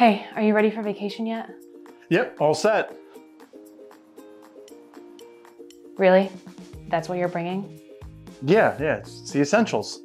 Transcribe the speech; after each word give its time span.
Hey, 0.00 0.26
are 0.34 0.40
you 0.40 0.54
ready 0.54 0.70
for 0.70 0.80
vacation 0.80 1.26
yet? 1.26 1.50
Yep, 2.08 2.38
all 2.40 2.54
set. 2.54 2.96
Really? 5.98 6.32
That's 6.88 7.06
what 7.06 7.18
you're 7.18 7.28
bringing? 7.28 7.78
Yeah, 8.40 8.78
yeah, 8.80 8.96
it's 8.96 9.30
the 9.30 9.42
essentials. 9.42 10.00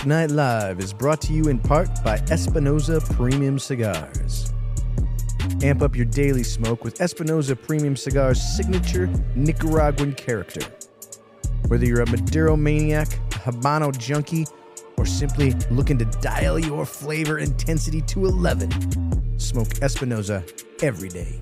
Smoke 0.00 0.08
Night 0.08 0.30
Live 0.30 0.80
is 0.80 0.94
brought 0.94 1.20
to 1.22 1.34
you 1.34 1.48
in 1.48 1.58
part 1.58 1.90
by 2.02 2.16
Espinosa 2.30 3.02
Premium 3.02 3.58
Cigars. 3.58 4.50
Amp 5.62 5.82
up 5.82 5.94
your 5.94 6.06
daily 6.06 6.42
smoke 6.42 6.84
with 6.84 7.02
Espinosa 7.02 7.54
Premium 7.54 7.94
Cigars' 7.94 8.40
signature 8.40 9.10
Nicaraguan 9.36 10.14
character. 10.14 10.62
Whether 11.68 11.84
you're 11.84 12.00
a 12.00 12.10
Maduro 12.10 12.56
maniac, 12.56 13.08
a 13.12 13.50
Habano 13.50 13.96
junkie, 13.98 14.46
or 14.96 15.04
simply 15.04 15.52
looking 15.70 15.98
to 15.98 16.06
dial 16.06 16.58
your 16.58 16.86
flavor 16.86 17.38
intensity 17.38 18.00
to 18.00 18.24
11, 18.24 19.38
smoke 19.38 19.82
Espinosa 19.82 20.42
every 20.80 21.10
day. 21.10 21.38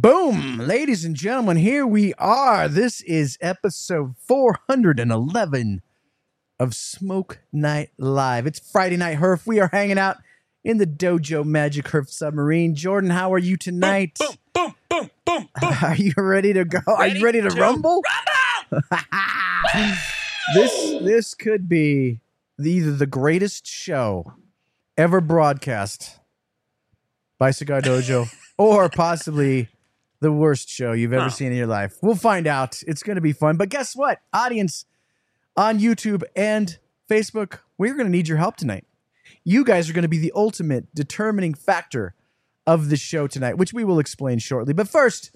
Boom! 0.00 0.56
Ladies 0.56 1.04
and 1.04 1.14
gentlemen, 1.14 1.58
here 1.58 1.86
we 1.86 2.14
are. 2.14 2.68
This 2.68 3.02
is 3.02 3.36
episode 3.42 4.14
411 4.16 5.82
of 6.58 6.74
Smoke 6.74 7.40
Night 7.52 7.90
Live. 7.98 8.46
It's 8.46 8.58
Friday 8.58 8.96
Night 8.96 9.18
Herf. 9.18 9.46
We 9.46 9.60
are 9.60 9.68
hanging 9.70 9.98
out 9.98 10.16
in 10.64 10.78
the 10.78 10.86
Dojo 10.86 11.44
Magic 11.44 11.84
Herf 11.84 12.08
submarine. 12.08 12.74
Jordan, 12.74 13.10
how 13.10 13.30
are 13.34 13.38
you 13.38 13.58
tonight? 13.58 14.16
Boom, 14.18 14.36
boom, 14.54 14.74
boom, 14.88 15.10
boom, 15.26 15.48
boom. 15.60 15.74
Are 15.82 15.96
you 15.96 16.14
ready 16.16 16.54
to 16.54 16.64
go? 16.64 16.80
are 16.86 17.06
you 17.06 17.22
ready 17.22 17.42
to, 17.42 17.50
rumble? 17.50 18.02
this 20.54 20.98
this 21.02 21.34
could 21.34 21.68
be 21.68 22.20
the, 22.58 22.72
either 22.72 22.92
the 22.92 23.06
greatest 23.06 23.66
show 23.66 24.32
ever 24.96 25.20
broadcast 25.20 26.20
by 27.38 27.50
Cigar 27.50 27.82
Dojo 27.82 28.34
or 28.56 28.88
possibly 28.88 29.68
the 30.20 30.30
worst 30.32 30.68
show 30.68 30.92
you've 30.92 31.12
ever 31.12 31.24
Huh. 31.24 31.30
seen 31.30 31.52
in 31.52 31.58
your 31.58 31.66
life. 31.66 31.96
We'll 32.02 32.14
find 32.14 32.46
out. 32.46 32.82
It's 32.86 33.02
going 33.02 33.16
to 33.16 33.20
be 33.22 33.32
fun. 33.32 33.56
But 33.56 33.68
guess 33.70 33.96
what? 33.96 34.20
Audience 34.32 34.84
on 35.56 35.78
YouTube 35.78 36.22
and 36.36 36.78
Facebook, 37.10 37.60
we're 37.78 37.94
going 37.94 38.06
to 38.06 38.12
need 38.12 38.28
your 38.28 38.38
help 38.38 38.56
tonight. 38.56 38.84
You 39.44 39.64
guys 39.64 39.88
are 39.88 39.92
going 39.92 40.02
to 40.02 40.08
be 40.08 40.18
the 40.18 40.32
ultimate 40.34 40.94
determining 40.94 41.54
factor 41.54 42.14
of 42.66 42.88
the 42.90 42.96
show 42.96 43.26
tonight, 43.26 43.56
which 43.56 43.72
we 43.72 43.82
will 43.84 43.98
explain 43.98 44.38
shortly. 44.38 44.72
But 44.74 44.88
first, 44.88 45.34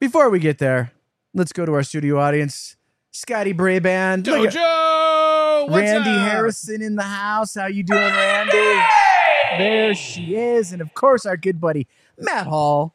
before 0.00 0.30
we 0.30 0.38
get 0.38 0.58
there, 0.58 0.92
let's 1.34 1.52
go 1.52 1.64
to 1.66 1.72
our 1.74 1.82
studio 1.82 2.18
audience. 2.18 2.76
Scotty 3.12 3.52
Braband, 3.52 4.24
Dojo, 4.24 5.68
what's 5.68 5.82
Randy 5.82 6.10
up? 6.10 6.30
Harrison 6.30 6.80
in 6.80 6.96
the 6.96 7.02
house. 7.02 7.54
How 7.54 7.66
you 7.66 7.82
doing, 7.82 8.00
Randy? 8.00 8.80
There 9.58 9.94
she 9.94 10.34
is, 10.34 10.72
and 10.72 10.80
of 10.80 10.94
course 10.94 11.26
our 11.26 11.36
good 11.36 11.60
buddy 11.60 11.86
Matt 12.18 12.46
Hall 12.46 12.94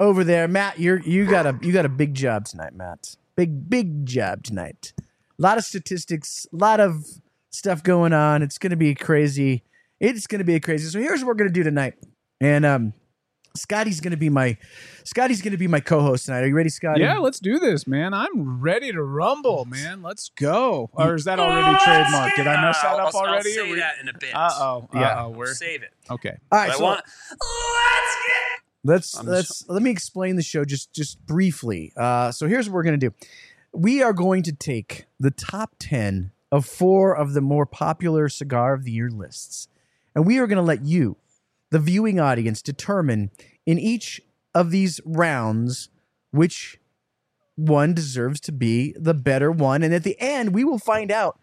over 0.00 0.24
there. 0.24 0.48
Matt, 0.48 0.78
you're 0.78 1.00
you 1.00 1.26
got 1.26 1.46
a 1.46 1.58
you 1.62 1.72
got 1.72 1.84
a 1.86 1.88
big 1.90 2.14
job 2.14 2.44
tonight, 2.44 2.74
Matt. 2.74 3.16
Big 3.36 3.68
big 3.68 4.06
job 4.06 4.42
tonight. 4.44 4.92
A 4.98 5.42
lot 5.42 5.58
of 5.58 5.64
statistics, 5.64 6.46
a 6.52 6.56
lot 6.56 6.80
of 6.80 7.04
stuff 7.50 7.82
going 7.82 8.12
on. 8.12 8.42
It's 8.42 8.58
going 8.58 8.70
to 8.70 8.76
be 8.76 8.94
crazy. 8.94 9.62
It's 10.00 10.26
going 10.26 10.40
to 10.40 10.44
be 10.44 10.58
crazy. 10.60 10.88
So 10.88 10.98
here's 10.98 11.20
what 11.20 11.28
we're 11.28 11.34
going 11.34 11.50
to 11.50 11.54
do 11.54 11.62
tonight, 11.64 11.94
and 12.40 12.64
um. 12.66 12.92
Scotty's 13.56 14.00
gonna 14.00 14.16
be 14.16 14.28
my 14.28 14.56
Scotty's 15.02 15.42
gonna 15.42 15.56
be 15.56 15.66
my 15.66 15.80
co-host 15.80 16.26
tonight. 16.26 16.44
Are 16.44 16.46
you 16.46 16.54
ready, 16.54 16.68
Scotty? 16.68 17.00
Yeah, 17.00 17.18
let's 17.18 17.40
do 17.40 17.58
this, 17.58 17.88
man. 17.88 18.14
I'm 18.14 18.60
ready 18.60 18.92
to 18.92 19.02
rumble, 19.02 19.64
man. 19.64 20.00
Let's 20.00 20.28
go. 20.36 20.90
Or 20.92 21.16
is 21.16 21.24
that 21.24 21.40
already 21.40 21.76
trademarked? 21.78 22.36
Did 22.36 22.46
I 22.46 22.62
mess 22.62 22.80
that 22.82 22.90
I'll- 22.92 23.06
up 23.08 23.14
I'll, 23.16 23.22
already? 23.22 23.48
I'll 23.58 23.64
say 23.64 23.72
we- 23.72 23.78
that 23.80 23.94
in 24.00 24.08
a 24.08 24.12
bit. 24.12 24.32
Uh 24.32 24.50
oh. 24.52 24.88
Yeah. 24.94 25.00
Uh 25.00 25.24
oh. 25.24 25.28
We're 25.30 25.54
Save 25.54 25.82
it. 25.82 25.92
okay. 26.08 26.36
All 26.52 26.58
right. 26.58 26.70
So 26.72 26.78
I 26.78 26.82
want. 26.82 27.00
Let's 27.04 28.16
get. 28.28 28.67
Let's 28.84 29.16
I'm 29.16 29.26
let's 29.26 29.68
let 29.68 29.82
me 29.82 29.90
explain 29.90 30.36
the 30.36 30.42
show 30.42 30.64
just 30.64 30.92
just 30.92 31.24
briefly. 31.26 31.92
Uh, 31.96 32.32
so 32.32 32.46
here's 32.46 32.68
what 32.68 32.74
we're 32.74 32.84
gonna 32.84 32.96
do. 32.96 33.12
We 33.72 34.02
are 34.02 34.12
going 34.12 34.42
to 34.44 34.52
take 34.52 35.06
the 35.20 35.30
top 35.30 35.76
ten 35.78 36.32
of 36.50 36.64
four 36.64 37.14
of 37.14 37.34
the 37.34 37.40
more 37.40 37.66
popular 37.66 38.28
cigar 38.28 38.72
of 38.72 38.84
the 38.84 38.92
year 38.92 39.10
lists, 39.10 39.68
and 40.14 40.26
we 40.26 40.38
are 40.38 40.46
going 40.46 40.56
to 40.56 40.62
let 40.62 40.84
you, 40.86 41.18
the 41.70 41.78
viewing 41.78 42.18
audience, 42.18 42.62
determine 42.62 43.30
in 43.66 43.78
each 43.78 44.22
of 44.54 44.70
these 44.70 45.00
rounds 45.04 45.90
which 46.30 46.80
one 47.56 47.92
deserves 47.92 48.40
to 48.40 48.52
be 48.52 48.94
the 48.98 49.12
better 49.12 49.52
one, 49.52 49.82
and 49.82 49.92
at 49.92 50.04
the 50.04 50.16
end 50.18 50.54
we 50.54 50.64
will 50.64 50.78
find 50.78 51.10
out 51.10 51.38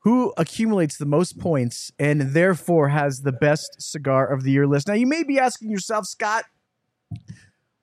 who 0.00 0.34
accumulates 0.36 0.98
the 0.98 1.06
most 1.06 1.38
points 1.38 1.90
and 1.98 2.20
therefore 2.20 2.90
has 2.90 3.22
the 3.22 3.32
best 3.32 3.76
cigar 3.78 4.26
of 4.30 4.42
the 4.42 4.50
year 4.50 4.66
list. 4.66 4.86
Now, 4.86 4.94
you 4.94 5.06
may 5.06 5.22
be 5.22 5.38
asking 5.38 5.70
yourself, 5.70 6.04
Scott, 6.04 6.44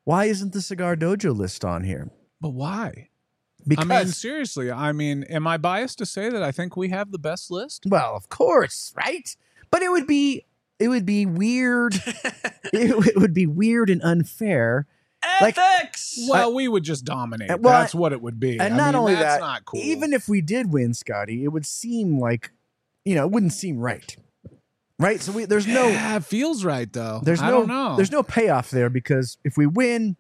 why 0.04 0.26
isn't 0.26 0.54
the 0.54 0.62
Cigar 0.62 0.96
Dojo 0.96 1.36
list 1.36 1.64
on 1.64 1.84
here? 1.84 2.10
But 2.40 2.50
why? 2.50 3.10
Because, 3.68 3.90
I 3.92 4.04
mean, 4.04 4.08
seriously. 4.08 4.72
I 4.72 4.92
mean, 4.92 5.24
am 5.26 5.46
I 5.46 5.58
biased 5.58 6.00
to 6.00 6.06
say 6.06 6.30
that 6.30 6.42
I 6.42 6.52
think 6.52 6.76
we 6.76 6.90
have 6.90 7.12
the 7.12 7.20
best 7.20 7.52
list? 7.52 7.86
well, 7.88 8.16
of 8.16 8.30
course, 8.30 8.94
right? 8.96 9.36
But 9.70 9.84
it 9.84 9.92
would 9.92 10.08
be 10.08 10.46
it 10.80 10.88
would 10.88 11.06
be 11.06 11.26
weird. 11.28 11.94
it, 12.06 13.08
it 13.08 13.18
would 13.18 13.34
be 13.36 13.46
weird 13.46 13.90
and 13.90 14.02
unfair. 14.02 14.88
Like- 15.40 15.56
Ethics. 15.58 16.18
Well, 16.28 16.54
we 16.54 16.68
would 16.68 16.84
just 16.84 17.06
dominate. 17.06 17.52
Uh, 17.52 17.58
well, 17.60 17.80
that's 17.80 17.94
what 17.94 18.12
it 18.14 18.22
would 18.22 18.40
be. 18.40 18.60
And 18.60 18.74
I 18.74 18.78
not 18.78 18.86
mean, 18.88 18.96
only 18.96 19.14
that's 19.14 19.36
that, 19.36 19.42
not 19.42 19.66
cool. 19.66 19.80
even 19.80 20.14
if 20.14 20.28
we 20.28 20.42
did 20.42 20.74
win, 20.74 20.94
Scotty, 20.94 21.44
it 21.44 21.50
would 21.50 21.66
seem 21.66 22.20
like, 22.20 22.52
you 23.06 23.14
know, 23.14 23.26
it 23.26 23.32
wouldn't 23.32 23.54
seem 23.54 23.78
right, 23.78 24.16
right? 25.02 25.22
So 25.22 25.32
we, 25.32 25.46
there's 25.46 25.68
no 25.68 25.88
yeah, 25.88 26.16
it 26.18 26.24
feels 26.26 26.64
right 26.64 26.92
though. 26.92 27.20
There's 27.24 27.42
I 27.42 27.50
no 27.50 27.60
don't 27.60 27.68
know. 27.68 27.96
there's 27.96 28.12
no 28.12 28.24
payoff 28.24 28.70
there 28.70 28.90
because 28.90 29.38
if 29.44 29.58
we 29.58 29.66
win, 29.66 30.16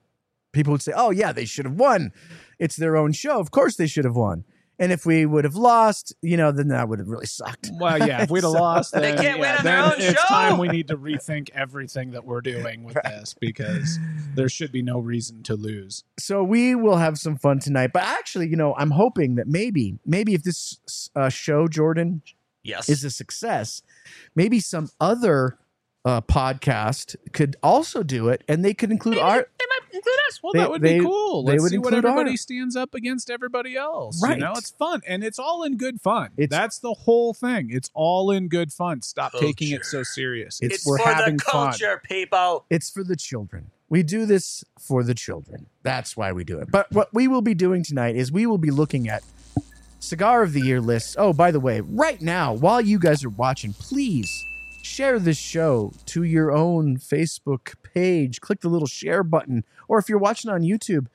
people 0.51 0.71
would 0.71 0.81
say, 0.81 0.93
"Oh 0.95 1.11
yeah, 1.11 1.31
they 1.31 1.45
should 1.45 1.65
have 1.65 1.75
won. 1.75 2.11
It's 2.59 2.75
their 2.75 2.97
own 2.97 3.11
show. 3.13 3.39
Of 3.39 3.51
course 3.51 3.75
they 3.77 3.87
should 3.87 4.05
have 4.05 4.15
won." 4.15 4.43
And 4.79 4.91
if 4.91 5.05
we 5.05 5.27
would 5.27 5.43
have 5.43 5.53
lost, 5.53 6.15
you 6.23 6.37
know, 6.37 6.51
then 6.51 6.69
that 6.69 6.89
would 6.89 6.97
have 6.97 7.07
really 7.07 7.27
sucked. 7.27 7.69
Well, 7.79 7.99
yeah, 7.99 8.23
if 8.23 8.31
we'd 8.31 8.43
have 8.43 8.51
So- 8.53 8.59
lost, 8.59 8.93
They 8.95 9.13
can't 9.13 9.37
win 9.39 9.47
yeah, 9.49 9.57
on 9.59 9.63
their 9.63 9.75
then 9.75 9.83
own 9.85 9.93
it's 9.99 10.19
show. 10.19 10.27
time 10.27 10.57
we 10.57 10.69
need 10.69 10.87
to 10.87 10.97
rethink 10.97 11.51
everything 11.53 12.11
that 12.11 12.25
we're 12.25 12.41
doing 12.41 12.83
with 12.83 12.95
this 13.03 13.35
because 13.39 13.99
there 14.33 14.49
should 14.49 14.71
be 14.71 14.81
no 14.81 14.97
reason 14.97 15.43
to 15.43 15.53
lose. 15.55 16.03
So 16.19 16.43
we 16.43 16.73
will 16.73 16.97
have 16.97 17.19
some 17.19 17.37
fun 17.37 17.59
tonight. 17.59 17.91
But 17.93 18.01
actually, 18.03 18.47
you 18.47 18.55
know, 18.55 18.73
I'm 18.75 18.89
hoping 18.89 19.35
that 19.35 19.47
maybe, 19.47 19.99
maybe 20.03 20.33
if 20.33 20.41
this 20.41 20.79
uh, 21.15 21.29
show, 21.29 21.67
Jordan, 21.67 22.23
Yes. 22.63 22.89
is 22.89 23.03
a 23.03 23.09
success, 23.11 23.81
maybe 24.35 24.59
some 24.59 24.89
other 24.99 25.57
uh, 26.03 26.19
podcast 26.21 27.15
could 27.31 27.55
also 27.61 28.01
do 28.01 28.27
it, 28.29 28.43
and 28.47 28.65
they 28.65 28.73
could 28.73 28.89
include 28.91 29.19
our. 29.19 29.35
They 29.59 29.65
might 29.69 29.93
include 29.93 30.15
us. 30.29 30.39
Well, 30.41 30.53
They- 30.53 30.59
that 30.59 30.71
would 30.71 30.81
they- 30.81 30.97
be 30.97 31.05
cool. 31.05 31.43
Let's 31.43 31.69
see 31.69 31.77
what 31.77 31.93
everybody 31.93 32.31
our- 32.31 32.37
stands 32.37 32.75
up 32.75 32.95
against 32.95 33.29
everybody 33.29 33.75
else. 33.75 34.19
Right. 34.21 34.37
You 34.39 34.43
know, 34.45 34.53
it's 34.53 34.71
fun, 34.71 35.01
and 35.07 35.23
it's 35.23 35.37
all 35.37 35.61
in 35.61 35.77
good 35.77 36.01
fun. 36.01 36.31
It's- 36.37 36.49
That's 36.49 36.79
the 36.79 36.93
whole 36.93 37.35
thing. 37.35 37.69
It's 37.71 37.91
all 37.93 38.31
in 38.31 38.47
good 38.47 38.73
fun. 38.73 39.03
Stop 39.03 39.33
taking 39.33 39.69
it 39.71 39.85
so 39.85 40.01
serious. 40.01 40.59
It's- 40.59 40.77
It's 40.77 40.83
for 40.83 40.97
the 40.97 41.03
fun. 41.03 41.37
culture, 41.37 42.01
people. 42.03 42.65
It's 42.71 42.89
for 42.89 43.03
the 43.03 43.15
children. 43.15 43.69
We 43.87 44.01
do 44.01 44.25
this 44.25 44.63
for 44.79 45.03
the 45.03 45.13
children. 45.13 45.67
That's 45.83 46.17
why 46.17 46.31
we 46.31 46.43
do 46.43 46.57
it. 46.59 46.71
But 46.71 46.91
what 46.91 47.13
we 47.13 47.27
will 47.27 47.41
be 47.43 47.53
doing 47.53 47.83
tonight 47.83 48.15
is 48.15 48.31
we 48.31 48.47
will 48.47 48.57
be 48.57 48.71
looking 48.71 49.07
at 49.07 49.21
cigar 50.01 50.43
of 50.43 50.51
the 50.53 50.59
year 50.61 50.81
lists. 50.81 51.15
Oh, 51.17 51.31
by 51.31 51.51
the 51.51 51.59
way, 51.59 51.79
right 51.81 52.21
now, 52.21 52.53
while 52.53 52.81
you 52.81 52.99
guys 52.99 53.23
are 53.23 53.29
watching, 53.29 53.71
please 53.73 54.45
share 54.83 55.19
this 55.19 55.37
show 55.37 55.93
to 56.07 56.23
your 56.23 56.51
own 56.51 56.97
Facebook 56.97 57.75
page. 57.93 58.41
Click 58.41 58.59
the 58.61 58.67
little 58.69 58.87
share 58.87 59.23
button. 59.23 59.63
Or 59.87 59.99
if 59.99 60.09
you're 60.09 60.17
watching 60.17 60.51
on 60.51 60.61
YouTube, 60.61 61.07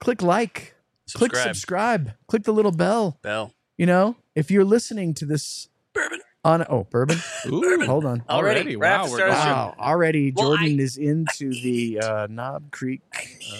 click 0.00 0.22
like, 0.22 0.74
click 1.14 1.32
Subscribe. 1.32 1.54
subscribe, 1.56 2.12
click 2.28 2.44
the 2.44 2.52
little 2.52 2.72
bell. 2.72 3.18
Bell. 3.22 3.52
You 3.76 3.86
know, 3.86 4.16
if 4.34 4.50
you're 4.50 4.64
listening 4.64 5.14
to 5.14 5.26
this 5.26 5.68
Bourbon. 5.92 6.20
on 6.44 6.64
oh 6.68 6.84
bourbon, 6.90 7.18
Ooh, 7.46 7.84
hold 7.86 8.04
on. 8.04 8.22
Already. 8.28 8.74
Right 8.76 8.98
Wow, 8.98 9.02
we're 9.04 9.16
start 9.16 9.30
of 9.30 9.36
the 9.36 9.42
show. 9.42 9.48
Wow, 9.50 9.74
already 9.78 10.32
Well, 10.34 10.46
Jordan 10.48 10.80
I- 10.80 10.82
is 10.82 10.96
into 10.96 11.50
the 11.50 12.00
uh, 12.00 12.26
Knob 12.30 12.70
Creek. 12.70 13.02
Uh, 13.14 13.56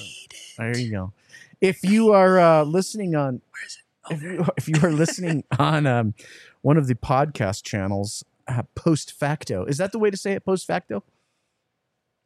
there 0.59 0.77
you 0.79 0.91
go. 0.91 1.13
If 1.61 1.83
you 1.85 2.13
are 2.13 2.39
uh, 2.39 2.63
listening 2.65 3.15
on, 3.17 3.41
Where 4.09 4.17
is 4.17 4.23
it? 4.23 4.27
If 4.29 4.39
you, 4.39 4.47
if 4.57 4.69
you 4.83 4.89
are 4.89 4.93
listening 4.93 5.45
on 5.59 5.87
um, 5.87 6.15
one 6.63 6.77
of 6.77 6.87
the 6.87 6.95
podcast 6.95 7.63
channels, 7.65 8.25
uh, 8.47 8.63
post 8.75 9.13
facto, 9.13 9.65
is 9.65 9.79
that 9.79 9.93
the 9.93 9.99
way 9.99 10.11
to 10.11 10.17
say 10.17 10.33
it? 10.33 10.45
Post 10.45 10.67
facto? 10.67 11.05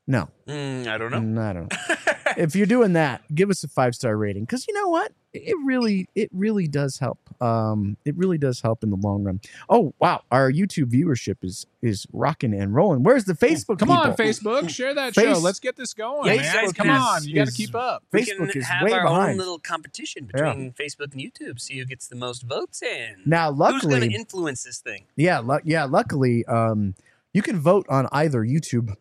No, 0.07 0.29
Mm, 0.49 0.89
I 0.89 0.99
don't 0.99 1.11
know. 1.13 1.19
Mm, 1.21 1.39
I 1.41 1.53
don't. 1.53 1.73
know. 1.73 1.97
if 2.37 2.55
you're 2.57 2.67
doing 2.67 2.93
that, 2.95 3.23
give 3.35 3.51
us 3.51 3.63
a 3.65 3.69
five 3.69 3.95
star 3.95 4.17
rating 4.17 4.45
because 4.45 4.67
you 4.69 4.75
know 4.75 4.89
what? 4.89 5.13
It 5.35 5.57
really, 5.65 6.09
it 6.15 6.29
really 6.33 6.69
does 6.69 6.99
help. 6.99 7.19
Um, 7.41 7.97
it 8.05 8.15
really 8.19 8.37
does 8.37 8.61
help 8.61 8.83
in 8.85 8.91
the 8.91 8.97
long 8.97 9.25
run. 9.25 9.41
Oh 9.71 9.95
wow, 9.99 10.23
our 10.31 10.53
YouTube 10.53 10.91
viewership 10.93 11.37
is 11.43 11.67
is 11.81 12.07
rocking 12.13 12.53
and 12.53 12.75
rolling. 12.75 13.03
Where's 13.03 13.25
the 13.25 13.33
Facebook? 13.33 13.79
Come 13.79 13.91
on. 13.91 14.15
Facebook, 14.15 14.69
share 14.69 14.93
that 14.95 15.15
Face- 15.15 15.25
show. 15.37 15.41
Let's 15.41 15.59
get 15.59 15.75
this 15.77 15.95
going, 15.95 16.27
man. 16.37 16.45
Facebook 16.45 16.75
Come 16.77 16.91
is- 16.91 17.01
on, 17.03 17.25
you 17.25 17.35
got 17.35 17.45
to 17.47 17.51
is- 17.51 17.57
keep 17.57 17.75
up. 17.75 18.03
we 18.13 18.21
Facebook 18.23 18.51
can 18.53 18.61
is 18.61 18.67
have 18.69 18.85
way 18.85 18.93
our 18.93 19.05
behind. 19.05 19.31
own 19.33 19.37
little 19.39 19.59
competition 19.59 20.31
Yeah. 20.37 20.51
between 20.51 20.73
Facebook 20.73 21.13
and 21.13 21.21
YouTube. 21.23 21.59
See 21.61 21.79
who 21.79 21.87
gets 21.87 22.09
the 22.09 22.17
most 22.17 22.43
votes 22.43 22.83
in. 22.83 23.23
Now, 23.25 23.51
Who's 23.53 23.59
going 23.59 23.73
luckily, 23.95 24.09
to 24.11 24.15
influence 24.15 24.63
this 24.65 24.81
thing? 24.81 25.05
yeah, 25.17 25.39
lu- 25.39 25.61
yeah, 25.65 25.85
luckily, 25.85 26.45
um, 26.45 26.95
you 27.33 27.41
can 27.41 27.59
vote 27.59 27.87
on 27.89 28.07
either 28.13 28.43
YouTube 28.43 28.95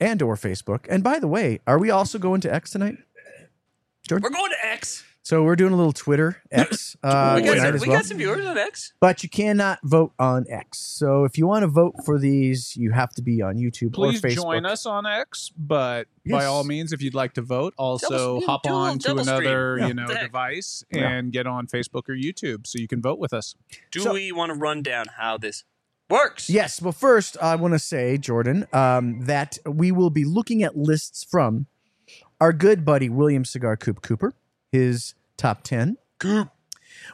and 0.00 0.22
or 0.22 0.34
Facebook. 0.36 0.86
And 0.88 1.02
by 1.04 1.18
the 1.18 1.28
way, 1.28 1.60
are 1.66 1.78
we 1.78 1.90
also 1.90 2.18
going 2.18 2.40
to 2.42 2.52
X 2.52 2.70
tonight? 2.70 2.96
We're 4.10 4.18
going 4.18 4.50
to 4.50 4.66
X. 4.66 5.04
So 5.22 5.44
we're 5.44 5.54
doing 5.54 5.72
a 5.72 5.76
little 5.76 5.92
Twitter 5.92 6.42
X 6.50 6.96
uh, 7.04 7.34
we 7.36 7.42
got, 7.42 7.54
tonight 7.54 7.66
some, 7.66 7.74
as 7.76 7.80
we 7.82 7.88
well. 7.88 7.98
got 7.98 8.04
some 8.06 8.16
viewers 8.16 8.44
on 8.46 8.56
X. 8.58 8.94
but 9.00 9.22
you 9.22 9.28
cannot 9.28 9.78
vote 9.84 10.12
on 10.18 10.46
X. 10.48 10.78
So 10.78 11.24
if 11.24 11.36
you 11.38 11.46
want 11.46 11.62
to 11.62 11.66
vote 11.68 11.94
for 12.06 12.18
these, 12.18 12.74
you 12.74 12.90
have 12.90 13.10
to 13.10 13.22
be 13.22 13.42
on 13.42 13.56
YouTube 13.56 13.92
Please 13.92 14.24
or 14.24 14.28
Facebook. 14.28 14.34
join 14.42 14.66
us 14.66 14.86
on 14.86 15.04
X, 15.06 15.52
but 15.56 16.08
by 16.28 16.46
all 16.46 16.64
means, 16.64 16.92
if 16.92 17.02
you'd 17.02 17.14
like 17.14 17.34
to 17.34 17.42
vote, 17.42 17.74
also 17.76 18.08
Double- 18.40 18.46
hop 18.46 18.62
do 18.64 18.70
on 18.70 18.98
to 19.00 19.16
another 19.18 19.76
Yeah. 19.78 19.86
you 19.88 19.94
know 19.94 20.04
What 20.04 20.08
the 20.14 20.18
heck? 20.20 20.26
device 20.28 20.84
Yeah. 20.90 21.08
and 21.10 21.30
get 21.32 21.46
on 21.46 21.66
Facebook 21.66 22.08
or 22.08 22.14
YouTube 22.14 22.66
so 22.66 22.78
you 22.78 22.88
can 22.88 23.02
vote 23.02 23.18
with 23.18 23.34
us. 23.34 23.54
Do 23.92 24.00
So- 24.00 24.14
we 24.14 24.32
want 24.32 24.50
to 24.52 24.58
run 24.58 24.82
down 24.82 25.06
how 25.18 25.36
this 25.36 25.64
works? 26.10 26.50
Yes. 26.50 26.82
Well, 26.82 26.92
first, 26.92 27.36
I 27.40 27.56
want 27.56 27.74
to 27.74 27.78
say, 27.78 28.18
Jordan, 28.18 28.66
um, 28.72 29.24
that 29.26 29.58
we 29.64 29.92
will 29.92 30.10
be 30.10 30.24
looking 30.24 30.62
at 30.62 30.76
lists 30.76 31.24
from 31.24 31.66
our 32.40 32.52
good 32.52 32.84
buddy 32.84 33.08
William 33.08 33.44
Cigar 33.44 33.76
Coop 33.76 34.02
Cooper, 34.02 34.32
his 34.72 35.14
top 35.36 35.62
10. 35.62 35.96
Coop. 36.18 36.48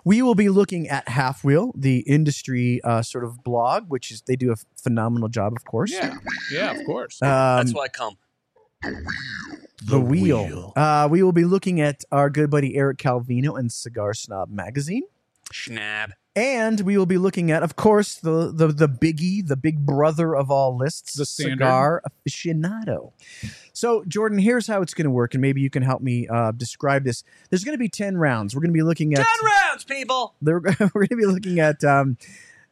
We 0.04 0.22
will 0.22 0.34
be 0.34 0.48
looking 0.48 0.88
at 0.88 1.08
Half 1.08 1.44
Wheel, 1.44 1.72
the 1.76 1.98
industry 2.00 2.80
uh, 2.82 3.02
sort 3.02 3.24
of 3.24 3.42
blog, 3.44 3.84
which 3.88 4.10
is 4.10 4.22
they 4.22 4.36
do 4.36 4.52
a 4.52 4.56
phenomenal 4.76 5.28
job, 5.28 5.52
of 5.56 5.64
course. 5.64 5.92
Yeah, 5.92 6.16
yeah, 6.50 6.72
of 6.72 6.84
course. 6.86 7.20
Um, 7.22 7.28
That's 7.28 7.74
why 7.74 7.84
I 7.84 7.88
come. 7.88 8.16
the 9.84 10.00
wheel. 10.00 10.72
Uh, 10.76 11.08
we 11.10 11.22
will 11.22 11.32
be 11.32 11.44
looking 11.44 11.80
at 11.80 12.04
our 12.10 12.30
good 12.30 12.50
buddy 12.50 12.76
Eric 12.76 12.98
Calvino 12.98 13.58
and 13.58 13.70
Cigar 13.70 14.14
Snob 14.14 14.50
magazine. 14.50 15.02
Schnab. 15.52 16.12
And 16.36 16.82
we 16.82 16.98
will 16.98 17.06
be 17.06 17.16
looking 17.16 17.50
at, 17.50 17.62
of 17.62 17.76
course, 17.76 18.14
the 18.16 18.52
the 18.54 18.68
the 18.68 18.88
biggie, 18.88 19.44
the 19.46 19.56
big 19.56 19.86
brother 19.86 20.36
of 20.36 20.50
all 20.50 20.76
lists, 20.76 21.14
The 21.14 21.24
standard. 21.24 21.52
cigar 21.54 22.02
aficionado. 22.06 23.12
So, 23.72 24.04
Jordan, 24.06 24.38
here's 24.38 24.66
how 24.66 24.82
it's 24.82 24.92
going 24.94 25.04
to 25.06 25.10
work, 25.10 25.32
and 25.34 25.40
maybe 25.40 25.60
you 25.62 25.70
can 25.70 25.82
help 25.82 26.02
me 26.02 26.28
uh, 26.28 26.52
describe 26.52 27.04
this. 27.04 27.24
There's 27.50 27.64
going 27.64 27.74
to 27.74 27.78
be 27.78 27.88
ten 27.88 28.18
rounds. 28.18 28.54
We're 28.54 28.60
going 28.60 28.70
to 28.72 28.74
be 28.76 28.82
looking 28.82 29.14
at. 29.14 29.18
Ten 29.18 29.50
rounds, 29.68 29.84
people. 29.84 30.34
We're 30.42 30.60
going 30.60 30.90
to 31.08 31.16
be 31.16 31.24
looking 31.26 31.58
at. 31.58 31.82
Um, 31.82 32.18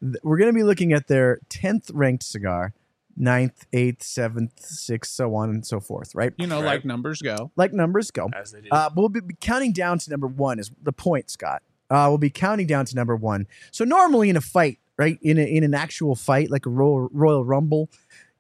th- 0.01 0.17
we're 0.23 0.37
going 0.37 0.51
to 0.53 0.55
be 0.55 0.63
looking 0.63 0.93
at 0.93 1.09
their 1.09 1.39
tenth 1.49 1.91
ranked 1.95 2.23
cigar, 2.25 2.75
ninth, 3.17 3.65
eighth, 3.73 4.03
seventh, 4.03 4.61
sixth, 4.61 5.13
so 5.13 5.35
on 5.35 5.49
and 5.49 5.65
so 5.67 5.81
forth. 5.81 6.15
Right, 6.15 6.35
You 6.37 6.47
know, 6.47 6.57
Right. 6.61 6.67
like 6.67 6.85
numbers 6.85 7.23
go. 7.23 7.51
like 7.57 7.73
numbers 7.73 8.11
go. 8.11 8.29
As 8.39 8.53
they 8.53 8.61
do. 8.61 8.69
Uh, 8.71 8.91
we'll 8.95 9.09
be 9.09 9.21
be 9.21 9.35
counting 9.41 9.73
down 9.73 9.99
to 10.01 10.11
number 10.11 10.27
one 10.27 10.59
is 10.59 10.71
the 10.83 10.93
point, 10.93 11.31
Scott. 11.31 11.63
Uh, 11.95 12.07
we'll 12.09 12.19
be 12.19 12.31
counting 12.31 12.67
down 12.67 12.85
to 12.87 12.95
number 12.97 13.15
one. 13.17 13.47
So 13.71 13.85
normally 13.85 14.29
in 14.31 14.37
a 14.37 14.41
fight, 14.41 14.79
right, 14.97 15.19
in 15.23 15.39
a, 15.39 15.43
in 15.43 15.63
an 15.65 15.75
actual 15.75 16.15
fight 16.17 16.51
like 16.51 16.67
a 16.67 16.71
Royal, 16.71 17.09
Royal 17.13 17.45
Rumble, 17.45 17.89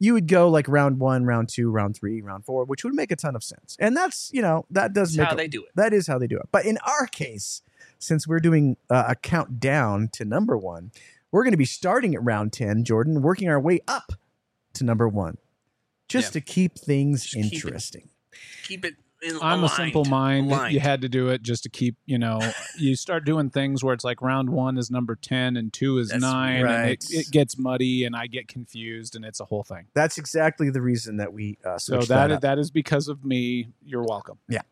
you 0.00 0.12
would 0.12 0.26
go 0.26 0.48
like 0.48 0.66
round 0.68 0.98
one, 0.98 1.24
round 1.24 1.48
two, 1.48 1.70
round 1.70 1.96
three, 1.96 2.20
round 2.20 2.44
four, 2.44 2.64
which 2.64 2.82
would 2.84 2.94
make 2.94 3.10
a 3.12 3.16
ton 3.16 3.36
of 3.36 3.44
sense. 3.44 3.76
And 3.78 3.96
that's 3.96 4.30
you 4.32 4.42
know 4.42 4.66
that 4.70 4.92
does 4.92 5.14
That's 5.14 5.18
make 5.18 5.28
how 5.28 5.34
a- 5.34 5.36
they 5.36 5.48
do 5.48 5.62
it. 5.62 5.70
that 5.76 5.92
is 5.92 6.06
how 6.06 6.18
they 6.18 6.26
do 6.26 6.36
it. 6.36 6.48
But 6.50 6.66
in 6.66 6.78
our 6.78 7.06
case, 7.06 7.62
since 7.98 8.26
we're 8.26 8.40
doing 8.40 8.76
uh, 8.90 9.04
a 9.08 9.14
countdown 9.14 10.08
to 10.14 10.24
number 10.24 10.58
one, 10.58 10.90
we're 11.30 11.44
going 11.44 11.52
to 11.52 11.56
be 11.58 11.64
starting 11.64 12.14
at 12.14 12.22
round 12.24 12.52
ten, 12.52 12.84
Jordan, 12.84 13.22
working 13.22 13.48
our 13.48 13.60
way 13.60 13.80
up 13.88 14.12
to 14.74 14.84
number 14.84 15.08
one, 15.08 15.38
just 16.08 16.34
Yeah. 16.34 16.40
to 16.40 16.46
keep 16.54 16.76
things 16.76 17.22
Just 17.24 17.34
keep 17.34 17.44
it 17.44 17.54
interesting. 17.54 18.08
Keep 18.64 18.84
it. 18.84 18.94
In, 19.24 19.36
I'm 19.40 19.60
aligned. 19.60 19.64
a 19.64 19.68
simple 19.68 20.04
mind. 20.04 20.50
Aligned. 20.50 20.74
You 20.74 20.80
had 20.80 21.00
to 21.02 21.08
do 21.08 21.28
it 21.28 21.42
just 21.42 21.62
to 21.64 21.68
keep, 21.68 21.96
you 22.06 22.18
know, 22.18 22.40
you 22.78 22.94
start 22.96 23.24
doing 23.24 23.50
things 23.50 23.82
where 23.82 23.94
it's 23.94 24.04
like 24.04 24.20
round 24.20 24.50
one 24.50 24.76
is 24.76 24.90
number 24.90 25.14
10 25.16 25.56
and 25.56 25.72
two 25.72 25.98
is 25.98 26.10
That's 26.10 26.20
nine 26.20 26.56
and 26.56 26.64
right. 26.64 26.90
it, 26.92 27.06
it 27.10 27.30
gets 27.30 27.58
muddy 27.58 28.04
and 28.04 28.14
I 28.14 28.26
get 28.26 28.48
confused 28.48 29.16
and 29.16 29.24
it's 29.24 29.40
a 29.40 29.44
whole 29.46 29.62
thing. 29.64 29.86
That's 29.94 30.18
exactly 30.18 30.70
the 30.70 30.82
reason 30.82 31.16
that 31.16 31.32
we 31.32 31.58
uh, 31.64 31.78
So 31.78 31.94
switched 31.94 32.08
that 32.08 32.16
that 32.16 32.30
is, 32.30 32.36
up. 32.36 32.42
that 32.42 32.58
is 32.58 32.70
because 32.70 33.08
of 33.08 33.24
me. 33.24 33.68
You're 33.84 34.04
welcome. 34.04 34.38
Yeah. 34.48 34.62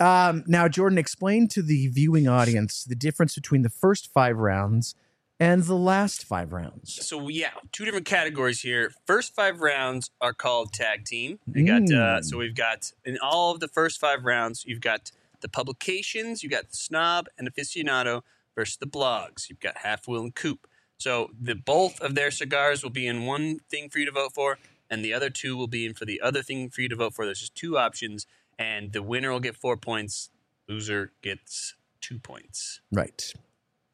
Um, 0.00 0.44
now, 0.46 0.66
Jordan, 0.68 0.98
explain 0.98 1.46
to 1.48 1.62
the 1.62 1.88
viewing 1.88 2.26
audience 2.28 2.84
the 2.84 2.96
difference 2.96 3.34
between 3.34 3.62
the 3.62 3.70
first 3.70 4.12
five 4.12 4.36
rounds 4.38 4.94
and 5.40 5.64
the 5.64 5.74
last 5.74 6.24
five 6.24 6.52
rounds. 6.52 7.04
So 7.06 7.28
yeah, 7.28 7.50
two 7.72 7.84
different 7.86 8.06
categories 8.06 8.60
here. 8.60 8.92
First 9.06 9.34
five 9.34 9.60
rounds 9.60 10.10
are 10.20 10.34
called 10.34 10.72
tag 10.72 11.04
team. 11.06 11.40
We 11.52 11.62
got 11.64 11.82
uh, 11.82 12.20
Mm. 12.20 12.24
so 12.24 12.36
we've 12.38 12.54
got 12.54 12.92
in 13.04 13.18
all 13.22 13.52
of 13.52 13.60
the 13.60 13.68
first 13.68 13.98
five 13.98 14.24
rounds, 14.24 14.64
you've 14.66 14.80
got 14.82 15.10
the 15.40 15.48
publications, 15.48 16.42
you've 16.42 16.52
got 16.52 16.74
snob 16.74 17.26
and 17.38 17.50
aficionado 17.52 18.22
versus 18.54 18.76
the 18.76 18.86
blogs. 18.86 19.48
You've 19.48 19.60
got 19.60 19.78
half 19.78 20.06
wheel 20.06 20.20
and 20.20 20.34
coop. 20.34 20.66
So 20.98 21.30
the 21.40 21.54
both 21.54 21.98
of 22.02 22.14
their 22.14 22.30
cigars 22.30 22.82
will 22.82 22.90
be 22.90 23.06
in 23.06 23.24
one 23.24 23.60
thing 23.70 23.88
for 23.88 23.98
you 23.98 24.04
to 24.04 24.12
vote 24.12 24.34
for, 24.34 24.58
and 24.90 25.02
the 25.02 25.14
other 25.14 25.30
two 25.30 25.56
will 25.56 25.66
be 25.66 25.86
in 25.86 25.94
for 25.94 26.04
the 26.04 26.20
other 26.20 26.42
thing 26.42 26.68
for 26.68 26.82
you 26.82 26.90
to 26.90 26.96
vote 26.96 27.14
for. 27.14 27.24
There's 27.24 27.40
just 27.40 27.54
two 27.54 27.78
options, 27.78 28.26
and 28.58 28.92
the 28.92 29.02
winner 29.02 29.30
will 29.32 29.40
get 29.40 29.56
four 29.56 29.78
points. 29.78 30.28
Loser 30.68 31.12
gets 31.22 31.74
two 32.02 32.18
points. 32.18 32.80
Right. 32.92 33.32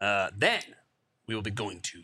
Uh, 0.00 0.30
then 0.36 0.62
we 1.26 1.34
will 1.34 1.42
be 1.42 1.50
going 1.50 1.80
to 1.80 2.02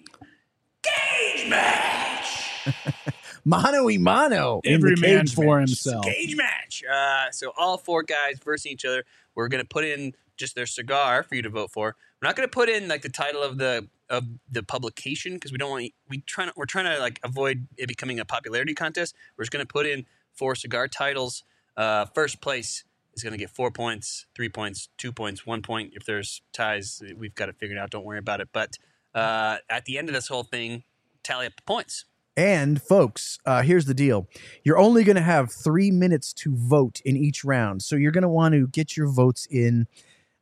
gauge 0.83 1.49
match. 1.49 2.49
Mano 3.45 3.87
y 3.87 3.97
mano. 3.99 4.61
Every 4.65 4.95
man 4.97 5.21
cage 5.27 5.35
for 5.35 5.59
match. 5.59 5.71
himself. 5.71 6.05
Cage 6.05 6.37
match. 6.37 6.85
Uh, 6.85 7.31
so 7.33 7.53
all 7.57 7.77
four 7.77 8.05
guys 8.05 8.39
versus 8.45 8.67
each 8.67 8.85
other. 8.85 9.05
We're 9.35 9.49
gonna 9.49 9.65
put 9.65 9.85
in 9.85 10.15
just 10.37 10.55
their 10.55 10.67
cigar 10.67 11.25
for 11.25 11.35
you 11.35 11.43
to 11.43 11.51
vote 11.51 11.73
for. 11.73 11.97
We're 12.21 12.29
not 12.29 12.37
gonna 12.37 12.47
put 12.47 12.69
in 12.69 12.87
like 12.87 13.03
the 13.03 13.09
title 13.09 13.43
of 13.43 13.59
the 13.59 13.89
of 14.09 14.25
the 14.49 14.63
publication 14.63 15.35
because 15.35 15.51
we 15.51 15.59
don't 15.59 15.71
want 15.71 15.93
we 16.09 16.19
trying 16.21 16.51
we're 16.57 16.67
trying 16.67 16.85
to 16.85 17.01
like 17.01 17.19
avoid 17.25 17.67
it 17.77 17.89
becoming 17.89 18.21
a 18.21 18.25
popularity 18.25 18.75
contest. 18.75 19.17
We're 19.37 19.43
just 19.43 19.51
gonna 19.51 19.67
put 19.67 19.87
in 19.87 20.07
four 20.33 20.55
cigar 20.55 20.87
titles. 20.87 21.43
Uh, 21.77 22.05
first 22.05 22.41
place 22.41 22.85
is 23.15 23.25
gonna 23.25 23.39
get 23.39 23.51
four 23.51 23.73
points, 23.73 24.27
three 24.37 24.51
points, 24.51 24.89
two 24.99 25.11
points, 25.11 25.45
one 25.45 25.63
point. 25.63 25.95
If 25.97 26.05
there's 26.05 26.43
ties, 26.53 27.03
we've 27.17 27.35
got 27.35 27.49
it 27.49 27.57
figured 27.59 27.79
out. 27.79 27.91
Don't 27.91 28.05
worry 28.05 28.19
about 28.19 28.41
it. 28.41 28.51
But 28.53 28.79
uh, 29.15 29.59
at 29.69 29.85
the 29.85 29.99
end 29.99 30.09
of 30.09 30.15
this 30.15 30.29
whole 30.29 30.45
thing, 30.45 30.85
tally 31.23 31.47
up 31.47 31.57
the 31.57 31.63
points. 31.63 32.05
And 32.37 32.81
folks, 32.81 33.39
uh, 33.45 33.63
here's 33.63 33.85
the 33.85 33.95
deal: 33.95 34.27
you're 34.65 34.79
only 34.79 35.05
going 35.05 35.17
to 35.17 35.23
have 35.23 35.53
three 35.53 35.91
minutes 35.91 36.33
to 36.35 36.57
vote 36.57 37.01
in 37.05 37.17
each 37.17 37.45
round, 37.45 37.83
so 37.83 37.95
you're 37.97 38.13
going 38.13 38.23
to 38.23 38.29
want 38.29 38.55
to 38.55 38.67
get 38.69 38.97
your 38.97 39.09
votes 39.09 39.47
in 39.51 39.87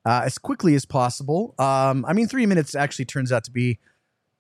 uh, 0.04 0.22
as 0.24 0.38
quickly 0.38 0.74
as 0.74 0.84
possible. 0.84 1.54
Um, 1.58 2.04
I 2.06 2.12
mean, 2.12 2.28
three 2.28 2.46
minutes 2.46 2.74
actually 2.74 3.06
turns 3.06 3.32
out 3.32 3.44
to 3.44 3.50
be 3.50 3.78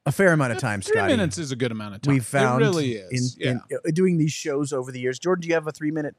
a 0.06 0.12
fair 0.12 0.32
amount 0.32 0.52
of 0.52 0.58
time. 0.58 0.80
Three 0.80 0.94
Scotty. 0.94 1.12
minutes 1.12 1.38
is 1.38 1.50
a 1.52 1.56
good 1.56 1.72
amount 1.72 1.96
of 1.96 2.02
time. 2.02 2.14
we 2.14 2.20
found 2.20 2.62
it 2.62 2.66
really 2.66 2.92
is. 2.92 3.36
in, 3.36 3.44
yeah. 3.44 3.50
in 3.50 3.78
uh, 3.78 3.90
doing 3.92 4.18
these 4.18 4.32
shows 4.32 4.72
over 4.72 4.92
the 4.92 5.00
years. 5.00 5.18
Jordan, 5.18 5.42
do 5.42 5.48
you 5.48 5.54
have 5.54 5.66
a 5.66 5.72
three 5.72 5.90
minute 5.90 6.16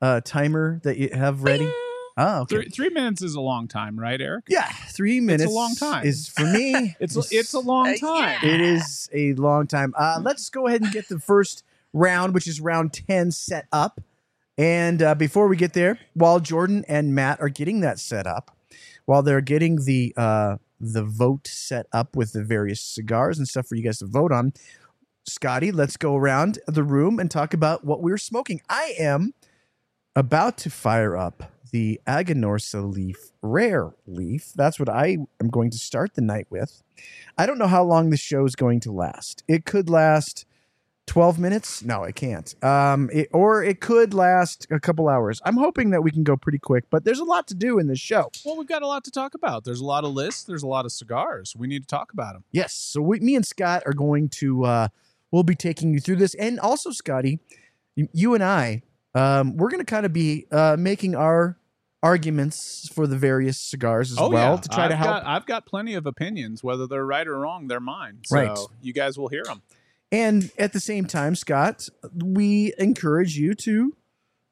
uh, 0.00 0.20
timer 0.22 0.80
that 0.84 0.98
you 0.98 1.08
have 1.12 1.42
ready? 1.42 1.70
Oh, 2.16 2.42
okay. 2.42 2.56
three, 2.56 2.68
three 2.68 2.88
minutes 2.90 3.22
is 3.22 3.34
a 3.34 3.40
long 3.40 3.66
time, 3.66 3.98
right, 3.98 4.20
Eric? 4.20 4.44
Yeah, 4.48 4.68
three 4.68 5.20
minutes. 5.20 5.44
It's 5.44 5.52
a 5.52 5.54
long 5.54 5.74
time. 5.74 6.06
Is 6.06 6.28
for 6.28 6.44
me. 6.44 6.94
It's 7.00 7.16
it's 7.32 7.54
a 7.54 7.58
long 7.58 7.96
time. 7.98 8.38
It 8.42 8.60
is 8.60 9.08
a 9.12 9.32
long 9.34 9.66
time. 9.66 9.92
Uh, 9.96 10.20
let's 10.22 10.48
go 10.48 10.66
ahead 10.68 10.82
and 10.82 10.92
get 10.92 11.08
the 11.08 11.18
first 11.18 11.64
round, 11.92 12.32
which 12.34 12.46
is 12.46 12.60
round 12.60 12.92
10, 12.92 13.32
set 13.32 13.66
up. 13.72 14.00
And 14.56 15.02
uh, 15.02 15.14
before 15.16 15.48
we 15.48 15.56
get 15.56 15.72
there, 15.72 15.98
while 16.14 16.38
Jordan 16.38 16.84
and 16.86 17.14
Matt 17.14 17.40
are 17.40 17.48
getting 17.48 17.80
that 17.80 17.98
set 17.98 18.26
up, 18.26 18.56
while 19.06 19.22
they're 19.22 19.40
getting 19.40 19.84
the 19.84 20.14
uh, 20.16 20.56
the 20.80 21.02
vote 21.02 21.46
set 21.48 21.86
up 21.92 22.14
with 22.14 22.32
the 22.32 22.44
various 22.44 22.80
cigars 22.80 23.38
and 23.38 23.48
stuff 23.48 23.66
for 23.66 23.74
you 23.74 23.82
guys 23.82 23.98
to 23.98 24.06
vote 24.06 24.30
on, 24.30 24.52
Scotty, 25.26 25.72
let's 25.72 25.96
go 25.96 26.14
around 26.16 26.58
the 26.68 26.84
room 26.84 27.18
and 27.18 27.30
talk 27.30 27.52
about 27.54 27.84
what 27.84 28.02
we're 28.02 28.18
smoking. 28.18 28.60
I 28.68 28.94
am 28.98 29.34
about 30.16 30.56
to 30.58 30.70
fire 30.70 31.16
up 31.16 31.52
the 31.70 32.00
Aganorsa 32.06 32.92
leaf, 32.92 33.32
rare 33.42 33.94
leaf. 34.06 34.52
That's 34.54 34.78
what 34.78 34.88
I 34.88 35.18
am 35.40 35.48
going 35.50 35.70
to 35.70 35.78
start 35.78 36.14
the 36.14 36.22
night 36.22 36.46
with. 36.50 36.82
I 37.36 37.46
don't 37.46 37.58
know 37.58 37.66
how 37.66 37.82
long 37.82 38.10
this 38.10 38.20
show 38.20 38.44
is 38.44 38.54
going 38.54 38.80
to 38.80 38.92
last. 38.92 39.42
It 39.48 39.64
could 39.64 39.90
last 39.90 40.46
12 41.06 41.38
minutes. 41.38 41.82
No, 41.82 42.04
it 42.04 42.14
can't. 42.14 42.54
Um, 42.64 43.10
it, 43.12 43.28
or 43.32 43.64
it 43.64 43.80
could 43.80 44.14
last 44.14 44.68
a 44.70 44.78
couple 44.78 45.08
hours. 45.08 45.42
I'm 45.44 45.56
hoping 45.56 45.90
that 45.90 46.02
we 46.02 46.12
can 46.12 46.22
go 46.22 46.36
pretty 46.36 46.60
quick, 46.60 46.84
but 46.90 47.04
there's 47.04 47.18
a 47.18 47.24
lot 47.24 47.48
to 47.48 47.54
do 47.54 47.80
in 47.80 47.88
this 47.88 47.98
show. 47.98 48.30
Well, 48.44 48.56
we've 48.56 48.68
got 48.68 48.82
a 48.82 48.86
lot 48.86 49.02
to 49.04 49.10
talk 49.10 49.34
about. 49.34 49.64
There's 49.64 49.80
a 49.80 49.84
lot 49.84 50.04
of 50.04 50.12
lists. 50.12 50.44
There's 50.44 50.62
a 50.62 50.68
lot 50.68 50.84
of 50.84 50.92
cigars. 50.92 51.54
We 51.56 51.66
need 51.66 51.82
to 51.82 51.88
talk 51.88 52.12
about 52.12 52.34
them. 52.34 52.44
Yes. 52.52 52.72
So 52.72 53.02
we, 53.02 53.18
me 53.18 53.34
and 53.34 53.44
Scott 53.44 53.82
are 53.84 53.92
going 53.92 54.28
to, 54.28 54.64
uh, 54.64 54.88
we'll 55.32 55.42
be 55.42 55.56
taking 55.56 55.92
you 55.92 55.98
through 55.98 56.16
this. 56.16 56.34
And 56.34 56.60
also, 56.60 56.92
Scotty, 56.92 57.40
you 57.96 58.34
and 58.34 58.44
I 58.44 58.82
um, 59.14 59.56
we're 59.56 59.70
going 59.70 59.84
to 59.84 59.90
kind 59.90 60.06
of 60.06 60.12
be 60.12 60.46
uh, 60.50 60.76
making 60.78 61.14
our 61.14 61.58
arguments 62.02 62.88
for 62.94 63.06
the 63.06 63.16
various 63.16 63.58
cigars 63.58 64.12
as 64.12 64.18
oh 64.18 64.28
well 64.28 64.54
yeah, 64.54 64.60
to 64.60 64.68
try 64.68 64.84
I've 64.84 64.90
to 64.90 64.96
help. 64.96 65.10
Got, 65.10 65.26
I've 65.26 65.46
got 65.46 65.66
plenty 65.66 65.94
of 65.94 66.04
opinions, 66.04 66.62
whether 66.62 66.86
they're 66.86 67.06
right 67.06 67.26
or 67.26 67.38
wrong. 67.38 67.66
They're 67.66 67.80
mine. 67.80 68.18
So 68.26 68.36
Right. 68.36 68.58
You 68.82 68.92
guys 68.92 69.16
will 69.16 69.28
hear 69.28 69.42
them. 69.44 69.62
And 70.12 70.50
at 70.58 70.72
the 70.72 70.80
same 70.80 71.06
time, 71.06 71.34
Scott, 71.34 71.88
we 72.14 72.74
encourage 72.78 73.36
you 73.36 73.54
to, 73.54 73.96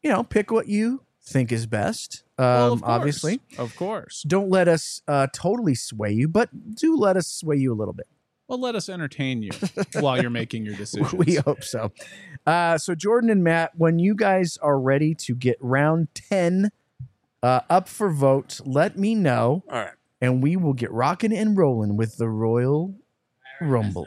you 0.03 0.11
know, 0.11 0.25
pick 0.25 0.51
what 0.51 0.67
you 0.67 1.03
think 1.23 1.53
is 1.53 1.67
best. 1.67 2.25
Um, 2.39 2.45
well, 2.45 2.73
of 2.73 2.81
course. 2.81 2.91
obviously, 2.91 3.41
of 3.59 3.77
course. 3.77 4.25
don't 4.27 4.49
let 4.49 4.67
us 4.67 5.03
uh, 5.07 5.29
totally 5.33 5.75
sway 5.75 6.11
you, 6.11 6.27
but 6.27 6.49
do 6.75 6.97
let 6.97 7.17
us 7.17 7.29
sway 7.29 7.57
you 7.57 7.73
a 7.73 7.77
little 7.77 7.95
bit. 7.95 8.09
Well, 8.53 8.61
let 8.61 8.75
us 8.75 8.91
entertain 8.91 9.43
you 9.43 9.51
while 10.01 10.21
you're 10.21 10.29
making 10.29 10.67
your 10.67 10.75
decisions. 10.75 11.15
We 11.15 11.37
hope 11.37 11.65
so. 11.65 11.91
Uh, 12.47 12.77
so, 12.77 12.95
Jordan 12.95 13.31
and 13.31 13.43
Matt, 13.43 13.79
when 13.79 13.99
you 13.99 14.15
guys 14.15 14.59
are 14.59 14.79
ready 14.79 15.15
to 15.15 15.35
get 15.35 15.57
round 15.59 16.09
10 16.15 16.71
uh, 17.43 17.61
up 17.71 17.89
for 17.89 18.11
vote, 18.11 18.61
let 18.67 18.99
me 18.99 19.15
know, 19.15 19.65
All 19.71 19.79
right. 19.79 19.95
and 20.21 20.43
we 20.43 20.59
will 20.59 20.75
get 20.75 20.93
rocking 20.93 21.33
and 21.33 21.57
rolling 21.57 21.97
with 21.97 22.19
the 22.19 22.29
Royal 22.29 22.95
Rumble. 23.59 24.07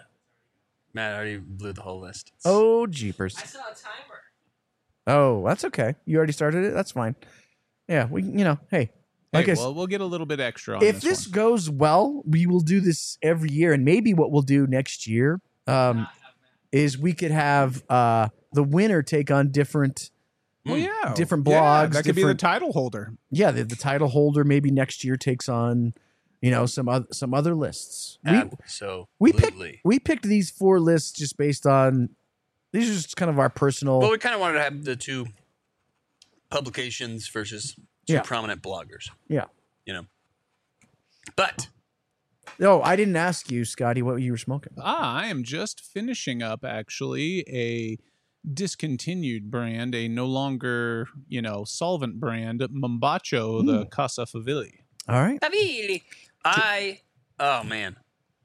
Matt 0.93 1.15
already 1.15 1.37
blew 1.37 1.73
the 1.73 1.81
whole 1.81 1.99
list. 1.99 2.31
Oh, 2.45 2.85
jeepers. 2.85 3.35
I 3.41 3.45
saw 3.47 3.61
a 3.61 3.73
timer. 3.73 4.21
Oh, 5.07 5.43
that's 5.43 5.65
okay. 5.65 5.95
You 6.05 6.17
already 6.17 6.33
started 6.33 6.65
it. 6.65 6.75
That's 6.75 6.91
fine. 6.91 7.15
Yeah, 7.87 8.05
we, 8.05 8.21
you 8.21 8.43
know, 8.43 8.59
hey, 8.69 8.91
like 9.35 9.45
Hey, 9.45 9.51
I 9.51 9.53
s- 9.53 9.59
well, 9.59 9.73
we'll 9.73 9.87
get 9.87 10.01
a 10.01 10.05
little 10.05 10.25
bit 10.25 10.39
extra 10.39 10.75
on 10.77 10.83
if 10.83 10.95
this, 10.95 11.03
this 11.03 11.27
one. 11.27 11.31
goes 11.33 11.69
well, 11.69 12.23
we 12.25 12.45
will 12.45 12.59
do 12.61 12.79
this 12.79 13.17
every 13.21 13.51
year, 13.51 13.73
and 13.73 13.85
maybe 13.85 14.13
what 14.13 14.31
we'll 14.31 14.41
do 14.41 14.65
next 14.67 15.05
year 15.07 15.39
um, 15.67 16.07
is 16.71 16.97
we 16.97 17.13
could 17.13 17.31
have 17.31 17.83
uh, 17.89 18.29
the 18.53 18.63
winner 18.63 19.01
take 19.03 19.29
on 19.31 19.51
different. 19.51 20.11
Well, 20.65 20.77
yeah, 20.79 21.13
different 21.15 21.47
Yeah, 21.47 21.59
blogs, 21.61 21.91
that 21.93 22.05
could 22.05 22.15
be 22.15 22.23
the 22.23 22.33
title 22.33 22.71
holder. 22.73 23.13
Yeah, 23.29 23.51
the, 23.51 23.63
the 23.63 23.75
title 23.75 24.07
holder 24.07 24.43
maybe 24.43 24.71
next 24.71 25.03
year 25.03 25.15
takes 25.15 25.47
on, 25.47 25.93
you 26.41 26.49
know, 26.49 26.65
some 26.65 26.89
other 26.89 27.05
some 27.11 27.35
other 27.35 27.53
lists. 27.53 28.17
We 28.25 28.41
so 28.65 29.07
we 29.19 29.31
picked 29.31 29.61
we 29.83 29.99
picked 29.99 30.23
these 30.23 30.49
four 30.49 30.79
lists 30.79 31.11
just 31.11 31.37
based 31.37 31.67
on 31.67 32.09
these 32.71 32.89
are 32.89 32.93
just 32.93 33.15
kind 33.15 33.29
of 33.29 33.37
our 33.37 33.49
personal. 33.51 33.99
Well, 33.99 34.09
we 34.09 34.17
kind 34.17 34.33
of 34.33 34.41
wanted 34.41 34.55
to 34.55 34.63
have 34.63 34.83
the 34.85 34.95
two 34.95 35.27
publications 36.49 37.27
versus 37.27 37.75
two 38.05 38.13
Yeah. 38.13 38.21
prominent 38.21 38.61
bloggers. 38.61 39.09
Yeah. 39.27 39.45
You 39.85 39.93
know. 39.93 40.05
But 41.35 41.69
No, 42.59 42.81
I 42.83 42.95
didn't 42.95 43.15
ask 43.15 43.51
you, 43.51 43.65
Scotty, 43.65 44.01
what 44.01 44.15
you 44.21 44.31
were 44.31 44.37
smoking. 44.37 44.73
Ah, 44.79 45.15
I 45.15 45.25
am 45.27 45.43
just 45.43 45.81
finishing 45.81 46.41
up 46.43 46.63
actually 46.63 47.39
a 47.49 47.97
discontinued 48.53 49.49
brand, 49.49 49.95
a 49.95 50.07
no 50.07 50.25
longer, 50.27 51.07
you 51.27 51.41
know, 51.41 51.63
solvent 51.65 52.19
brand, 52.19 52.59
Mombacho, 52.61 53.65
the 53.65 53.85
Casa 53.87 54.21
Favilli. 54.25 54.79
All 55.09 55.21
right, 55.21 55.39
Avili, 55.41 56.03
I 56.43 57.01
oh 57.39 57.63
man. 57.63 57.95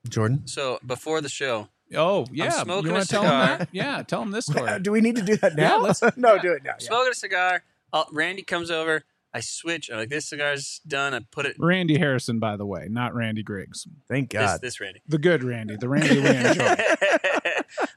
Jordan. 0.09 0.47
So 0.47 0.79
before 0.87 1.21
the 1.21 1.29
show, 1.29 1.69
Oh, 1.95 2.27
yeah. 2.33 2.51
smoking 2.51 2.93
you 2.93 2.97
a 2.97 3.05
tell 3.05 3.23
him 3.23 3.29
cigar. 3.31 3.59
that? 3.59 3.69
Yeah, 3.73 4.03
tell 4.03 4.23
him 4.23 4.31
this 4.31 4.47
story. 4.53 4.79
Do 4.81 4.93
we 4.93 5.01
need 5.03 5.17
to 5.17 5.23
do 5.23 5.37
that 5.37 5.53
Yeah, 5.59 5.69
now? 5.69 5.79
let's- 5.83 6.03
no, 6.17 6.39
do 6.39 6.53
it 6.53 6.63
now. 6.65 6.71
yeah. 6.81 6.87
smoking 6.87 7.13
a 7.13 7.15
cigar. 7.15 7.63
Uh, 7.93 8.05
Randy 8.13 8.43
comes 8.43 8.71
over. 8.71 9.03
I 9.33 9.41
switch. 9.41 9.91
I'm 9.91 9.99
like, 9.99 10.09
this 10.09 10.29
cigar's 10.29 10.81
done. 10.87 11.15
I 11.15 11.21
put 11.31 11.47
it. 11.47 11.57
Randy 11.59 11.99
Harrison, 11.99 12.39
by 12.41 12.57
the 12.57 12.67
way, 12.67 12.89
not 12.91 13.15
Randy 13.15 13.43
Griggs. 13.43 13.87
Thank 14.09 14.31
God. 14.31 14.61
this 14.61 14.81
Randy. 14.81 15.01
The 15.09 15.19
good 15.19 15.45
Randy, 15.45 15.77
the 15.77 15.89
Randy 15.89 16.21
we 16.21 16.27
enjoy. 16.27 16.53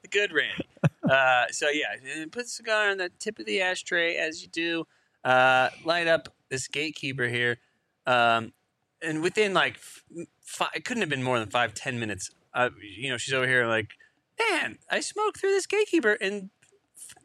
the 0.01 0.07
good 0.11 0.31
Randy. 0.31 0.67
Uh, 1.09 1.45
so 1.49 1.69
yeah, 1.69 1.95
and 2.15 2.31
put 2.31 2.43
the 2.43 2.49
cigar 2.49 2.89
on 2.89 2.97
the 2.97 3.09
tip 3.19 3.39
of 3.39 3.45
the 3.45 3.61
ashtray 3.61 4.15
as 4.15 4.41
you 4.41 4.47
do. 4.47 4.85
Uh, 5.23 5.69
light 5.85 6.07
up 6.07 6.29
this 6.49 6.67
gatekeeper 6.67 7.27
here, 7.27 7.57
um, 8.05 8.51
and 9.01 9.21
within 9.21 9.53
like 9.53 9.77
five, 10.41 10.69
it 10.75 10.83
couldn't 10.85 11.01
have 11.01 11.09
been 11.09 11.23
more 11.23 11.39
than 11.39 11.49
five 11.49 11.73
ten 11.73 11.99
minutes. 11.99 12.29
Uh, 12.53 12.69
you 12.81 13.09
know, 13.09 13.17
she's 13.17 13.33
over 13.33 13.47
here 13.47 13.65
like, 13.65 13.91
man, 14.37 14.77
I 14.91 14.99
smoked 14.99 15.39
through 15.39 15.51
this 15.51 15.65
gatekeeper 15.65 16.13
in 16.13 16.49
f- 16.61 16.62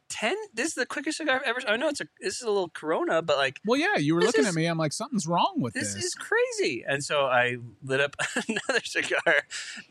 ten. 0.08 0.34
This 0.54 0.68
is 0.68 0.74
the 0.74 0.86
quickest 0.86 1.18
cigar 1.18 1.36
I've 1.36 1.42
ever. 1.42 1.60
I 1.68 1.76
know 1.76 1.88
it's 1.88 2.00
a 2.00 2.06
this 2.20 2.36
is 2.36 2.42
a 2.42 2.48
little 2.48 2.68
Corona, 2.70 3.22
but 3.22 3.36
like 3.36 3.60
Well, 3.66 3.78
yeah, 3.78 3.96
you 3.96 4.14
were 4.14 4.22
looking 4.22 4.42
is- 4.42 4.48
at 4.48 4.54
me. 4.54 4.66
I'm 4.66 4.78
like, 4.78 4.92
something's 4.92 5.26
wrong 5.26 5.54
with 5.58 5.74
this 5.74 5.94
this. 5.94 6.04
is 6.04 6.14
crazy. 6.14 6.84
And 6.86 7.04
so 7.04 7.26
I 7.26 7.56
lit 7.84 8.00
up 8.00 8.16
another 8.48 8.80
cigar. 8.84 9.34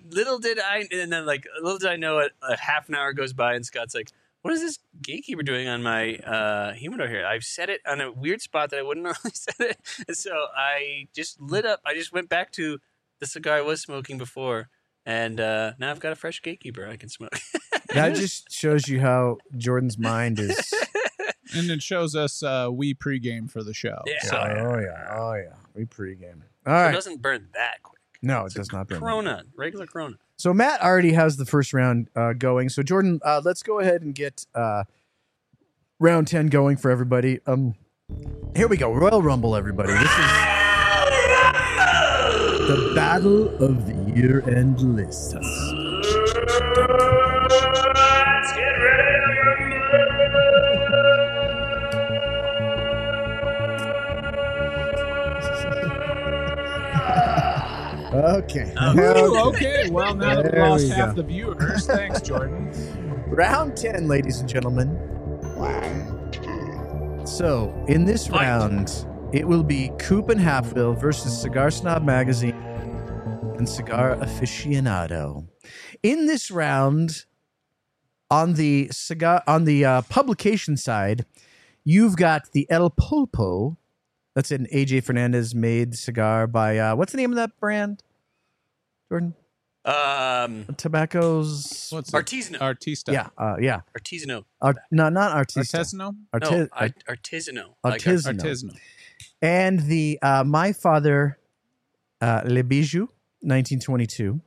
Little 0.10 0.40
did 0.40 0.60
I, 0.60 0.88
and 0.92 1.12
then 1.12 1.26
like 1.26 1.46
little 1.62 1.80
did 1.80 1.90
I 1.90 1.96
know, 1.96 2.20
it, 2.20 2.32
a 2.42 2.58
half 2.58 2.90
an 2.90 2.96
hour 2.96 3.14
goes 3.14 3.34
by, 3.34 3.54
and 3.56 3.66
Scott's 3.66 3.94
like, 3.96 4.12
"What 4.42 4.54
is 4.54 4.62
this 4.62 4.80
gatekeeper 5.02 5.44
doing 5.44 5.68
on 5.68 5.84
my 5.84 6.16
uh, 6.18 6.74
humidor 6.74 7.08
here? 7.08 7.26
I've 7.26 7.44
set 7.44 7.70
it 7.70 7.82
on 7.88 8.02
a 8.02 8.12
weird 8.12 8.42
spot 8.42 8.70
that 8.72 8.80
I 8.80 8.84
wouldn't 8.84 9.04
normally 9.06 9.32
set 9.34 9.60
it." 9.60 9.78
And 10.08 10.18
so 10.18 10.32
I 10.56 11.08
just 11.16 11.40
lit 11.42 11.66
up. 11.66 11.82
I 11.86 11.94
just 11.94 12.12
went 12.14 12.30
back 12.30 12.52
to 12.54 12.80
the 13.20 13.26
cigar 13.26 13.58
I 13.58 13.62
was 13.62 13.82
smoking 13.82 14.18
before, 14.18 14.70
and 15.08 15.40
uh, 15.40 15.72
now 15.80 15.90
I've 15.90 16.02
got 16.02 16.12
a 16.12 16.16
fresh 16.16 16.42
gatekeeper 16.42 16.86
I 16.88 16.98
can 16.98 17.08
smoke. 17.10 17.40
that 17.94 18.14
just 18.16 18.52
shows 18.52 18.88
you 18.90 19.00
how 19.00 19.38
Jordan's 19.56 19.98
mind 19.98 20.38
is. 20.38 20.74
and 21.56 21.72
it 21.72 21.82
shows 21.82 22.14
us 22.14 22.44
uh, 22.44 22.68
we 22.72 22.94
pregame 22.94 23.50
for 23.50 23.64
the 23.64 23.74
show. 23.74 24.02
Yeah. 24.06 24.22
So, 24.24 24.38
oh 24.38 24.80
yeah, 24.80 25.16
oh 25.18 25.34
yeah. 25.34 25.56
We 25.74 25.86
pregame. 25.86 26.42
All 26.66 26.74
So 26.74 26.74
right. 26.74 26.90
it 26.90 26.94
doesn't 26.94 27.22
burn 27.22 27.48
that 27.54 27.82
quick. 27.84 28.02
No, 28.22 28.42
it 28.42 28.48
It's 28.48 28.56
a 28.56 28.58
does 28.60 28.74
not 28.74 28.88
burn. 28.90 29.00
Corona, 29.00 29.44
regular 29.56 29.86
Corona. 29.88 30.18
So 30.36 30.54
Matt 30.54 30.82
already 30.82 31.14
has 31.14 31.38
the 31.38 31.46
first 31.46 31.72
round 31.74 32.10
uh, 32.16 32.34
going. 32.34 32.68
So 32.70 32.84
Jordan, 32.84 33.20
uh, 33.24 33.42
let's 33.46 33.64
go 33.64 33.80
ahead 33.80 34.02
and 34.02 34.14
get 34.14 34.46
uh, 34.54 34.84
round 36.00 36.28
ten 36.28 36.48
going 36.48 36.76
for 36.76 36.92
everybody. 36.92 37.40
Um, 37.48 37.76
here 38.56 38.68
we 38.68 38.76
go, 38.76 38.94
Royal 38.94 39.22
Rumble, 39.22 39.56
everybody. 39.56 39.94
This 39.94 40.02
is 40.02 40.57
the 42.68 42.92
battle 42.94 43.48
of 43.64 43.88
the 43.88 43.96
year-end 44.14 44.82
lists. 44.82 45.34
Okay. 58.14 58.74
Ooh, 58.82 59.38
okay. 59.50 59.90
Well, 59.90 60.16
now 60.16 60.36
that 60.42 60.46
we 60.46 60.52
There 60.52 60.70
lost 60.70 60.84
we 60.86 60.90
half 60.90 61.16
the 61.16 61.24
viewers, 61.24 61.88
thanks, 61.88 62.22
Jordan. 62.22 62.72
Round 63.28 63.78
10, 63.78 64.08
ladies 64.08 64.40
and 64.40 64.50
gentlemen. 64.50 64.98
So, 67.26 67.74
in 67.88 68.06
this 68.06 68.28
Fight. 68.28 68.44
round, 68.44 69.06
it 69.34 69.48
will 69.48 69.63
be 69.63 69.91
Coop 70.00 70.29
and 70.29 70.39
Half 70.39 70.74
Wheel 70.74 70.93
versus 70.93 71.39
Cigar 71.39 71.69
Snob 71.72 72.03
Magazine 72.03 72.55
and 73.57 73.67
Cigar 73.67 74.15
Aficionado. 74.17 75.48
In 76.03 76.25
this 76.27 76.50
round, 76.50 77.25
on 78.29 78.53
the 78.53 78.88
cigar 78.91 79.43
on 79.48 79.65
the 79.65 79.84
uh, 79.86 80.01
publication 80.03 80.77
side, 80.77 81.25
you've 81.84 82.15
got 82.15 82.51
the 82.51 82.67
El 82.69 82.89
Pulpo. 82.89 83.77
That's 84.36 84.51
an 84.51 84.67
AJ 84.74 85.03
Fernandez 85.03 85.55
made 85.55 85.96
cigar 85.98 86.46
by 86.48 86.77
uh, 86.77 86.96
what's 86.96 87.12
the 87.12 87.17
name 87.17 87.31
of 87.31 87.38
that 87.38 87.60
brand? 87.60 88.03
Jordan 89.10 89.34
Um, 89.86 90.65
What's 90.67 90.84
Tobacco's. 90.84 91.91
it? 91.93 92.05
artisanal. 92.07 92.60
Artista. 92.60 93.13
Yeah, 93.13 93.29
uh, 93.38 93.55
yeah. 93.60 93.81
artisanal. 93.98 94.43
Art, 94.62 94.77
no, 94.91 95.10
not 95.10 95.31
artista. 95.36 95.79
Artisanal? 95.79 96.15
Arti- 96.34 96.51
no, 96.57 96.67
I, 96.74 96.89
artisanal. 97.10 97.74
Like 97.84 98.01
Artisanal. 98.01 98.77
And 99.42 99.82
the 99.82 100.20
uh, 100.22 100.44
My 100.46 100.74
Father 100.74 101.38
uh, 102.22 102.42
Le 102.46 102.64
Bijou, 102.64 103.02
1922, 103.42 104.42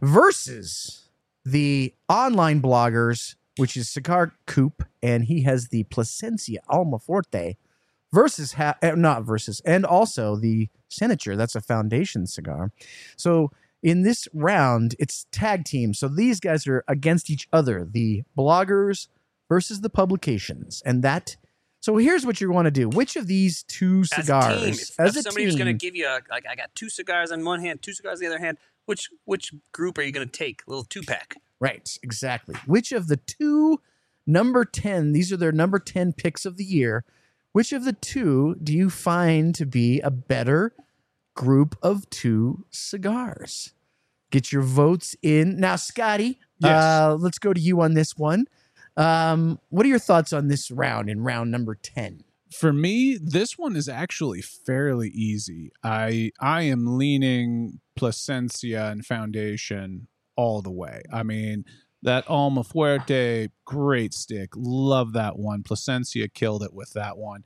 versus 0.00 1.08
the 1.44 1.94
online 2.08 2.62
bloggers, 2.62 3.34
which 3.56 3.76
is 3.76 3.88
Cigar 3.88 4.32
Coop, 4.46 4.84
and 5.02 5.24
he 5.24 5.42
has 5.42 5.68
the 5.68 5.84
Plasencia 5.84 6.60
Alma 6.68 6.98
Fuerte, 6.98 7.56
versus, 8.12 8.54
ha- 8.54 8.76
eh, 8.82 8.94
not 8.94 9.24
versus, 9.24 9.60
and 9.64 9.84
also 9.84 10.36
the 10.36 10.68
Senator, 10.88 11.36
that's 11.36 11.56
a 11.56 11.60
foundation 11.60 12.26
cigar. 12.26 12.70
So 13.16 13.50
in 13.82 14.02
this 14.02 14.28
round, 14.32 14.94
it's 14.98 15.26
tag 15.32 15.64
team. 15.64 15.94
So 15.94 16.06
these 16.06 16.38
guys 16.38 16.66
are 16.66 16.84
against 16.86 17.30
each 17.30 17.48
other, 17.52 17.84
the 17.90 18.22
bloggers 18.36 19.08
versus 19.48 19.80
the 19.80 19.90
publications. 19.90 20.82
And 20.84 21.02
that, 21.02 21.36
so 21.82 21.96
here's 21.96 22.24
what 22.24 22.40
you 22.40 22.50
want 22.50 22.66
to 22.66 22.70
do. 22.70 22.88
Which 22.88 23.16
of 23.16 23.26
these 23.26 23.64
two 23.64 24.00
as 24.02 24.24
cigars, 24.24 24.56
a 24.56 24.64
team. 24.64 24.68
If, 24.70 25.00
as 25.00 25.16
if 25.16 25.16
a 25.16 25.22
somebody 25.22 25.42
team, 25.42 25.46
was 25.46 25.56
going 25.56 25.66
to 25.66 25.72
give 25.72 25.96
you 25.96 26.06
a, 26.06 26.20
like, 26.30 26.44
I 26.48 26.54
got 26.54 26.72
two 26.76 26.88
cigars 26.88 27.32
on 27.32 27.44
one 27.44 27.60
hand, 27.60 27.82
two 27.82 27.92
cigars 27.92 28.20
on 28.20 28.20
the 28.20 28.26
other 28.28 28.38
hand. 28.38 28.56
Which 28.86 29.10
which 29.24 29.52
group 29.72 29.98
are 29.98 30.02
you 30.02 30.12
going 30.12 30.26
to 30.28 30.32
take? 30.32 30.62
A 30.66 30.70
little 30.70 30.84
two 30.84 31.02
pack. 31.02 31.36
Right, 31.60 31.98
exactly. 32.02 32.54
Which 32.66 32.92
of 32.92 33.08
the 33.08 33.16
two 33.16 33.80
number 34.26 34.64
10, 34.64 35.10
these 35.12 35.32
are 35.32 35.36
their 35.36 35.50
number 35.52 35.80
10 35.80 36.12
picks 36.12 36.44
of 36.44 36.56
the 36.56 36.64
year, 36.64 37.04
which 37.52 37.72
of 37.72 37.84
the 37.84 37.92
two 37.92 38.54
do 38.62 38.72
you 38.72 38.88
find 38.90 39.52
to 39.56 39.66
be 39.66 40.00
a 40.00 40.10
better 40.10 40.72
group 41.36 41.76
of 41.82 42.08
two 42.10 42.64
cigars? 42.70 43.74
Get 44.30 44.52
your 44.52 44.62
votes 44.62 45.14
in. 45.22 45.58
Now, 45.58 45.76
Scotty, 45.76 46.38
Yes. 46.60 46.70
uh, 46.82 47.16
let's 47.18 47.38
go 47.38 47.52
to 47.52 47.60
you 47.60 47.80
on 47.80 47.94
this 47.94 48.16
one. 48.16 48.46
Um, 48.96 49.58
what 49.70 49.86
are 49.86 49.88
your 49.88 49.98
thoughts 49.98 50.32
on 50.32 50.48
this 50.48 50.70
round 50.70 51.08
in 51.08 51.22
round 51.22 51.50
number 51.50 51.74
10? 51.74 52.24
For 52.52 52.72
me, 52.72 53.16
this 53.16 53.56
one 53.56 53.76
is 53.76 53.88
actually 53.88 54.42
fairly 54.42 55.08
easy. 55.08 55.72
I 55.82 56.32
I 56.38 56.62
am 56.62 56.98
leaning 56.98 57.80
Plasencia 57.96 58.90
and 58.90 59.06
Foundation 59.06 60.08
all 60.36 60.60
the 60.60 60.70
way. 60.70 61.02
I 61.10 61.22
mean, 61.22 61.64
that 62.02 62.28
Alma 62.28 62.62
Fuerte, 62.62 63.50
great 63.64 64.12
stick. 64.12 64.50
Love 64.54 65.12
that 65.14 65.38
one. 65.38 65.62
Plasencia 65.62 66.28
killed 66.28 66.62
it 66.62 66.74
with 66.74 66.92
that 66.92 67.16
one. 67.16 67.44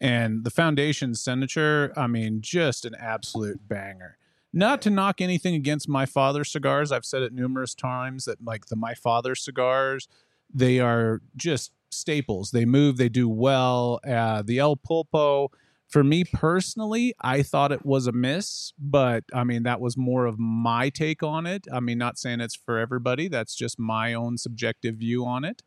And 0.00 0.44
the 0.44 0.50
Foundation 0.50 1.14
Senator, 1.14 1.92
I 1.96 2.06
mean, 2.06 2.40
just 2.40 2.84
an 2.84 2.94
absolute 2.98 3.68
banger. 3.68 4.16
Not 4.52 4.80
to 4.82 4.90
knock 4.90 5.20
anything 5.20 5.54
against 5.54 5.88
my 5.88 6.06
father 6.06 6.42
cigars. 6.42 6.90
I've 6.90 7.04
said 7.04 7.22
it 7.22 7.32
numerous 7.32 7.74
times 7.74 8.24
that 8.24 8.42
like 8.42 8.66
the 8.66 8.76
my 8.76 8.94
father 8.94 9.34
cigars, 9.34 10.08
they 10.52 10.80
are 10.80 11.20
just 11.36 11.72
staples. 11.90 12.50
They 12.50 12.64
move, 12.64 12.96
they 12.96 13.08
do 13.08 13.28
well. 13.28 14.00
Uh, 14.06 14.42
the 14.42 14.58
El 14.58 14.76
Pulpo, 14.76 15.48
for 15.88 16.04
me 16.04 16.24
personally, 16.24 17.14
I 17.20 17.42
thought 17.42 17.72
it 17.72 17.84
was 17.84 18.06
a 18.06 18.12
miss, 18.12 18.72
but 18.78 19.24
I 19.32 19.44
mean, 19.44 19.62
that 19.62 19.80
was 19.80 19.96
more 19.96 20.26
of 20.26 20.38
my 20.38 20.90
take 20.90 21.22
on 21.22 21.46
it. 21.46 21.66
I 21.72 21.80
mean, 21.80 21.98
not 21.98 22.18
saying 22.18 22.40
it's 22.40 22.54
for 22.54 22.78
everybody, 22.78 23.28
that's 23.28 23.54
just 23.54 23.78
my 23.78 24.12
own 24.14 24.36
subjective 24.36 24.96
view 24.96 25.24
on 25.24 25.44
it. 25.44 25.62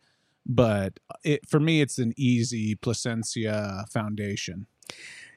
But 0.45 0.99
it, 1.23 1.47
for 1.47 1.59
me, 1.59 1.81
it's 1.81 1.97
an 1.99 2.13
easy 2.17 2.75
Plasencia 2.75 3.85
foundation. 3.91 4.67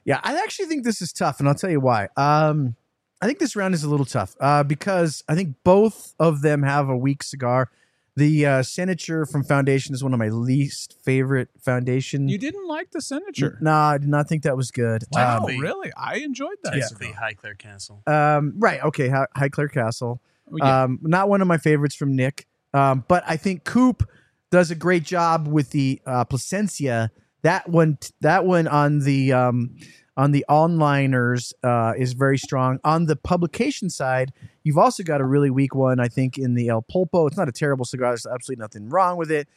Yeah, 0.03 0.19
I 0.23 0.35
actually 0.37 0.65
think 0.65 0.83
this 0.83 1.01
is 1.01 1.11
tough, 1.11 1.39
and 1.39 1.47
I'll 1.47 1.55
tell 1.55 1.69
you 1.69 1.79
why. 1.79 2.09
Um, 2.15 2.75
I 3.21 3.25
think 3.25 3.39
this 3.39 3.55
round 3.55 3.73
is 3.73 3.83
a 3.83 3.89
little 3.89 4.05
tough 4.05 4.35
uh, 4.39 4.63
because 4.63 5.23
I 5.27 5.35
think 5.35 5.55
both 5.63 6.13
of 6.19 6.41
them 6.41 6.63
have 6.63 6.89
a 6.89 6.97
weak 6.97 7.23
cigar. 7.23 7.71
The 8.17 8.45
uh, 8.45 8.63
Senator 8.63 9.25
from 9.25 9.43
Foundation 9.43 9.93
is 9.93 10.01
one 10.03 10.13
of 10.13 10.19
my 10.19 10.29
least 10.29 10.95
favorite 11.03 11.49
Foundation. 11.61 12.29
You 12.29 12.37
didn't 12.37 12.65
like 12.67 12.91
the 12.91 13.01
Senator? 13.01 13.57
Nah, 13.61 13.89
I 13.89 13.97
did 13.97 14.07
not 14.07 14.29
think 14.29 14.43
that 14.43 14.55
was 14.55 14.71
good. 14.71 15.03
Wow, 15.11 15.39
Um, 15.39 15.57
really? 15.59 15.91
I 15.97 16.17
enjoyed 16.19 16.55
that. 16.63 16.73
Basically, 16.73 17.07
cigar. 17.07 17.21
Highclere 17.31 17.57
Castle. 17.57 18.01
um, 18.07 18.53
right. 18.57 18.81
Okay. 18.83 19.09
Hi- 19.09 19.27
Highclere 19.35 19.69
Castle. 19.71 20.21
Oh, 20.51 20.57
yeah. 20.57 20.83
Um, 20.83 20.99
not 21.01 21.27
one 21.27 21.41
of 21.41 21.47
my 21.47 21.57
favorites 21.57 21.95
from 21.95 22.15
Nick. 22.15 22.47
Um, 22.73 23.03
but 23.07 23.23
I 23.27 23.35
think 23.35 23.63
Coop 23.65 24.07
does 24.51 24.71
a 24.71 24.75
great 24.75 25.03
job 25.03 25.47
with 25.47 25.71
the 25.71 26.01
uh, 26.05 26.23
Plasencia. 26.23 27.11
That 27.45 27.69
one, 27.69 27.97
that 28.21 28.43
one 28.45 28.67
on 28.67 28.99
the 28.99 29.31
um, 29.33 29.75
on 30.17 30.31
the 30.31 30.43
onliners 30.49 31.53
uh, 31.63 31.93
is 31.95 32.13
very 32.13 32.37
strong. 32.37 32.79
On 32.83 33.05
the 33.05 33.15
publication 33.15 33.89
side, 33.89 34.33
you've 34.63 34.77
also 34.79 35.03
got 35.03 35.21
a 35.21 35.25
really 35.25 35.51
weak 35.51 35.75
one. 35.75 35.99
I 35.99 36.07
think 36.07 36.37
in 36.37 36.55
the 36.55 36.69
El 36.69 36.81
Pulpo. 36.81 37.27
It's 37.27 37.37
not 37.37 37.47
a 37.47 37.51
terrible 37.51 37.85
cigar. 37.85 38.09
There's 38.11 38.25
absolutely 38.25 38.61
nothing 38.63 38.89
wrong 38.89 39.17
with 39.17 39.29
it. 39.31 39.47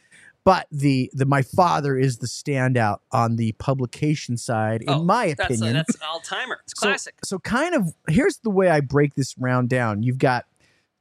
But 0.45 0.67
the 0.71 1.11
the 1.15 1.27
my 1.27 1.43
father 1.43 1.97
is 1.97 2.19
the 2.19 2.27
standout 2.27 2.99
on 3.11 3.37
the 3.37 3.53
publication 3.53 4.37
side, 4.37 4.83
in 4.83 4.89
Oh, 4.91 5.03
my 5.03 5.35
That's 5.37 5.51
opinion. 5.55 5.75
that's 5.75 5.95
an 5.95 6.01
all 6.09 6.21
timer. 6.21 6.59
It's 6.65 6.75
classic. 6.75 7.15
So, 7.25 7.37
so 7.37 7.39
kind 7.41 7.75
of 7.75 7.95
here's 8.09 8.39
the 8.39 8.51
way 8.51 8.69
I 8.71 8.81
break 8.81 9.15
this 9.15 9.35
round 9.39 9.69
down. 9.69 10.03
You've 10.03 10.19
got 10.19 10.47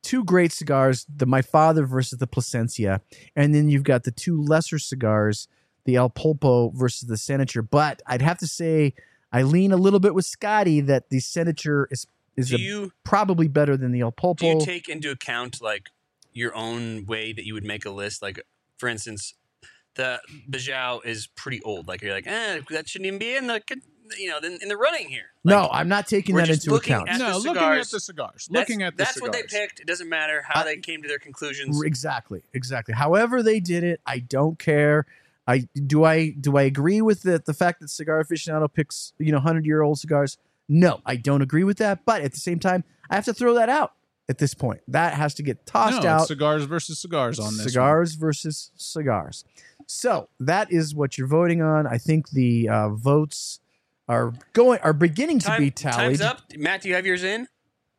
two 0.03 0.23
great 0.23 0.51
cigars, 0.51 1.05
the 1.13 1.25
My 1.25 1.41
Father 1.41 1.85
versus 1.85 2.19
the 2.19 2.27
Plasencia, 2.27 3.01
and 3.35 3.53
then 3.53 3.69
you've 3.69 3.83
got 3.83 4.03
the 4.03 4.11
two 4.11 4.41
lesser 4.41 4.79
cigars, 4.79 5.47
the 5.87 5.95
El 5.95 6.11
Pulpo 6.11 6.71
versus 6.75 7.07
the 7.07 7.17
Senator. 7.17 7.63
But 7.63 8.03
I'd 8.05 8.21
have 8.21 8.37
to 8.39 8.47
say 8.47 8.93
I 9.31 9.41
lean 9.41 9.71
a 9.71 9.77
little 9.77 9.99
bit 9.99 10.13
with 10.13 10.25
Scotty 10.25 10.81
that 10.81 11.09
the 11.09 11.19
Senator 11.19 11.87
is 11.89 12.05
is 12.35 12.53
a- 12.53 12.59
you 12.59 12.91
probably 13.03 13.47
better 13.47 13.75
than 13.75 13.91
the 13.91 14.01
El 14.01 14.11
Pulpo. 14.11 14.37
do 14.37 14.45
you 14.47 14.61
take 14.63 14.87
into 14.87 15.09
account 15.09 15.59
like 15.61 15.89
your 16.33 16.53
own 16.55 17.05
way 17.07 17.33
that 17.33 17.45
you 17.45 17.55
would 17.55 17.63
make 17.65 17.83
a 17.85 17.89
list? 17.89 18.21
Like, 18.21 18.39
for 18.77 18.87
instance, 18.87 19.33
the 19.95 20.21
Bijou 20.47 20.99
is 21.03 21.25
pretty 21.25 21.61
old. 21.63 21.87
Like 21.87 22.03
you're 22.03 22.13
like, 22.13 22.27
eh, 22.27 22.61
that 22.69 22.87
shouldn't 22.87 23.07
even 23.07 23.17
be 23.17 23.35
in 23.35 23.47
the 23.47 23.61
you 24.17 24.29
know 24.29 24.37
in, 24.37 24.59
in 24.61 24.69
the 24.69 24.77
running 24.77 25.09
here. 25.09 25.31
no, 25.43 25.67
I'm 25.71 25.87
not 25.89 26.07
taking 26.07 26.35
that 26.35 26.49
into 26.49 26.75
account. 26.75 27.09
no, 27.17 27.39
the 27.41 27.49
looking 27.49 27.63
at 27.63 27.87
the 27.89 27.99
cigars. 27.99 28.47
Looking 28.51 28.83
at 28.83 28.93
the 28.95 29.03
that's 29.03 29.15
cigars. 29.15 29.29
what 29.29 29.33
they 29.33 29.43
picked. 29.43 29.79
It 29.79 29.87
doesn't 29.87 30.07
matter 30.09 30.43
how 30.47 30.61
I- 30.61 30.63
they 30.65 30.77
came 30.77 31.01
to 31.01 31.07
their 31.07 31.19
conclusions. 31.19 31.81
Exactly, 31.83 32.43
exactly. 32.53 32.93
However 32.93 33.41
they 33.41 33.59
did 33.59 33.83
it, 33.83 33.99
I 34.05 34.19
don't 34.19 34.59
care. 34.59 35.05
I 35.47 35.59
do 35.85 36.03
I 36.03 36.31
do 36.31 36.57
I 36.57 36.63
agree 36.63 37.01
with 37.01 37.21
the 37.23 37.41
the 37.45 37.53
fact 37.53 37.79
that 37.81 37.89
Cigar 37.89 38.23
Aficionado 38.23 38.71
picks 38.71 39.13
you 39.17 39.31
know 39.31 39.39
hundred 39.39 39.65
year 39.65 39.81
old 39.81 39.99
cigars? 39.99 40.37
No, 40.69 40.99
I 41.05 41.15
don't 41.15 41.41
agree 41.41 41.63
with 41.63 41.77
that. 41.77 42.05
But 42.05 42.21
at 42.23 42.33
the 42.33 42.39
same 42.39 42.59
time, 42.59 42.83
I 43.09 43.15
have 43.15 43.25
to 43.25 43.33
throw 43.33 43.53
that 43.53 43.69
out 43.69 43.93
at 44.27 44.37
this 44.37 44.53
point. 44.53 44.81
That 44.89 45.13
has 45.13 45.33
to 45.35 45.43
get 45.43 45.65
tossed 45.65 46.03
no, 46.03 46.09
out. 46.09 46.27
cigars 46.27 46.65
versus 46.65 46.99
cigars 46.99 47.39
on 47.39 47.51
this. 47.51 47.59
one. 47.59 47.69
cigars 47.69 48.15
versus 48.15 48.71
cigars. 48.75 49.45
So 49.85 50.27
that 50.41 50.69
is 50.71 50.93
what 50.93 51.17
you're 51.17 51.27
voting 51.27 51.61
on. 51.61 51.87
I 51.87 51.97
think 51.97 52.31
the 52.31 52.67
uh, 52.67 52.89
votes 52.89 53.61
are 54.09 54.33
going 54.51 54.79
are 54.83 54.91
beginning 54.91 55.39
to 55.39 55.47
Time- 55.47 55.61
be 55.61 55.71
tallied. 55.71 56.19
Time's 56.19 56.21
up. 56.21 56.41
Matt, 56.57 56.81
do 56.81 56.89
you 56.89 56.95
have 56.95 57.05
yours 57.05 57.23
in? 57.23 57.47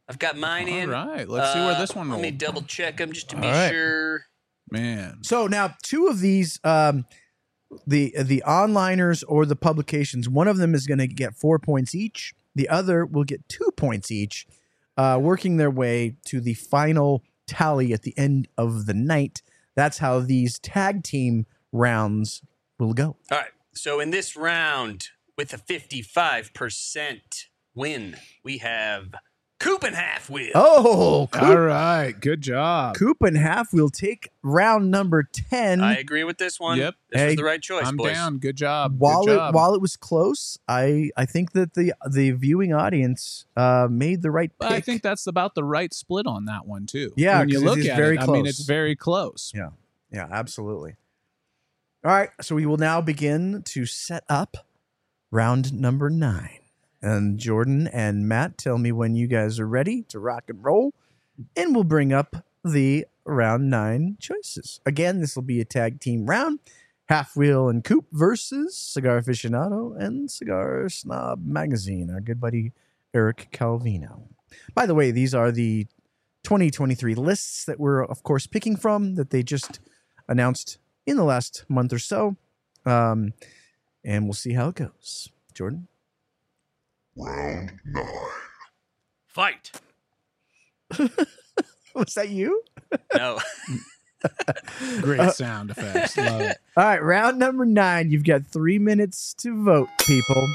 I've 0.07 0.19
got 0.19 0.37
mine 0.37 0.69
All 0.69 0.75
in. 0.79 0.91
right, 0.91 1.29
let's 1.29 1.53
see 1.53 1.59
where 1.61 1.75
Uh, 1.75 1.81
this 1.81 1.95
one 1.95 2.11
Let 2.11 2.21
me 2.21 2.31
double 2.31 2.63
check 2.63 2.97
them 2.99 3.13
just 3.13 3.29
to 3.31 3.37
be 3.37 3.47
All 3.47 3.53
right. 3.53 3.71
sure. 3.71 4.25
Man, 4.71 5.19
So 5.23 5.47
now 5.47 5.75
two 5.83 6.09
of 6.09 6.21
these, 6.21 6.61
um, 6.65 7.07
the 7.87 8.15
the 8.19 8.43
onliners 8.47 9.25
or 9.27 9.45
the 9.47 9.57
publications, 9.57 10.29
one 10.29 10.49
of 10.49 10.57
them 10.57 10.75
is 10.75 10.87
going 10.87 10.99
to 10.99 11.07
get 11.07 11.35
four 11.35 11.59
points 11.59 11.95
each. 11.95 12.35
The 12.55 12.69
other 12.69 13.05
will 13.05 13.25
get 13.25 13.49
two 13.49 13.71
points 13.77 14.11
each, 14.11 14.47
uh, 14.97 15.19
working 15.21 15.57
their 15.57 15.71
way 15.71 16.17
to 16.27 16.41
the 16.41 16.55
final 16.55 17.23
tally 17.47 17.93
at 17.93 18.03
the 18.03 18.17
end 18.17 18.49
of 18.57 18.87
the 18.87 18.95
night. 18.95 19.43
That's 19.75 19.99
how 19.99 20.21
these 20.21 20.59
tag 20.59 21.05
team 21.05 21.47
rounds 21.73 22.43
will 22.79 22.95
go. 22.95 23.17
All 23.31 23.39
right. 23.39 23.51
So 23.75 24.01
in 24.01 24.11
this 24.11 24.37
round, 24.37 25.09
with 25.37 25.53
a 25.53 25.59
55% 25.59 27.21
win, 27.75 28.17
we 28.43 28.59
have 28.59 29.15
Coop 29.61 29.83
and 29.83 29.97
Half 29.97 30.31
Wheel. 30.31 30.53
Oh, 30.55 31.29
Coop, 31.33 31.43
all 31.43 31.57
right, 31.59 32.13
good 32.13 32.41
job. 32.43 32.95
Coop 32.95 33.17
and 33.23 33.37
Half 33.37 33.73
Wheel 33.73 33.89
take 33.89 34.29
round 34.43 34.89
number 34.91 35.25
ten. 35.25 35.81
I 35.81 35.97
agree 35.97 36.23
with 36.23 36.39
this 36.39 36.61
one. 36.61 36.79
Yep. 36.79 36.95
This 37.11 37.21
Hey, 37.21 37.27
was 37.29 37.37
the 37.37 37.45
right 37.45 37.61
choice, 37.61 37.85
I'm 37.85 37.97
boys. 37.97 38.13
down. 38.13 38.39
Good 38.39 38.55
job. 38.57 39.01
while 39.01 39.25
good 39.25 39.33
it 39.33 39.37
job. 39.37 39.55
while 39.57 39.75
it 39.75 39.81
was 39.81 39.97
close, 39.97 40.59
I 40.69 41.11
I 41.17 41.25
think 41.27 41.53
that 41.55 41.75
the 41.75 41.93
the 42.09 42.31
viewing 42.31 42.73
audience 42.73 43.47
uh, 43.57 43.89
made 43.91 44.23
the 44.23 44.31
right 44.31 44.53
pick. 44.61 44.71
I 44.71 44.81
think 44.81 45.03
that's 45.03 45.27
about 45.27 45.57
the 45.57 45.65
right 45.65 45.93
split 45.93 46.27
on 46.29 46.45
that 46.45 46.65
one 46.65 46.87
too. 46.87 47.13
Yeah, 47.17 47.41
when 47.41 47.49
you 47.49 47.57
'cause 47.57 47.65
look 47.65 47.79
is 47.79 47.89
at 47.89 47.97
very 47.97 48.15
it, 48.17 48.21
I 48.21 48.27
mean, 48.27 48.45
close. 48.45 48.49
it's 48.61 48.65
very 48.65 48.95
close. 48.95 49.53
Yeah. 49.55 49.71
Yeah, 50.13 50.29
absolutely. 50.31 50.95
All 52.05 52.13
right, 52.13 52.31
so 52.41 52.55
we 52.55 52.65
will 52.65 52.77
now 52.77 53.01
begin 53.01 53.63
to 53.65 53.85
set 53.87 54.23
up 54.29 54.57
round 55.33 55.73
number 55.75 56.09
nine. 56.11 56.61
And 57.01 57.39
Jordan 57.39 57.87
and 57.89 58.29
Matt, 58.29 58.59
tell 58.59 58.79
me 58.79 58.93
when 58.93 59.15
you 59.15 59.27
guys 59.27 59.61
are 59.61 59.69
ready 59.69 60.03
to 60.09 60.19
rock 60.19 60.45
and 60.49 60.65
roll, 60.65 60.93
and 61.57 61.75
we'll 61.75 61.85
bring 61.85 62.13
up 62.13 62.37
the 62.65 63.07
round 63.25 63.71
nine 63.71 64.17
choices. 64.21 64.81
Again, 64.85 65.21
this 65.21 65.37
will 65.37 65.43
be 65.43 65.61
a 65.61 65.65
tag 65.65 66.01
team 66.01 66.27
round. 66.27 66.59
Half 67.09 67.37
Wheel 67.37 67.71
and 67.71 67.83
Coop 67.83 68.05
versus 68.13 68.77
Cigar 68.77 69.23
Aficionado 69.23 69.99
and 69.99 70.31
Cigar 70.31 70.89
Snob 70.91 71.43
Magazine, 71.47 72.11
our 72.11 72.21
good 72.21 72.41
buddy 72.41 72.73
Eric 73.15 73.49
Calvino. 73.51 74.25
By 74.75 74.85
the 74.85 74.95
way, 74.95 75.11
these 75.11 75.35
are 75.35 75.51
the 75.51 75.87
2023 76.43 77.15
lists 77.15 77.65
that 77.65 77.81
we're, 77.81 78.05
of 78.05 78.23
course, 78.23 78.47
picking 78.47 78.77
from 78.77 79.15
that 79.15 79.31
they 79.31 79.43
just 79.43 79.81
announced 80.29 80.79
in 81.07 81.17
the 81.17 81.25
last 81.25 81.65
month 81.69 81.93
or 81.95 81.99
so. 81.99 82.37
Um, 82.85 83.33
and 84.05 84.25
we'll 84.25 84.35
see 84.35 84.53
how 84.53 84.69
it 84.69 84.75
goes. 84.75 85.31
Jordan? 85.55 85.89
Fight. 89.27 89.73
Was 91.95 92.15
that 92.15 92.29
you? 92.31 92.63
No. 93.17 93.39
Great 95.01 95.21
Uh, 95.21 95.31
sound 95.33 95.71
effects. 95.71 96.17
Love 96.17 96.41
it. 96.43 96.59
All 96.77 96.85
right, 96.85 97.03
round 97.03 97.39
number 97.39 97.65
nine. 97.67 98.11
You've 98.11 98.25
got 98.25 98.47
three 98.47 98.79
minutes 98.79 99.35
to 99.39 99.65
vote, 99.65 99.89
people. 100.01 100.47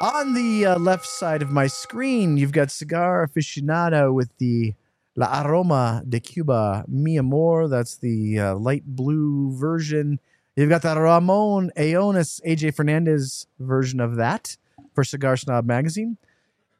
On 0.00 0.34
the 0.34 0.66
uh, 0.66 0.78
left 0.78 1.06
side 1.06 1.42
of 1.42 1.50
my 1.50 1.66
screen, 1.66 2.36
you've 2.36 2.52
got 2.52 2.70
Cigar 2.70 3.26
Aficionado 3.26 4.12
with 4.12 4.30
the 4.38 4.74
La 5.16 5.42
Aroma 5.42 6.02
de 6.08 6.20
Cuba 6.20 6.84
Mi 6.88 7.18
Amor. 7.18 7.68
That's 7.68 7.96
the 7.96 8.38
uh, 8.38 8.54
light 8.56 8.84
blue 8.86 9.56
version. 9.56 10.20
You've 10.56 10.70
got 10.70 10.82
the 10.82 11.00
Ramon 11.00 11.70
Allones 11.76 12.40
AJ 12.46 12.74
Fernandez 12.74 13.46
version 13.58 14.00
of 14.00 14.16
that 14.16 14.56
for 14.94 15.04
Cigar 15.04 15.36
Snob 15.36 15.66
Magazine. 15.66 16.16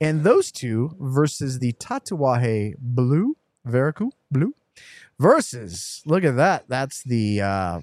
And 0.01 0.25
those 0.25 0.51
two 0.51 0.97
versus 0.99 1.59
the 1.59 1.73
Tatuaje 1.75 2.75
Blue, 2.79 3.37
Verocu 3.67 4.11
Blue, 4.31 4.55
versus, 5.19 6.03
look 6.05 6.25
at 6.25 6.37
that. 6.37 6.69
That's 6.69 7.03
the 7.03 7.41
uh, 7.41 7.81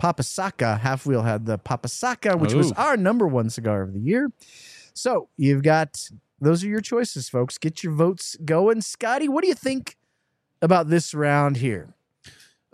Papasaka. 0.00 0.80
Half 0.80 1.06
Wheel 1.06 1.22
had 1.22 1.46
the 1.46 1.58
Papasaka, 1.58 2.38
which 2.38 2.54
was 2.54 2.72
our 2.72 2.96
number 2.96 3.26
one 3.26 3.50
cigar 3.50 3.82
of 3.82 3.92
the 3.92 4.00
year. 4.00 4.30
So 4.94 5.28
you've 5.36 5.62
got 5.62 6.08
those 6.40 6.62
are 6.64 6.68
your 6.68 6.80
choices, 6.80 7.28
folks. 7.28 7.58
Get 7.58 7.82
your 7.82 7.92
votes 7.92 8.36
going. 8.44 8.80
Scotty, 8.80 9.28
what 9.28 9.42
do 9.42 9.48
you 9.48 9.54
think 9.54 9.96
about 10.60 10.88
this 10.88 11.14
round 11.14 11.58
here? 11.58 11.94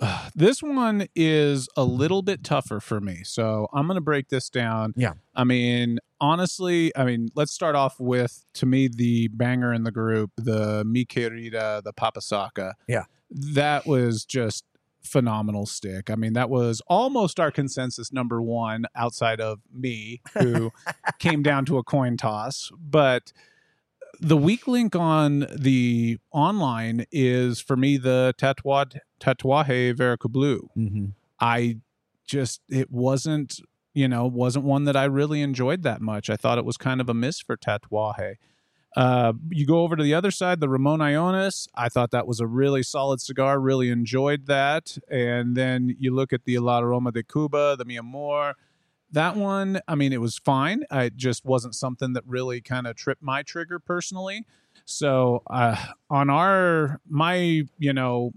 This 0.34 0.62
one 0.62 1.06
is 1.14 1.68
a 1.76 1.84
little 1.84 2.22
bit 2.22 2.44
tougher 2.44 2.80
for 2.80 3.00
me. 3.00 3.22
So 3.24 3.68
I'm 3.72 3.86
going 3.86 3.96
to 3.96 4.00
break 4.00 4.28
this 4.28 4.48
down. 4.48 4.94
Yeah. 4.96 5.14
I 5.34 5.44
mean, 5.44 5.98
honestly, 6.20 6.96
I 6.96 7.04
mean, 7.04 7.28
let's 7.34 7.52
start 7.52 7.74
off 7.74 7.98
with, 7.98 8.44
to 8.54 8.66
me, 8.66 8.88
the 8.88 9.28
banger 9.28 9.72
in 9.72 9.82
the 9.84 9.90
group, 9.90 10.30
the 10.36 10.84
Mi 10.84 11.04
Querida, 11.04 11.82
the 11.82 11.92
Papasaka. 11.92 12.74
Yeah. 12.86 13.04
That 13.30 13.86
was 13.86 14.24
just 14.24 14.64
phenomenal 15.02 15.66
stick. 15.66 16.10
I 16.10 16.14
mean, 16.14 16.34
that 16.34 16.50
was 16.50 16.80
almost 16.86 17.40
our 17.40 17.50
consensus 17.50 18.12
number 18.12 18.40
one 18.40 18.86
outside 18.94 19.40
of 19.40 19.60
me, 19.72 20.20
who 20.38 20.72
came 21.18 21.42
down 21.42 21.64
to 21.66 21.78
a 21.78 21.82
coin 21.82 22.16
toss. 22.16 22.70
But 22.78 23.32
the 24.20 24.36
weak 24.36 24.68
link 24.68 24.94
on 24.94 25.46
the 25.54 26.18
online 26.30 27.06
is 27.10 27.60
for 27.60 27.76
me 27.76 27.96
the 27.96 28.34
Tatuaje, 28.38 29.00
Tatuaje 29.20 29.94
Veracruz. 29.96 30.62
Mm-hmm. 30.76 31.06
I 31.40 31.78
just 32.26 32.60
it 32.68 32.90
wasn't 32.90 33.60
you 33.94 34.08
know 34.08 34.26
wasn't 34.26 34.64
one 34.64 34.84
that 34.84 34.96
I 34.96 35.04
really 35.04 35.42
enjoyed 35.42 35.82
that 35.82 36.00
much. 36.00 36.30
I 36.30 36.36
thought 36.36 36.58
it 36.58 36.64
was 36.64 36.76
kind 36.76 37.00
of 37.00 37.08
a 37.08 37.14
miss 37.14 37.40
for 37.40 37.56
Tatuaje. 37.56 38.36
Uh, 38.96 39.34
you 39.50 39.66
go 39.66 39.82
over 39.82 39.94
to 39.94 40.02
the 40.02 40.14
other 40.14 40.32
side, 40.32 40.58
the 40.58 40.68
Ramon 40.68 40.98
Allones. 40.98 41.68
I 41.74 41.88
thought 41.88 42.10
that 42.10 42.26
was 42.26 42.40
a 42.40 42.46
really 42.46 42.82
solid 42.82 43.20
cigar. 43.20 43.60
Really 43.60 43.88
enjoyed 43.88 44.46
that. 44.46 44.98
And 45.08 45.56
then 45.56 45.94
you 45.98 46.12
look 46.12 46.32
at 46.32 46.44
the 46.44 46.58
La 46.58 46.80
Roma 46.80 47.12
de 47.12 47.22
Cuba, 47.22 47.76
the 47.78 47.84
Mi 47.84 47.98
Amor. 47.98 48.54
That 49.12 49.36
one, 49.36 49.80
I 49.86 49.94
mean, 49.94 50.12
it 50.12 50.20
was 50.20 50.38
fine. 50.38 50.84
It 50.90 51.16
just 51.16 51.44
wasn't 51.44 51.74
something 51.74 52.14
that 52.14 52.24
really 52.26 52.60
kind 52.60 52.86
of 52.86 52.96
tripped 52.96 53.22
my 53.22 53.42
trigger 53.42 53.78
personally. 53.78 54.44
So 54.84 55.42
uh, 55.48 55.76
on 56.08 56.30
our 56.30 57.00
my 57.08 57.62
you 57.78 57.92
know 57.92 58.32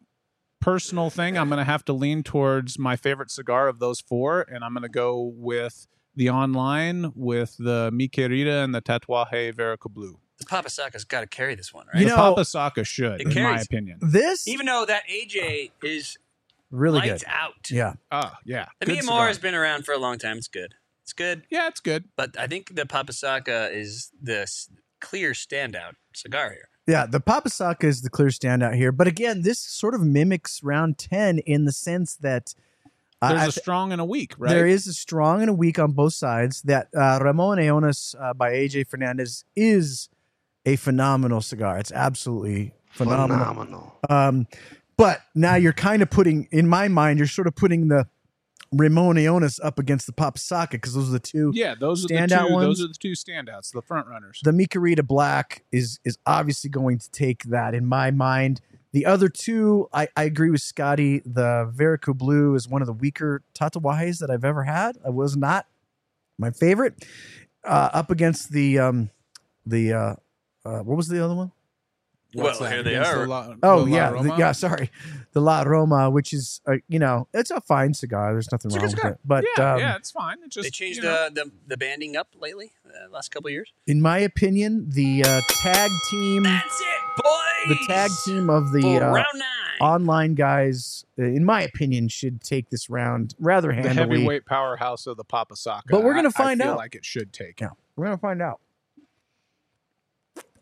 personal 0.63 1.09
thing, 1.09 1.37
I'm 1.37 1.49
going 1.49 1.57
to 1.59 1.63
have 1.65 1.83
to 1.85 1.93
lean 1.93 2.23
towards 2.23 2.79
my 2.79 2.95
favorite 2.95 3.29
cigar 3.31 3.67
of 3.67 3.79
those 3.79 3.99
four, 3.99 4.41
and 4.49 4.63
I'm 4.63 4.73
going 4.73 4.83
to 4.83 4.89
go 4.89 5.33
with 5.35 5.87
the 6.15 6.29
online 6.29 7.11
with 7.15 7.55
the 7.59 7.89
Mi 7.91 8.07
Querida 8.07 8.63
and 8.63 8.73
the 8.73 8.81
Tatuaje 8.81 9.53
Veracruz. 9.55 10.15
The 10.39 10.45
Papasaka's 10.45 11.03
got 11.03 11.21
to 11.21 11.27
carry 11.27 11.55
this 11.55 11.73
one, 11.73 11.85
right? 11.93 12.01
You 12.01 12.09
the 12.09 12.15
know- 12.15 12.35
Papasaka 12.35 12.85
should, 12.85 13.21
It 13.21 13.35
in 13.35 13.43
my 13.43 13.59
opinion. 13.59 13.99
This 14.01 14.47
Even 14.47 14.65
though 14.65 14.85
that 14.85 15.03
AJ 15.09 15.71
is 15.83 16.17
really 16.71 16.99
lights 16.99 17.23
good. 17.23 17.29
out. 17.31 17.69
Yeah. 17.69 17.93
Oh 18.11 18.31
yeah, 18.45 18.65
The 18.79 18.85
Good 18.87 18.91
Mia 18.93 19.01
cigar. 19.03 19.15
Moore 19.17 19.27
has 19.27 19.37
been 19.39 19.53
around 19.55 19.85
for 19.85 19.93
a 19.93 19.97
long 19.99 20.17
time. 20.17 20.37
It's 20.37 20.47
good. 20.47 20.73
It's 21.03 21.13
good. 21.13 21.43
Yeah, 21.49 21.67
it's 21.67 21.79
good. 21.81 22.05
But 22.15 22.37
I 22.39 22.47
think 22.47 22.75
the 22.75 22.83
Papasaka 22.83 23.71
is 23.73 24.11
the 24.21 24.49
clear 25.01 25.31
standout 25.33 25.93
cigar 26.15 26.51
here. 26.51 26.69
Yeah, 26.87 27.05
the 27.05 27.21
Papasaka 27.21 27.85
is 27.85 28.01
the 28.01 28.09
clear 28.09 28.27
standout 28.27 28.75
here. 28.75 28.91
But 28.91 29.07
again, 29.07 29.41
this 29.43 29.59
sort 29.59 29.95
of 29.95 30.01
mimics 30.01 30.61
round 30.63 30.97
10 30.97 31.39
in 31.39 31.65
the 31.65 31.71
sense 31.71 32.15
that 32.17 32.53
uh, 33.21 33.29
There's 33.29 33.41
I 33.41 33.43
a 33.45 33.51
th- 33.51 33.61
strong 33.61 33.91
and 33.93 34.01
a 34.01 34.05
weak, 34.05 34.33
right? 34.37 34.49
there 34.49 34.67
is 34.67 34.85
a 34.87 34.93
strong 34.93 35.39
and 35.41 35.49
a 35.49 35.53
weak 35.53 35.79
on 35.79 35.93
both 35.93 36.13
sides. 36.13 36.61
That 36.63 36.89
uh, 36.93 37.19
Ramon 37.21 37.57
Allones 37.57 38.15
uh, 38.19 38.33
by 38.33 38.51
AJ 38.51 38.87
Fernandez 38.89 39.45
is 39.55 40.09
a 40.65 40.75
phenomenal 40.75 41.39
cigar. 41.39 41.77
It's 41.77 41.91
absolutely 41.91 42.73
phenomenal. 42.91 43.97
Um, 44.09 44.47
but 44.97 45.21
now 45.35 45.55
you're 45.55 45.73
kind 45.73 46.01
of 46.01 46.09
putting, 46.09 46.47
in 46.51 46.67
my 46.67 46.89
mind, 46.89 47.17
you're 47.17 47.27
sort 47.27 47.47
of 47.47 47.55
putting 47.55 47.87
the 47.87 48.07
Ramon 48.73 49.15
Allones 49.15 49.59
up 49.63 49.79
against 49.79 50.07
the 50.07 50.13
Papasaka 50.13 50.71
because 50.71 50.93
those 50.93 51.09
are 51.09 51.13
the 51.13 51.19
two. 51.19 51.51
Yeah, 51.53 51.75
those 51.79 52.05
are 52.05 52.07
the 52.07 52.27
two. 52.27 52.53
ones? 52.53 52.65
Those 52.65 52.83
are 52.83 52.87
the 52.87 52.93
two 52.93 53.11
standouts, 53.11 53.71
the 53.71 53.81
front 53.81 54.07
runners. 54.07 54.39
The 54.43 54.51
Mi 54.51 54.65
Querida 54.65 55.05
Black 55.05 55.63
is 55.71 55.99
is 56.03 56.17
obviously 56.25 56.69
going 56.69 56.99
to 56.99 57.09
take 57.11 57.43
that 57.43 57.73
in 57.73 57.85
my 57.85 58.11
mind. 58.11 58.61
The 58.91 59.05
other 59.07 59.27
two, 59.27 59.89
I, 59.91 60.07
I 60.15 60.23
agree 60.23 60.51
with 60.51 60.61
Scotty. 60.61 61.21
The 61.25 61.71
Verocu 61.75 62.15
Blue 62.15 62.53
is 62.53 62.67
one 62.67 62.81
of 62.81 62.85
the 62.85 62.93
weaker 62.93 63.41
Tatuajes 63.55 64.19
that 64.19 64.29
I've 64.29 64.45
ever 64.45 64.63
had. 64.63 64.97
It 65.05 65.13
was 65.13 65.35
not 65.35 65.65
my 66.37 66.51
favorite. 66.51 67.03
Uh, 67.63 67.89
up 67.93 68.11
against 68.11 68.51
the 68.51 68.79
um 68.79 69.09
the 69.65 69.93
uh, 69.93 70.15
uh 70.65 70.79
what 70.79 70.97
was 70.97 71.07
the 71.07 71.23
other 71.23 71.35
one? 71.35 71.51
What's 72.33 72.59
Well, 72.59 72.69
that, 72.69 72.73
here 72.75 72.83
they 72.83 72.95
against 72.95 73.11
are. 73.11 73.19
the 73.21 73.27
La- 73.27 73.53
Oh 73.63 73.85
the 73.85 73.91
La 73.91 73.97
yeah, 73.97 74.21
the- 74.23 74.35
yeah. 74.37 74.51
Sorry, 74.53 74.89
the 75.33 75.39
La 75.41 75.61
Roma, 75.63 76.09
which 76.09 76.33
is 76.33 76.61
uh, 76.67 76.77
you 76.87 76.99
know 76.99 77.27
it's 77.33 77.51
a 77.51 77.61
fine 77.61 77.93
cigar. 77.93 78.33
There's 78.33 78.51
nothing 78.51 78.71
It's 78.71 78.77
wrong 78.77 78.85
with 78.93 79.05
it. 79.13 79.19
But 79.23 79.45
yeah, 79.57 79.73
um, 79.73 79.79
yeah, 79.79 79.95
it's 79.95 80.11
fine. 80.11 80.37
It 80.43 80.49
just 80.51 80.65
they 80.65 80.69
changed 80.71 80.97
you 80.97 81.03
know, 81.03 81.29
the, 81.29 81.45
the 81.45 81.51
the 81.67 81.77
banding 81.77 82.15
up 82.15 82.29
lately, 82.39 82.71
uh, 82.87 83.09
last 83.11 83.29
couple 83.31 83.47
of 83.49 83.53
years. 83.53 83.71
in 83.87 84.01
my 84.01 84.17
opinion, 84.19 84.87
the 84.89 85.23
uh, 85.23 85.41
tag 85.61 85.91
team, 86.09 86.43
That's 86.43 86.81
it, 86.81 87.23
boys. 87.23 87.77
the 87.77 87.85
tag 87.87 88.11
team 88.25 88.49
of 88.49 88.71
the 88.71 88.97
uh, 88.97 89.11
round 89.11 89.25
nine. 89.35 89.79
online 89.81 90.33
guys, 90.35 91.05
uh, 91.19 91.23
in 91.23 91.45
my 91.45 91.61
opinion, 91.61 92.07
should 92.07 92.41
take 92.41 92.69
this 92.69 92.89
round 92.89 93.35
rather 93.39 93.69
the 93.79 93.93
heavyweight 93.93 94.45
powerhouse 94.45 95.05
of 95.07 95.17
the 95.17 95.25
Papasaka. 95.25 95.83
But 95.89 96.03
we're 96.03 96.13
gonna 96.15 96.29
I- 96.35 96.41
I 96.41 96.43
find 96.45 96.61
feel 96.61 96.71
out. 96.71 96.77
Like 96.77 96.95
it 96.95 97.05
should 97.05 97.31
take. 97.31 97.61
Yeah. 97.61 97.69
We're 97.95 98.05
gonna 98.05 98.17
find 98.17 98.41
out. 98.41 98.59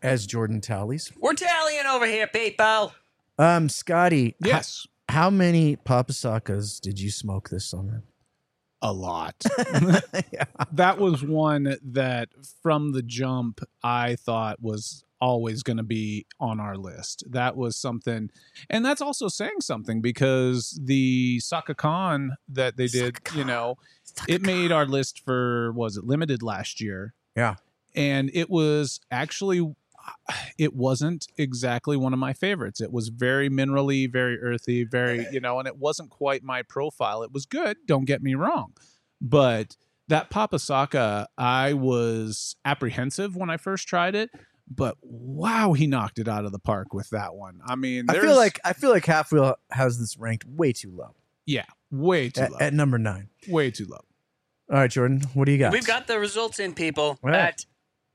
As 0.02 0.26
Jordan 0.26 0.60
tallies, 0.60 1.12
We're 1.20 1.34
tallying 1.34 1.86
over 1.86 2.06
here, 2.06 2.26
people. 2.26 2.92
um, 3.38 3.68
Scotty, 3.68 4.34
Yes, 4.42 4.86
how 5.08 5.30
many 5.30 5.76
papasakas 5.76 6.80
did 6.80 6.98
you 7.00 7.10
smoke 7.10 7.50
this 7.50 7.64
summer? 7.66 8.02
a 8.84 8.92
lot. 8.92 9.36
yeah. 10.32 10.42
that 10.72 10.98
was 10.98 11.22
one 11.22 11.76
that 11.84 12.30
from 12.64 12.90
the 12.90 13.02
jump 13.02 13.60
I 13.84 14.16
thought 14.16 14.60
was 14.60 15.04
always 15.20 15.62
going 15.62 15.76
to 15.76 15.84
be 15.84 16.26
on 16.40 16.58
our 16.58 16.76
list. 16.76 17.22
That 17.30 17.56
was 17.56 17.76
something, 17.76 18.28
and 18.68 18.84
that's 18.84 19.00
also 19.00 19.28
saying 19.28 19.60
something 19.60 20.00
because 20.00 20.76
the 20.82 21.38
Saka 21.38 21.76
Khan 21.76 22.32
that 22.48 22.76
they 22.76 22.88
did, 22.88 23.18
you 23.36 23.44
know, 23.44 23.76
it 24.28 24.42
made 24.42 24.72
our 24.72 24.84
list 24.84 25.24
for 25.24 25.70
was 25.74 25.96
it 25.96 26.02
limited 26.02 26.42
last 26.42 26.80
year? 26.80 27.14
Yeah. 27.36 27.54
and 27.94 28.32
it 28.34 28.50
was 28.50 28.98
actually. 29.12 29.76
It 30.58 30.74
wasn't 30.74 31.26
exactly 31.38 31.96
one 31.96 32.12
of 32.12 32.18
my 32.18 32.32
favorites. 32.34 32.80
It 32.80 32.92
was 32.92 33.08
very 33.08 33.48
minerally, 33.48 34.10
very 34.10 34.40
earthy, 34.40 34.84
very, 34.84 35.26
you 35.32 35.40
know, 35.40 35.58
and 35.58 35.66
it 35.66 35.76
wasn't 35.76 36.10
quite 36.10 36.42
my 36.44 36.62
profile. 36.62 37.22
It 37.22 37.32
was 37.32 37.46
good, 37.46 37.78
don't 37.86 38.04
get 38.04 38.22
me 38.22 38.34
wrong. 38.34 38.74
But 39.20 39.76
that 40.08 40.30
Papasaka, 40.30 41.26
I 41.38 41.72
was 41.72 42.54
apprehensive 42.64 43.34
when 43.34 43.50
I 43.50 43.56
first 43.56 43.88
tried 43.88 44.14
it, 44.14 44.30
but 44.68 44.96
wow, 45.00 45.72
he 45.72 45.86
knocked 45.86 46.18
it 46.18 46.28
out 46.28 46.44
of 46.44 46.52
the 46.52 46.58
park 46.58 46.92
with 46.92 47.10
that 47.10 47.34
one. 47.34 47.60
I 47.64 47.76
mean, 47.76 48.06
I 48.08 48.20
feel 48.20 48.36
like 48.36 48.60
I 48.64 48.74
feel 48.74 48.90
like 48.90 49.06
Half 49.06 49.32
Wheel 49.32 49.56
has 49.70 49.98
this 49.98 50.16
ranked 50.18 50.44
way 50.44 50.72
too 50.72 50.92
low 50.94 51.14
yeah, 51.46 51.64
way 51.90 52.28
too 52.30 52.42
at, 52.42 52.52
low, 52.52 52.58
at 52.60 52.74
number 52.74 52.98
nine. 52.98 53.28
way 53.48 53.70
too 53.70 53.86
low. 53.86 54.00
All 54.70 54.78
right, 54.78 54.90
Jordan, 54.90 55.22
what 55.34 55.46
do 55.46 55.52
you 55.52 55.58
got? 55.58 55.72
We've 55.72 55.86
got 55.86 56.06
the 56.06 56.18
results 56.18 56.58
in, 56.60 56.74
people, 56.74 57.18
Right. 57.22 57.34
at 57.34 57.66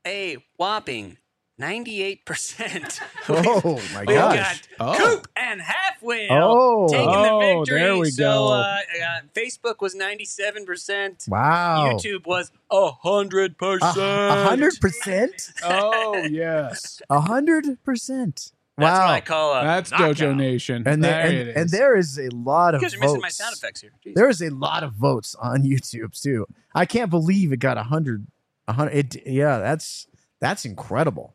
a 0.06 0.38
whopping 0.58 1.18
98%. 1.60 3.00
Oh 3.30 3.82
my 3.94 4.00
We've 4.08 4.16
gosh! 4.16 4.62
got 4.62 4.68
Oh. 4.80 4.98
Coop 4.98 5.28
and 5.36 5.60
Half 5.62 6.02
Wheel 6.02 6.28
Oh. 6.32 6.88
taking 6.88 7.10
Oh, 7.10 7.24
the 7.24 7.40
victory. 7.66 7.80
there 7.80 7.98
we 7.98 8.10
so 8.10 8.24
go. 8.24 8.48
Uh, 8.54 8.78
uh, 9.04 9.20
Facebook 9.36 9.82
was 9.82 9.94
97%. 9.96 11.28
Wow, 11.28 11.92
YouTube 11.94 12.26
was 12.26 12.52
100%. 12.72 13.56
A 13.98 14.02
a 14.02 14.44
hundred 14.48 14.80
percent, 14.80 15.52
Oh 15.64 16.16
yes, 16.30 17.02
a 17.10 17.20
hundred 17.20 17.84
percent. 17.84 18.52
That's 18.78 19.00
what 19.00 19.08
Wow, 19.08 19.12
I 19.12 19.22
call 19.22 19.54
a 19.60 19.64
that's 19.64 19.92
knockout. 19.92 20.16
Dojo 20.18 20.36
Nation. 20.36 20.84
and, 20.86 21.04
there, 21.04 21.12
there 21.12 21.40
and, 21.42 21.50
it 21.50 21.58
and 21.58 21.70
there 21.70 21.96
is 21.98 22.18
a 22.20 22.30
lot 22.34 22.76
of 22.76 22.82
You 22.82 22.86
guys 22.88 22.94
are 22.94 22.98
votes. 22.98 23.08
missing 23.08 23.22
my 23.22 23.30
sound 23.30 23.56
effects 23.56 23.82
here. 23.82 23.92
Jeez. 24.06 24.14
There 24.14 24.30
is 24.30 24.42
a 24.42 24.50
lot 24.52 24.84
of 24.84 24.94
votes 24.94 25.36
on 25.42 25.64
YouTube 25.64 26.20
too. 26.22 26.46
I 26.76 26.86
can't 26.86 27.10
believe 27.10 27.52
it 27.52 27.58
got 27.58 27.78
a 27.78 27.84
hundred. 27.84 28.28
A 28.70 28.74
hundred. 28.74 28.94
It, 29.16 29.24
yeah, 29.28 29.58
that's 29.58 30.08
that's 30.40 30.64
incredible. 30.64 31.34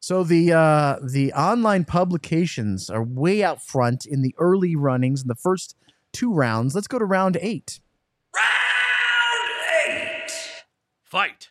So 0.00 0.24
the 0.24 0.52
uh, 0.52 0.96
the 1.06 1.32
online 1.34 1.84
publications 1.84 2.88
are 2.88 3.04
way 3.04 3.44
out 3.44 3.62
front 3.62 4.06
in 4.06 4.22
the 4.22 4.34
early 4.38 4.74
runnings 4.74 5.20
in 5.22 5.28
the 5.28 5.34
first 5.34 5.76
two 6.12 6.32
rounds. 6.32 6.74
Let's 6.74 6.88
go 6.88 6.98
to 6.98 7.04
round 7.04 7.36
eight. 7.40 7.80
Round 8.34 9.50
eight. 9.86 10.64
Fight. 11.04 11.50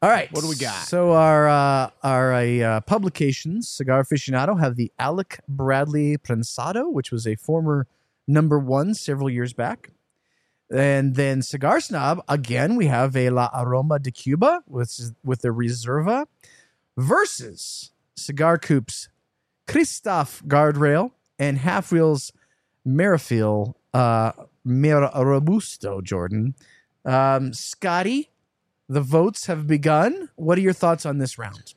All 0.00 0.10
right, 0.10 0.30
What 0.30 0.42
do 0.42 0.48
we 0.48 0.54
got? 0.54 0.84
So 0.86 1.12
our 1.12 1.48
uh, 1.48 1.90
our 2.04 2.32
uh, 2.34 2.80
publications, 2.82 3.68
Cigar 3.68 4.04
Aficionado, 4.04 4.58
have 4.60 4.76
the 4.76 4.92
Alec 4.98 5.40
Bradley 5.48 6.16
Prensado, 6.18 6.88
which 6.88 7.10
was 7.10 7.26
a 7.26 7.34
former 7.34 7.88
number 8.28 8.60
one 8.60 8.94
several 8.94 9.28
years 9.28 9.52
back, 9.52 9.90
and 10.70 11.14
then 11.14 11.42
Cigar 11.42 11.80
Snob 11.80 12.22
again. 12.28 12.76
We 12.76 12.86
have 12.86 13.16
a 13.16 13.30
La 13.30 13.50
Aroma 13.54 13.98
de 13.98 14.10
Cuba 14.10 14.62
with 14.66 15.14
with 15.24 15.42
the 15.42 15.48
Reserva 15.48 16.26
versus 16.96 17.92
Cigar 18.16 18.58
Coop's 18.58 19.08
Kristoff 19.66 20.42
Guardrail 20.44 21.12
and 21.38 21.58
Half 21.58 21.92
Wheels 21.92 22.32
Merrifield 22.84 23.74
uh, 23.94 24.32
Mer 24.64 25.10
Robusto. 25.14 26.02
Jordan, 26.02 26.54
um, 27.04 27.52
Scotty. 27.52 28.30
The 28.90 29.02
votes 29.02 29.46
have 29.46 29.66
begun. 29.66 30.30
What 30.36 30.56
are 30.56 30.62
your 30.62 30.72
thoughts 30.72 31.04
on 31.04 31.18
this 31.18 31.36
round? 31.36 31.74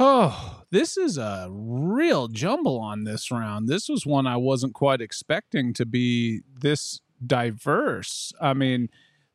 Oh, 0.00 0.62
this 0.70 0.96
is 0.96 1.18
a 1.18 1.48
real 1.50 2.28
jumble 2.28 2.78
on 2.78 3.04
this 3.04 3.30
round. 3.30 3.68
This 3.68 3.88
was 3.88 4.06
one 4.06 4.26
I 4.26 4.36
wasn't 4.36 4.72
quite 4.72 5.00
expecting 5.00 5.74
to 5.74 5.84
be 5.84 6.42
this 6.60 7.00
diverse. 7.24 8.32
I 8.40 8.54
mean, 8.54 8.88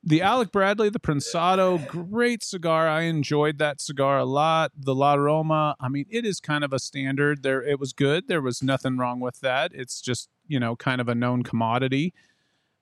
the 0.04 0.22
Alec 0.22 0.52
Bradley, 0.52 0.90
the 0.90 1.00
Prensado, 1.00 1.78
great 1.88 2.44
cigar. 2.44 2.90
I 2.90 3.04
enjoyed 3.04 3.58
that 3.60 3.80
cigar 3.80 4.18
a 4.20 4.26
lot. 4.26 4.72
The 4.76 4.94
La 4.94 5.14
Roma, 5.14 5.76
I 5.80 5.88
mean, 5.88 6.06
it 6.10 6.26
is 6.26 6.42
kind 6.42 6.64
of 6.64 6.74
a 6.74 6.80
standard. 6.80 7.42
There, 7.42 7.64
it 7.64 7.80
was 7.80 7.94
good. 7.94 8.28
There 8.28 8.42
was 8.42 8.62
nothing 8.62 8.98
wrong 8.98 9.22
with 9.22 9.40
that. 9.40 9.72
It's 9.74 10.02
just 10.02 10.30
you 10.48 10.60
know 10.60 10.76
kind 10.76 11.00
of 11.00 11.08
a 11.08 11.16
known 11.16 11.44
commodity. 11.44 12.14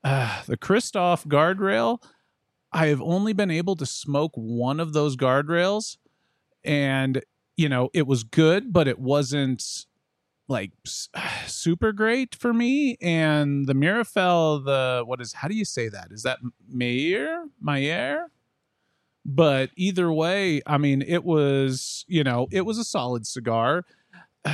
Uh, 0.04 0.42
the 0.48 0.58
Kristoff 0.58 1.28
guardrail, 1.28 2.02
I 2.72 2.88
have 2.88 3.02
only 3.02 3.34
been 3.34 3.52
able 3.52 3.76
to 3.76 3.86
smoke 3.86 4.32
one 4.36 4.80
of 4.80 4.94
those 4.94 5.16
guardrails, 5.16 5.98
and 6.64 7.24
you 7.56 7.70
know 7.70 7.90
it 7.94 8.08
was 8.08 8.24
good, 8.24 8.74
but 8.74 8.88
it 8.88 8.98
wasn't 8.98 9.86
like 10.52 10.72
super 11.48 11.92
great 11.92 12.36
for 12.36 12.54
me. 12.54 12.98
And 13.02 13.66
the 13.68 13.74
Mirafell, 13.74 14.64
the 14.64 15.04
what 15.06 15.20
is 15.22 15.34
how 15.34 15.48
do 15.48 15.56
you 15.56 15.66
say 15.66 15.90
that? 15.90 16.10
Is 16.12 16.24
that 16.24 16.38
Mayer? 16.68 17.46
Mayer? 17.62 18.28
But 19.26 19.70
either 19.76 20.12
way, 20.12 20.62
I 20.66 20.78
mean, 20.78 21.02
it 21.02 21.24
was 21.24 22.06
you 22.08 22.24
know 22.24 22.48
it 22.52 22.66
was 22.66 22.78
a 22.78 22.84
solid 22.84 23.26
cigar. 23.26 23.84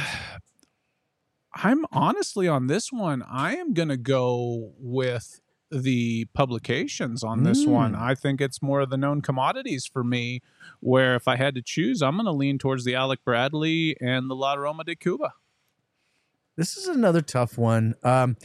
I'm 1.53 1.85
honestly 1.91 2.47
on 2.47 2.67
this 2.67 2.91
one. 2.91 3.23
I 3.23 3.55
am 3.55 3.73
gonna 3.73 3.97
go 3.97 4.73
with 4.79 5.41
the 5.71 6.25
publications 6.33 7.23
on 7.23 7.43
this 7.43 7.65
Mm. 7.65 7.71
one. 7.71 7.95
I 7.95 8.15
think 8.15 8.39
it's 8.39 8.61
more 8.61 8.79
of 8.81 8.89
the 8.89 8.95
known 8.97 9.21
commodities 9.21 9.85
for 9.85 10.03
me. 10.03 10.41
Where 10.79 11.15
if 11.15 11.27
I 11.27 11.35
had 11.35 11.55
to 11.55 11.61
choose, 11.61 12.01
I'm 12.01 12.15
gonna 12.17 12.31
lean 12.31 12.57
towards 12.57 12.85
the 12.85 12.95
Alec 12.95 13.23
Bradley 13.25 13.97
and 13.99 14.29
the 14.29 14.35
La 14.35 14.53
Roma 14.53 14.83
de 14.83 14.95
Cuba. 14.95 15.33
This 16.57 16.75
is 16.75 16.87
another 16.87 17.21
tough 17.21 17.57
one. 17.57 17.95
Um, 18.03 18.35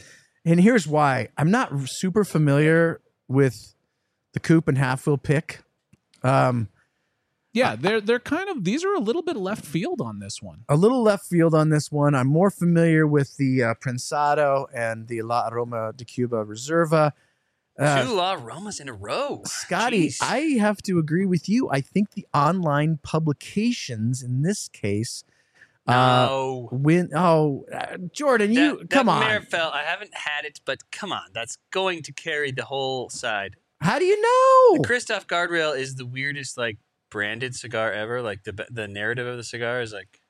and 0.45 0.59
here's 0.59 0.87
why. 0.87 1.29
I'm 1.37 1.51
not 1.51 1.71
super 1.85 2.23
familiar 2.23 3.01
with 3.27 3.53
the 4.33 4.39
Coop 4.39 4.67
and 4.67 4.77
half 4.77 5.05
wheel 5.07 5.17
pick. 5.17 5.61
Um, 6.23 6.69
Yeah, 7.53 7.75
they're 7.75 8.01
they're 8.01 8.19
kind 8.19 8.49
of 8.49 8.63
these 8.63 8.83
are 8.83 8.93
a 8.93 8.99
little 8.99 9.21
bit 9.21 9.35
left 9.35 9.65
field 9.65 10.01
on 10.01 10.19
this 10.19 10.41
one. 10.41 10.63
a 10.69 10.75
little 10.75 11.03
left 11.03 11.25
field 11.29 11.53
on 11.53 11.69
this 11.69 11.91
one. 11.91 12.15
I'm 12.15 12.27
more 12.27 12.49
familiar 12.49 13.05
with 13.07 13.35
the 13.37 13.63
uh, 13.63 13.73
Prensado 13.75 14.65
and 14.73 15.07
the 15.07 15.21
La 15.21 15.47
Roma 15.49 15.91
de 15.95 16.05
Cuba 16.05 16.43
Reserva. 16.45 17.11
Uh, 17.79 18.03
Two 18.05 18.13
La 18.13 18.35
Romas 18.37 18.79
in 18.79 18.87
a 18.87 18.93
row. 18.93 19.41
Scotty, 19.45 20.09
Jeez. 20.09 20.17
I 20.21 20.59
have 20.59 20.77
to 20.83 20.99
agree 20.99 21.25
with 21.25 21.49
you. 21.49 21.69
I 21.71 21.81
think 21.81 22.11
the 22.11 22.25
online 22.33 22.99
publications 23.01 24.21
in 24.21 24.43
this 24.43 24.67
case 24.67 25.23
uh, 25.87 26.27
no. 26.27 26.69
win. 26.71 27.09
Oh, 27.15 27.65
uh, 27.73 27.97
Jordan, 28.13 28.51
you 28.53 28.77
that, 28.79 28.89
come 28.89 29.09
on. 29.09 29.21
Marifel, 29.23 29.71
I 29.71 29.83
haven't 29.83 30.13
had 30.13 30.45
it, 30.45 30.61
but 30.65 30.79
come 30.91 31.11
on, 31.11 31.29
that's 31.33 31.57
going 31.71 32.03
to 32.03 32.13
carry 32.13 32.51
the 32.51 32.65
whole 32.65 33.09
side. 33.09 33.55
How 33.81 33.99
do 33.99 34.05
you 34.05 34.21
know? 34.21 34.81
The 34.81 34.87
Kristoff 34.87 35.25
Guardrail 35.27 35.77
is 35.77 35.95
the 35.95 36.05
weirdest 36.05 36.57
like 36.57 36.77
branded 37.11 37.53
cigar 37.53 37.91
ever. 37.91 38.21
Like 38.21 38.43
the 38.43 38.65
the 38.71 38.87
narrative 38.87 39.27
of 39.27 39.35
the 39.35 39.43
cigar 39.43 39.81
is 39.81 39.91
like, 39.91 40.21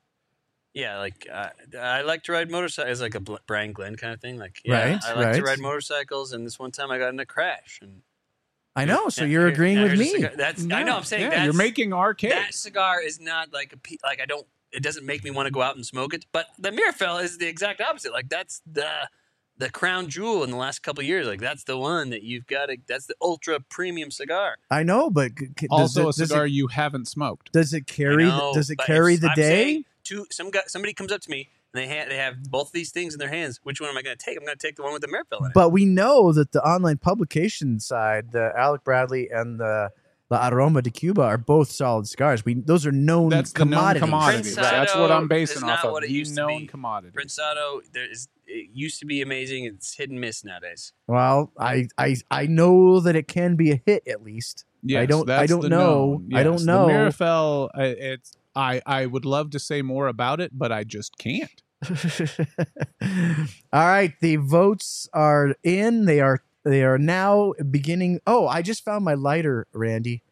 yeah, 0.72 0.98
like 0.98 1.28
uh, 1.32 1.50
I 1.80 2.02
like 2.02 2.24
to 2.24 2.32
ride 2.32 2.50
motorcycles. 2.50 2.90
It's 2.90 3.00
like 3.00 3.14
a 3.14 3.20
Bl- 3.20 3.36
Brian 3.46 3.72
Glenn 3.72 3.94
kind 3.94 4.12
of 4.12 4.20
thing. 4.20 4.38
Like, 4.38 4.60
yeah, 4.64 4.94
Right, 4.94 5.04
I 5.04 5.14
like 5.14 5.26
right. 5.26 5.34
to 5.36 5.42
ride 5.42 5.60
motorcycles, 5.60 6.32
and 6.32 6.44
this 6.44 6.58
one 6.58 6.72
time 6.72 6.90
I 6.90 6.98
got 6.98 7.12
in 7.12 7.20
a 7.20 7.26
crash. 7.26 7.78
And 7.80 8.02
I 8.74 8.86
know. 8.86 9.08
So 9.08 9.22
Yeah, 9.22 9.28
you're 9.30 9.46
agreeing 9.46 9.76
now 9.76 9.84
with 9.84 10.00
me. 10.00 10.26
That's 10.36 10.66
I 10.72 10.82
know. 10.82 10.96
I'm 10.96 11.04
saying 11.04 11.30
yeah, 11.30 11.44
you're 11.44 11.52
making 11.52 11.92
our 11.92 12.12
case. 12.12 12.32
that 12.32 12.54
cigar 12.54 13.00
is 13.00 13.20
not 13.20 13.52
like 13.52 13.72
a 13.72 13.78
like 14.04 14.20
I 14.20 14.26
don't. 14.26 14.46
It 14.74 14.82
doesn't 14.82 15.06
make 15.06 15.22
me 15.24 15.30
want 15.30 15.46
to 15.46 15.52
go 15.52 15.62
out 15.62 15.76
and 15.76 15.86
smoke 15.86 16.14
it. 16.14 16.26
But 16.32 16.46
the 16.58 16.70
Mirafell 16.70 17.22
is 17.22 17.38
the 17.38 17.46
exact 17.46 17.80
opposite. 17.80 18.12
Like 18.12 18.28
that's 18.28 18.60
the 18.70 18.90
the 19.56 19.70
crown 19.70 20.08
jewel 20.08 20.42
in 20.42 20.50
the 20.50 20.56
last 20.56 20.82
couple 20.82 21.00
of 21.02 21.06
years. 21.06 21.26
Like 21.26 21.40
that's 21.40 21.62
the 21.64 21.78
one 21.78 22.10
that 22.10 22.22
you've 22.22 22.46
got 22.46 22.66
to. 22.66 22.76
That's 22.88 23.06
the 23.06 23.14
ultra 23.22 23.60
premium 23.60 24.10
cigar. 24.10 24.56
I 24.70 24.82
know, 24.82 25.10
but 25.10 25.30
c- 25.38 25.46
c- 25.58 25.66
does 25.68 25.96
also 25.96 26.00
it, 26.00 26.02
a 26.02 26.06
does 26.06 26.20
it- 26.20 26.26
cigar 26.28 26.46
you 26.46 26.66
haven't 26.66 27.06
smoked. 27.06 27.52
Does 27.52 27.72
it 27.72 27.86
carry? 27.86 28.24
know, 28.24 28.52
does 28.52 28.70
it 28.70 28.78
carry 28.78 29.16
the 29.16 29.28
I'm 29.28 29.36
day? 29.36 29.42
saying 29.50 29.84
To 30.04 30.26
some 30.30 30.50
guy, 30.50 30.62
somebody 30.66 30.92
comes 30.92 31.12
up 31.12 31.20
to 31.20 31.30
me 31.30 31.48
and 31.72 31.82
they 31.82 31.86
ha- 31.88 32.06
they 32.08 32.16
have 32.16 32.42
both 32.50 32.72
these 32.72 32.90
things 32.90 33.14
in 33.14 33.20
their 33.20 33.28
hands. 33.28 33.60
Which 33.62 33.80
one 33.80 33.90
am 33.90 33.96
I 33.96 34.02
going 34.02 34.16
to 34.16 34.24
take? 34.24 34.36
I'm 34.36 34.44
going 34.44 34.58
to 34.58 34.66
take 34.66 34.74
the 34.74 34.82
one 34.82 34.92
with 34.92 35.02
the 35.02 35.08
Mirafell 35.08 35.40
in 35.40 35.46
it. 35.46 35.52
But 35.54 35.70
we 35.70 35.84
know 35.84 36.32
that 36.32 36.50
the 36.50 36.62
online 36.68 36.98
publication 36.98 37.78
side, 37.78 38.32
the 38.32 38.52
Alec 38.58 38.82
Bradley 38.82 39.30
and 39.30 39.60
the 39.60 39.90
La 40.30 40.48
Aroma 40.48 40.80
de 40.82 40.90
Cuba, 40.90 41.22
are 41.22 41.36
both 41.38 41.70
solid 41.70 42.08
cigars. 42.08 42.44
We 42.44 42.54
those 42.54 42.86
are 42.86 42.92
known 42.92 43.28
That's 43.28 43.52
the 43.52 43.58
commodities. 43.60 44.00
known 44.00 44.08
commodity. 44.10 44.42
Prensado 44.54 44.70
That's 44.70 44.94
what 44.96 45.10
I'm 45.12 45.22
is 45.24 45.28
basing 45.28 45.60
not 45.66 45.78
off 45.80 45.84
of. 45.84 45.92
what 45.92 46.04
it 46.04 46.08
the 46.08 46.12
used 46.14 46.34
to 46.34 46.40
known 46.40 46.60
be. 46.60 46.66
commodity. 46.66 47.12
Prensado, 47.14 47.80
there 47.92 48.10
is 48.10 48.28
it 48.46 48.70
used 48.72 49.00
to 49.00 49.06
be 49.06 49.20
amazing. 49.22 49.64
It's 49.64 49.94
hit 49.96 50.10
and 50.10 50.20
miss 50.20 50.44
nowadays. 50.44 50.92
Well, 51.06 51.52
I, 51.58 51.88
I 51.98 52.16
I 52.30 52.46
know 52.46 53.00
that 53.00 53.16
it 53.16 53.28
can 53.28 53.54
be 53.56 53.70
a 53.72 53.80
hit 53.84 54.06
at 54.08 54.22
least. 54.22 54.64
Yes, 54.82 55.08
don't- 55.08 55.28
I 55.30 55.40
that's 55.40 55.50
don't 55.50 55.60
the 55.62 55.68
know. 55.68 56.20
known. 56.28 56.30
I 56.34 56.42
don't 56.42 56.54
Yes, 56.54 56.64
know. 56.64 56.86
The 56.86 56.92
Mirafell, 56.92 57.68
I- 57.74 57.82
it's 57.84 58.32
I 58.56 58.80
I 58.86 59.06
would 59.06 59.24
love 59.26 59.50
to 59.50 59.58
say 59.58 59.82
more 59.82 60.08
about 60.08 60.40
it, 60.40 60.52
but 60.56 60.72
I 60.72 60.84
just 60.84 61.18
can't. 61.18 61.62
All 63.72 63.86
right, 63.86 64.12
the 64.20 64.36
votes 64.36 65.08
are 65.12 65.54
in. 65.62 66.06
They 66.06 66.20
are 66.20 66.42
they 66.64 66.82
are 66.84 66.98
now 66.98 67.54
beginning. 67.70 68.20
Oh, 68.26 68.46
I 68.46 68.62
just 68.62 68.84
found 68.84 69.04
my 69.04 69.14
lighter, 69.14 69.66
Randy. 69.72 70.22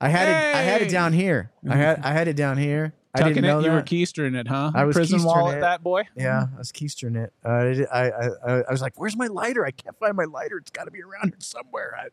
I 0.00 0.08
had 0.08 0.28
it. 0.28 0.56
I 0.56 0.60
had 0.62 0.82
it 0.82 0.90
down 0.90 1.12
here. 1.12 1.50
I 1.68 1.76
had 1.76 2.00
I 2.04 2.12
had 2.12 2.28
it 2.28 2.36
down 2.36 2.56
here. 2.56 2.94
I 3.14 3.22
didn't 3.22 3.42
know 3.42 3.58
it, 3.58 3.64
you 3.64 3.70
were 3.70 3.76
that. 3.78 3.86
keystering 3.86 4.34
it, 4.36 4.46
huh? 4.46 4.70
I 4.74 4.84
was 4.84 4.94
prison 4.94 5.18
keystering 5.18 5.34
wallet, 5.36 5.58
it. 5.58 5.60
that 5.62 5.82
boy. 5.82 6.04
Yeah, 6.14 6.46
I 6.54 6.58
was 6.58 6.70
keystering 6.70 7.16
it. 7.16 7.32
Uh, 7.44 7.48
I, 7.48 7.64
did- 7.64 7.88
I, 7.88 8.08
I 8.10 8.28
I 8.46 8.52
I 8.68 8.70
was 8.70 8.80
like, 8.82 8.92
"Where's 9.00 9.16
my 9.16 9.26
lighter? 9.26 9.64
I 9.64 9.72
can't 9.72 9.98
find 9.98 10.14
my 10.14 10.24
lighter. 10.24 10.58
It's 10.58 10.70
got 10.70 10.84
to 10.84 10.90
be 10.92 11.02
around 11.02 11.30
here 11.30 11.40
somewhere." 11.40 11.96
I, 11.98 12.08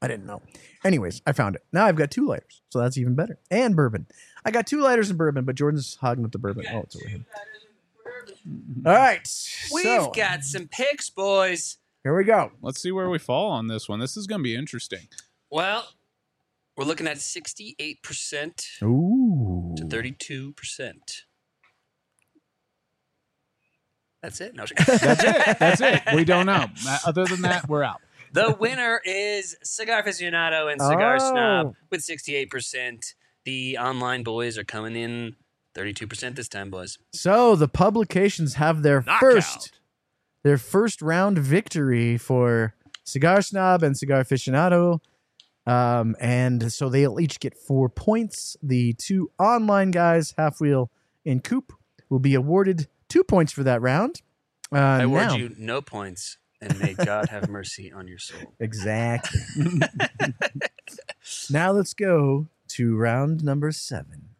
I 0.00 0.08
didn't 0.08 0.24
know. 0.26 0.40
Anyways, 0.84 1.20
I 1.26 1.32
found 1.32 1.56
it. 1.56 1.64
Now 1.72 1.84
I've 1.84 1.96
got 1.96 2.10
two 2.10 2.26
lighters, 2.26 2.62
so 2.70 2.78
that's 2.78 2.96
even 2.96 3.14
better. 3.14 3.38
And 3.50 3.76
bourbon. 3.76 4.06
I 4.44 4.50
got 4.52 4.66
two 4.66 4.80
lighters 4.80 5.10
and 5.10 5.18
bourbon, 5.18 5.44
but 5.44 5.54
Jordan's 5.54 5.96
hogging 6.00 6.24
up 6.24 6.32
the 6.32 6.38
bourbon. 6.38 6.64
Oh, 6.72 6.80
it's 6.80 6.96
over 6.96 7.08
here. 7.08 7.20
All 8.86 8.92
right, 8.94 9.28
We've 9.72 9.84
so 9.84 10.10
got 10.14 10.44
some 10.44 10.66
picks, 10.68 11.10
boys. 11.10 11.76
Here 12.04 12.16
we 12.16 12.24
go. 12.24 12.52
Let's 12.60 12.80
see 12.80 12.92
where 12.92 13.08
we 13.10 13.18
fall 13.18 13.50
on 13.50 13.68
this 13.68 13.88
one. 13.88 14.00
This 14.00 14.16
is 14.16 14.26
going 14.26 14.40
to 14.40 14.44
be 14.44 14.54
interesting. 14.56 15.08
Well, 15.50 15.88
we're 16.76 16.84
looking 16.84 17.06
at 17.06 17.18
sixty-eight 17.18 18.02
percent 18.02 18.66
Ooh, 18.82 19.74
to 19.76 19.84
thirty-two 19.86 20.52
percent. 20.52 21.22
That's 24.22 24.40
it. 24.40 24.54
No, 24.54 24.64
That's 24.86 25.02
it. 25.24 25.58
That's 25.58 25.80
it. 25.80 26.02
We 26.14 26.24
don't 26.24 26.46
know. 26.46 26.66
Other 27.06 27.24
than 27.24 27.42
that, 27.42 27.68
we're 27.68 27.82
out. 27.82 28.00
The 28.32 28.56
winner 28.58 29.00
is 29.04 29.56
Cigar 29.62 30.02
Aficionado 30.02 30.70
and 30.70 30.80
Cigar 30.80 31.16
Oh. 31.16 31.30
Snob 31.30 31.74
with 31.90 32.00
68%. 32.00 33.14
The 33.44 33.76
online 33.78 34.22
boys 34.22 34.56
are 34.56 34.64
coming 34.64 34.94
in 34.96 35.34
32% 35.74 36.36
this 36.36 36.48
time, 36.48 36.70
boys. 36.70 36.98
So 37.12 37.56
the 37.56 37.68
publications 37.68 38.54
have 38.54 38.82
their 38.82 39.00
Knockout. 39.02 39.20
first 39.20 39.72
their 40.42 40.58
first 40.58 41.00
round 41.02 41.38
victory 41.38 42.16
for 42.18 42.74
Cigar 43.04 43.42
Snob 43.42 43.82
and 43.82 43.96
Cigar 43.96 44.22
Aficionado. 44.22 45.00
Um, 45.66 46.16
and 46.20 46.72
so 46.72 46.88
they'll 46.88 47.20
each 47.20 47.38
get 47.38 47.56
four 47.56 47.88
points. 47.88 48.56
The 48.62 48.94
two 48.94 49.30
online 49.38 49.90
guys, 49.92 50.34
Half 50.36 50.60
Wheel 50.60 50.90
and 51.24 51.42
Coop, 51.44 51.72
will 52.08 52.18
be 52.18 52.34
awarded 52.34 52.88
two 53.08 53.22
points 53.22 53.52
for 53.52 53.62
that 53.62 53.80
round. 53.80 54.22
Uh, 54.72 54.78
I 54.78 55.02
award 55.02 55.26
now- 55.28 55.36
you 55.36 55.54
no 55.58 55.80
points, 55.80 56.38
and 56.60 56.78
may 56.80 56.94
God 56.94 57.28
have 57.28 57.48
mercy 57.48 57.92
on 57.92 58.08
your 58.08 58.18
soul. 58.18 58.54
Exactly. 58.58 59.40
now 61.50 61.70
let's 61.72 61.94
go 61.94 62.48
to 62.68 62.96
round 62.96 63.44
number 63.44 63.70
seven. 63.70 64.30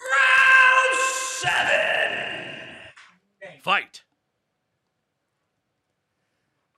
Round 0.00 0.98
seven! 1.40 2.48
Fight. 3.60 4.02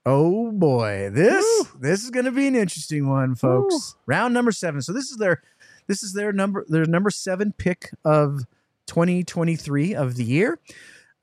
Oh 0.05 0.51
boy, 0.51 1.09
this 1.11 1.43
this 1.79 2.03
is 2.03 2.11
going 2.11 2.25
to 2.25 2.31
be 2.31 2.47
an 2.47 2.55
interesting 2.55 3.09
one, 3.09 3.33
folks. 3.33 3.95
Round 4.05 4.33
number 4.35 4.51
seven. 4.51 4.81
So 4.81 4.93
this 4.93 5.09
is 5.09 5.17
their 5.17 5.41
this 5.87 6.03
is 6.03 6.13
their 6.13 6.31
number 6.31 6.63
their 6.67 6.85
number 6.85 7.09
seven 7.09 7.53
pick 7.57 7.89
of 8.03 8.45
2023 8.85 9.95
of 9.95 10.15
the 10.15 10.23
year. 10.23 10.59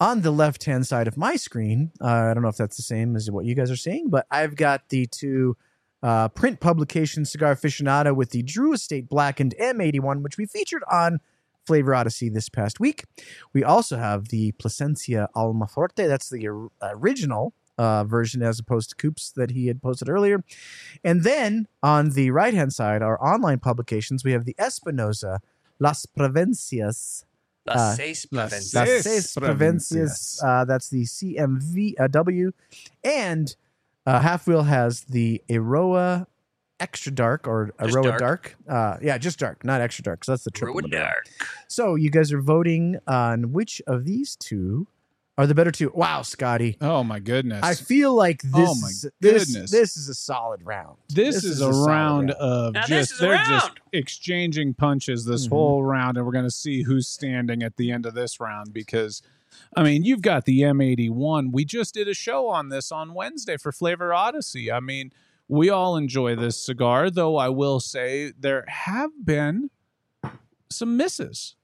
On 0.01 0.23
the 0.23 0.33
left 0.33 0.65
hand 0.65 0.85
side 0.85 1.07
of 1.07 1.17
my 1.17 1.37
screen, 1.37 1.93
uh, 2.01 2.07
I 2.07 2.35
don't 2.35 2.43
know 2.43 2.49
if 2.49 2.57
that's 2.57 2.77
the 2.77 2.83
same 2.83 3.15
as 3.15 3.31
what 3.31 3.45
you 3.45 3.55
guys 3.55 3.71
are 3.71 3.77
seeing, 3.77 4.11
but 4.11 4.27
I've 4.33 4.57
got 4.57 4.89
the 4.89 5.07
two 5.07 5.57
uh, 6.03 6.27
print 6.31 6.59
publication 6.59 7.25
Cigar 7.25 7.55
Aficionado 7.55 8.17
with 8.17 8.31
the 8.31 8.43
Drew 8.43 8.73
Estate 8.73 9.09
Blackened 9.09 9.55
M81, 9.61 10.23
which 10.23 10.37
we 10.37 10.47
featured 10.47 10.83
on 10.91 11.21
Flavor 11.67 11.95
Odyssey 11.95 12.29
this 12.29 12.49
past 12.49 12.81
week. 12.81 13.05
We 13.53 13.63
also 13.63 13.97
have 13.97 14.31
the 14.31 14.51
Plasencia 14.53 15.29
Alma 15.37 15.67
Fuerte. 15.67 16.09
That's 16.09 16.29
the 16.29 16.49
or- 16.49 16.71
original 16.83 17.55
uh, 17.83 18.05
version 18.05 18.41
as 18.43 18.59
opposed 18.63 18.89
to 18.91 18.97
Coops 19.03 19.25
that 19.39 19.51
he 19.51 19.63
had 19.71 19.79
posted 19.83 20.09
earlier. 20.09 20.39
And 21.03 21.23
then 21.25 21.67
on 21.83 22.11
the 22.19 22.31
right 22.31 22.55
hand 22.55 22.73
side, 22.73 23.03
our 23.03 23.19
online 23.33 23.59
publications, 23.59 24.25
we 24.25 24.33
have 24.37 24.45
the 24.45 24.55
Espinosa 24.59 25.41
Las 25.79 26.07
Provincias 26.07 27.25
Las 27.67 27.77
Uh, 27.77 27.95
Seis 27.97 28.27
Las 28.31 28.51
Provincias. 28.51 28.75
Las 28.75 28.89
Seis 28.89 29.05
Seis 29.05 29.35
Provincias. 29.35 30.39
Provincias. 30.41 30.45
Uh, 30.45 30.65
that's 30.65 30.89
the 30.91 31.05
CMV 31.05 31.95
uh, 32.01 32.09
W, 32.09 32.53
and 33.05 33.57
uh, 34.07 34.19
Half 34.21 34.47
Wheel 34.49 34.65
has 34.65 35.03
the 35.05 35.43
Aroa 35.51 36.27
Extra 36.81 37.13
Dark 37.13 37.47
or 37.47 37.73
Just 37.81 37.95
Aroa 37.95 38.05
dark. 38.19 38.19
Dark. 38.19 38.57
Uh, 38.69 38.97
yeah, 39.01 39.17
just 39.19 39.39
dark, 39.39 39.65
not 39.65 39.81
extra 39.81 40.03
dark. 40.03 40.25
So 40.25 40.33
that's 40.33 40.43
the 40.43 40.51
triple. 40.51 40.81
Road 40.81 40.91
Dark. 40.91 41.29
So 41.69 41.95
you 41.95 42.11
guys 42.11 42.33
are 42.33 42.41
voting 42.43 42.99
on 43.07 43.53
which 43.53 43.81
of 43.87 44.05
these 44.05 44.35
two 44.35 44.89
are 45.39 45.47
the 45.47 45.55
better 45.55 45.71
two. 45.71 45.91
Wow, 45.95 46.23
Scotty. 46.23 46.77
Oh 46.81 47.03
my 47.03 47.19
goodness. 47.19 47.63
I 47.63 47.75
feel 47.75 48.15
like 48.15 48.43
this. 48.43 48.53
Oh 48.55 48.75
my 48.75 48.91
goodness. 49.23 49.71
This 49.71 49.97
is 49.97 50.09
a 50.09 50.15
solid 50.15 50.61
round. 50.65 50.99
this, 51.09 51.43
is, 51.45 51.61
a 51.61 51.73
solid 51.73 51.87
round 51.91 52.31
of 52.33 52.75
Now 52.75 52.81
just 52.81 52.91
this 52.91 53.11
is 53.13 53.19
a 53.19 53.23
they're 53.23 53.45
just 53.45 53.71
exchanging 53.93 54.75
punches 54.75 55.25
this 55.25 55.47
Mhm. 55.47 55.51
whole 55.51 55.83
round 55.85 56.17
and 56.17 56.27
we're 56.27 56.33
going 56.33 56.45
to 56.45 56.51
see 56.51 56.83
who's 56.83 57.09
standing 57.09 57.63
at 57.63 57.77
the 57.77 57.91
end 57.91 58.05
of 58.07 58.15
this 58.15 58.41
round 58.41 58.73
because 58.73 59.23
I 59.77 59.83
mean, 59.83 60.03
you've 60.05 60.23
got 60.23 60.45
the 60.47 60.61
M81. 60.63 61.51
We 61.53 61.65
just 61.67 61.93
did 61.95 62.09
a 62.09 62.15
show 62.15 62.49
on 62.49 62.69
this 62.71 62.91
on 62.91 63.13
Wednesday 63.15 63.57
for 63.59 63.71
Flavor 63.73 64.13
Odyssey. 64.15 64.73
I 64.73 64.81
mean, 64.81 65.13
we 65.49 65.69
all 65.69 65.97
enjoy 65.97 66.35
this 66.37 66.59
cigar, 66.65 67.11
though 67.11 67.37
I 67.37 67.49
will 67.51 67.79
say 67.81 68.33
there 68.39 68.65
have 68.69 69.11
been 69.25 69.71
some 70.71 70.97
misses 70.97 71.57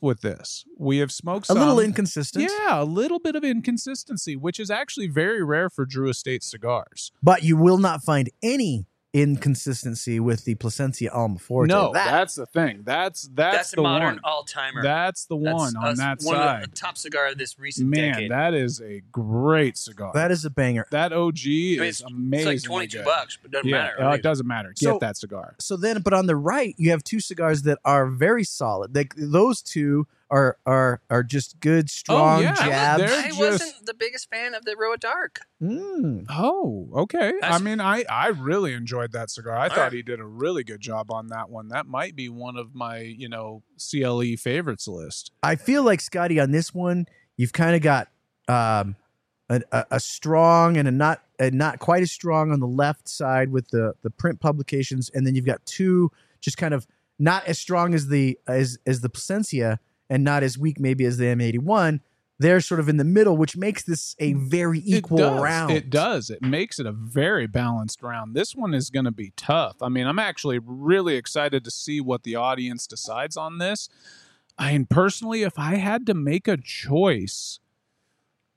with 0.00 0.20
this. 0.20 0.64
We 0.76 0.98
have 0.98 1.12
smoked 1.12 1.48
A 1.50 1.54
little 1.54 1.80
inconsistent. 1.80 2.50
Yeah, 2.50 2.82
a 2.82 2.84
little 2.84 3.18
bit 3.18 3.36
of 3.36 3.44
inconsistency, 3.44 4.36
which 4.36 4.60
is 4.60 4.70
actually 4.70 5.08
very 5.08 5.42
rare 5.42 5.70
for 5.70 5.84
Drew 5.84 6.08
Estate 6.08 6.42
cigars. 6.42 7.12
But 7.22 7.42
you 7.42 7.56
will 7.56 7.78
not 7.78 8.02
find 8.02 8.30
any 8.42 8.86
inconsistency 9.14 10.20
with 10.20 10.44
the 10.44 10.54
Plasencia 10.56 11.10
Alma 11.12 11.38
Fuerte. 11.38 11.68
no, 11.68 11.92
That- 11.92 12.10
that's 12.10 12.34
the 12.34 12.46
thing. 12.46 12.82
That's 12.84 13.22
that's, 13.34 13.56
That's, 13.56 13.70
the 13.72 13.80
a 13.80 13.82
modern 13.82 14.20
all 14.24 14.44
timer. 14.44 14.82
That's 14.82 15.24
the 15.26 15.36
one 15.36 15.76
on 15.76 15.96
that 15.96 16.20
side. 16.22 16.26
one 16.26 16.36
side. 16.36 16.62
of 16.64 16.70
the 16.70 16.76
top 16.76 16.98
cigar 16.98 17.28
of 17.28 17.38
this 17.38 17.58
recent 17.58 17.88
Man, 17.88 18.12
decade. 18.12 18.30
that 18.30 18.54
is 18.54 18.80
a 18.80 19.02
great 19.12 19.76
cigar. 19.76 20.12
that 20.14 20.30
is 20.30 20.44
a 20.44 20.50
banger. 20.50 20.86
that 20.90 21.12
OG 21.12 21.38
I 21.44 21.48
mean, 21.48 21.82
is 21.84 22.00
amazing. 22.02 22.52
it's 22.52 22.62
like 22.64 22.70
twenty 22.70 22.86
two 22.88 23.02
bucks, 23.02 23.38
but 23.40 23.48
it 23.50 23.52
doesn't 23.52 23.68
Yeah, 23.68 23.78
matter. 23.78 23.96
oh, 24.00 24.10
it 24.12 24.22
doesn't 24.22 24.46
matter. 24.46 24.68
Get 24.70 24.78
So- 24.78 24.98
that 25.00 25.16
cigar. 25.16 25.54
So 25.58 25.76
then, 25.76 26.00
but 26.02 26.12
on 26.12 26.26
the 26.26 26.36
right, 26.36 26.74
you 26.78 26.90
have 26.90 27.02
two 27.04 27.20
cigars 27.20 27.62
that 27.62 27.78
are 27.84 28.06
very 28.08 28.44
solid. 28.44 28.94
Like 28.94 29.14
those 29.16 29.62
two 29.62 30.06
are 30.30 30.58
are 30.66 31.00
are 31.08 31.22
just 31.22 31.58
good, 31.60 31.88
strong 31.90 32.38
Oh, 32.38 32.42
yeah. 32.42 32.54
jabs. 32.54 33.02
They're 33.02 33.18
I 33.20 33.28
just- 33.28 33.38
wasn't 33.38 33.86
the 33.86 33.94
biggest 33.94 34.28
fan 34.30 34.54
of 34.54 34.64
the 34.64 34.76
Roa 34.78 34.96
Dark. 34.98 35.40
Mm. 35.62 36.26
Oh, 36.28 36.88
okay. 36.94 37.32
I 37.42 37.58
mean, 37.58 37.80
I 37.80 38.04
I 38.10 38.28
really 38.28 38.74
enjoyed 38.74 39.12
that 39.12 39.30
cigar. 39.30 39.56
I 39.56 39.64
All 39.64 39.68
thought 39.70 39.76
right. 39.78 39.92
he 39.92 40.02
did 40.02 40.20
a 40.20 40.26
really 40.26 40.64
good 40.64 40.80
job 40.80 41.10
on 41.10 41.28
that 41.28 41.50
one. 41.50 41.68
That 41.68 41.86
might 41.86 42.14
be 42.14 42.28
one 42.28 42.56
of 42.56 42.74
my 42.74 42.98
you 42.98 43.28
know 43.28 43.62
CLE 43.78 44.36
favorites 44.38 44.86
list. 44.86 45.32
I 45.42 45.56
feel 45.56 45.82
like 45.82 46.00
Scotty 46.00 46.38
on 46.40 46.50
this 46.50 46.74
one, 46.74 47.06
you've 47.36 47.52
kind 47.52 47.74
of 47.74 47.82
got 47.82 48.08
um, 48.48 48.96
a, 49.48 49.62
a, 49.72 49.84
a 49.92 50.00
strong 50.00 50.76
and 50.76 50.86
a 50.88 50.90
not 50.90 51.22
a 51.38 51.50
not 51.50 51.78
quite 51.78 52.02
as 52.02 52.12
strong 52.12 52.52
on 52.52 52.60
the 52.60 52.66
left 52.66 53.08
side 53.08 53.50
with 53.50 53.68
the 53.70 53.94
the 54.02 54.10
print 54.10 54.40
publications, 54.40 55.10
and 55.14 55.26
then 55.26 55.34
you've 55.34 55.46
got 55.46 55.64
two 55.64 56.10
just 56.40 56.56
kind 56.58 56.74
of 56.74 56.86
not 57.18 57.44
as 57.46 57.58
strong 57.58 57.94
as 57.94 58.08
the 58.08 58.38
as 58.46 58.78
as 58.86 59.00
the 59.00 59.08
Plasencia 59.08 59.80
and 60.08 60.24
not 60.24 60.42
as 60.42 60.58
weak 60.58 60.78
maybe 60.80 61.04
as 61.04 61.16
the 61.16 61.24
M81. 61.24 62.00
They're 62.40 62.60
sort 62.60 62.78
of 62.78 62.88
in 62.88 62.98
the 62.98 63.04
middle, 63.04 63.36
which 63.36 63.56
makes 63.56 63.82
this 63.82 64.14
a 64.20 64.32
mm, 64.32 64.48
very 64.48 64.80
equal 64.84 65.18
it 65.18 65.22
does. 65.22 65.42
round. 65.42 65.72
It 65.72 65.90
does. 65.90 66.30
It 66.30 66.40
makes 66.40 66.78
it 66.78 66.86
a 66.86 66.92
very 66.92 67.48
balanced 67.48 68.00
round. 68.00 68.36
This 68.36 68.54
one 68.54 68.74
is 68.74 68.90
going 68.90 69.06
to 69.06 69.10
be 69.10 69.32
tough. 69.36 69.82
I 69.82 69.88
mean, 69.88 70.06
I'm 70.06 70.20
actually 70.20 70.60
really 70.64 71.16
excited 71.16 71.64
to 71.64 71.70
see 71.70 72.00
what 72.00 72.22
the 72.22 72.36
audience 72.36 72.86
decides 72.86 73.36
on 73.36 73.58
this. 73.58 73.88
I 74.56 74.72
mean, 74.72 74.86
personally, 74.86 75.42
if 75.42 75.58
I 75.58 75.76
had 75.76 76.06
to 76.06 76.14
make 76.14 76.46
a 76.46 76.56
choice, 76.56 77.58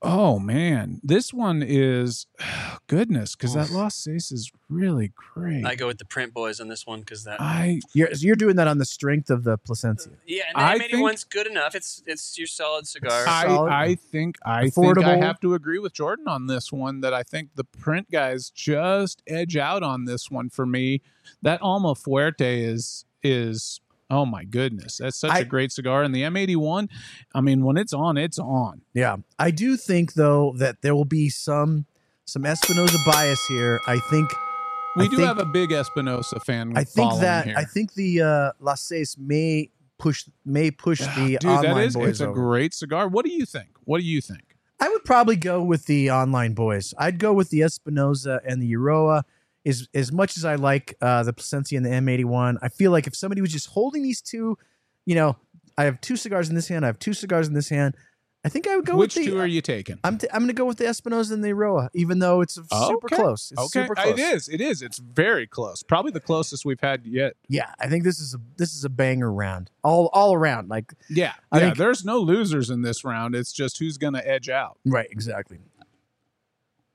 oh 0.02 0.40
man, 0.40 1.00
this 1.04 1.34
one 1.34 1.64
is 1.66 2.26
goodness 2.88 3.36
because 3.36 3.54
that 3.54 3.70
Lost 3.70 4.08
Ace 4.08 4.32
is 4.32 4.52
really 4.70 5.12
great. 5.16 5.66
I 5.66 5.76
go 5.76 5.88
with 5.88 5.98
the 5.98 6.06
Print 6.06 6.34
Boys 6.34 6.60
on 6.60 6.68
this 6.68 6.86
one 6.88 7.02
because 7.02 7.24
that. 7.26 7.40
I 7.42 7.80
You're, 7.94 8.10
you're 8.14 8.36
doing 8.36 8.56
that 8.56 8.68
on 8.68 8.78
the 8.78 8.86
strength 8.86 9.30
of 9.30 9.44
the 9.44 9.58
Plasencia. 9.58 10.12
Uh, 10.12 10.16
yeah, 10.26 10.44
I 10.56 10.74
and 10.74 10.82
the 10.84 10.88
think- 10.88 11.02
one's 11.02 11.24
good 11.24 11.48
enough. 11.48 11.76
It's 11.76 12.02
it's 12.06 12.38
your 12.38 12.48
solid 12.48 12.88
cigar. 12.88 13.26
I- 13.28 13.42
I, 13.42 13.48
Solid. 13.48 13.72
I 13.72 13.96
think 13.96 14.38
I 14.46 14.70
think 14.70 14.78
I 14.78 14.92
Affordable. 14.94 15.22
have 15.22 15.40
to 15.42 15.54
agree 15.54 15.80
with 15.80 15.94
Jordan 15.94 16.28
on 16.28 16.48
this 16.48 16.72
one 16.72 17.02
that 17.02 17.14
I 17.14 17.24
think 17.24 17.50
the 17.56 17.64
print 17.64 18.10
guys 18.12 18.50
just 18.50 19.22
edge 19.28 19.58
out 19.58 19.84
on 19.84 20.06
this 20.06 20.30
one 20.30 20.50
for 20.50 20.66
me. 20.66 21.02
That 21.42 21.62
Alma 21.62 21.94
Fuerte 21.96 22.42
is 22.42 23.06
is 23.24 23.80
oh 24.12 24.26
my 24.26 24.44
goodness. 24.44 24.98
That's 24.98 25.18
such 25.18 25.32
I- 25.32 25.40
a 25.40 25.46
great 25.46 25.72
cigar. 25.72 26.04
And 26.04 26.14
the 26.14 26.22
M81, 26.22 26.90
I 27.34 27.42
mean, 27.42 27.64
when 27.64 27.78
it's 27.78 27.94
on, 27.94 28.18
it's 28.18 28.38
on. 28.38 28.82
Yeah, 28.94 29.18
I 29.40 29.50
do 29.52 29.78
think 29.78 30.14
though 30.14 30.54
that 30.58 30.82
there 30.84 30.94
will 30.94 31.06
be 31.06 31.30
some 31.30 31.86
some 32.26 32.46
Espinosa 32.46 32.98
bias 33.06 33.44
here. 33.48 33.80
I 33.88 33.98
think 34.12 34.30
We 34.96 35.06
I 35.06 35.08
do 35.08 35.16
think- 35.18 35.28
have 35.28 35.40
a 35.40 35.46
big 35.46 35.72
Espinosa 35.72 36.40
fan. 36.42 36.74
I 36.76 36.84
think 36.84 37.20
that 37.22 37.46
here. 37.48 37.56
I 37.58 37.64
think 37.64 37.94
the 37.94 38.22
uh, 38.22 38.52
Las 38.60 38.84
Seis 38.84 39.16
may 39.18 39.70
push 39.98 40.28
may 40.46 40.72
push 40.72 41.00
the 41.16 41.38
Dude, 41.40 41.46
online 41.46 41.76
that 41.76 41.84
is 41.86 41.94
boys 41.96 42.10
it's 42.10 42.20
a 42.22 42.28
great 42.28 42.74
cigar. 42.74 43.08
What 43.08 43.26
do 43.26 43.32
you 43.32 43.46
think? 43.46 43.70
What 43.86 44.00
do 44.00 44.06
you 44.06 44.20
think? 44.22 44.58
I 44.80 44.90
would 44.90 45.06
probably 45.06 45.36
go 45.36 45.62
with 45.64 45.86
the 45.86 46.10
online 46.10 46.54
boys. 46.56 46.94
I'd 46.98 47.20
go 47.20 47.34
with 47.34 47.50
the 47.52 47.62
Espinosa 47.62 48.42
and 48.48 48.62
the 48.62 48.72
Euroa. 48.74 49.24
As 49.66 49.88
as 49.94 50.12
much 50.12 50.38
as 50.38 50.46
I 50.46 50.56
like 50.56 50.96
uh, 51.02 51.24
the 51.24 51.34
Plasencia 51.34 51.78
and 51.78 51.86
the 51.86 51.90
M81, 51.92 52.58
I 52.62 52.70
feel 52.70 52.92
like 52.92 53.06
if 53.08 53.16
somebody 53.16 53.42
was 53.42 53.52
just 53.52 53.68
holding 53.68 54.02
these 54.02 54.22
two, 54.22 54.58
you 55.06 55.16
know, 55.16 55.36
I 55.78 55.84
have 55.84 56.02
two 56.02 56.16
cigars 56.16 56.50
in 56.50 56.56
this 56.56 56.68
hand, 56.68 56.84
I 56.84 56.88
have 56.88 57.00
two 57.00 57.14
cigars 57.14 57.48
in 57.48 57.54
this 57.54 57.70
hand. 57.70 57.96
I 58.44 58.50
think 58.50 58.68
I 58.68 58.76
would 58.76 58.88
go 58.88 58.96
Which 58.98 59.16
with 59.16 59.26
the. 59.26 59.32
two 59.34 59.40
are 59.40 59.46
you 59.46 59.62
taking? 59.62 60.00
I'm 60.04 60.18
t- 60.18 60.26
I'm 60.34 60.40
going 60.40 60.48
to 60.48 60.56
go 60.56 60.66
with 60.66 60.80
the 60.80 60.88
Espinosa 60.88 61.36
and 61.36 61.44
the 61.44 61.50
Euroa, 61.50 61.90
even 61.94 62.18
though 62.18 62.42
it's 62.42 62.56
super 62.56 63.08
close. 63.08 63.52
It's 63.52 63.62
okay, 63.62 63.84
super 63.84 63.94
close. 63.94 64.18
it 64.18 64.20
is. 64.20 64.50
It 64.50 64.62
is. 64.62 64.82
It's 64.82 64.98
very 64.98 65.46
close. 65.46 65.84
Probably 65.84 66.12
the 66.12 66.22
closest 66.22 66.66
we've 66.66 66.80
had 66.80 67.06
yet. 67.06 67.34
Yeah, 67.48 67.72
I 67.80 67.88
think 67.88 68.04
this 68.04 68.20
is 68.20 68.34
a 68.34 68.40
this 68.58 68.74
is 68.74 68.84
a 68.84 68.90
banger 68.90 69.32
round, 69.32 69.70
all 69.84 70.10
all 70.12 70.34
around. 70.34 70.70
Like 70.70 70.92
Yeah, 71.08 71.34
I 71.52 71.60
yeah. 71.60 71.66
think- 71.66 71.78
there's 71.78 72.04
no 72.04 72.18
losers 72.18 72.72
in 72.72 72.82
this 72.82 73.06
round. 73.06 73.36
It's 73.36 73.54
just 73.54 73.78
who's 73.78 74.00
going 74.00 74.16
to 74.16 74.28
edge 74.28 74.50
out. 74.50 74.80
right, 74.86 75.08
exactly. 75.12 75.60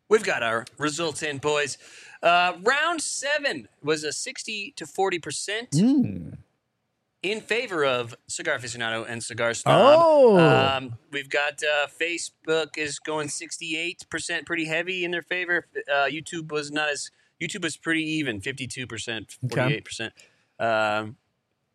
We've 0.09 0.25
got 0.25 0.43
our 0.43 0.65
results 0.79 1.23
in, 1.23 1.39
boys. 1.39 1.79
Uh, 2.23 2.55
round 2.63 3.03
seven 3.03 3.69
was 3.83 4.05
a 4.05 4.13
sixty 4.13 4.73
to 4.77 4.87
forty 4.87 5.19
percent 5.19 5.71
Mm. 5.73 6.39
in 7.23 7.41
favor 7.41 7.85
of 7.85 8.15
Cigar 8.29 8.59
Aficionado 8.59 9.05
and 9.09 9.23
Cigar 9.23 9.53
Snob. 9.55 9.75
Oh, 9.77 10.39
Um, 10.39 10.99
we've 11.11 11.29
got 11.29 11.61
uh, 11.63 11.87
Facebook 12.01 12.77
is 12.79 12.99
going 13.01 13.29
68% 13.29 14.47
pretty 14.47 14.65
heavy 14.67 15.05
in 15.05 15.11
their 15.11 15.23
favor. 15.23 15.67
Uh, 15.91 16.07
YouTube 16.09 16.51
was 16.53 16.71
not 16.71 16.89
as 16.89 17.11
YouTube 17.43 17.63
was 17.65 17.77
pretty 17.77 18.03
even, 18.05 18.41
52%, 18.41 19.37
48%. 19.47 20.11
Um, 20.59 21.17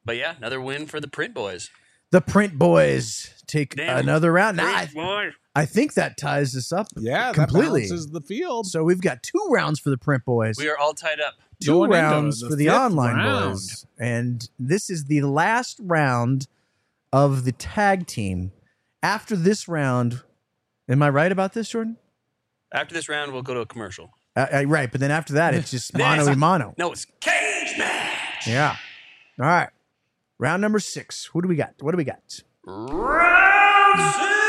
but 0.06 0.16
yeah, 0.18 0.36
another 0.38 0.60
win 0.62 0.88
for 0.88 1.00
the 1.00 1.08
Print 1.08 1.34
Boys. 1.34 1.70
the 2.12 2.22
Print 2.22 2.58
Boys 2.58 3.34
take 3.46 3.76
Damn. 3.76 4.00
another 4.00 4.32
round. 4.32 4.58
Nah, 4.58 4.72
Print 4.86 4.94
Boys. 4.96 5.34
I 5.54 5.66
think 5.66 5.96
that 5.96 6.18
ties 6.18 6.56
us 6.56 6.72
up. 6.72 6.88
Yeah, 6.96 7.34
completely. 7.34 7.82
That 7.82 7.90
balances 7.90 8.08
the 8.08 8.22
field. 8.22 8.68
So 8.68 8.84
we've 8.84 9.02
got 9.02 9.22
two 9.22 9.48
rounds 9.50 9.80
for 9.80 9.90
the 9.90 9.98
Print 9.98 10.24
Boys, 10.26 10.56
We 10.58 10.70
are 10.70 10.78
all 10.78 10.94
tied 10.94 11.20
up. 11.20 11.34
two 11.62 11.72
Going 11.72 11.92
rounds 11.92 12.40
the 12.40 12.50
for 12.50 12.56
the 12.56 12.70
online 12.70 13.18
round. 13.18 13.52
boys, 13.54 13.86
and 14.00 14.50
this 14.58 14.90
is 14.90 15.06
the 15.06 15.22
last 15.24 15.80
round 15.84 16.48
of 17.12 17.44
the 17.44 17.52
tag 17.52 18.08
team. 18.08 18.52
After 19.04 19.36
this 19.36 19.68
round, 19.68 20.22
am 20.88 21.02
I 21.04 21.10
right 21.10 21.32
about 21.32 21.54
this, 21.54 21.70
Jordan? 21.70 21.98
After 22.74 22.94
this 22.94 23.10
round, 23.10 23.34
we'll 23.34 23.42
go 23.42 23.54
to 23.54 23.60
a 23.62 23.66
commercial. 23.66 24.12
Uh, 24.36 24.46
uh, 24.54 24.64
right, 24.66 24.90
but 24.90 25.02
then 25.02 25.12
after 25.12 25.34
that, 25.34 25.54
it's 25.54 25.72
just 25.72 25.98
mono 25.98 26.26
y 26.26 26.36
mono. 26.36 26.74
No, 26.78 26.94
it's 26.94 27.06
Cage 27.20 27.78
Match. 27.78 28.48
Yeah. 28.48 28.78
All 29.40 29.46
right. 29.48 29.70
Round 30.40 30.62
number 30.62 30.80
six. 30.80 31.26
Who 31.34 31.42
do 31.42 31.50
we 31.50 31.56
got? 31.58 31.74
What 31.82 31.92
do 31.92 31.98
we 31.98 32.06
got? 32.06 32.42
Round 32.66 34.41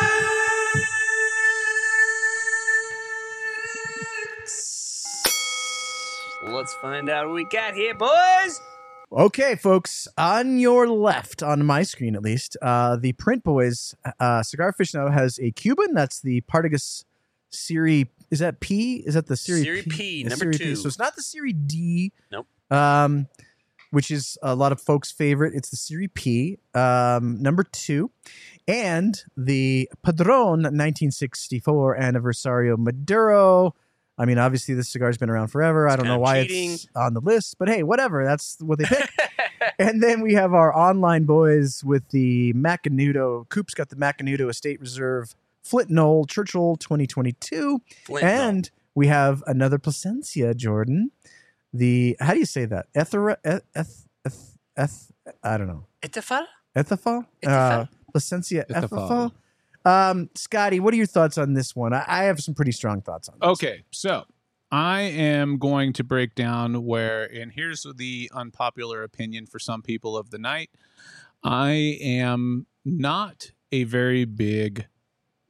Let's 6.45 6.74
find 6.74 7.09
out 7.09 7.26
what 7.26 7.34
we 7.34 7.45
got 7.45 7.74
here, 7.74 7.95
boys. 7.95 8.61
Okay, 9.12 9.55
folks, 9.55 10.09
on 10.18 10.59
your 10.59 10.88
left, 10.88 11.43
on 11.43 11.64
my 11.64 11.82
screen 11.82 12.16
at 12.16 12.22
least, 12.22 12.57
uh, 12.62 12.97
the 12.97 13.12
Print 13.12 13.45
Boys 13.45 13.95
uh, 14.18 14.43
Cigar 14.43 14.72
Aficionado 14.72 15.12
has 15.12 15.38
a 15.38 15.51
Cuban. 15.53 15.95
That's 15.95 16.20
the 16.20 16.40
Partagas 16.43 17.05
Serie. 17.51 18.11
Is 18.30 18.40
that 18.40 18.61
P? 18.61 19.05
Is 19.07 19.14
that 19.14 19.26
the 19.26 19.36
Serie 19.36 19.62
Serie 19.62 19.82
P, 19.82 20.22
The 20.24 20.30
number 20.30 20.53
Serie 20.53 20.59
two. 20.59 20.76
So 20.76 20.88
it's 20.88 20.99
not 20.99 21.14
the 21.14 21.22
Serie 21.22 21.53
D. 21.53 22.12
Nope. 22.30 22.47
Um, 22.70 23.28
which 23.90 24.11
is 24.11 24.38
a 24.43 24.55
lot 24.55 24.72
of 24.72 24.80
folks' 24.80 25.12
favorite. 25.12 25.53
It's 25.55 25.68
the 25.68 25.76
Serie 25.76 26.09
P, 26.09 26.59
um, 26.74 27.40
number 27.43 27.62
two, 27.62 28.11
and 28.66 29.22
the 29.36 29.90
Padron 30.03 30.62
1964 30.62 31.99
Anniversario 31.99 32.78
Maduro. 32.78 33.74
I 34.19 34.25
mean, 34.27 34.39
obviously, 34.39 34.75
this 34.75 34.89
cigar's 34.89 35.17
been 35.17 35.31
around 35.31 35.49
forever. 35.49 35.89
I 35.89 35.97
don't 35.97 36.07
know 36.07 36.19
why 36.19 36.43
cheating. 36.43 36.73
it's 36.73 36.87
on 36.95 37.15
the 37.15 37.21
list, 37.21 37.57
but 37.59 37.69
hey, 37.69 37.83
whatever. 37.83 38.25
That's 38.25 38.57
what 38.61 38.79
they 38.79 38.85
picked. 38.85 39.11
And 39.79 40.03
then 40.03 40.21
we 40.21 40.35
have 40.35 40.55
our 40.55 40.77
online 40.77 41.25
boys 41.25 41.85
with 41.85 42.09
the 42.09 42.53
Macanudo. 42.53 43.49
Coop's 43.49 43.75
got 43.75 43.89
the 43.89 43.97
Macanudo 43.97 44.51
Estate 44.51 44.81
Reserve 44.81 45.35
Flint 45.63 45.91
Knoll 45.91 46.27
Churchill 46.27 46.77
2022. 46.77 47.81
Flint, 48.05 48.25
and 48.25 48.71
we 48.95 49.07
have 49.07 49.43
another 49.47 49.79
Plasencia, 49.79 50.55
Jordan. 50.55 51.11
The, 51.73 52.17
how 52.21 52.33
do 52.35 52.41
you 52.41 52.47
say 52.47 52.65
that? 52.67 52.93
Ethera, 52.95 53.37
eth, 53.45 53.63
eth, 53.75 54.09
eth, 54.27 54.57
eth 54.77 55.13
I 55.43 55.57
don't 55.57 55.69
know. 55.69 55.87
Itafal? 56.03 56.45
Ethafal? 56.77 57.27
Uh, 57.45 57.49
Ethafal. 57.49 57.89
Plasencia 58.13 58.67
Ethafal. 58.69 59.33
Um, 59.85 60.30
Scotty, 60.35 60.80
what 60.80 60.95
are 60.95 60.97
your 60.97 61.07
thoughts 61.07 61.39
on 61.39 61.55
this 61.55 61.74
one? 61.74 61.93
I, 61.93 62.05
I 62.07 62.24
have 62.24 62.41
some 62.41 62.55
pretty 62.55 62.72
strong 62.72 63.01
thoughts 63.01 63.28
on 63.28 63.37
this. 63.41 63.49
Okay, 63.49 63.83
so 63.91 64.24
I 64.70 65.01
am 65.01 65.59
going 65.59 65.93
to 65.95 66.05
break 66.05 66.35
down 66.35 66.85
where, 66.85 67.24
and 67.24 67.53
here's 67.53 67.87
the 67.97 68.30
unpopular 68.35 69.03
opinion 69.03 69.47
for 69.47 69.59
some 69.59 69.83
people 69.83 70.16
of 70.16 70.30
the 70.30 70.39
night. 70.39 70.70
I 71.43 71.99
am 72.01 72.66
not 72.85 73.51
a 73.72 73.85
very 73.85 74.24
big, 74.24 74.87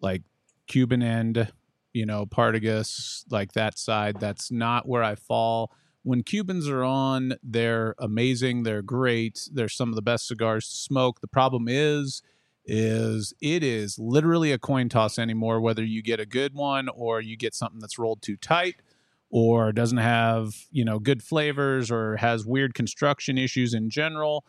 like, 0.00 0.22
Cuban 0.66 1.02
end, 1.02 1.52
you 1.92 2.06
know, 2.06 2.24
Partagas, 2.24 3.24
like 3.30 3.52
that 3.52 3.78
side. 3.78 4.18
That's 4.18 4.50
not 4.50 4.88
where 4.88 5.02
I 5.02 5.14
fall. 5.14 5.70
When 6.02 6.22
Cubans 6.22 6.66
are 6.66 6.82
on, 6.82 7.34
they're 7.42 7.94
amazing. 7.98 8.62
They're 8.62 8.82
great. 8.82 9.48
They're 9.52 9.68
some 9.68 9.90
of 9.90 9.94
the 9.94 10.02
best 10.02 10.26
cigars 10.26 10.68
to 10.70 10.76
smoke. 10.76 11.20
The 11.20 11.28
problem 11.28 11.66
is, 11.68 12.22
is 12.64 13.34
it 13.40 13.62
is 13.64 13.98
literally 13.98 14.52
a 14.52 14.58
coin 14.58 14.88
toss 14.88 15.18
anymore 15.18 15.60
whether 15.60 15.84
you 15.84 16.02
get 16.02 16.20
a 16.20 16.26
good 16.26 16.54
one 16.54 16.88
or 16.90 17.20
you 17.20 17.36
get 17.36 17.54
something 17.54 17.80
that's 17.80 17.98
rolled 17.98 18.22
too 18.22 18.36
tight 18.36 18.76
or 19.30 19.72
doesn't 19.72 19.98
have 19.98 20.54
you 20.70 20.84
know 20.84 20.98
good 20.98 21.22
flavors 21.22 21.90
or 21.90 22.16
has 22.18 22.46
weird 22.46 22.72
construction 22.74 23.36
issues 23.36 23.74
in 23.74 23.90
general 23.90 24.44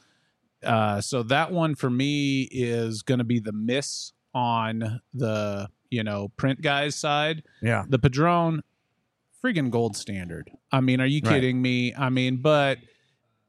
uh, 0.64 1.02
so 1.02 1.24
that 1.24 1.52
one 1.52 1.76
for 1.76 1.90
me 1.90 2.44
is 2.52 3.02
going 3.02 3.18
to 3.18 3.24
be 3.26 3.40
the 3.40 3.52
miss 3.52 4.14
on 4.34 5.02
the 5.14 5.68
you 5.90 6.04
know 6.04 6.30
print 6.38 6.62
guys 6.62 6.96
side 6.96 7.44
Yeah. 7.62 7.84
the 7.88 8.00
padron 8.00 8.62
friggin 9.44 9.70
gold 9.72 9.98
standard 9.98 10.50
i 10.72 10.80
mean 10.80 11.02
are 11.02 11.06
you 11.06 11.22
Right. 11.24 11.34
kidding 11.34 11.62
me 11.62 11.94
i 11.96 12.10
mean 12.10 12.38
but 12.38 12.78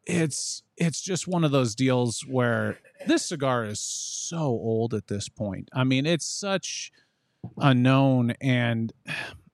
it's 0.07 0.63
it's 0.77 1.01
just 1.01 1.27
one 1.27 1.45
of 1.45 1.51
those 1.51 1.75
deals 1.75 2.23
where 2.29 2.79
this 3.07 3.25
cigar 3.25 3.65
is 3.65 3.81
so 3.81 4.39
old 4.39 4.93
at 4.95 5.07
this 5.07 5.29
point 5.29 5.69
i 5.73 5.85
mean 5.85 6.07
it's 6.07 6.27
such 6.27 6.93
unknown 7.59 8.33
and 8.41 8.93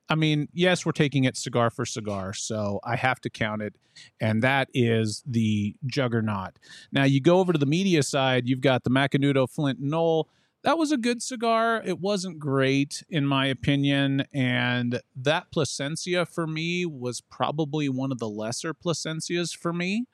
i 0.09 0.15
mean 0.15 0.49
yes 0.53 0.85
we're 0.85 0.93
taking 0.93 1.25
it 1.25 1.37
cigar 1.37 1.71
for 1.71 1.85
cigar 1.85 2.33
so 2.33 2.81
i 2.85 2.97
have 2.97 3.21
to 3.21 3.31
count 3.31 3.63
it 3.63 3.75
and 4.21 4.43
that 4.43 4.69
is 4.75 5.23
the 5.27 5.75
juggernaut 5.87 6.59
now 6.91 7.05
you 7.05 7.21
go 7.21 7.39
over 7.39 7.53
to 7.53 7.59
the 7.59 7.67
media 7.67 8.03
side 8.03 8.49
you've 8.49 8.61
got 8.61 8.83
the 8.85 8.91
macanudo 8.91 9.49
flint 9.49 9.81
knoll 9.81 10.29
that 10.63 10.77
was 10.77 10.93
a 10.93 10.99
good 10.99 11.23
cigar. 11.23 11.83
It 11.87 12.01
wasn't 12.01 12.39
great, 12.39 13.03
in 13.09 13.27
my 13.27 13.47
opinion. 13.47 14.25
And 14.35 15.01
that 15.17 15.51
Plasencia 15.51 16.27
for 16.27 16.47
me 16.47 16.85
was 16.85 17.23
probably 17.23 17.89
one 17.89 18.13
of 18.13 18.19
the 18.19 18.29
lesser 18.29 18.75
Plasencias 18.75 19.57
for 19.57 19.73
me. 19.73 20.05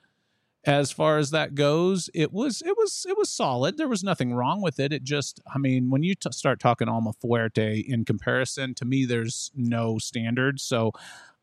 As 0.67 0.91
far 0.91 1.19
as 1.19 1.31
that 1.31 1.55
goes, 1.55 2.11
it 2.13 2.33
was 2.33 2.61
it 2.61 2.77
was 2.77 3.07
it 3.09 3.17
was 3.17 3.31
solid. 3.31 3.77
There 3.79 3.87
was 3.89 4.03
nothing 4.03 4.35
wrong 4.35 4.61
with 4.61 4.81
it. 4.81 4.93
It 4.93 5.05
just, 5.05 5.41
I 5.55 5.59
mean, 5.59 5.91
when 5.91 6.03
you 6.03 6.17
t- 6.17 6.33
start 6.33 6.59
talking 6.59 6.89
Alma 6.89 7.13
Fuerte 7.23 7.85
in 7.87 8.05
comparison, 8.05 8.75
to 8.75 8.85
me, 8.85 9.05
there's 9.05 9.53
no 9.55 9.99
standard. 9.99 10.59
So 10.61 10.91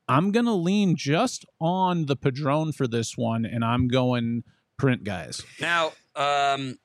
I'm 0.10 0.34
gonna 0.34 0.54
lean 0.56 0.98
just 0.98 1.46
on 1.62 2.08
the 2.08 2.18
Padron 2.18 2.74
for 2.74 2.86
this 2.86 3.18
one, 3.18 3.46
and 3.46 3.64
I'm 3.64 3.88
going 3.88 4.44
print 4.78 5.06
guys. 5.06 5.42
Now, 5.62 5.94
um, 6.18 6.78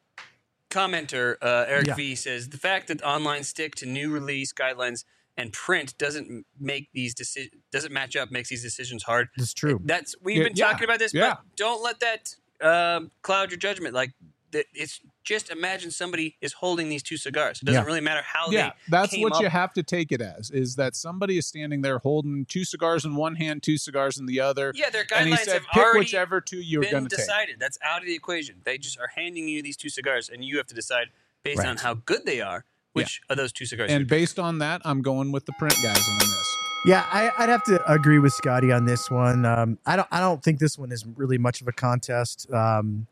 commenter 0.71 1.37
uh, 1.43 1.65
Eric 1.67 1.89
Yeah. 1.89 1.95
V 1.95 2.15
says 2.15 2.51
the 2.51 2.59
fact 2.59 2.87
that 2.87 3.03
online 3.03 3.43
stick 3.43 3.75
to 3.77 3.87
new 3.87 4.13
release 4.13 4.53
guidelines 4.53 5.03
and 5.39 5.53
print 5.53 5.97
doesn't 5.97 6.45
make 6.61 6.89
these 6.93 7.15
deci- 7.15 7.51
doesn't 7.73 7.93
match 7.93 8.17
up 8.17 8.31
makes 8.31 8.51
these 8.51 8.63
decisions 8.63 9.03
hard. 9.05 9.29
That's 9.39 9.55
true. 9.55 9.81
That's 9.85 10.15
we've 10.21 10.37
Yeah, 10.37 10.43
been 10.45 10.53
yeah, 10.57 10.67
talking 10.73 10.85
about 10.85 10.99
this, 10.99 11.15
yeah. 11.15 11.37
but 11.37 11.57
don't 11.57 11.83
let 11.83 12.01
that 12.01 12.35
um, 12.61 13.11
cloud 13.23 13.51
your 13.51 13.59
judgment. 13.59 13.95
Like 13.95 14.13
that, 14.51 14.67
it's 14.75 15.01
just 15.23 15.51
imagine 15.51 15.91
somebody 15.93 16.37
is 16.41 16.55
holding 16.55 16.89
these 16.89 17.03
two 17.03 17.17
cigars. 17.17 17.63
It 17.63 17.67
doesn't 17.67 17.83
Yeah. 17.83 17.87
really 17.87 18.01
matter 18.01 18.23
how 18.23 18.51
yeah, 18.51 18.71
they 18.71 18.75
that's 18.89 19.17
what 19.19 19.35
up. 19.35 19.43
you 19.43 19.49
have 19.49 19.73
to 19.75 19.83
take 19.85 20.11
it 20.11 20.21
as 20.21 20.51
is 20.51 20.75
that 20.77 20.97
somebody 20.97 21.39
is 21.39 21.47
standing 21.47 21.83
there 21.83 21.99
holding 21.99 22.45
two 22.47 22.65
cigars 22.65 23.05
in 23.05 23.15
one 23.15 23.37
hand, 23.37 23.63
two 23.63 23.77
cigars 23.77 24.19
in 24.19 24.27
the 24.27 24.41
other. 24.41 24.73
Yeah, 24.75 24.91
their 24.91 25.05
and 25.15 25.29
he 25.29 25.35
guidelines 25.37 25.39
said, 25.45 25.63
have 25.71 25.85
already 25.85 25.99
whichever 26.01 26.41
two 26.41 26.59
you're 26.59 26.83
been 26.83 26.91
going 26.91 27.05
to 27.07 27.11
take. 27.17 27.27
decided. 27.27 27.57
That's 27.61 27.79
out 27.85 28.01
of 28.01 28.07
the 28.07 28.15
equation. 28.15 28.57
They 28.65 28.77
just 28.79 28.99
are 28.99 29.11
handing 29.15 29.47
you 29.47 29.63
these 29.63 29.77
two 29.77 29.89
cigars, 29.91 30.29
and 30.29 30.45
you 30.45 30.57
have 30.57 30.67
to 30.67 30.75
decide 30.75 31.09
based 31.45 31.65
on 31.65 31.77
how 31.77 31.95
good 31.95 32.27
they 32.27 32.41
are 32.41 32.65
which 32.99 33.21
are 33.31 33.37
those 33.37 33.53
two 33.53 33.65
cigars. 33.67 33.91
And 33.91 34.07
based 34.07 34.39
on 34.39 34.59
that, 34.59 34.83
I'm 34.85 35.03
going 35.03 35.33
with 35.33 35.47
the 35.47 35.53
print 35.59 35.75
guys 35.83 35.97
on 36.09 36.19
this. 36.19 36.57
Yeah, 36.87 37.05
I, 37.11 37.31
I'd 37.39 37.49
have 37.49 37.65
to 37.65 37.93
agree 37.93 38.19
with 38.21 38.33
Scotty 38.33 38.71
on 38.71 38.85
this 38.85 39.11
one. 39.11 39.45
Um, 39.45 39.79
I 39.85 39.97
don't. 39.97 40.09
I 40.13 40.21
don't 40.21 40.43
think 40.43 40.59
this 40.61 40.79
one 40.79 40.93
is 40.93 41.05
really 41.17 41.37
much 41.39 41.61
of 41.61 41.67
a 41.69 41.73
contest. 41.73 42.51
Um, 42.53 43.07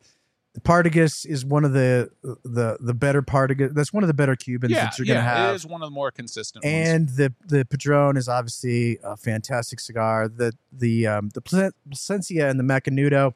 the 0.55 0.61
Partagas 0.61 1.27
is 1.27 1.45
one 1.45 1.65
of 1.65 1.73
the 1.73 2.09
the 2.45 2.79
the 2.81 2.95
better 2.95 3.23
Partagas. 3.23 3.75
That's 3.75 3.93
one 3.93 4.03
of 4.05 4.07
the 4.07 4.15
better 4.15 4.37
Cubans 4.37 4.73
Yeah, 4.73 4.85
that 4.85 4.99
you're 4.99 5.05
going 5.05 5.19
to 5.19 5.23
yeah, 5.25 5.37
have. 5.37 5.53
it 5.53 5.57
is 5.57 5.67
one 5.67 5.83
of 5.83 5.87
the 5.89 5.95
more 5.95 6.11
consistent 6.13 6.65
ones. 6.65 6.75
and 6.89 7.09
the 7.11 7.35
the 7.47 7.65
Padron 7.67 8.17
is 8.17 8.29
obviously 8.29 8.99
a 9.03 9.17
fantastic 9.17 9.81
cigar. 9.81 10.29
The 10.29 10.53
the 10.73 11.09
um, 11.09 11.29
the 11.35 11.41
Plasencia 11.43 12.49
and 12.49 12.59
the 12.61 12.65
Macanudo, 12.65 13.35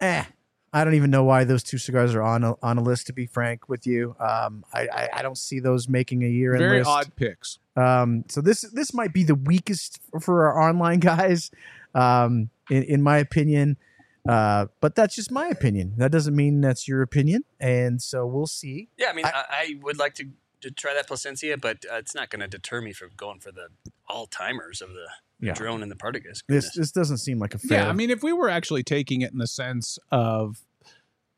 eh. 0.00 0.24
I 0.72 0.84
don't 0.84 0.94
even 0.94 1.10
know 1.10 1.24
why 1.24 1.44
those 1.44 1.62
two 1.62 1.78
cigars 1.78 2.14
are 2.14 2.22
on 2.22 2.44
a, 2.44 2.54
on 2.62 2.76
a 2.78 2.82
list. 2.82 3.06
To 3.08 3.12
be 3.12 3.26
frank 3.26 3.68
with 3.68 3.86
you, 3.86 4.14
um, 4.20 4.64
I, 4.72 4.88
I 4.92 5.08
I 5.14 5.22
don't 5.22 5.38
see 5.38 5.60
those 5.60 5.88
making 5.88 6.22
a 6.24 6.28
year 6.28 6.52
end 6.52 6.60
Very 6.60 6.78
list. 6.78 6.90
odd 6.90 7.16
picks. 7.16 7.58
Um, 7.76 8.24
so 8.28 8.40
this 8.40 8.62
this 8.72 8.92
might 8.92 9.12
be 9.12 9.24
the 9.24 9.34
weakest 9.34 10.00
for 10.20 10.46
our 10.48 10.68
online 10.68 10.98
guys, 11.12 11.50
um, 11.94 12.50
in 12.70 12.82
in 12.84 13.02
my 13.02 13.18
opinion. 13.18 13.76
Uh, 14.28 14.66
but 14.80 14.94
that's 14.94 15.14
just 15.14 15.30
my 15.30 15.46
opinion. 15.48 15.94
That 15.96 16.12
doesn't 16.12 16.36
mean 16.36 16.60
that's 16.60 16.86
your 16.86 17.00
opinion, 17.00 17.44
and 17.58 18.02
so 18.02 18.26
we'll 18.26 18.46
see. 18.46 18.88
yeah, 18.98 19.08
I 19.08 19.12
mean, 19.14 19.24
I- 19.24 19.30
I, 19.30 19.44
I 19.50 19.74
would 19.80 19.96
like 19.98 20.12
to, 20.16 20.26
to 20.60 20.70
try 20.70 20.92
that 20.92 21.06
plasencia, 21.08 21.56
but 21.56 21.86
uh, 21.90 21.94
it's 21.96 22.14
not 22.14 22.28
going 22.28 22.40
to 22.40 22.48
deter 22.48 22.82
me 22.82 22.92
from 22.92 23.10
going 23.16 23.40
for 23.40 23.52
the 23.52 23.68
all 24.06 24.26
timers 24.26 24.82
of 24.82 24.90
the 24.90 25.06
Yeah. 25.40 25.54
drone 25.54 25.82
and 25.82 25.90
the 25.90 25.96
Partagas. 25.96 26.42
This 26.48 26.74
this 26.74 26.90
doesn't 26.92 27.18
seem 27.18 27.38
like 27.38 27.54
a 27.54 27.58
fair. 27.58 27.82
Yeah, 27.82 27.88
I 27.88 27.92
mean, 27.92 28.10
if 28.10 28.22
we 28.22 28.32
were 28.32 28.48
actually 28.48 28.82
taking 28.82 29.20
it 29.22 29.32
in 29.32 29.38
the 29.38 29.46
sense 29.46 29.98
of 30.10 30.56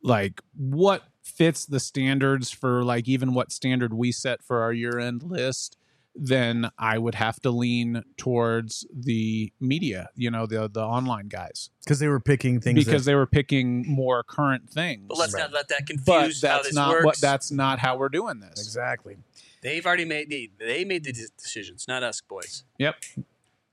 like 0.03 0.41
what 0.57 1.03
fits 1.23 1.67
the 1.67 1.81
standards 1.81 2.51
for 2.51 2.83
like 2.83 3.07
even 3.09 3.35
what 3.35 3.53
standard 3.53 3.93
we 3.95 4.11
set 4.13 4.43
for 4.43 4.63
our 4.63 4.73
year 4.73 4.99
end 4.99 5.23
list, 5.23 5.77
then 6.15 6.71
I 6.79 6.97
would 6.99 7.15
have 7.15 7.39
to 7.41 7.51
lean 7.51 8.03
towards 8.17 8.87
the 8.93 9.53
media, 9.61 10.09
you 10.17 10.31
know, 10.31 10.47
the 10.47 10.69
the 10.73 10.83
online 10.83 11.29
guys, 11.29 11.69
because 11.85 11.99
they 11.99 12.09
were 12.09 12.21
picking 12.21 12.61
things 12.61 12.83
because 12.85 13.05
that, 13.05 13.11
they 13.11 13.15
were 13.15 13.27
picking 13.27 13.85
more 13.87 14.23
current 14.23 14.71
things. 14.71 15.05
But 15.09 15.19
let's 15.19 15.35
Right. 15.35 15.41
not 15.41 15.53
let 15.53 15.69
that 15.69 15.87
confuse 15.87 16.41
But 16.41 16.49
how 16.49 16.57
that's 16.57 16.69
this 16.69 16.75
not 16.75 16.91
works. 16.91 17.05
what 17.05 17.19
that's 17.21 17.53
not 17.53 17.79
how 17.79 17.97
we're 17.99 18.09
doing 18.09 18.41
this. 18.41 18.61
exactly. 18.65 19.19
They've 19.63 19.85
already 19.85 20.07
made 20.07 20.31
the, 20.31 20.51
they 20.59 20.87
made 20.87 21.05
the 21.05 21.13
decisions, 21.13 21.85
not 21.87 22.03
us 22.03 22.23
boys. 22.23 22.65
Yep. 22.79 22.97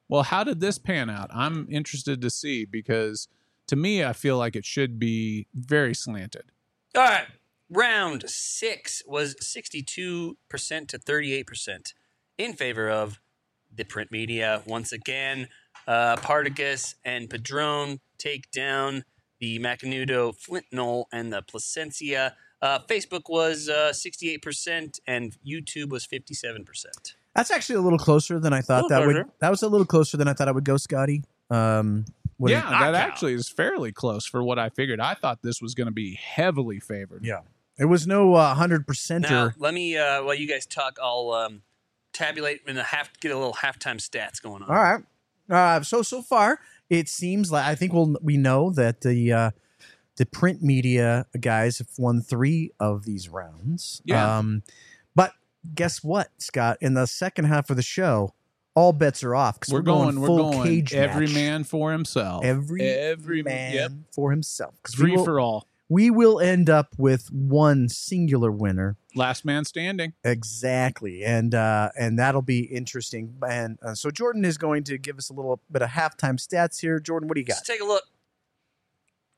Well, 0.09 0.23
how 0.23 0.43
did 0.43 0.59
this 0.59 0.77
pan 0.77 1.09
out? 1.09 1.29
I'm 1.33 1.67
interested 1.69 2.21
to 2.21 2.29
see 2.29 2.65
because 2.65 3.27
to 3.67 3.75
me, 3.75 4.03
I 4.03 4.13
feel 4.13 4.37
like 4.37 4.55
it 4.55 4.65
should 4.65 4.97
be 4.97 5.47
very 5.53 5.93
slanted. 5.93 6.51
All 6.95 7.03
right, 7.03 7.27
round 7.69 8.29
six 8.29 9.03
was 9.05 9.35
sixty-two 9.39 10.37
percent 10.49 10.89
to 10.89 10.97
thirty-eight 10.97 11.47
percent 11.47 11.93
in 12.37 12.53
favor 12.53 12.89
of 12.89 13.19
the 13.75 13.83
print 13.83 14.11
media. 14.11 14.63
Once 14.65 14.91
again, 14.91 15.49
uh, 15.87 16.15
Partagas 16.17 16.95
and 17.03 17.29
Padron 17.29 17.99
take 18.17 18.49
down 18.51 19.03
the 19.39 19.59
Macanudo, 19.59 20.35
Flint 20.35 20.65
Knoll, 20.71 21.07
and 21.11 21.31
the 21.31 21.41
Plasencia. 21.41 22.35
Uh, 22.61 22.79
Facebook 22.79 23.29
was 23.29 23.69
uh, 23.69 23.91
68% 23.93 24.99
and 25.05 25.37
YouTube 25.45 25.89
was 25.89 26.07
57%. 26.07 27.15
That's 27.37 27.51
actually 27.51 27.75
a 27.77 27.81
little 27.81 27.99
closer 27.99 28.39
than 28.39 28.51
I 28.51 28.59
thought 28.61 28.83
Little 28.89 28.99
that 28.99 29.07
would. 29.07 29.25
That 29.39 29.49
was 29.49 29.61
a 29.63 29.69
little 29.69 29.85
closer 29.85 30.17
than 30.17 30.27
I 30.27 30.33
thought 30.33 30.49
I 30.49 30.51
would 30.51 30.65
go, 30.65 30.75
Scotty. 30.75 31.23
Um, 31.49 32.03
what 32.35 32.51
yeah, 32.51 32.61
did- 32.61 32.71
that 32.71 32.79
knockout. 32.79 32.95
actually 32.95 33.33
is 33.35 33.47
fairly 33.47 33.91
close 33.93 34.25
for 34.25 34.43
what 34.43 34.59
I 34.59 34.67
figured. 34.69 34.99
I 34.99 35.13
thought 35.13 35.41
this 35.43 35.61
was 35.61 35.73
going 35.73 35.85
to 35.87 35.93
be 35.93 36.15
heavily 36.15 36.79
favored. 36.81 37.23
yeah. 37.23 37.41
It 37.79 37.85
was 37.85 38.07
no 38.07 38.33
uh, 38.33 38.55
hundred 38.55 38.85
Now, 38.87 38.93
percenter. 38.93 39.53
let 39.59 39.71
me, 39.73 39.95
uh, 39.97 40.23
while 40.23 40.33
you 40.33 40.47
guys 40.47 40.65
talk, 40.65 40.97
I'll 41.01 41.29
um, 41.29 41.61
tabulate 42.11 42.61
and 42.67 42.79
a 42.79 42.83
half, 42.83 43.11
get 43.19 43.31
a 43.31 43.37
little 43.37 43.53
halftime 43.53 43.97
stats 43.97 44.41
going 44.41 44.63
on. 44.63 44.69
All 44.69 44.75
right. 44.75 45.03
Uh, 45.47 45.83
so 45.83 46.01
so 46.01 46.23
far, 46.23 46.59
it 46.89 47.07
seems 47.07 47.51
like 47.51 47.65
I 47.65 47.75
think 47.75 47.93
we'll 47.93 48.15
we 48.21 48.35
know 48.35 48.71
that 48.71 49.01
the 49.01 49.31
uh, 49.31 49.51
the 50.15 50.25
print 50.25 50.63
media 50.63 51.27
guys 51.39 51.77
have 51.77 51.87
won 51.99 52.21
three 52.21 52.71
of 52.79 53.05
these 53.05 53.29
rounds. 53.29 54.01
Yeah. 54.05 54.37
Um, 54.39 54.63
but 54.65 54.73
guess 55.75 56.03
what, 56.03 56.29
Scott? 56.37 56.77
In 56.81 56.93
the 56.93 57.05
second 57.05 57.45
half 57.45 57.69
of 57.69 57.75
the 57.75 57.83
show, 57.83 58.33
all 58.75 58.93
bets 58.93 59.23
are 59.23 59.35
off 59.35 59.59
because 59.59 59.73
We're, 59.73 59.79
we're, 59.79 59.83
going, 59.83 60.19
we're 60.21 60.27
full 60.27 60.51
going 60.51 60.63
cage 60.63 60.93
every 60.93 61.25
match. 61.27 61.35
man 61.35 61.63
for 61.63 61.91
himself. 61.91 62.45
every 62.45 62.81
every 62.83 63.41
man 63.43 63.73
yep. 63.73 63.91
for 64.13 64.31
himself. 64.31 64.75
'Cause 64.83 64.97
we 64.97 65.03
Free 65.05 65.15
will- 65.17 65.25
for 65.25 65.39
all. 65.39 65.67
we 65.89 66.11
will 66.11 66.39
end 66.39 66.69
up 66.69 66.93
with 66.97 67.31
one 67.31 67.89
singular 67.89 68.51
winner. 68.51 68.95
Last 69.15 69.45
man 69.45 69.65
standing. 69.65 70.13
Exactly, 70.23 71.23
and 71.23 71.55
uh, 71.55 71.89
and 71.97 72.19
that'll 72.19 72.43
be 72.43 72.59
interesting. 72.65 73.35
And 73.49 73.79
uh, 73.81 73.95
so 73.95 74.11
Jordan 74.11 74.45
is 74.45 74.59
going 74.59 74.83
to 74.85 74.97
give 74.99 75.17
us 75.17 75.29
a 75.29 75.33
little 75.33 75.59
bit 75.71 75.81
of 75.81 75.89
halftime 75.89 76.35
stats 76.39 76.79
here. 76.81 76.99
Jordan, 76.99 77.27
what 77.27 77.33
do 77.35 77.41
you 77.41 77.45
got? 77.47 77.55
Let's 77.55 77.67
take 77.67 77.81
a 77.81 77.85
look. 77.85 78.03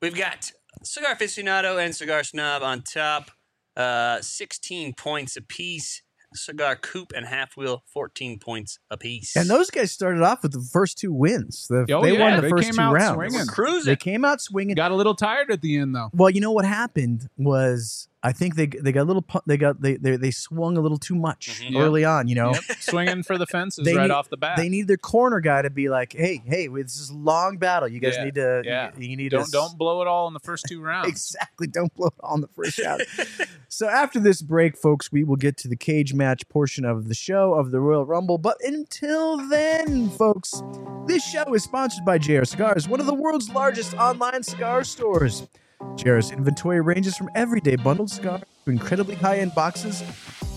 We've 0.02 0.16
got 0.16 0.52
Cigar 0.84 1.16
Aficionado 1.16 1.82
and 1.82 1.96
Cigar 1.96 2.24
Snob 2.24 2.62
on 2.64 2.82
top, 2.82 3.32
uh, 3.78 4.22
16 4.22 4.94
points 4.96 5.36
apiece. 5.38 6.02
Cigar 6.34 6.76
Coop 6.76 7.14
and 7.16 7.26
Half 7.26 7.56
Wheel, 7.56 7.84
14 7.94 8.40
points 8.40 8.80
apiece. 8.92 9.36
And 9.36 9.50
those 9.50 9.70
guys 9.72 9.92
started 9.92 10.22
off 10.22 10.44
with 10.44 10.52
the 10.52 10.62
first 10.62 10.98
two 10.98 11.14
wins. 11.14 11.68
The, 11.70 11.86
Oh, 11.94 12.02
they 12.02 12.14
yeah, 12.14 12.20
won 12.20 12.36
the 12.36 12.42
they 12.42 12.50
first 12.50 12.64
came 12.66 12.74
two 12.76 12.82
out 12.82 12.94
rounds. 12.94 13.16
swinging. 13.16 13.48
Cruising. 13.48 13.92
They 13.92 13.96
came 13.96 14.26
out 14.26 14.42
swinging. 14.42 14.76
Got 14.76 14.92
a 14.92 14.96
little 14.96 15.16
tired 15.16 15.50
at 15.52 15.62
the 15.62 15.78
end 15.78 15.96
though. 15.96 16.10
Well, 16.14 16.30
you 16.30 16.42
know 16.42 16.52
what 16.52 16.66
happened 16.66 17.30
was 17.38 18.09
I 18.22 18.34
think 18.34 18.56
they 18.56 18.66
they 18.68 18.92
got 18.92 19.04
a 19.04 19.06
little 19.06 19.26
they 19.46 19.56
got 19.56 19.82
they 19.82 19.96
they, 19.96 20.18
they 20.18 20.32
swung 20.32 20.76
a 20.76 20.82
little 20.82 20.98
too 20.98 21.16
much 21.16 21.62
Mhm. 21.64 21.80
early 21.80 22.04
on. 22.04 22.28
You 22.28 22.36
know, 22.36 22.52
Yep, 22.54 22.64
swinging 22.82 23.24
for 23.24 23.38
the 23.38 23.46
fences 23.56 23.86
They 23.86 23.96
right 23.96 24.04
need- 24.04 24.12
off 24.12 24.30
the 24.30 24.36
bat. 24.36 24.58
they 24.58 24.68
need 24.68 24.88
their 24.90 24.98
corner 24.98 25.40
guy 25.40 25.62
to 25.62 25.70
be 25.70 25.88
like, 25.88 26.12
hey, 26.12 26.42
hey, 26.46 26.68
this 26.68 26.98
is 26.98 27.10
a 27.12 27.16
long 27.18 27.58
battle. 27.58 27.88
You 27.88 28.02
guys 28.02 28.16
Yeah, 28.18 28.24
need 28.26 28.36
to 28.36 28.62
yeah. 28.66 28.92
you, 28.98 29.08
you 29.10 29.16
need 29.16 29.30
don't 29.32 29.46
to 29.46 29.52
don't 29.54 29.78
blow 29.78 30.02
it 30.02 30.08
all 30.10 30.28
in 30.28 30.34
the 30.34 30.42
first 30.42 30.66
two 30.68 30.82
rounds. 30.82 31.08
exactly 31.10 31.68
don't 31.68 31.94
blow 31.96 32.08
it 32.08 32.14
on 32.22 32.42
the 32.42 32.50
first 32.50 32.78
round. 32.80 33.04
so 33.70 33.88
after 33.88 34.20
this 34.20 34.42
break, 34.42 34.78
folks, 34.78 35.12
we 35.14 35.24
will 35.24 35.38
get 35.38 35.56
to 35.58 35.70
the 35.70 35.78
cage 35.78 36.14
match 36.14 36.48
portion 36.50 36.84
of 36.84 37.08
the 37.08 37.16
show 37.16 37.54
of 37.54 37.72
the 37.72 37.80
Royal 37.80 38.06
Rumble. 38.06 38.38
But 38.38 38.58
until 38.66 39.38
then, 39.48 40.10
folks, 40.10 40.62
this 41.08 41.24
show 41.24 41.54
is 41.54 41.64
sponsored 41.64 42.04
by 42.04 42.18
JR 42.18 42.44
Cigars, 42.44 42.90
one 42.90 43.00
of 43.00 43.06
the 43.06 43.14
world's 43.14 43.50
largest 43.50 43.94
online 43.94 44.44
cigar 44.44 44.84
stores. 44.84 45.48
JR's 45.96 46.32
inventory 46.32 46.82
ranges 46.82 47.16
from 47.16 47.30
everyday 47.36 47.76
bundled 47.76 48.10
cigars 48.10 48.42
to 48.66 48.72
incredibly 48.72 49.16
high-end 49.16 49.54
boxes, 49.56 50.04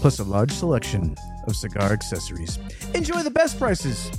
plus 0.00 0.18
a 0.18 0.24
large 0.24 0.52
selection 0.52 1.16
of 1.46 1.56
cigar 1.56 1.92
accessories. 1.92 2.58
Enjoy 2.94 3.22
the 3.22 3.30
best 3.30 3.58
prices 3.58 4.10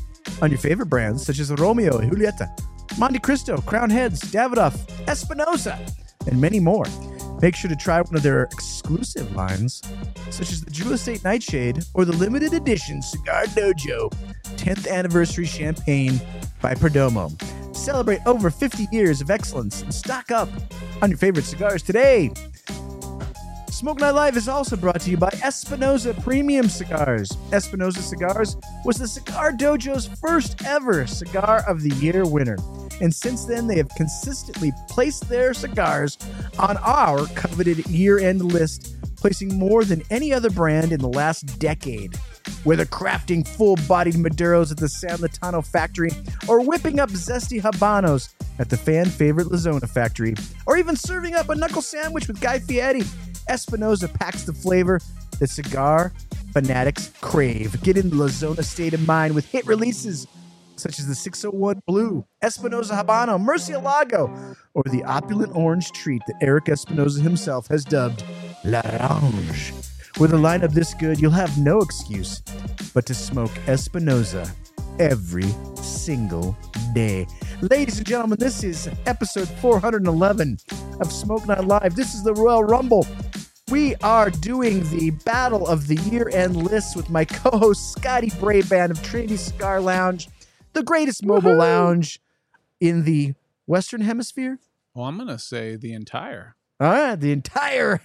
on 0.42 0.50
your 0.50 0.60
favorite 0.60 0.88
brands 0.88 1.26
such 1.26 1.40
as 1.40 1.52
Romeo 1.52 1.98
and 1.98 2.12
Julieta, 2.12 2.50
Montecristo, 2.98 3.64
Crown 3.66 3.90
Heads, 3.90 4.22
Davidoff, 4.32 4.78
Espinosa, 5.08 5.80
and 6.28 6.40
many 6.40 6.60
more. 6.60 6.86
Make 7.44 7.58
sure 7.58 7.70
to 7.70 7.76
try 7.76 8.00
one 8.00 8.16
of 8.16 8.24
their 8.24 8.44
exclusive 8.44 9.36
lines, 9.36 9.82
such 10.30 10.54
as 10.54 10.62
the 10.62 10.72
Jewel 10.72 10.94
Estate 10.94 11.26
Nightshade 11.26 11.84
or 11.94 12.06
the 12.06 12.14
limited 12.14 12.54
edition 12.54 13.02
Cigar 13.02 13.44
Dojo 13.48 14.10
10th 14.56 14.90
Anniversary 14.90 15.44
Champagne 15.44 16.22
by 16.62 16.74
Perdomo. 16.74 17.34
Celebrate 17.76 18.22
over 18.26 18.50
50 18.50 18.88
years 18.94 19.20
of 19.20 19.30
excellence 19.30 19.82
and 19.82 19.94
stock 19.94 20.32
up 20.32 20.48
on 21.02 21.10
your 21.10 21.18
favorite 21.18 21.44
cigars 21.44 21.84
today. 21.84 22.32
Smoke 23.74 24.02
Night 24.02 24.12
Live 24.12 24.38
is 24.38 24.48
also 24.48 24.76
brought 24.76 25.02
to 25.02 25.10
you 25.10 25.18
by 25.18 25.36
Espinosa 25.44 26.14
Premium 26.14 26.70
Cigars. 26.70 27.32
Espinosa 27.52 28.04
Cigars 28.04 28.56
was 28.86 28.98
the 28.98 29.08
Cigar 29.08 29.52
Dojo's 29.52 30.06
first 30.06 30.64
ever 30.64 31.08
Cigar 31.08 31.66
of 31.68 31.82
the 31.82 31.90
Year 31.96 32.24
winner. 32.24 32.56
And 33.02 33.14
since 33.14 33.46
then, 33.46 33.66
they 33.66 33.78
have 33.78 33.90
consistently 33.98 34.72
placed 34.90 35.28
their 35.28 35.56
cigars 35.56 36.20
on 36.60 36.78
our 36.78 37.26
coveted 37.30 37.88
year 37.88 38.20
end 38.20 38.44
list, 38.44 38.96
placing 39.16 39.58
more 39.58 39.84
than 39.84 40.04
any 40.12 40.32
other 40.32 40.52
brand 40.52 40.92
in 40.92 41.00
the 41.00 41.10
last 41.10 41.58
decade. 41.58 42.16
Whether 42.64 42.86
crafting 42.86 43.46
full 43.46 43.76
bodied 43.88 44.16
Maduros 44.16 44.70
at 44.70 44.78
the 44.78 44.88
San 44.88 45.18
Lotano 45.18 45.66
factory, 45.66 46.12
or 46.48 46.62
whipping 46.62 47.00
up 47.00 47.10
zesty 47.10 47.60
Habanos 47.60 48.36
at 48.60 48.70
the 48.70 48.78
fan 48.78 49.08
favorite 49.08 49.52
La 49.52 49.58
Zona 49.58 49.88
factory, 49.88 50.36
or 50.68 50.78
even 50.78 50.96
serving 50.96 51.34
up 51.34 51.50
a 51.50 51.56
knuckle 51.56 51.82
sandwich 51.82 52.28
with 52.28 52.40
Guy 52.40 52.60
Fieri, 52.60 53.02
Espinosa 53.48 54.08
packs 54.08 54.44
the 54.44 54.54
flavor 54.54 55.00
that 55.40 55.50
cigar 55.50 56.12
fanatics 56.52 57.12
crave. 57.22 57.82
Get 57.82 57.98
in 57.98 58.10
the 58.10 58.16
La 58.16 58.28
Zona 58.28 58.64
state 58.64 58.94
of 58.94 59.06
mind 59.08 59.36
with 59.36 59.46
hit 59.46 59.66
releases 59.66 60.28
such 60.76 61.00
as 61.00 61.08
the 61.08 61.16
601 61.16 61.82
Blue, 61.86 62.26
Espinosa 62.42 62.94
Habano, 62.94 63.40
Murcielago, 63.40 64.56
or 64.74 64.84
the 64.86 65.04
opulent 65.04 65.56
orange 65.56 65.92
treat 65.92 66.22
that 66.28 66.36
Erik 66.42 66.68
Espinosa 66.70 67.22
himself 67.22 67.68
has 67.68 67.86
dubbed 67.86 68.24
L'Orange. 68.64 69.74
With 70.20 70.34
a 70.34 70.38
lineup 70.38 70.74
this 70.74 70.94
good, 70.94 71.20
you'll 71.20 71.32
have 71.32 71.58
no 71.58 71.80
excuse 71.80 72.42
but 72.94 73.06
to 73.08 73.14
smoke 73.14 73.52
Espinosa 73.68 74.52
every 75.00 75.50
single 75.76 76.56
day. 76.94 77.26
Ladies 77.62 77.98
and 77.98 78.06
gentlemen, 78.06 78.38
this 78.40 78.64
is 78.64 78.90
episode 79.06 79.48
411 79.48 80.58
of 81.00 81.12
Smoke 81.12 81.48
Night 81.48 81.66
Live. 81.66 81.96
This 81.96 82.14
is 82.14 82.24
the 82.24 82.34
Royal 82.34 82.64
Rumble. 82.64 83.08
We 83.74 83.96
are 84.04 84.30
doing 84.30 84.88
the 84.92 85.10
Battle 85.26 85.66
of 85.68 85.88
the 85.88 85.96
Year 85.96 86.30
End 86.32 86.56
lists 86.56 86.96
with 86.96 87.10
my 87.10 87.26
co 87.26 87.58
host 87.58 87.92
Scotty 87.94 88.30
Braband 88.40 88.92
of 88.92 89.02
Trinity 89.02 89.36
Cigar 89.36 89.82
Lounge, 89.82 90.30
the 90.74 90.84
greatest 90.84 91.26
mobile 91.26 91.56
lounge 91.58 92.22
in 92.80 93.04
the 93.04 93.34
Western 93.66 94.02
Hemisphere. 94.02 94.60
Well, 94.94 95.06
I'm 95.06 95.18
gonna 95.18 95.40
say 95.40 95.76
the 95.76 95.92
entire. 95.94 96.56
All 96.80 96.92
right, 96.92 97.16
the 97.16 97.32
entire. 97.32 98.02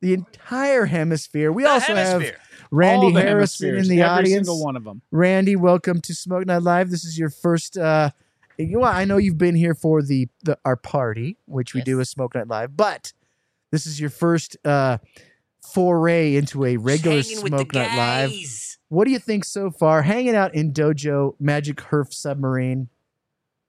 The 0.00 0.14
entire 0.14 0.86
hemisphere. 0.86 1.50
We 1.50 1.64
The 1.64 1.70
also 1.70 1.92
hemisphere. 1.96 2.38
have 2.38 2.68
Randy 2.70 3.12
the 3.12 3.20
Harrison 3.20 3.66
in 3.70 3.74
hemispheres, 3.74 3.88
the 3.88 4.02
every 4.02 4.10
audience. 4.18 4.46
single 4.46 4.64
one 4.64 4.76
of 4.76 4.84
them. 4.84 5.02
Randy, 5.10 5.56
welcome 5.56 6.00
to 6.02 6.14
Smoke 6.14 6.46
Night 6.46 6.62
Live. 6.62 6.88
This 6.88 7.04
is 7.04 7.18
your 7.18 7.30
first. 7.30 7.76
Uh, 7.76 8.10
you 8.58 8.78
know. 8.78 8.84
I 8.84 9.04
know 9.06 9.16
you've 9.16 9.38
been 9.38 9.56
here 9.56 9.74
for 9.74 10.02
the, 10.02 10.28
the 10.44 10.56
our 10.64 10.76
party, 10.76 11.36
which 11.46 11.74
we 11.74 11.80
Yes. 11.80 11.86
do 11.86 12.00
as 12.00 12.08
Smoke 12.10 12.36
Night 12.36 12.46
Live, 12.46 12.76
but 12.76 13.12
this 13.70 13.86
is 13.86 14.00
your 14.00 14.10
first 14.10 14.56
uh, 14.64 14.98
foray 15.72 16.36
into 16.36 16.64
a 16.64 16.76
regular 16.76 17.22
Hanging 17.22 17.36
Smoke 17.36 17.74
Night 17.74 17.96
Live. 17.96 18.32
What 18.88 19.04
do 19.04 19.12
you 19.12 19.18
think 19.18 19.44
so 19.44 19.70
far? 19.70 20.02
Hanging 20.02 20.34
out 20.34 20.54
in 20.54 20.72
Dojo 20.72 21.34
Magic 21.38 21.76
Herf 21.76 22.12
Submarine. 22.12 22.88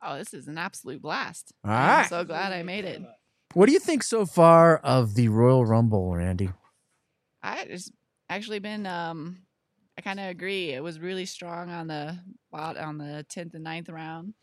Oh, 0.01 0.17
this 0.17 0.33
is 0.33 0.47
an 0.47 0.57
absolute 0.57 1.01
blast. 1.01 1.53
All 1.63 1.71
I'm 1.71 2.07
so 2.07 2.23
glad 2.23 2.53
I 2.53 2.63
made 2.63 2.85
it. 2.85 3.01
What 3.53 3.67
do 3.67 3.73
you 3.73 3.79
think 3.79 4.01
so 4.01 4.25
far 4.25 4.77
of 4.77 5.13
the 5.13 5.27
Royal 5.27 5.65
Rumble, 5.65 6.15
Randy? 6.15 6.49
I 7.43 7.65
just 7.65 7.91
actually 8.29 8.59
been 8.59 8.87
um 8.87 9.41
I 9.97 10.01
kind 10.01 10.19
of 10.19 10.27
agree. 10.27 10.71
It 10.71 10.81
was 10.81 10.99
really 10.99 11.25
strong 11.25 11.69
on 11.69 11.87
the 11.87 12.17
bot 12.51 12.77
on 12.77 12.97
the 12.97 13.25
10th 13.29 13.53
and 13.53 13.65
9th 13.65 13.91
round 13.91 14.33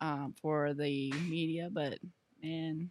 um 0.00 0.34
for 0.40 0.72
the 0.72 1.12
media, 1.28 1.68
but 1.70 1.98
man, 2.42 2.90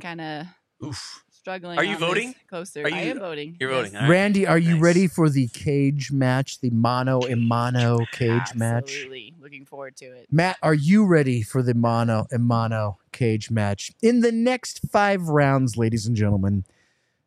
kind 0.00 0.20
of 0.20 0.46
Oof. 0.84 1.24
struggling. 1.30 1.78
Are 1.78 1.84
you 1.84 1.96
voting? 1.96 2.34
Closer. 2.48 2.82
Are 2.84 2.92
I 2.92 3.00
am 3.00 3.18
voting. 3.18 3.56
you're 3.58 3.70
yes. 3.70 3.78
voting, 3.78 3.96
all 3.96 4.02
right. 4.02 4.10
Randy, 4.10 4.46
are 4.46 4.58
you 4.58 4.74
Nice. 4.74 4.82
ready 4.82 5.06
for 5.06 5.30
the 5.30 5.46
cage 5.48 6.12
match, 6.12 6.60
the 6.60 6.68
mono 6.70 7.20
and 7.22 7.46
mono 7.48 7.98
cage 8.12 8.54
match? 8.54 8.84
Absolutely. 8.92 9.34
Looking 9.40 9.64
forward 9.64 9.96
to 9.96 10.04
it. 10.06 10.26
Matt, 10.30 10.58
are 10.62 10.74
you 10.74 11.06
ready 11.06 11.42
for 11.42 11.62
the 11.62 11.72
mono 11.74 12.26
and 12.30 12.44
mono 12.44 12.98
cage 13.12 13.50
match? 13.50 13.90
In 14.02 14.20
the 14.20 14.32
next 14.32 14.80
five 14.90 15.28
rounds, 15.28 15.76
ladies 15.78 16.06
and 16.06 16.14
gentlemen, 16.14 16.64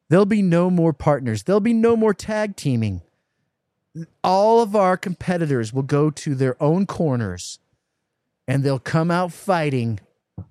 there'll 0.10 0.26
be 0.28 0.43
no 0.43 0.70
more 0.70 0.93
partners. 0.93 1.43
There'll 1.43 1.60
be 1.60 1.74
no 1.74 1.95
more 1.95 2.14
tag 2.14 2.56
teaming. 2.56 3.01
All 4.24 4.62
of 4.62 4.76
our 4.76 4.95
competitors 4.97 5.72
will 5.74 5.84
go 5.84 6.10
to 6.12 6.34
their 6.36 6.62
own 6.62 6.86
corners 6.86 7.60
and 8.47 8.64
they'll 8.64 8.80
come 8.80 9.10
out 9.12 9.32
fighting 9.32 9.99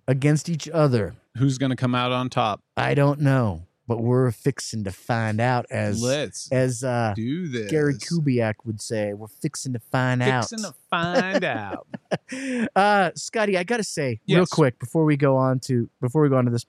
against 0.08 0.48
each 0.48 0.68
other. 0.68 1.14
Who's 1.36 1.58
gonna 1.58 1.76
come 1.76 1.94
out 1.94 2.12
on 2.12 2.28
top? 2.30 2.60
I 2.76 2.94
don't 2.94 3.20
know, 3.20 3.62
but 3.88 4.00
we're 4.02 4.30
fixing 4.30 4.84
to 4.84 4.92
find 4.92 5.40
out 5.40 5.66
as 5.70 6.02
Let's 6.02 6.50
as 6.52 6.84
uh, 6.84 7.14
do 7.16 7.48
this. 7.48 7.70
Gary 7.70 7.94
Kubiak 7.94 8.54
would 8.64 8.80
say. 8.80 9.12
We're 9.14 9.28
fixing 9.28 9.72
to 9.72 9.78
find 9.78 10.22
out. 10.22 10.48
Fixing 10.50 10.66
to 10.70 10.74
find 10.90 11.42
out. 11.44 11.86
uh 12.76 13.10
Scotty, 13.14 13.56
I 13.56 13.64
gotta 13.64 13.84
say, 13.84 14.20
real 14.28 14.40
Yes. 14.40 14.48
quick 14.50 14.78
before 14.78 15.04
we 15.04 15.16
go 15.16 15.36
on 15.36 15.60
to 15.60 15.88
before 16.00 16.22
we 16.22 16.28
go 16.28 16.36
on 16.36 16.44
to 16.44 16.50
this. 16.50 16.66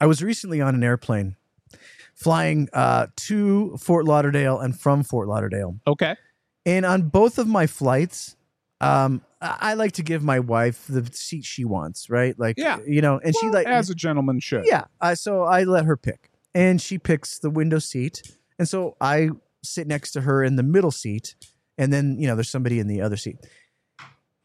I 0.00 0.06
was 0.06 0.22
recently 0.22 0.60
on 0.60 0.74
an 0.74 0.82
airplane 0.82 1.36
flying 2.14 2.68
uh 2.72 3.08
to 3.16 3.76
Fort 3.76 4.04
Lauderdale 4.06 4.58
and 4.60 4.78
from 4.78 5.02
Fort 5.02 5.28
Lauderdale. 5.28 5.76
Okay. 5.86 6.16
And 6.66 6.86
on 6.86 7.02
both 7.02 7.36
of 7.38 7.46
my 7.46 7.66
flights, 7.66 8.36
um, 8.80 9.22
I 9.40 9.56
I 9.60 9.74
like 9.74 9.92
to 9.92 10.02
give 10.02 10.22
my 10.22 10.40
wife 10.40 10.86
the 10.88 11.06
seat 11.12 11.44
she 11.44 11.64
wants, 11.64 12.10
right? 12.10 12.38
Like 12.38 12.56
Yeah. 12.58 12.78
you 12.86 13.00
know, 13.00 13.18
and 13.22 13.34
she 13.40 13.48
like 13.50 13.66
as 13.66 13.90
a 13.90 13.94
gentleman 13.94 14.40
should. 14.40 14.64
yeah. 14.66 14.84
I 15.00 15.14
so 15.14 15.42
I 15.44 15.64
let 15.64 15.84
her 15.84 15.96
pick, 15.96 16.30
and 16.54 16.80
she 16.80 16.98
picks 16.98 17.38
the 17.38 17.50
window 17.50 17.78
seat, 17.78 18.22
and 18.58 18.68
so 18.68 18.96
I 19.00 19.30
sit 19.62 19.86
next 19.86 20.12
to 20.12 20.20
her 20.22 20.42
in 20.44 20.56
the 20.56 20.62
middle 20.62 20.90
seat, 20.90 21.34
and 21.78 21.92
then 21.92 22.16
you 22.18 22.26
know 22.26 22.34
there's 22.34 22.50
somebody 22.50 22.78
in 22.78 22.86
the 22.88 23.00
other 23.00 23.16
seat. 23.16 23.36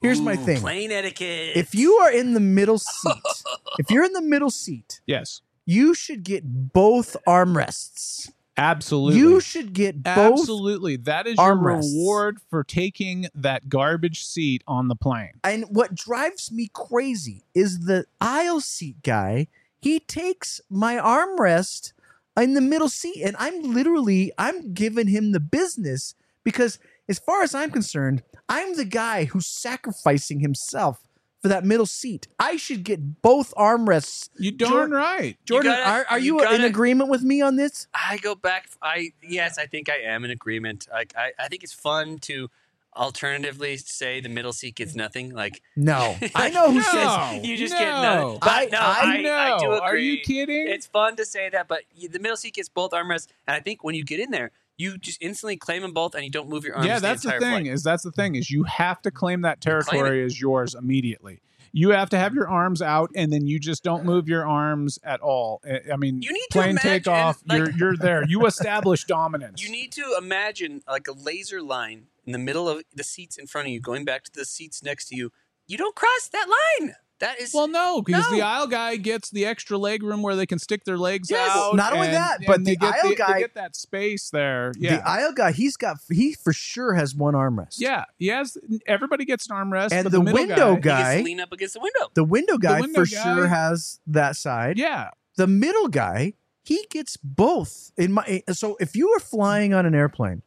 Here's 0.02 0.22
my 0.22 0.36
thing: 0.38 0.60
Plane 0.62 0.92
etiquette. 0.92 1.58
if 1.58 1.76
you 1.76 1.96
are 1.96 2.12
in 2.12 2.34
the 2.34 2.40
middle 2.40 2.78
seat, 2.80 3.44
if 3.80 3.92
you're 3.92 4.06
in 4.06 4.14
the 4.14 4.22
middle 4.22 4.50
seat, 4.52 5.02
Yes. 5.06 5.42
you 5.66 5.94
should 5.94 6.24
get 6.24 6.44
both 6.74 7.18
armrests. 7.28 8.30
Absolutely. 8.60 9.20
You 9.20 9.40
should 9.40 9.74
get 9.74 10.04
both. 10.04 10.40
Absolutely. 10.40 10.98
That 10.98 11.28
is 11.28 11.38
your 11.38 11.56
armrests. 11.56 11.94
reward 11.94 12.40
for 12.50 12.64
taking 12.64 13.28
that 13.34 13.70
garbage 13.70 14.24
seat 14.24 14.64
on 14.68 14.88
the 14.88 14.96
plane. 14.96 15.32
And 15.44 15.66
what 15.70 15.96
drives 15.96 16.52
me 16.52 16.70
crazy 16.74 17.44
is 17.56 17.82
the 17.82 18.06
aisle 18.22 18.62
seat 18.62 19.02
guy 19.04 19.48
he 19.82 20.00
takes 20.00 20.60
my 20.70 20.96
armrest 20.96 21.94
in 22.38 22.54
the 22.54 22.62
middle 22.62 22.90
seat, 22.90 23.22
and 23.24 23.36
I'm 23.40 23.74
literally 23.74 24.32
I'm 24.38 24.74
giving 24.74 25.08
him 25.08 25.32
the 25.32 25.40
business 25.40 26.16
because, 26.44 26.80
as 27.08 27.20
far 27.20 27.44
as 27.44 27.56
I'm 27.56 27.72
concerned, 27.72 28.24
I'm 28.48 28.76
the 28.76 28.86
guy 28.86 29.26
who's 29.26 29.48
sacrificing 29.48 30.40
himself 30.40 31.00
for 31.42 31.48
that 31.48 31.64
middle 31.64 31.86
seat. 31.86 32.28
I 32.40 32.58
should 32.58 32.84
get 32.84 33.22
both 33.22 33.54
armrests. 33.56 34.30
You 34.38 34.52
darn 34.52 34.72
Jordan- 34.72 34.92
right. 34.96 35.38
Jordan, 35.46 35.72
gotta- 35.72 35.90
are, 35.90 36.06
are 36.12 36.20
you 36.20 36.36
you, 36.38 36.40
in 36.42 36.52
gotta- 36.52 36.66
agreement 36.66 37.10
with 37.10 37.24
me 37.24 37.42
on 37.42 37.56
this? 37.56 37.88
I 37.94 38.18
go 38.18 38.36
back. 38.36 38.70
I 38.82 39.12
yes, 39.24 39.58
I 39.58 39.66
think 39.66 39.90
I 39.90 39.98
am 40.06 40.26
in 40.26 40.32
agreement. 40.32 40.88
Like 40.92 41.14
I, 41.18 41.32
I 41.40 41.48
think 41.48 41.64
it's 41.64 41.74
fun 41.74 42.18
to 42.24 42.50
alternatively 42.98 43.78
say 43.78 44.20
the 44.20 44.28
middle 44.30 44.52
seat 44.52 44.76
gets 44.76 44.96
nothing. 44.96 45.34
Like 45.34 45.62
No, 45.76 46.16
I 46.36 46.50
know 46.50 46.72
who 46.72 46.78
No, 46.80 46.82
says. 46.82 47.46
you 47.46 47.56
just 47.56 47.74
no. 47.74 47.80
get 47.80 47.92
nothing. 48.02 48.40
But 48.42 48.50
I- 48.50 48.66
no, 48.72 48.80
I 48.80 48.84
I, 48.84 49.14
I, 49.16 49.22
know. 49.22 49.58
do 49.62 49.72
agree. 49.74 49.80
Are 49.88 49.96
you 49.98 50.18
kidding? 50.22 50.68
It's 50.68 50.88
fun 50.88 51.16
to 51.16 51.26
say 51.26 51.50
that, 51.50 51.68
but 51.68 51.84
the 51.98 52.20
middle 52.20 52.36
seat 52.38 52.56
gets 52.56 52.68
both 52.70 52.92
armrests, 52.92 53.28
and 53.48 53.56
I 53.56 53.60
think 53.62 53.84
when 53.84 53.96
you 53.96 54.04
get 54.04 54.20
in 54.20 54.32
there, 54.32 54.52
you 54.80 54.98
just 54.98 55.22
instantly 55.22 55.58
claim 55.58 55.84
them 55.84 55.94
both, 55.94 56.16
and 56.16 56.24
you 56.24 56.32
don't 56.32 56.50
move 56.50 56.64
your 56.64 56.76
arms. 56.76 56.88
yeah, 56.88 56.98
that's 57.00 57.22
the, 57.22 57.28
entire 57.30 57.40
thing. 57.40 57.66
flight. 57.66 57.74
Is 57.74 57.84
that's 57.84 58.02
the 58.04 58.12
thing 58.12 58.34
is 58.36 58.50
you 58.50 58.64
have 58.64 59.00
to 59.04 59.12
claim 59.12 59.42
that 59.42 59.62
territory 59.62 60.24
as 60.24 60.42
yours 60.42 60.74
immediately. 60.74 61.42
You 61.72 61.90
have 61.92 62.10
to 62.10 62.18
have 62.18 62.34
your 62.34 62.50
arms 62.50 62.82
out, 62.82 63.12
and 63.16 63.32
then 63.32 63.46
you 63.46 63.60
just 63.60 63.84
don't 63.84 64.04
move 64.04 64.28
your 64.28 64.48
arms 64.48 64.98
at 65.04 65.20
all. 65.20 65.62
I- 65.64 65.92
I 65.94 65.98
mean, 65.98 66.24
You 66.24 66.34
need 66.34 66.48
to 66.50 66.58
plane 66.58 66.70
imagine, 66.72 66.90
takeoff. 66.90 67.44
like- 67.46 67.58
you're 67.60 67.72
you're 67.72 67.98
there. 67.98 68.24
You 68.28 68.46
establish 68.48 69.04
dominance. 69.04 69.62
You 69.64 69.70
need 69.70 69.92
to 69.92 70.16
imagine 70.18 70.82
like 70.88 71.08
a 71.08 71.12
laser 71.14 71.62
line 71.62 72.08
in 72.26 72.32
the 72.32 72.40
middle 72.40 72.68
of 72.68 72.82
the 72.96 73.04
seats 73.04 73.38
in 73.38 73.46
front 73.46 73.68
of 73.68 73.72
you, 73.74 73.80
going 73.80 74.04
back 74.06 74.24
to 74.24 74.32
the 74.34 74.46
seats 74.46 74.82
next 74.82 75.10
to 75.10 75.16
you. 75.16 75.32
You 75.68 75.78
don't 75.78 75.94
cross 75.96 76.28
that 76.32 76.48
line. 76.80 76.96
That 77.20 77.40
is 77.42 77.54
Well, 77.54 77.68
no, 77.68 78.02
because 78.02 78.30
No. 78.30 78.38
the 78.38 78.42
aisle 78.42 78.68
guy 78.68 78.96
gets 78.96 79.30
the 79.30 79.46
extra 79.46 79.78
leg 79.78 80.04
room 80.04 80.22
where 80.22 80.36
they 80.38 80.46
can 80.46 80.58
stick 80.58 80.86
their 80.86 80.98
legs 80.98 81.30
Yes. 81.30 81.50
out. 81.54 81.76
Not 81.76 81.92
only 81.94 82.08
and- 82.08 82.16
that, 82.16 82.38
and 82.38 82.46
but 82.48 82.64
they 82.64 82.72
the 82.72 82.78
get 82.78 82.94
aisle 82.96 83.10
they 83.10 83.16
guy- 83.16 83.40
get 83.40 83.56
that 83.56 83.76
space 83.76 84.30
there. 84.30 84.72
Yeah, 84.78 84.98
The 84.98 85.08
aisle 85.08 85.34
guy, 85.34 85.52
he's 85.52 85.76
got 85.76 85.98
he 86.10 86.34
for 86.34 86.54
sure 86.54 86.94
has 86.94 87.14
one 87.14 87.34
armrest. 87.34 87.76
yeah. 87.80 88.06
He 88.18 88.28
has. 88.28 88.58
Everybody 88.88 89.26
gets 89.26 89.50
an 89.50 89.56
armrest, 89.58 89.92
And 89.92 90.06
but 90.06 90.12
the 90.14 90.20
middle 90.24 90.34
window 90.48 90.76
he 90.76 90.82
guy- 90.82 91.02
gets 91.14 91.20
to 91.20 91.24
lean 91.26 91.40
up 91.42 91.52
against 91.52 91.74
the 91.74 91.82
window. 91.82 92.10
The 92.14 92.24
window 92.24 92.58
guy 92.58 92.80
window 92.82 93.04
for 93.06 93.06
guy- 93.06 93.24
sure 93.36 93.48
has 93.48 94.00
that 94.08 94.36
side. 94.36 94.78
Yeah, 94.78 95.10
The 95.36 95.48
middle 95.48 95.88
guy, 95.90 96.34
he 96.64 96.86
gets 96.90 97.18
both. 97.18 97.92
In 97.98 98.12
my 98.14 98.24
eh, 98.28 98.54
so 98.54 98.78
if 98.80 98.96
you 98.96 99.10
are 99.10 99.20
flying 99.20 99.74
on 99.74 99.86
an 99.86 99.94
airplane, 99.96 100.42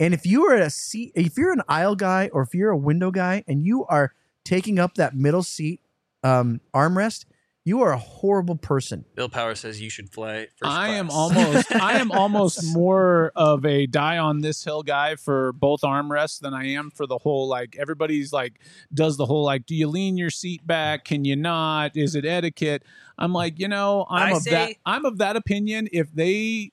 and 0.00 0.12
if 0.12 0.26
you 0.26 0.44
are 0.46 0.54
a 0.56 0.68
seat, 0.70 1.12
if 1.14 1.36
you're 1.38 1.52
an 1.52 1.62
aisle 1.68 1.96
guy 1.96 2.28
or 2.34 2.42
if 2.42 2.54
you're 2.54 2.70
a 2.70 2.76
window 2.76 3.10
guy, 3.10 3.44
and 3.48 3.62
you 3.62 3.84
are 3.86 4.12
taking 4.44 4.78
up 4.78 4.94
that 4.94 5.14
middle 5.14 5.42
seat 5.42 5.80
um, 6.22 6.60
armrest, 6.74 7.24
you 7.64 7.82
are 7.82 7.92
a 7.92 7.98
horrible 7.98 8.56
person. 8.56 9.04
Bill 9.14 9.28
Power 9.28 9.54
says 9.54 9.78
you 9.78 9.90
should 9.90 10.08
fly 10.10 10.46
first 10.56 10.72
I 10.72 10.90
am 10.90 11.10
almost 11.10 11.70
I 11.74 11.98
am 11.98 12.10
almost 12.12 12.64
more 12.74 13.30
of 13.36 13.66
a 13.66 13.86
die 13.86 14.16
on 14.16 14.40
this 14.40 14.64
hill 14.64 14.82
guy 14.82 15.16
for 15.16 15.52
both 15.52 15.82
armrests 15.82 16.40
than 16.40 16.54
I 16.54 16.68
am 16.68 16.90
for 16.90 17.06
the 17.06 17.18
whole 17.18 17.46
like 17.46 17.76
everybody's 17.78 18.32
like 18.32 18.58
does 18.94 19.18
the 19.18 19.26
whole 19.26 19.44
like 19.44 19.66
do 19.66 19.74
you 19.74 19.86
lean 19.86 20.16
your 20.16 20.30
seat 20.30 20.66
back? 20.66 21.04
Can 21.04 21.26
you 21.26 21.36
not? 21.36 21.94
Is 21.94 22.14
it 22.14 22.24
etiquette? 22.24 22.84
I'm 23.18 23.34
like 23.34 23.58
you 23.58 23.68
know 23.68 24.06
I'm 24.08 24.32
I 24.32 24.36
of 24.38 24.44
that 24.44 24.72
I'm 24.86 25.04
of 25.04 25.18
that 25.18 25.36
opinion. 25.36 25.88
If 25.92 26.10
they 26.14 26.70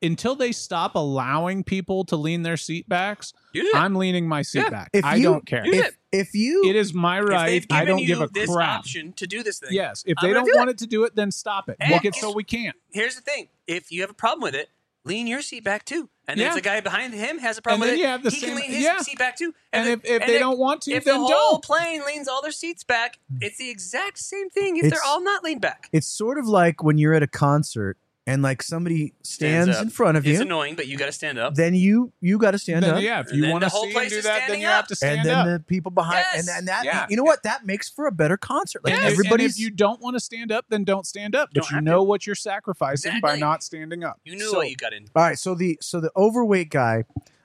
until 0.00 0.34
they 0.34 0.52
stop 0.52 0.94
allowing 0.94 1.62
people 1.62 2.04
to 2.04 2.16
lean 2.16 2.42
their 2.42 2.56
seat 2.56 2.88
backs 2.88 3.34
I'm 3.74 3.96
leaning 3.96 4.26
my 4.26 4.40
seat 4.42 4.60
Yeah. 4.60 4.70
back. 4.70 4.90
If 4.94 5.04
I 5.04 5.16
you- 5.16 5.24
don't 5.24 5.44
care. 5.44 5.64
If 5.66 5.88
it. 5.88 5.96
If 6.12 6.34
you 6.34 6.64
it 6.66 6.74
is 6.76 6.94
my 6.94 7.20
right 7.20 7.66
I 7.70 7.84
don't 7.84 8.04
give 8.04 8.20
a 8.20 8.28
this 8.28 8.50
crap 8.52 8.80
option 8.80 9.12
to 9.14 9.26
do 9.26 9.42
this 9.42 9.58
thing. 9.58 9.70
yes 9.72 10.04
if 10.06 10.16
they 10.22 10.32
don't 10.32 10.46
do 10.46 10.52
want 10.56 10.70
it 10.70 10.78
to 10.78 10.86
do 10.86 11.04
it 11.04 11.14
then 11.14 11.30
stop 11.30 11.68
it 11.68 11.76
And 11.80 11.90
make 11.90 12.04
it 12.04 12.14
so 12.14 12.32
we 12.32 12.44
can't 12.44 12.76
Here's 12.90 13.14
the 13.16 13.20
thing: 13.20 13.48
if 13.66 13.92
you 13.92 14.00
have 14.00 14.10
a 14.10 14.14
problem 14.14 14.42
with 14.42 14.54
it, 14.54 14.70
lean 15.04 15.26
your 15.26 15.42
seat 15.42 15.62
back 15.64 15.84
too. 15.84 16.08
And 16.26 16.38
then 16.38 16.44
Yeah. 16.46 16.48
if 16.48 16.54
the 16.56 16.60
guy 16.62 16.80
behind 16.80 17.12
him 17.14 17.38
has 17.38 17.56
a 17.58 17.62
problem 17.62 17.82
And 17.82 17.90
with 17.90 17.98
it, 17.98 18.02
you 18.02 18.06
have 18.08 18.22
the 18.22 18.30
he 18.30 18.40
same- 18.40 18.48
can 18.50 18.56
lean 18.58 18.70
his 18.70 18.82
yeah. 18.84 18.98
seat 19.00 19.18
back 19.18 19.36
too. 19.36 19.54
and, 19.72 19.86
then- 19.86 20.00
if, 20.04 20.04
if 20.06 20.22
and 20.22 20.30
they 20.30 20.38
don't 20.38 20.58
want 20.58 20.82
to 20.82 20.92
if 20.92 21.04
then 21.04 21.14
the 21.14 21.18
whole 21.20 21.28
don't 21.28 21.64
plane 21.64 22.02
leans 22.06 22.26
all 22.28 22.40
their 22.42 22.50
seats 22.52 22.84
back, 22.84 23.18
it's 23.42 23.58
the 23.58 23.68
exact 23.70 24.18
same 24.18 24.48
thing. 24.50 24.76
If 24.78 24.84
It's- 24.86 24.98
they're 25.00 25.08
all 25.10 25.20
not 25.22 25.44
leaned 25.44 25.60
back, 25.60 25.88
it's 25.92 26.06
sort 26.06 26.38
of 26.38 26.46
like 26.46 26.82
when 26.82 26.96
you're 26.98 27.14
at 27.14 27.22
a 27.22 27.26
concert 27.28 27.98
and 28.28 28.42
like 28.42 28.62
somebody 28.62 29.14
stands 29.22 29.74
up. 29.76 29.82
in 29.82 29.90
front 29.90 30.16
of 30.18 30.24
it's 30.24 30.28
you, 30.28 30.32
It's 30.34 30.42
annoying, 30.42 30.74
but 30.76 30.86
you 30.86 30.98
got 30.98 31.06
to 31.06 31.12
stand 31.12 31.38
up. 31.38 31.54
then 31.54 31.74
you 31.74 32.12
you 32.20 32.36
got 32.38 32.50
to 32.50 32.58
stand 32.58 32.84
then, 32.84 32.94
up. 32.96 33.02
yeah, 33.02 33.20
if 33.20 33.28
And 33.30 33.38
you 33.42 33.50
want 33.50 33.62
to 33.64 33.70
whole 33.70 33.82
see 33.84 33.88
him 33.88 33.94
place 33.94 34.10
do 34.10 34.18
is 34.18 34.24
that, 34.24 34.32
then 34.32 34.42
standing 34.42 34.60
you 34.60 34.66
have 34.68 34.82
up. 34.84 34.88
to 34.88 34.96
stand 34.96 35.20
up. 35.20 35.26
and 35.26 35.28
then 35.30 35.38
up. 35.54 35.60
the 35.60 35.64
people 35.64 35.90
behind 35.90 36.24
Yes. 36.34 36.46
and, 36.48 36.58
and 36.58 36.68
that 36.68 36.84
Yeah. 36.84 37.06
you 37.08 37.16
know 37.16 37.22
what 37.24 37.42
that 37.44 37.64
makes 37.64 37.88
for 37.88 38.06
a 38.06 38.12
better 38.12 38.36
concert 38.36 38.84
like 38.84 38.92
and, 38.94 39.12
if, 39.12 39.40
if 39.40 39.58
you 39.58 39.70
don't 39.70 40.00
want 40.00 40.14
to 40.14 40.20
stand 40.20 40.52
up, 40.52 40.66
then 40.68 40.84
don't 40.84 41.06
stand 41.06 41.34
up. 41.34 41.48
But 41.54 41.62
Don't 41.62 41.70
you 41.70 41.74
have 41.76 41.84
know 41.84 42.02
what 42.02 42.26
you're 42.26 42.36
sacrificing 42.36 43.20
by 43.22 43.36
not 43.36 43.62
standing 43.62 44.04
up. 44.04 44.20
You 44.24 44.36
knew 44.36 44.50
So- 44.50 44.58
what 44.58 44.68
you 44.70 44.76
got 44.76 44.92
in. 44.92 45.06
all 45.16 45.22
right 45.22 45.38
so 45.38 45.54
the 45.54 45.78
so 45.80 46.00
the 46.00 46.10
overweight 46.16 46.70
guy 46.70 47.04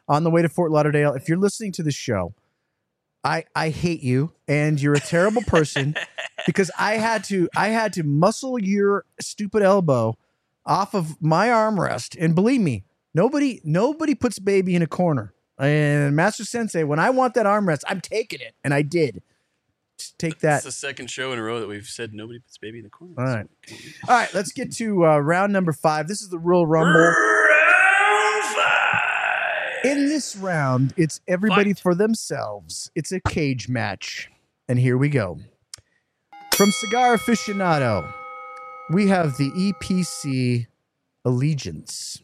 on 0.10 0.24
the 0.26 0.30
way 0.30 0.42
to 0.42 0.50
fort 0.50 0.70
lauderdale 0.72 1.14
if 1.14 1.30
you're 1.30 1.38
listening 1.38 1.72
to 1.72 1.84
the 1.84 1.92
show 1.92 2.34
i 3.24 3.46
i 3.56 3.70
hate 3.70 4.02
you 4.04 4.34
and 4.50 4.82
you're 4.82 4.94
a 4.96 5.00
terrible 5.00 5.42
person 5.44 5.96
because 6.46 6.70
i 6.78 6.96
had 6.98 7.24
to 7.24 7.48
i 7.56 7.70
had 7.70 7.94
to 7.94 8.04
muscle 8.04 8.60
your 8.60 9.06
stupid 9.22 9.64
elbow 9.64 10.14
off 10.66 10.94
of 10.94 11.22
my 11.22 11.48
armrest 11.48 12.16
and 12.20 12.36
believe 12.36 12.62
me 12.62 12.84
nobody 13.14 13.60
nobody 13.64 14.16
puts 14.16 14.40
baby 14.40 14.76
in 14.76 14.82
a 14.82 14.88
corner 14.88 15.34
and 15.60 16.16
master 16.16 16.44
sensei 16.46 16.84
when 16.84 17.00
i 17.00 17.10
want 17.10 17.34
that 17.34 17.46
armrest 17.46 17.84
i'm 17.88 18.02
taking 18.02 18.40
it 18.42 18.54
and 18.64 18.74
i 18.74 18.82
did 18.82 19.22
Just 19.98 20.18
take 20.18 20.40
that 20.40 20.58
It's 20.58 20.66
the 20.66 20.72
second 20.72 21.10
show 21.12 21.32
in 21.34 21.40
a 21.40 21.44
row 21.44 21.60
that 21.60 21.68
we've 21.68 21.86
said 21.86 22.14
nobody 22.14 22.40
puts 22.40 22.58
baby 22.58 22.80
in 22.80 22.84
the 22.86 22.90
corner. 22.90 23.14
All 23.18 23.26
right. 23.26 23.46
All 24.08 24.16
right, 24.16 24.34
let's 24.34 24.52
get 24.52 24.72
to 24.78 25.06
uh, 25.06 25.20
round 25.20 25.54
number 25.54 25.72
five. 25.72 26.08
This 26.08 26.22
is 26.22 26.30
the 26.30 26.40
Royal 26.40 26.66
Rumble. 26.66 27.00
Round 27.00 28.44
five. 28.56 29.86
In 29.86 30.08
this 30.08 30.36
round, 30.36 30.94
it's 30.98 31.20
everybody 31.28 31.74
Fight. 31.74 31.82
for 31.84 31.94
themselves. 31.94 32.90
It's 32.96 33.12
a 33.12 33.20
cage 33.20 33.70
match. 33.70 34.30
And 34.68 34.80
here 34.80 34.98
we 34.98 35.10
go. 35.10 35.40
From 36.56 36.72
Cigar 36.72 37.18
Aficionado, 37.18 38.12
we 38.94 39.08
have 39.08 39.38
the 39.38 39.50
EPC 39.52 40.68
Allegiance. 41.26 42.22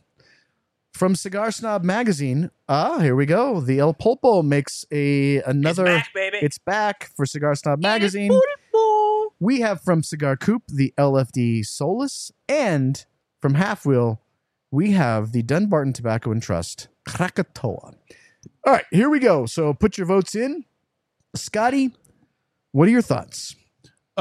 From 0.93 1.15
Cigar 1.15 1.51
Snob 1.51 1.83
Magazine, 1.83 2.51
ah, 2.67 2.99
here 2.99 3.15
we 3.15 3.25
go. 3.25 3.61
The 3.61 3.79
El 3.79 3.93
Pulpo 3.93 4.43
makes 4.43 4.85
a 4.91 5.41
another. 5.43 5.85
it's 5.87 5.97
back, 6.03 6.13
baby. 6.13 6.37
It's 6.41 6.57
back 6.57 7.11
for 7.15 7.25
Cigar 7.25 7.55
Snob 7.55 7.81
Magazine. 7.81 8.37
We 9.39 9.61
have 9.61 9.81
from 9.81 10.03
Cigar 10.03 10.35
Coop 10.35 10.63
the 10.67 10.93
LFD 10.97 11.65
Solus, 11.65 12.31
and 12.49 13.05
from 13.39 13.53
Half 13.53 13.85
Wheel, 13.85 14.21
we 14.69 14.91
have 14.91 15.31
the 15.31 15.41
Dunbarton 15.41 15.93
Tobacco 15.93 16.31
and 16.31 16.43
Trust 16.43 16.89
Krakatoa. 17.07 17.93
All 18.65 18.73
right, 18.73 18.85
here 18.91 19.09
we 19.09 19.19
go. 19.19 19.45
So 19.45 19.73
put 19.73 19.97
your 19.97 20.07
votes 20.07 20.35
in. 20.35 20.65
Scotty, 21.33 21.93
what 22.73 22.89
are 22.89 22.91
your 22.91 23.01
thoughts? 23.01 23.55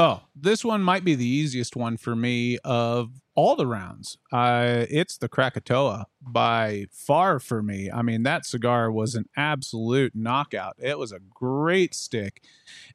Oh, 0.00 0.20
this 0.36 0.64
one 0.64 0.80
might 0.80 1.02
be 1.02 1.16
the 1.16 1.26
easiest 1.26 1.74
one 1.74 1.96
for 1.96 2.14
me 2.14 2.56
of 2.58 3.20
all 3.34 3.56
the 3.56 3.66
rounds. 3.66 4.16
Uh, 4.30 4.86
it's 4.88 5.18
the 5.18 5.28
Krakatoa 5.28 6.06
by 6.22 6.86
far 6.92 7.40
for 7.40 7.64
me. 7.64 7.90
I 7.90 8.02
mean, 8.02 8.22
that 8.22 8.46
cigar 8.46 8.92
was 8.92 9.16
an 9.16 9.28
absolute 9.36 10.14
knockout. 10.14 10.76
It 10.78 11.00
was 11.00 11.10
a 11.10 11.18
great 11.18 11.96
stick. 11.96 12.44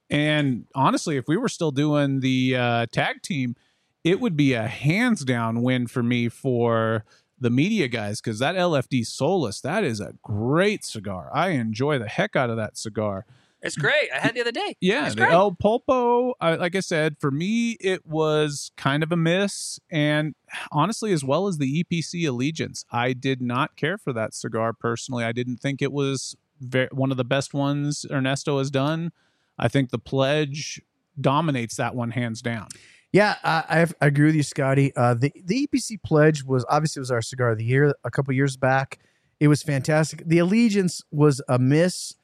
And 0.09 0.65
honestly, 0.73 1.17
if 1.17 1.27
we 1.27 1.35
were 1.35 1.49
still 1.49 1.71
doing 1.71 2.21
the 2.21 2.55
uh, 2.55 2.85
tag 2.85 3.21
team, 3.21 3.57
it 4.05 4.21
would 4.21 4.37
be 4.37 4.53
a 4.53 4.67
hands 4.67 5.25
down 5.25 5.61
win 5.61 5.87
for 5.87 6.03
me 6.03 6.29
for 6.29 7.03
the 7.37 7.49
media 7.49 7.89
guys 7.89 8.21
because 8.21 8.39
that 8.39 8.55
LFD 8.55 9.05
Solus, 9.05 9.59
that 9.59 9.83
is 9.83 9.99
a 9.99 10.13
great 10.23 10.85
cigar. 10.85 11.29
I 11.33 11.49
enjoy 11.49 11.99
the 11.99 12.07
heck 12.07 12.37
out 12.37 12.49
of 12.49 12.55
that 12.55 12.77
cigar. 12.77 13.25
It's 13.63 13.77
great. 13.77 14.09
I 14.13 14.19
had 14.19 14.35
the 14.35 14.41
other 14.41 14.51
day. 14.51 14.75
Yeah, 14.81 15.05
It's 15.05 15.15
the 15.15 15.21
great. 15.21 15.31
El 15.33 15.53
Pulpo, 15.53 16.33
I, 16.41 16.55
like 16.55 16.75
I 16.75 16.81
said, 16.81 17.15
for 17.19 17.31
me, 17.31 17.77
it 17.79 18.05
was 18.05 18.71
kind 18.75 19.01
of 19.03 19.11
a 19.11 19.15
miss. 19.15 19.79
And 19.89 20.35
honestly, 20.71 21.13
as 21.13 21.23
well 21.23 21.47
as 21.47 21.57
the 21.57 21.83
EPC 21.83 22.27
Allegiance, 22.27 22.83
I 22.91 23.13
did 23.13 23.41
not 23.41 23.75
care 23.77 23.97
for 23.97 24.11
that 24.13 24.33
cigar 24.33 24.73
personally. 24.73 25.23
I 25.23 25.31
didn't 25.31 25.57
think 25.57 25.81
it 25.81 25.93
was 25.93 26.35
ve- 26.59 26.89
one 26.91 27.09
of 27.09 27.17
the 27.17 27.23
best 27.23 27.53
ones 27.53 28.05
Ernesto 28.11 28.57
has 28.57 28.69
done. 28.69 29.11
I 29.57 29.69
think 29.69 29.91
the 29.91 29.99
Pledge 29.99 30.81
dominates 31.19 31.75
that 31.77 31.95
one 31.95 32.11
hands 32.11 32.41
down. 32.41 32.67
Yeah, 33.13 33.35
I, 33.43 33.63
I 33.69 33.87
I 34.01 34.07
agree 34.07 34.25
with 34.25 34.35
you, 34.35 34.41
Scotty. 34.43 34.91
Uh, 34.95 35.13
the 35.13 35.31
the 35.45 35.67
EPC 35.67 36.01
pledge 36.03 36.43
was 36.43 36.65
obviously 36.67 36.99
was 36.99 37.11
our 37.11 37.21
cigar 37.21 37.51
of 37.51 37.59
the 37.59 37.63
year 37.63 37.93
a 38.03 38.09
couple 38.09 38.33
years 38.33 38.57
back. 38.57 38.97
It 39.39 39.47
was 39.49 39.61
fantastic. 39.61 40.23
The 40.25 40.39
Allegiance 40.39 41.03
was 41.11 41.39
a 41.47 41.59
miss. 41.59 42.15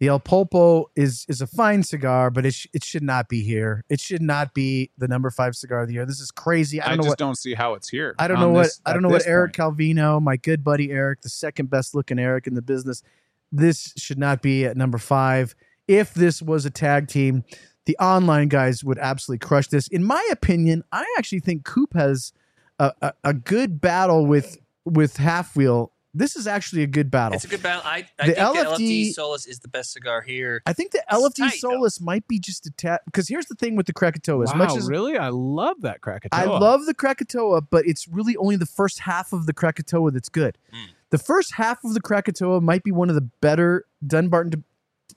The 0.00 0.06
El 0.08 0.20
Pulpo 0.20 0.86
is 0.94 1.26
is 1.28 1.40
a 1.40 1.46
fine 1.46 1.82
cigar, 1.82 2.30
but 2.30 2.46
it 2.46 2.54
sh- 2.54 2.68
it 2.72 2.84
should 2.84 3.02
not 3.02 3.28
be 3.28 3.42
here. 3.42 3.84
It 3.88 4.00
should 4.00 4.22
not 4.22 4.54
be 4.54 4.90
the 4.96 5.08
number 5.08 5.28
five 5.30 5.56
cigar 5.56 5.80
of 5.82 5.88
the 5.88 5.94
year. 5.94 6.06
This 6.06 6.20
is 6.20 6.30
crazy. 6.30 6.80
I 6.80 6.86
I, 6.86 6.88
don't 6.90 6.98
know 6.98 7.02
just 7.02 7.10
what 7.12 7.18
don't 7.18 7.34
see 7.36 7.54
how 7.54 7.74
it's 7.74 7.88
here. 7.88 8.14
I 8.18 8.28
don't 8.28 8.38
know 8.38 8.50
what 8.50 8.62
this- 8.64 8.80
I 8.86 8.92
don't 8.92 9.02
know 9.02 9.08
what 9.08 9.26
Eric 9.26 9.56
point. 9.56 9.76
Calvino, 9.76 10.22
my 10.22 10.36
good 10.36 10.62
buddy 10.62 10.92
Eric, 10.92 11.22
the 11.22 11.28
second 11.28 11.68
best 11.68 11.94
looking 11.96 12.18
Eric 12.20 12.46
in 12.46 12.54
the 12.54 12.62
business. 12.62 13.02
This 13.50 13.92
should 13.96 14.18
not 14.18 14.40
be 14.40 14.64
at 14.66 14.76
number 14.76 14.98
five. 14.98 15.54
If 15.88 16.14
this 16.14 16.40
was 16.42 16.64
a 16.64 16.70
tag 16.70 17.08
team, 17.08 17.42
the 17.86 17.96
online 17.98 18.48
guys 18.48 18.84
would 18.84 18.98
absolutely 18.98 19.44
crush 19.46 19.66
this. 19.68 19.88
In 19.88 20.04
my 20.04 20.24
opinion, 20.30 20.84
I 20.92 21.04
actually 21.18 21.40
think 21.40 21.64
Coop 21.64 21.94
has 21.94 22.32
a, 22.78 22.92
a, 23.02 23.12
a 23.24 23.34
good 23.34 23.80
battle 23.80 24.26
with 24.26 24.58
with 24.84 25.16
Half 25.16 25.56
Wheel. 25.56 25.90
This 26.14 26.36
is 26.36 26.46
actually 26.46 26.82
a 26.82 26.86
good 26.86 27.10
battle. 27.10 27.36
It's 27.36 27.44
a 27.44 27.48
good 27.48 27.62
battle. 27.62 27.82
I, 27.84 28.06
I 28.18 28.26
The 28.28 28.34
think 28.34 28.36
the 28.36 28.42
LFD 28.42 28.78
LFD 28.78 29.12
Solus 29.12 29.46
is 29.46 29.58
the 29.60 29.68
best 29.68 29.92
cigar 29.92 30.22
here. 30.22 30.62
I 30.66 30.72
think 30.72 30.92
the 30.92 30.98
It's 30.98 31.12
LFD 31.12 31.34
tight, 31.36 31.58
though. 31.62 31.70
Solus 31.70 32.00
might 32.00 32.26
be 32.26 32.38
just 32.38 32.66
a 32.66 32.70
tad 32.70 33.00
because 33.04 33.28
here's 33.28 33.46
the 33.46 33.54
thing 33.54 33.76
with 33.76 33.86
the 33.86 33.92
Krakatoa. 33.92 34.42
As 34.42 34.50
wow, 34.50 34.56
much 34.56 34.76
as 34.76 34.88
really, 34.88 35.18
I 35.18 35.28
love 35.28 35.82
that 35.82 36.00
Krakatoa. 36.00 36.40
I 36.40 36.44
love 36.44 36.86
the 36.86 36.94
Krakatoa, 36.94 37.62
but 37.62 37.86
it's 37.86 38.08
really 38.08 38.36
only 38.36 38.56
the 38.56 38.66
first 38.66 39.00
half 39.00 39.32
of 39.32 39.46
the 39.46 39.52
Krakatoa 39.52 40.10
that's 40.10 40.28
good. 40.28 40.56
Mm. 40.72 40.86
The 41.10 41.18
first 41.18 41.54
half 41.54 41.84
of 41.84 41.94
the 41.94 42.00
Krakatoa 42.00 42.60
might 42.60 42.82
be 42.84 42.92
one 42.92 43.08
of 43.08 43.14
the 43.14 43.28
better 43.40 43.86
Dunbarton 44.06 44.64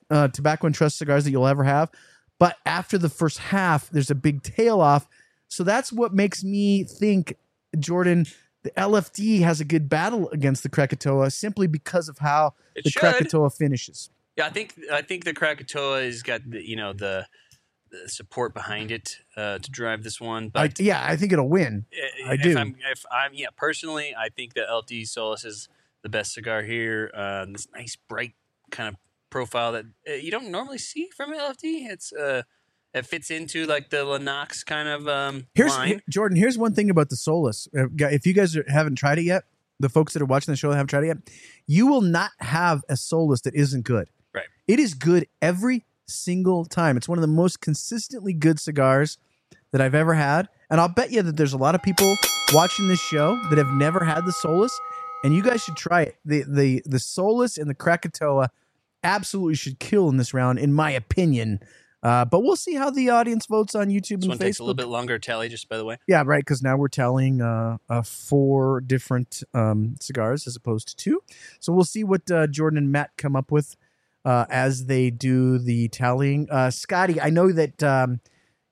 uh, 0.10 0.28
Tobacco 0.28 0.68
and 0.68 0.76
Trust 0.76 0.98
cigars 0.98 1.24
that 1.24 1.32
you'll 1.32 1.48
ever 1.48 1.64
have. 1.64 1.90
But 2.38 2.58
after 2.66 2.98
the 2.98 3.10
first 3.10 3.38
half, 3.38 3.90
there's 3.90 4.10
a 4.10 4.16
big 4.16 4.42
tail 4.42 4.82
off. 4.82 5.08
So 5.48 5.64
that's 5.64 5.92
what 5.92 6.14
makes 6.14 6.44
me 6.44 6.84
think, 6.84 7.36
Jordan, 7.78 8.26
the 8.64 8.72
LFD 8.72 9.42
has 9.42 9.60
a 9.60 9.66
good 9.66 9.90
battle 9.90 10.30
against 10.30 10.64
the 10.64 10.70
Krakatoa 10.70 11.32
simply 11.32 11.68
because 11.68 12.10
of 12.10 12.20
how 12.20 12.54
It 12.76 12.84
the 12.84 12.90
should. 12.92 13.02
Krakatoa 13.02 13.50
finishes. 13.50 14.10
Yeah, 14.38 14.46
I 14.46 14.50
think 14.50 14.76
I 14.92 15.02
think 15.02 15.24
the 15.26 15.34
Krakatoa 15.34 16.04
has 16.04 16.22
got 16.24 16.42
the, 16.50 16.62
you 16.66 16.76
know 16.76 16.94
the, 16.94 17.28
the 17.92 18.08
support 18.08 18.54
behind 18.54 18.92
it 18.92 19.18
uh, 19.36 19.58
to 19.60 19.72
drive 19.72 20.04
this 20.04 20.22
one. 20.22 20.52
I, 20.56 20.68
But 20.68 20.80
yeah, 20.80 21.04
I 21.06 21.16
think 21.18 21.34
it'll 21.34 21.50
win. 21.50 21.86
i- 21.94 22.32
I 22.32 22.34
if 22.36 22.42
do. 22.44 22.58
I'm, 22.58 22.76
if 22.92 23.06
I'm 23.12 23.34
yeah, 23.34 23.48
personally, 23.58 24.16
I 24.18 24.30
think 24.30 24.54
the 24.54 24.62
LD 24.72 25.06
Solus 25.08 25.44
is 25.44 25.68
the 26.02 26.10
best 26.10 26.34
cigar 26.34 26.62
here. 26.64 27.12
Uh, 27.14 27.46
this 27.52 27.68
nice 27.74 27.98
bright 28.08 28.34
kind 28.72 28.88
of 28.90 28.96
profile 29.30 29.72
that 29.74 29.86
uh, 30.10 30.14
you 30.14 30.32
don't 30.32 30.50
normally 30.50 30.78
see 30.78 31.10
from 31.16 31.34
LFD. 31.34 31.90
It's 31.90 32.14
it 32.94 33.06
fits 33.06 33.32
into 33.32 33.66
like 33.66 33.90
the 33.90 34.04
Lennox 34.04 34.64
kind 34.64 34.88
of 34.90 35.08
um, 35.08 35.48
Here's 35.56 35.76
line. 35.76 36.02
Jordan. 36.10 36.38
Here's 36.38 36.58
one 36.58 36.74
thing 36.74 36.90
about 36.90 37.10
the 37.10 37.16
Solus. 37.16 37.68
If 37.74 38.26
you 38.26 38.34
guys 38.34 38.58
haven't 38.68 38.96
tried 38.96 39.20
it 39.20 39.24
yet, 39.24 39.44
the 39.80 39.90
folks 39.90 40.14
that 40.14 40.22
are 40.22 40.26
watching 40.26 40.52
the 40.52 40.58
show 40.58 40.70
that 40.70 40.76
haven't 40.76 40.90
tried 40.90 41.04
it 41.04 41.08
yet, 41.08 41.18
you 41.68 41.88
will 41.88 42.02
not 42.02 42.32
have 42.40 42.82
a 42.90 42.98
Solus 42.98 43.42
that 43.42 43.56
isn't 43.56 43.84
good. 43.84 44.08
Right. 44.34 44.46
It 44.68 44.80
is 44.80 44.94
good 44.94 45.28
every 45.42 45.86
single 46.08 46.66
time. 46.66 46.98
It's 46.98 47.08
one 47.08 47.18
of 47.18 47.22
the 47.22 47.28
most 47.28 47.62
consistently 47.62 48.34
good 48.34 48.60
cigars 48.60 49.18
that 49.72 49.80
I've 49.82 49.96
ever 49.96 50.14
had, 50.14 50.50
and 50.70 50.82
I'll 50.82 50.90
bet 50.94 51.12
you 51.12 51.22
that 51.22 51.38
there's 51.38 51.54
a 51.54 51.58
lot 51.58 51.76
of 51.76 51.82
people 51.82 52.16
watching 52.54 52.90
this 52.90 53.00
show 53.00 53.40
that 53.50 53.58
have 53.58 53.72
never 53.72 54.04
had 54.04 54.26
the 54.26 54.34
Solus, 54.34 54.78
and 55.24 55.34
you 55.34 55.42
guys 55.42 55.62
should 55.64 55.78
try 55.78 56.02
it. 56.02 56.16
the 56.26 56.44
the 56.48 56.82
The 56.86 57.00
Solus 57.00 57.58
and 57.58 57.70
the 57.70 57.74
Krakatoa 57.74 58.50
absolutely 59.04 59.56
should 59.56 59.80
kill 59.80 60.10
in 60.10 60.18
this 60.18 60.34
round, 60.34 60.60
in 60.60 60.74
my 60.74 60.92
opinion. 60.92 61.60
Uh, 62.04 62.26
but 62.26 62.42
we'll 62.42 62.56
see 62.56 62.74
how 62.74 62.90
the 62.90 63.10
audience 63.10 63.46
votes 63.46 63.76
on 63.76 63.90
YouTube 63.90 64.22
This 64.22 64.24
and 64.24 64.28
one 64.30 64.38
Facebook. 64.38 64.42
takes 64.42 64.60
a 64.60 64.64
little 64.64 64.74
bit 64.76 64.88
longer 64.88 65.20
to 65.20 65.26
tally, 65.26 65.50
just 65.50 65.70
by 65.70 65.78
the 65.78 65.86
way. 65.86 65.98
Yeah, 66.08 66.24
right. 66.26 66.44
Because 66.44 66.64
now 66.64 66.76
we're 66.78 66.88
telling 66.88 67.42
uh, 67.42 67.78
uh, 67.90 68.02
four 68.02 68.82
different 68.82 69.44
um, 69.54 69.96
cigars 70.00 70.48
as 70.48 70.56
opposed 70.56 70.88
to 70.90 70.96
two. 70.96 71.22
So 71.60 71.72
we'll 71.72 71.84
see 71.84 72.04
what 72.04 72.30
uh, 72.32 72.48
Jordan 72.48 72.78
and 72.78 72.92
Matt 72.92 73.12
come 73.18 73.36
up 73.36 73.52
with 73.52 73.76
uh, 74.26 74.46
as 74.50 74.86
they 74.88 75.10
do 75.12 75.60
the 75.60 75.90
tallying. 75.90 76.48
Uh, 76.50 76.72
Scotty, 76.72 77.22
I 77.22 77.30
know 77.30 77.52
that 77.52 77.84
um, 77.84 78.20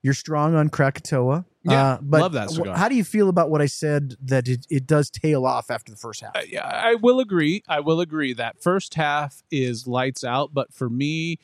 you're 0.02 0.14
strong 0.14 0.54
on 0.54 0.68
Krakatoa. 0.68 1.44
Yeah, 1.62 1.82
uh, 1.82 1.98
but 2.00 2.20
love 2.22 2.32
that 2.32 2.48
wh- 2.48 2.54
cigar. 2.54 2.76
How 2.76 2.88
do 2.88 2.94
you 2.94 3.04
feel 3.04 3.28
about 3.28 3.50
what 3.50 3.60
I 3.60 3.66
said 3.66 4.16
that 4.22 4.48
it, 4.48 4.66
it 4.70 4.86
does 4.86 5.10
tail 5.10 5.44
off 5.44 5.70
after 5.70 5.92
the 5.92 5.98
first 5.98 6.22
half? 6.22 6.34
Uh, 6.34 6.40
yeah, 6.48 6.66
I 6.66 6.94
will 6.94 7.20
agree. 7.20 7.62
I 7.68 7.80
will 7.80 8.00
agree 8.00 8.32
that 8.32 8.62
first 8.62 8.94
half 8.94 9.42
is 9.50 9.86
lights 9.86 10.24
out, 10.24 10.54
but 10.54 10.72
for 10.72 10.88
me, 10.88 11.38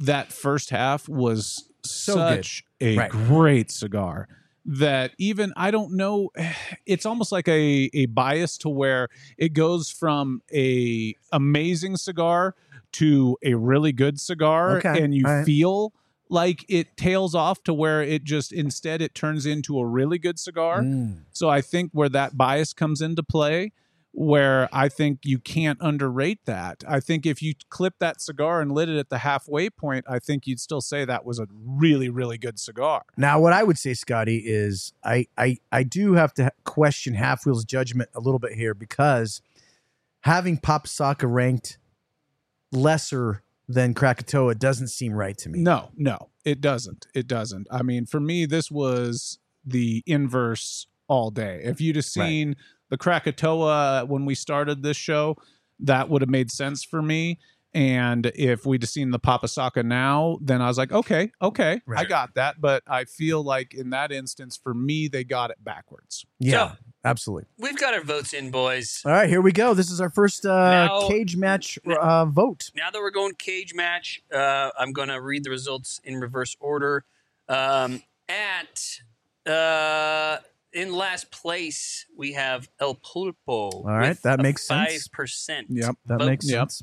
that 0.00 0.32
first 0.32 0.70
half 0.70 1.08
was 1.08 1.68
So 1.84 2.14
good. 2.14 2.44
such 2.44 2.64
a 2.80 2.96
Right. 2.96 3.10
great 3.10 3.70
cigar 3.70 4.28
that 4.64 5.12
even 5.18 5.52
I 5.56 5.70
don't 5.70 5.92
know. 5.96 6.30
It's 6.86 7.06
almost 7.06 7.32
like 7.32 7.48
a 7.48 7.90
a 7.94 8.06
bias 8.06 8.56
to 8.58 8.68
where 8.68 9.08
it 9.38 9.52
goes 9.52 9.90
from 9.90 10.40
a 10.54 11.14
amazing 11.32 11.96
cigar 11.96 12.54
to 12.92 13.36
a 13.44 13.54
really 13.54 13.92
good 13.92 14.20
cigar, 14.20 14.78
Okay, 14.78 15.02
and 15.02 15.14
you 15.14 15.24
right. 15.24 15.44
feel 15.44 15.92
like 16.28 16.64
it 16.68 16.96
tails 16.96 17.34
off 17.34 17.62
to 17.64 17.72
where 17.74 18.02
it 18.02 18.24
just 18.24 18.52
instead 18.52 19.00
it 19.02 19.14
turns 19.14 19.46
into 19.46 19.78
a 19.78 19.86
really 19.86 20.18
good 20.18 20.38
cigar. 20.38 20.82
Mm. 20.82 21.18
So 21.32 21.48
I 21.48 21.60
think 21.60 21.90
where 21.92 22.08
that 22.08 22.36
bias 22.36 22.72
comes 22.72 23.00
into 23.00 23.22
play, 23.22 23.72
where 24.16 24.66
I 24.72 24.88
think 24.88 25.20
you 25.24 25.38
can't 25.38 25.78
underrate 25.82 26.46
that. 26.46 26.82
I 26.88 27.00
think 27.00 27.26
if 27.26 27.42
you 27.42 27.52
clip 27.68 27.96
that 27.98 28.22
cigar 28.22 28.62
and 28.62 28.72
lit 28.72 28.88
it 28.88 28.96
at 28.96 29.10
the 29.10 29.18
halfway 29.18 29.68
point, 29.68 30.06
I 30.08 30.20
think 30.20 30.46
you'd 30.46 30.58
still 30.58 30.80
say 30.80 31.04
that 31.04 31.26
was 31.26 31.38
a 31.38 31.46
really, 31.52 32.08
really 32.08 32.38
good 32.38 32.58
cigar. 32.58 33.02
Now, 33.18 33.38
what 33.38 33.52
I 33.52 33.62
would 33.62 33.76
say, 33.76 33.92
Scotty, 33.92 34.38
is 34.38 34.94
I 35.04 35.26
I 35.36 35.58
I 35.70 35.82
do 35.82 36.14
have 36.14 36.32
to 36.34 36.50
question 36.64 37.12
Half 37.12 37.44
Wheel's 37.44 37.66
judgment 37.66 38.08
a 38.14 38.20
little 38.20 38.38
bit 38.38 38.52
here 38.52 38.72
because 38.72 39.42
having 40.20 40.56
Papasaka 40.56 41.30
ranked 41.30 41.76
lesser 42.72 43.42
than 43.68 43.92
Krakatoa 43.92 44.54
doesn't 44.54 44.88
seem 44.88 45.12
right 45.12 45.36
to 45.36 45.50
me. 45.50 45.58
No, 45.58 45.90
no, 45.94 46.30
it 46.42 46.62
doesn't. 46.62 47.06
It 47.14 47.26
doesn't. 47.26 47.66
I 47.70 47.82
mean, 47.82 48.06
for 48.06 48.20
me, 48.20 48.46
this 48.46 48.70
was 48.70 49.38
the 49.62 50.02
inverse 50.06 50.86
all 51.06 51.30
day. 51.30 51.60
If 51.62 51.82
you'd 51.82 51.96
have 51.96 52.06
seen 52.06 52.56
the 52.90 52.96
Krakatoa 52.98 54.04
when 54.06 54.24
we 54.24 54.34
started 54.34 54.82
this 54.82 54.96
show, 54.96 55.36
that 55.80 56.08
would 56.08 56.22
have 56.22 56.30
made 56.30 56.50
sense 56.50 56.84
for 56.84 57.02
me. 57.02 57.38
And 57.74 58.32
if 58.34 58.64
we'd 58.64 58.82
have 58.82 58.88
seen 58.88 59.10
the 59.10 59.18
Papasaka 59.20 59.84
now, 59.84 60.38
then 60.40 60.62
I 60.62 60.66
was 60.68 60.78
like, 60.78 60.92
okay, 60.92 61.30
okay, 61.42 61.82
I 61.94 62.04
got 62.04 62.34
that. 62.36 62.58
But 62.58 62.82
I 62.86 63.04
feel 63.04 63.42
like 63.44 63.74
in 63.74 63.90
that 63.90 64.10
instance, 64.12 64.58
for 64.62 64.72
me, 64.72 65.08
they 65.08 65.24
got 65.24 65.50
it 65.50 65.62
backwards. 65.62 66.24
Yeah, 66.38 66.70
So- 66.70 66.76
absolutely. 67.04 67.48
We've 67.58 67.76
got 67.76 67.92
our 67.92 68.00
votes 68.02 68.32
in, 68.32 68.50
boys. 68.50 69.02
All 69.04 69.12
right, 69.12 69.28
here 69.28 69.42
we 69.42 69.52
go. 69.52 69.74
This 69.74 69.90
is 69.90 70.00
our 70.00 70.08
first 70.08 70.46
uh, 70.46 70.86
Now- 70.86 71.06
cage 71.08 71.36
match 71.36 71.78
uh, 71.86 72.24
vote. 72.24 72.70
now 72.74 72.90
that 72.90 72.98
we're 72.98 73.10
going 73.10 73.34
cage 73.34 73.74
match, 73.74 74.22
uh, 74.32 74.70
I'm 74.78 74.92
going 74.94 75.08
to 75.08 75.20
read 75.20 75.44
the 75.44 75.50
results 75.50 76.00
in 76.02 76.16
reverse 76.18 76.56
order. 76.60 77.04
Um, 77.46 78.02
at 78.28 79.00
uh, 79.46 80.38
in 80.76 80.92
last 80.92 81.30
place, 81.30 82.06
we 82.16 82.32
have 82.34 82.68
El 82.80 82.94
Pulpo. 82.96 83.34
All 83.72 83.84
right, 83.84 84.16
that 84.22 84.40
makes 84.40 84.66
sense. 84.66 84.90
Five 85.04 85.12
percent. 85.12 85.66
Yep, 85.70 85.96
That 86.06 86.18
makes 86.18 86.48
Yep. 86.48 86.58
sense. 86.70 86.82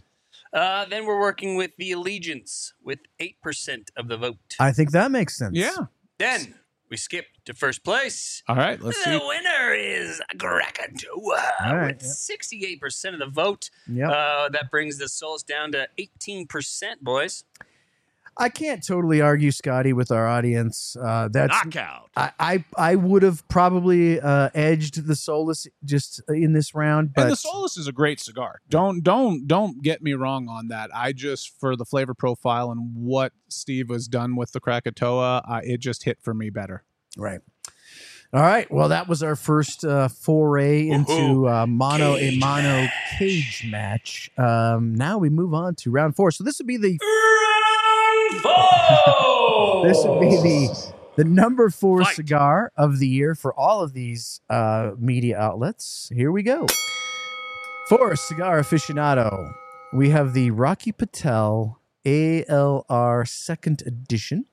Uh, 0.51 0.85
then 0.85 1.05
we're 1.05 1.19
working 1.19 1.55
with 1.55 1.71
the 1.77 1.91
Allegiance 1.93 2.73
with 2.83 2.99
eight 3.19 3.41
percent 3.41 3.91
of 3.97 4.07
the 4.07 4.17
vote. 4.17 4.37
I 4.59 4.71
think 4.71 4.91
that 4.91 5.09
makes 5.11 5.37
sense. 5.37 5.55
Yeah. 5.57 5.75
then 6.19 6.55
we 6.89 6.97
skip 6.97 7.25
to 7.45 7.53
first 7.55 7.83
place. 7.83 8.43
All 8.47 8.55
right, 8.55 8.79
let's 8.79 9.03
the 9.03 9.19
see. 9.19 9.25
winner 9.27 9.73
is 9.73 10.21
Krakatoa 10.37 11.41
All 11.65 11.75
right, 11.75 11.95
with 11.95 12.03
yeah. 12.03 12.11
sixty-eight 12.11 12.79
percent 12.81 13.15
of 13.15 13.19
the 13.19 13.27
vote. 13.33 13.69
Yep. 13.87 14.09
Uh, 14.09 14.49
that 14.49 14.69
brings 14.69 14.97
the 14.97 15.09
Solus 15.09 15.43
down 15.43 15.71
to 15.71 15.87
eighteen 15.97 16.45
percent, 16.47 17.03
boys. 17.03 17.43
I 18.37 18.49
can't 18.49 18.85
totally 18.85 19.21
argue, 19.21 19.51
Scotty, 19.51 19.93
with 19.93 20.11
our 20.11 20.27
audience. 20.27 20.95
Uh, 20.95 21.29
that's 21.31 21.53
Knockout. 21.53 22.09
I, 22.15 22.31
I 22.39 22.65
I 22.77 22.95
would 22.95 23.23
have 23.23 23.47
probably 23.47 24.19
uh, 24.19 24.49
edged 24.55 25.05
the 25.05 25.15
Solus 25.15 25.67
just 25.83 26.21
in 26.29 26.53
this 26.53 26.73
round, 26.73 27.13
but 27.13 27.23
and 27.23 27.31
the 27.31 27.35
Solus 27.35 27.77
is 27.77 27.87
a 27.87 27.91
great 27.91 28.19
cigar. 28.19 28.61
Don't 28.69 29.03
don't 29.03 29.47
don't 29.47 29.83
get 29.83 30.01
me 30.01 30.13
wrong 30.13 30.47
on 30.49 30.69
that. 30.69 30.89
I 30.93 31.13
just 31.13 31.59
for 31.59 31.75
the 31.75 31.85
flavor 31.85 32.13
profile 32.13 32.71
and 32.71 32.95
what 32.95 33.33
Steve 33.49 33.89
has 33.89 34.07
done 34.07 34.35
with 34.35 34.51
the 34.51 34.59
Krakatoa, 34.59 35.43
uh, 35.47 35.61
it 35.63 35.79
just 35.79 36.03
hit 36.03 36.19
for 36.21 36.33
me 36.33 36.49
better. 36.49 36.83
right. 37.17 37.41
All 38.33 38.41
right. 38.41 38.69
Well, 38.71 38.89
that 38.89 39.07
was 39.07 39.21
our 39.21 39.35
first 39.35 39.85
uh, 39.85 40.07
foray 40.07 40.87
into 40.89 41.47
uh, 41.47 41.67
mono 41.67 42.15
a 42.15 42.35
mono 42.35 42.63
match. 42.63 42.91
cage 43.19 43.67
match. 43.69 44.31
Um, 44.39 44.95
now 44.95 45.19
we 45.19 45.29
move 45.29 45.53
on 45.53 45.75
to 45.75 45.91
round 45.91 46.15
four. 46.15 46.31
So 46.31 46.43
this 46.43 46.57
would 46.57 46.65
be 46.65 46.77
the 46.77 46.97
this 49.83 50.03
would 50.05 50.19
be 50.19 50.35
the 50.37 50.93
the 51.15 51.23
number 51.23 51.69
four 51.69 52.03
Fight. 52.03 52.15
cigar 52.15 52.71
of 52.75 52.99
the 52.99 53.07
year 53.07 53.35
for 53.35 53.53
all 53.53 53.81
of 53.83 53.93
these 53.93 54.41
uh, 54.49 54.91
media 54.97 55.37
outlets. 55.37 56.09
Here 56.13 56.31
we 56.31 56.41
go. 56.41 56.65
For 57.87 58.15
cigar 58.15 58.59
aficionado, 58.59 59.53
we 59.93 60.09
have 60.09 60.33
the 60.33 60.49
Rocky 60.51 60.91
Patel 60.91 61.79
ALR 62.05 63.27
second 63.27 63.83
edition. 63.85 64.45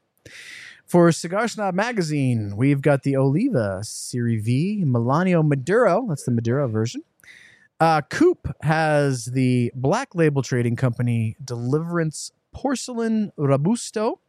For 0.86 1.12
Cigar 1.12 1.46
Snob 1.46 1.74
magazine, 1.74 2.56
we've 2.56 2.82
got 2.82 3.04
the 3.04 3.16
Oliva 3.16 3.78
Serie 3.84 4.38
V 4.38 4.82
Melanio 4.84 5.46
Maduro. 5.46 6.06
That's 6.08 6.24
the 6.24 6.32
Maduro 6.32 6.66
version. 6.66 7.04
Uh, 7.78 8.02
Coop 8.02 8.54
has 8.62 9.26
the 9.26 9.70
Black 9.74 10.14
Label 10.16 10.42
Trading 10.42 10.74
Company 10.76 11.36
Deliverance 11.42 12.32
Porcelain 12.52 13.32
Robusto. 13.36 14.20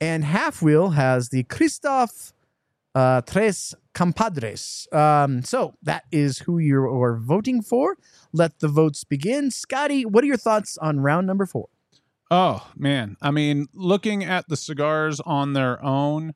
And 0.00 0.24
Half 0.24 0.62
Wheel 0.62 0.90
has 0.90 1.28
the 1.28 1.44
Kristoff 1.44 2.32
uh, 2.94 3.20
Tres 3.22 3.74
Compadres. 3.92 4.88
Um, 4.92 5.42
so 5.42 5.74
that 5.82 6.04
is 6.12 6.40
who 6.40 6.58
you 6.58 6.78
are 6.84 7.16
voting 7.16 7.62
for. 7.62 7.96
Let 8.32 8.60
the 8.60 8.68
votes 8.68 9.04
begin. 9.04 9.50
Scotty, 9.50 10.04
what 10.04 10.24
are 10.24 10.26
your 10.26 10.36
thoughts 10.36 10.76
on 10.78 11.00
round 11.00 11.26
number 11.26 11.46
four? 11.46 11.68
Oh 12.30 12.70
man, 12.76 13.16
I 13.20 13.30
mean, 13.30 13.66
looking 13.74 14.24
at 14.24 14.48
the 14.48 14.56
cigars 14.56 15.20
on 15.20 15.52
their 15.52 15.82
own, 15.84 16.34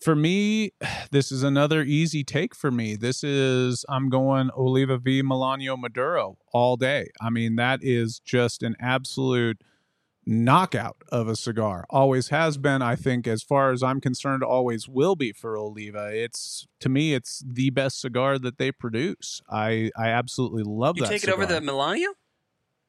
for 0.00 0.14
me, 0.14 0.72
this 1.10 1.32
is 1.32 1.42
another 1.42 1.82
easy 1.82 2.24
take 2.24 2.54
for 2.54 2.70
me. 2.70 2.96
This 2.96 3.22
is 3.22 3.84
I'm 3.88 4.08
going 4.08 4.50
Oliva 4.56 4.98
V 4.98 5.22
Melanio 5.22 5.78
Maduro 5.78 6.38
all 6.52 6.76
day. 6.76 7.08
I 7.20 7.30
mean, 7.30 7.56
that 7.56 7.80
is 7.82 8.18
just 8.18 8.62
an 8.62 8.76
absolute 8.80 9.62
knockout 10.28 10.96
of 11.10 11.26
a 11.26 11.34
cigar. 11.34 11.86
Always 11.88 12.28
has 12.28 12.58
been, 12.58 12.82
I 12.82 12.94
think, 12.94 13.26
as 13.26 13.42
far 13.42 13.72
as 13.72 13.82
I'm 13.82 13.98
concerned, 14.00 14.42
always 14.44 14.86
will 14.86 15.16
be 15.16 15.32
for 15.32 15.56
Oliva. 15.56 16.10
It's 16.14 16.68
to 16.80 16.88
me, 16.90 17.14
it's 17.14 17.42
the 17.44 17.70
best 17.70 18.00
cigar 18.00 18.38
that 18.38 18.58
they 18.58 18.70
produce. 18.70 19.40
I 19.50 19.90
I 19.96 20.08
absolutely 20.08 20.62
love 20.64 20.96
You 20.98 21.04
that. 21.04 21.10
take 21.10 21.24
it 21.24 21.30
over 21.30 21.46
the 21.46 21.60
cigar. 21.60 21.74
Melanio, 21.74 22.08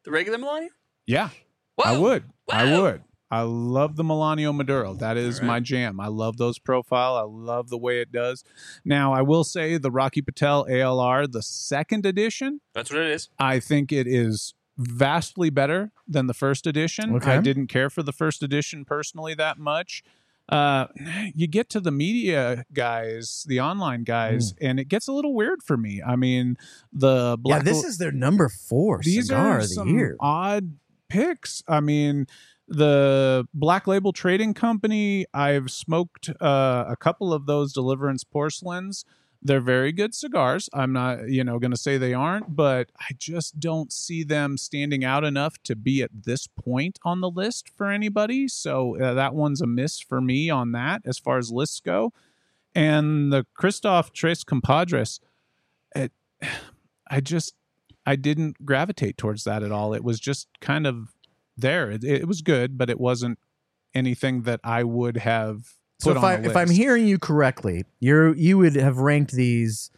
the 0.03 0.11
regular 0.11 0.37
Melanio. 0.37 0.67
yeah. 1.07 1.29
Whoa. 1.75 1.85
I 1.93 1.97
would. 1.97 2.23
I 2.51 2.77
would. 2.77 3.03
I 3.31 3.43
love 3.43 3.95
the 3.95 4.03
Melanio 4.03 4.53
Maduro. 4.53 4.95
That 4.95 5.15
is 5.15 5.39
right. 5.39 5.47
my 5.47 5.59
jam. 5.61 5.99
I 6.01 6.07
love 6.07 6.35
those 6.35 6.59
profile. 6.59 7.15
I 7.15 7.21
love 7.21 7.69
the 7.69 7.77
way 7.77 8.01
it 8.01 8.11
does. 8.11 8.43
Now, 8.83 9.13
I 9.13 9.21
will 9.21 9.45
say 9.45 9.77
the 9.77 9.91
Rocky 9.91 10.21
Patel 10.21 10.65
ALR, 10.65 11.31
the 11.31 11.41
second 11.43 12.05
edition, 12.05 12.59
That's 12.73 12.91
what 12.91 12.99
it 13.01 13.11
is. 13.11 13.29
I 13.39 13.61
think 13.61 13.93
it 13.93 14.07
is 14.07 14.55
vastly 14.79 15.49
better 15.49 15.91
than 16.07 16.27
the 16.27 16.33
first 16.33 16.65
edition. 16.65 17.13
Okay. 17.15 17.33
I 17.33 17.41
didn't 17.41 17.67
care 17.67 17.89
for 17.89 18.01
the 18.01 18.13
first 18.13 18.41
edition 18.41 18.85
personally 18.85 19.33
that 19.35 19.59
much. 19.59 20.03
Uh, 20.47 20.87
you 21.35 21.45
get 21.45 21.69
to 21.69 21.79
the 21.79 21.91
media 21.91 22.65
guys, 22.73 23.45
the 23.47 23.59
online 23.59 24.03
guys, 24.03 24.55
and 24.59 24.79
it 24.79 24.85
gets 24.87 25.07
a 25.07 25.11
little 25.11 25.35
weird 25.35 25.61
for 25.61 25.77
me. 25.77 26.01
I 26.01 26.15
mean, 26.15 26.57
the 26.91 27.35
Hmm. 27.37 27.41
yeah, 27.47 27.55
Black 27.57 27.63
this 27.65 27.83
is 27.83 27.97
their 27.99 28.11
number 28.11 28.49
four 28.49 28.99
these 29.03 29.27
cigar 29.27 29.47
are 29.47 29.55
of 29.57 29.61
the 29.63 29.67
some 29.67 29.89
year. 29.89 30.15
odd 30.19 30.77
picks. 31.07 31.61
I 31.67 31.81
mean, 31.81 32.25
the 32.67 33.47
Black 33.53 33.85
Label 33.85 34.11
Trading 34.11 34.53
Company. 34.55 35.25
I've 35.35 35.69
smoked 35.69 36.29
uh, 36.41 36.85
a 36.87 36.95
couple 36.95 37.31
of 37.31 37.45
those 37.45 37.71
Deliverance 37.73 38.23
porcelains. 38.23 39.05
They're 39.41 39.61
very 39.61 39.93
good 39.93 40.13
cigars. 40.13 40.69
I'm 40.73 40.91
not, 40.91 41.29
you 41.29 41.45
know, 41.45 41.59
going 41.59 41.71
to 41.71 41.77
say 41.77 41.97
they 41.97 42.13
aren't, 42.13 42.55
but 42.55 42.91
I 42.99 43.13
just 43.17 43.59
don't 43.59 43.91
see 43.91 44.23
them 44.23 44.57
standing 44.57 45.05
out 45.05 45.23
enough 45.23 45.57
to 45.63 45.77
be 45.77 46.03
at 46.03 46.11
this 46.13 46.47
point 46.47 46.99
on 47.03 47.21
the 47.21 47.29
list 47.29 47.69
for 47.69 47.89
anybody. 47.89 48.49
So 48.49 48.99
uh, 48.99 49.13
that 49.13 49.33
one's 49.33 49.61
a 49.61 49.67
miss 49.67 49.99
for 49.99 50.19
me 50.19 50.49
on 50.49 50.73
that 50.73 51.03
as 51.05 51.17
far 51.17 51.37
as 51.37 51.51
lists 51.51 51.79
go. 51.79 52.11
And 52.75 53.31
the 53.31 53.45
Kristoff 53.57 54.11
Tres 54.11 54.43
Compadres, 54.43 55.21
it, 55.95 56.11
I 57.11 57.21
just 57.21 57.55
I 58.05 58.15
didn't 58.15 58.65
gravitate 58.65 59.17
towards 59.17 59.43
that 59.45 59.63
at 59.63 59.71
all. 59.71 59.93
It 59.93 60.03
was 60.03 60.19
just 60.19 60.47
kind 60.61 60.85
of 60.85 61.13
there. 61.57 61.91
It, 61.91 62.03
it 62.03 62.27
was 62.27 62.41
good, 62.41 62.77
but 62.77 62.89
it 62.89 62.99
wasn't 62.99 63.39
anything 63.93 64.43
that 64.43 64.59
I 64.63 64.83
would 64.83 65.17
have 65.17 65.78
So 65.99 66.11
if 66.11 66.23
I 66.23 66.35
if 66.35 66.55
I'm 66.55 66.69
hearing 66.69 67.07
you 67.07 67.19
correctly, 67.19 67.85
you're 67.99 68.33
you 68.35 68.57
would 68.57 68.75
have 68.75 68.97
ranked 68.99 69.31
these 69.33 69.91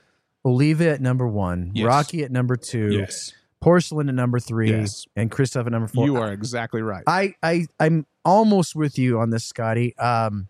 Oliva 0.43 0.89
at 0.89 1.01
number 1.01 1.27
one, 1.27 1.71
Yes. 1.75 1.85
Rocky 1.85 2.23
at 2.23 2.31
number 2.31 2.55
two, 2.55 2.91
yes, 2.91 3.33
Porcelain 3.61 4.09
at 4.09 4.15
number 4.15 4.39
three, 4.39 4.71
Yes. 4.71 5.05
and 5.15 5.29
Kristoff 5.29 5.67
at 5.67 5.71
number 5.71 5.87
four. 5.87 6.05
you 6.05 6.15
are 6.17 6.31
exactly 6.31 6.81
right. 6.81 7.03
I, 7.05 7.35
I 7.43 7.67
I'm 7.79 8.07
almost 8.25 8.75
with 8.75 8.97
you 8.97 9.19
on 9.19 9.29
this, 9.29 9.45
Scotty. 9.45 9.95
Um, 9.97 10.47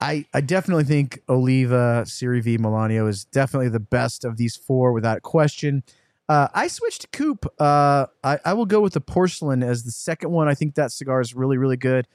I 0.00 0.24
I 0.32 0.40
definitely 0.40 0.84
think 0.84 1.20
Oliva 1.28 2.04
Serie 2.06 2.40
V 2.40 2.56
Melanio 2.56 3.06
is 3.06 3.26
definitely 3.26 3.68
the 3.68 3.80
best 3.80 4.24
of 4.24 4.38
these 4.38 4.56
four 4.56 4.92
without 4.94 5.20
question. 5.20 5.82
Uh, 6.26 6.48
I 6.54 6.68
switched 6.68 7.02
to 7.02 7.08
Coop. 7.08 7.44
Uh, 7.58 8.06
I, 8.24 8.38
I 8.44 8.52
will 8.54 8.64
go 8.64 8.80
with 8.80 8.92
the 8.94 9.00
porcelain 9.00 9.62
as 9.62 9.82
the 9.82 9.90
second 9.90 10.30
one. 10.30 10.48
I 10.48 10.54
think 10.54 10.76
that 10.76 10.92
cigar 10.92 11.20
is 11.20 11.34
really 11.34 11.58
really 11.58 11.76
good. 11.76 12.06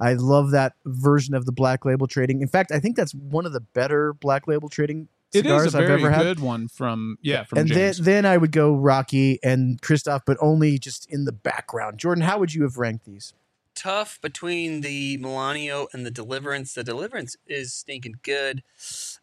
I 0.00 0.14
love 0.14 0.50
that 0.50 0.74
version 0.84 1.34
of 1.34 1.46
the 1.46 1.52
black 1.52 1.84
label 1.84 2.06
trading. 2.06 2.42
In 2.42 2.48
fact, 2.48 2.72
I 2.72 2.80
think 2.80 2.96
that's 2.96 3.14
one 3.14 3.46
of 3.46 3.52
the 3.52 3.60
better 3.60 4.12
black 4.14 4.46
label 4.48 4.68
trading 4.68 5.08
it 5.32 5.44
cigars 5.44 5.68
is 5.68 5.74
a 5.74 5.78
I've 5.78 5.86
very 5.86 6.02
ever 6.02 6.10
had. 6.10 6.22
good 6.22 6.40
one 6.40 6.68
from 6.68 7.16
yeah 7.22 7.44
from 7.44 7.58
and 7.60 7.68
then, 7.68 7.94
James. 7.94 7.98
then 7.98 8.26
I 8.26 8.36
would 8.36 8.52
go 8.52 8.74
Rocky 8.74 9.38
and 9.42 9.80
Kristoff, 9.80 10.20
but 10.26 10.36
only 10.40 10.78
just 10.78 11.10
in 11.10 11.24
the 11.24 11.32
background. 11.32 11.98
Jordan, 11.98 12.22
how 12.24 12.38
would 12.38 12.52
you 12.54 12.62
have 12.64 12.76
ranked 12.76 13.06
these? 13.06 13.32
Tough 13.74 14.18
between 14.20 14.82
the 14.82 15.16
Melanio 15.16 15.86
and 15.94 16.04
the 16.04 16.10
Deliverance. 16.10 16.74
The 16.74 16.84
Deliverance 16.84 17.36
is 17.46 17.72
stinking 17.72 18.16
good. 18.22 18.62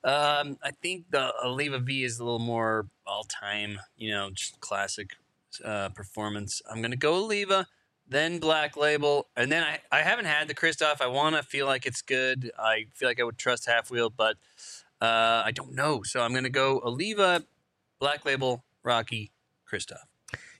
Um, 0.03 0.57
I 0.63 0.71
think 0.81 1.11
the 1.11 1.31
Oliva 1.43 1.77
V 1.77 2.03
is 2.03 2.17
a 2.19 2.23
little 2.23 2.39
more 2.39 2.87
all 3.05 3.23
time, 3.25 3.79
you 3.95 4.09
know, 4.09 4.31
just 4.31 4.59
classic 4.59 5.11
uh, 5.63 5.89
performance. 5.89 6.63
I'm 6.69 6.81
gonna 6.81 6.95
go 6.95 7.13
Oliva, 7.15 7.67
then 8.09 8.39
Black 8.39 8.75
Label, 8.75 9.27
and 9.35 9.51
then 9.51 9.63
I, 9.63 9.79
I 9.91 10.01
haven't 10.01 10.25
had 10.25 10.47
the 10.47 10.55
Kristoff. 10.55 11.01
I 11.01 11.07
want 11.07 11.35
to 11.35 11.43
feel 11.43 11.65
like 11.65 11.85
it's 11.85 12.01
good. 12.01 12.51
I 12.57 12.85
feel 12.93 13.07
like 13.07 13.19
I 13.19 13.23
would 13.23 13.37
trust 13.37 13.67
Half 13.67 13.91
Wheel, 13.91 14.09
but 14.09 14.37
uh, 15.01 15.43
I 15.45 15.51
don't 15.53 15.73
know. 15.73 16.03
So 16.03 16.21
I'm 16.21 16.33
gonna 16.33 16.49
go 16.49 16.81
Oliva, 16.83 17.43
Black 17.99 18.25
Label, 18.25 18.63
Rocky, 18.83 19.31
Kristoff. 19.71 20.05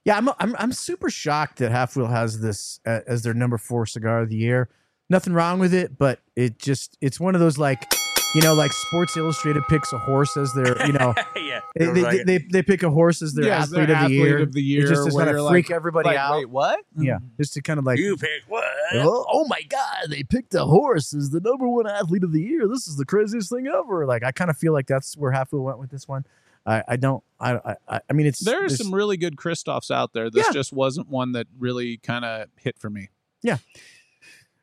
Yeah, 0.06 0.18
I'm 0.18 0.30
I'm 0.40 0.56
I'm 0.58 0.72
super 0.72 1.10
shocked 1.10 1.60
that 1.60 1.72
Half 1.72 1.96
Wheel 1.96 2.08
has 2.08 2.40
this 2.40 2.80
uh, 2.86 3.02
as 3.08 3.24
their 3.24 3.34
number 3.34 3.58
four 3.58 3.86
cigar 3.86 4.22
of 4.22 4.30
the 4.30 4.38
year. 4.38 4.70
Nothing 5.10 5.34
wrong 5.34 5.60
with 5.60 5.74
it, 5.74 5.98
but 5.98 6.20
it 6.36 6.60
just 6.60 6.98
it's 7.02 7.20
one 7.20 7.36
of 7.36 7.42
those 7.42 7.58
like, 7.58 7.92
you 8.36 8.42
know, 8.42 8.54
like 8.54 8.72
Sports 8.72 9.18
Illustrated 9.18 9.64
picks 9.68 9.92
a 9.92 9.98
horse 9.98 10.38
as 10.38 10.54
their, 10.54 10.86
you 10.86 10.94
know, 10.94 11.14
yeah, 11.36 11.62
they, 11.76 11.88
they, 11.88 12.24
they, 12.24 12.38
they 12.38 12.62
pick 12.64 12.84
a 12.84 12.90
horse 12.90 13.22
as 13.22 13.34
their 13.34 13.46
Yeah, 13.46 13.62
as 13.64 13.72
their 13.72 13.84
athlete, 13.84 13.90
of, 13.92 13.98
the 14.00 14.04
athlete 14.04 14.18
year. 14.20 14.38
of 14.44 14.54
the 14.54 14.62
year, 14.62 14.82
It's 14.82 14.92
just 14.92 15.10
to 15.10 15.18
kind 15.18 15.30
of 15.30 15.48
freak 15.50 15.70
like- 15.70 15.76
everybody 15.76 16.10
like, 16.10 16.18
out. 16.18 16.38
Wait, 16.38 16.50
what? 16.50 16.80
Yeah, 16.98 17.18
just 17.38 17.54
to 17.56 17.62
kind 17.62 17.80
of 17.80 17.86
like, 17.86 17.98
you 17.98 18.18
pick 18.18 18.44
what? 18.48 18.64
oh, 18.94 19.26
oh 19.32 19.46
my 19.48 19.62
god, 19.70 20.10
they 20.10 20.24
picked 20.24 20.54
a 20.54 20.66
horse 20.66 21.14
as 21.14 21.32
the 21.32 21.40
number 21.40 21.68
one 21.68 21.88
athlete 21.88 22.24
of 22.24 22.32
the 22.32 22.42
year. 22.42 22.68
This 22.68 22.88
is 22.88 22.98
the 22.98 23.06
craziest 23.06 23.50
thing 23.50 23.68
ever. 23.68 24.06
Like 24.06 24.24
I 24.24 24.32
kind 24.32 24.50
of 24.50 24.58
feel 24.58 24.74
like 24.74 24.88
that's 24.88 25.18
where 25.18 25.32
Half 25.32 25.52
Wheel 25.52 25.64
went 25.64 25.80
with 25.80 25.90
this 25.90 26.08
one. 26.08 26.26
I, 26.66 26.84
I 26.88 26.96
don't 26.98 27.24
I, 27.40 27.76
I 27.88 28.02
I 28.10 28.14
mean 28.14 28.28
it's 28.28 28.44
There 28.44 28.64
are 28.66 28.70
some 28.70 28.94
really 28.94 29.18
good 29.18 29.38
Kristoffs 29.38 29.90
out 29.90 30.14
there. 30.14 30.30
This 30.30 30.46
Yeah. 30.48 30.54
just 30.54 30.72
wasn't 30.74 31.10
one 31.10 31.32
that 31.32 31.48
really 31.58 31.98
kind 31.98 32.26
of 32.26 32.50
hit 32.58 32.78
for 32.78 32.90
me. 32.90 33.10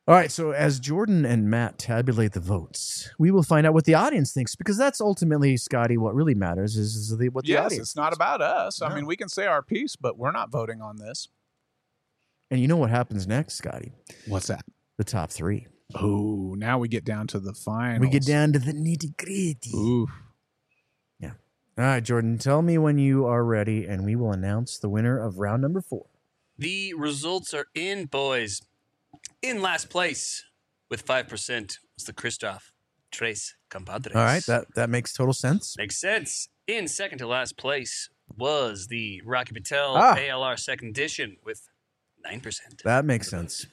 All 0.09 0.15
right, 0.15 0.31
so 0.31 0.53
as 0.53 0.79
Jordan 0.79 1.25
and 1.25 1.51
Matt 1.51 1.79
tabulate 1.79 2.33
the 2.33 2.39
votes, 2.39 3.11
we 3.19 3.33
will 3.33 3.43
find 3.43 3.67
out 3.67 3.75
what 3.75 3.87
the 3.87 3.95
audience 3.95 4.33
thinks 4.33 4.55
because 4.55 4.79
that's 4.79 5.01
ultimately, 5.01 5.57
Scotty, 5.57 5.97
what 5.97 6.15
really 6.15 6.35
matters 6.35 6.77
is, 6.77 6.95
is 6.95 7.19
the, 7.19 7.29
what 7.31 7.45
the 7.45 7.51
yes, 7.51 7.65
audience. 7.67 7.89
it's 7.89 7.97
not 7.97 8.11
thinks. 8.11 8.17
about 8.17 8.41
us. 8.41 8.81
I 8.81 8.95
mean, 8.95 9.05
we 9.05 9.17
can 9.17 9.29
say 9.29 9.47
our 9.47 9.63
piece, 9.63 9.97
but 9.97 10.17
we're 10.17 10.31
not 10.31 10.53
voting 10.53 10.81
on 10.81 10.99
this. 10.99 11.29
And 12.53 12.61
you 12.61 12.69
know 12.69 12.77
what 12.77 12.91
happens 12.91 13.27
next, 13.27 13.55
Scotty? 13.55 13.91
What's 14.29 14.47
that? 14.47 14.65
The 14.97 15.03
top 15.03 15.33
three. 15.33 15.67
Oh, 15.97 16.55
now 16.57 16.79
we 16.79 16.87
get 16.87 17.05
down 17.05 17.27
to 17.29 17.41
the 17.41 17.53
final. 17.53 18.01
We 18.01 18.09
get 18.09 18.25
down 18.25 18.53
to 18.53 18.61
the 18.61 18.73
nitty 18.73 19.17
gritty. 19.17 19.73
Ooh. 19.75 20.07
Yeah. 21.19 21.33
All 21.77 21.85
right, 21.85 22.03
Jordan, 22.03 22.39
tell 22.39 22.63
me 22.63 22.79
when 22.79 22.99
you 22.99 23.27
are 23.27 23.45
ready, 23.45 23.85
and 23.87 24.05
we 24.05 24.15
will 24.15 24.31
announce 24.31 24.79
the 24.79 24.89
winner 24.89 25.19
of 25.19 25.39
round 25.39 25.63
number 25.63 25.81
four. 25.81 26.07
The 26.57 26.95
results 26.95 27.53
are 27.53 27.67
in, 27.75 28.07
boys. 28.07 28.63
In 29.43 29.63
last 29.63 29.91
place 29.91 30.45
with 30.91 31.05
5% 31.07 31.79
was 31.97 32.05
the 32.05 32.13
Kristoff 32.13 32.71
Tres 33.13 33.55
Compadres. 33.71 34.15
All 34.17 34.23
right, 34.23 34.45
that 34.47 34.67
that 34.75 34.91
makes 34.91 35.13
total 35.13 35.33
sense. 35.35 35.77
makes 35.79 35.97
sense. 35.97 36.49
In 36.67 36.89
second 36.89 37.19
to 37.19 37.27
last 37.27 37.57
place 37.57 38.11
was 38.37 38.89
the 38.89 39.23
Rocky 39.25 39.53
Patel 39.53 39.97
Ah. 39.97 40.17
ALR 40.17 40.57
second 40.59 40.89
edition 40.89 41.37
with 41.45 41.69
9%. 42.25 42.83
That 42.83 43.05
makes 43.05 43.29
sense. 43.29 43.67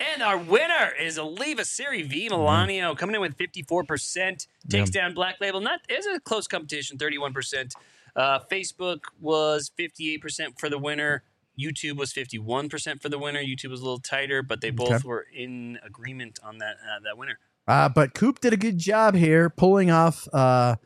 And 0.00 0.22
our 0.22 0.36
winner 0.36 0.92
is 1.00 1.18
Oliva 1.18 1.64
Serie 1.64 2.02
V 2.02 2.28
Melanio 2.28 2.98
coming 2.98 3.14
in 3.14 3.20
with 3.20 3.36
54%. 3.38 4.48
Takes 4.68 4.90
down 4.90 5.14
Black 5.14 5.36
Label. 5.40 5.60
Not 5.60 5.80
is 5.88 6.04
a 6.06 6.18
close 6.18 6.48
competition, 6.48 6.98
31%. 6.98 7.72
Uh, 8.16 8.40
Facebook 8.50 9.00
was 9.20 9.70
58% 9.78 10.58
for 10.58 10.68
the 10.68 10.78
winner. 10.78 11.22
YouTube 11.58 11.96
was 11.96 12.12
51% 12.12 13.00
for 13.00 13.08
the 13.08 13.18
winner. 13.18 13.40
YouTube 13.40 13.70
was 13.70 13.80
a 13.80 13.84
little 13.84 14.00
tighter, 14.00 14.42
but 14.42 14.60
they 14.60 14.70
both 14.70 14.90
Okay. 14.92 15.06
were 15.08 15.26
in 15.34 15.78
agreement 15.84 16.38
on 16.42 16.58
that 16.58 16.76
uh, 16.82 17.00
that 17.04 17.16
winner. 17.16 17.38
Uh, 17.68 17.88
but 17.88 18.12
Coop 18.14 18.40
did 18.40 18.52
a 18.52 18.56
good 18.56 18.76
job 18.78 19.14
here, 19.14 19.48
pulling 19.50 19.90
off 19.90 20.28
uh, 20.32 20.76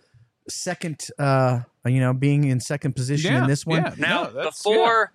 second. 0.48 1.08
Uh, 1.18 1.60
you 1.86 2.00
know, 2.00 2.12
being 2.12 2.44
in 2.44 2.60
second 2.60 2.94
position 2.94 3.34
in 3.34 3.46
this 3.46 3.64
one. 3.64 3.82
yeah. 3.82 3.94
Now, 3.96 4.24
No, 4.24 4.30
that's- 4.30 4.62
before 4.62 5.12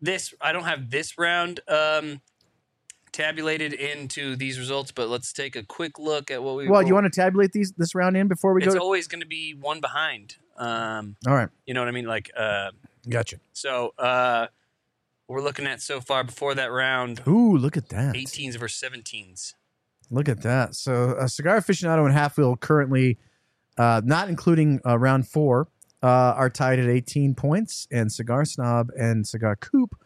this, 0.00 0.32
I 0.40 0.52
don't 0.52 0.64
have 0.64 0.88
this 0.90 1.18
round 1.18 1.58
um, 1.66 2.20
tabulated 3.12 3.72
into 3.72 4.36
these 4.36 4.58
results, 4.58 4.92
but 4.92 5.08
let's 5.08 5.32
take 5.32 5.56
a 5.56 5.62
quick 5.64 5.98
look 5.98 6.30
at 6.30 6.42
what 6.42 6.56
we. 6.56 6.68
Well, 6.68 6.82
you 6.82 6.94
want 6.94 7.04
to 7.04 7.20
tabulate 7.20 7.52
these 7.52 7.72
this 7.76 7.94
round 7.94 8.16
in 8.16 8.28
before 8.28 8.52
we 8.54 8.62
It's 8.62 8.72
go? 8.72 8.78
To- 8.78 8.80
always 8.84 9.08
going 9.08 9.20
to 9.20 9.26
be 9.26 9.52
one 9.54 9.80
behind. 9.80 10.36
Um, 10.56 11.16
All 11.26 11.34
right, 11.34 11.48
you 11.66 11.74
know 11.74 11.80
what 11.80 11.88
I 11.88 11.92
mean? 11.92 12.04
Like, 12.06 12.30
uh, 12.36 12.70
gotcha. 13.08 13.36
so 13.52 13.94
uh, 13.98 14.46
we're 15.32 15.42
looking 15.42 15.66
at 15.66 15.80
so 15.80 16.00
far 16.00 16.22
before 16.24 16.54
that 16.54 16.70
round, 16.70 17.22
Ooh, 17.26 17.56
look 17.56 17.76
at 17.76 17.88
that. 17.88 18.14
18s 18.14 18.56
versus 18.56 18.80
17s. 18.80 19.54
Look 20.10 20.28
at 20.28 20.42
that. 20.42 20.74
So, 20.74 21.12
uh, 21.12 21.26
Cigar 21.26 21.58
Aficionado 21.58 22.04
and 22.04 22.12
Half 22.12 22.36
Wheel 22.36 22.54
currently, 22.56 23.18
uh, 23.78 24.02
not 24.04 24.28
including 24.28 24.80
uh, 24.86 24.98
round 24.98 25.26
four, 25.26 25.68
uh, 26.02 26.06
are 26.06 26.50
tied 26.50 26.78
at 26.78 26.88
18 26.88 27.34
points, 27.34 27.88
and 27.90 28.12
Cigar 28.12 28.44
Snob 28.44 28.90
and 28.98 29.26
Cigar 29.26 29.56
Coop 29.56 29.96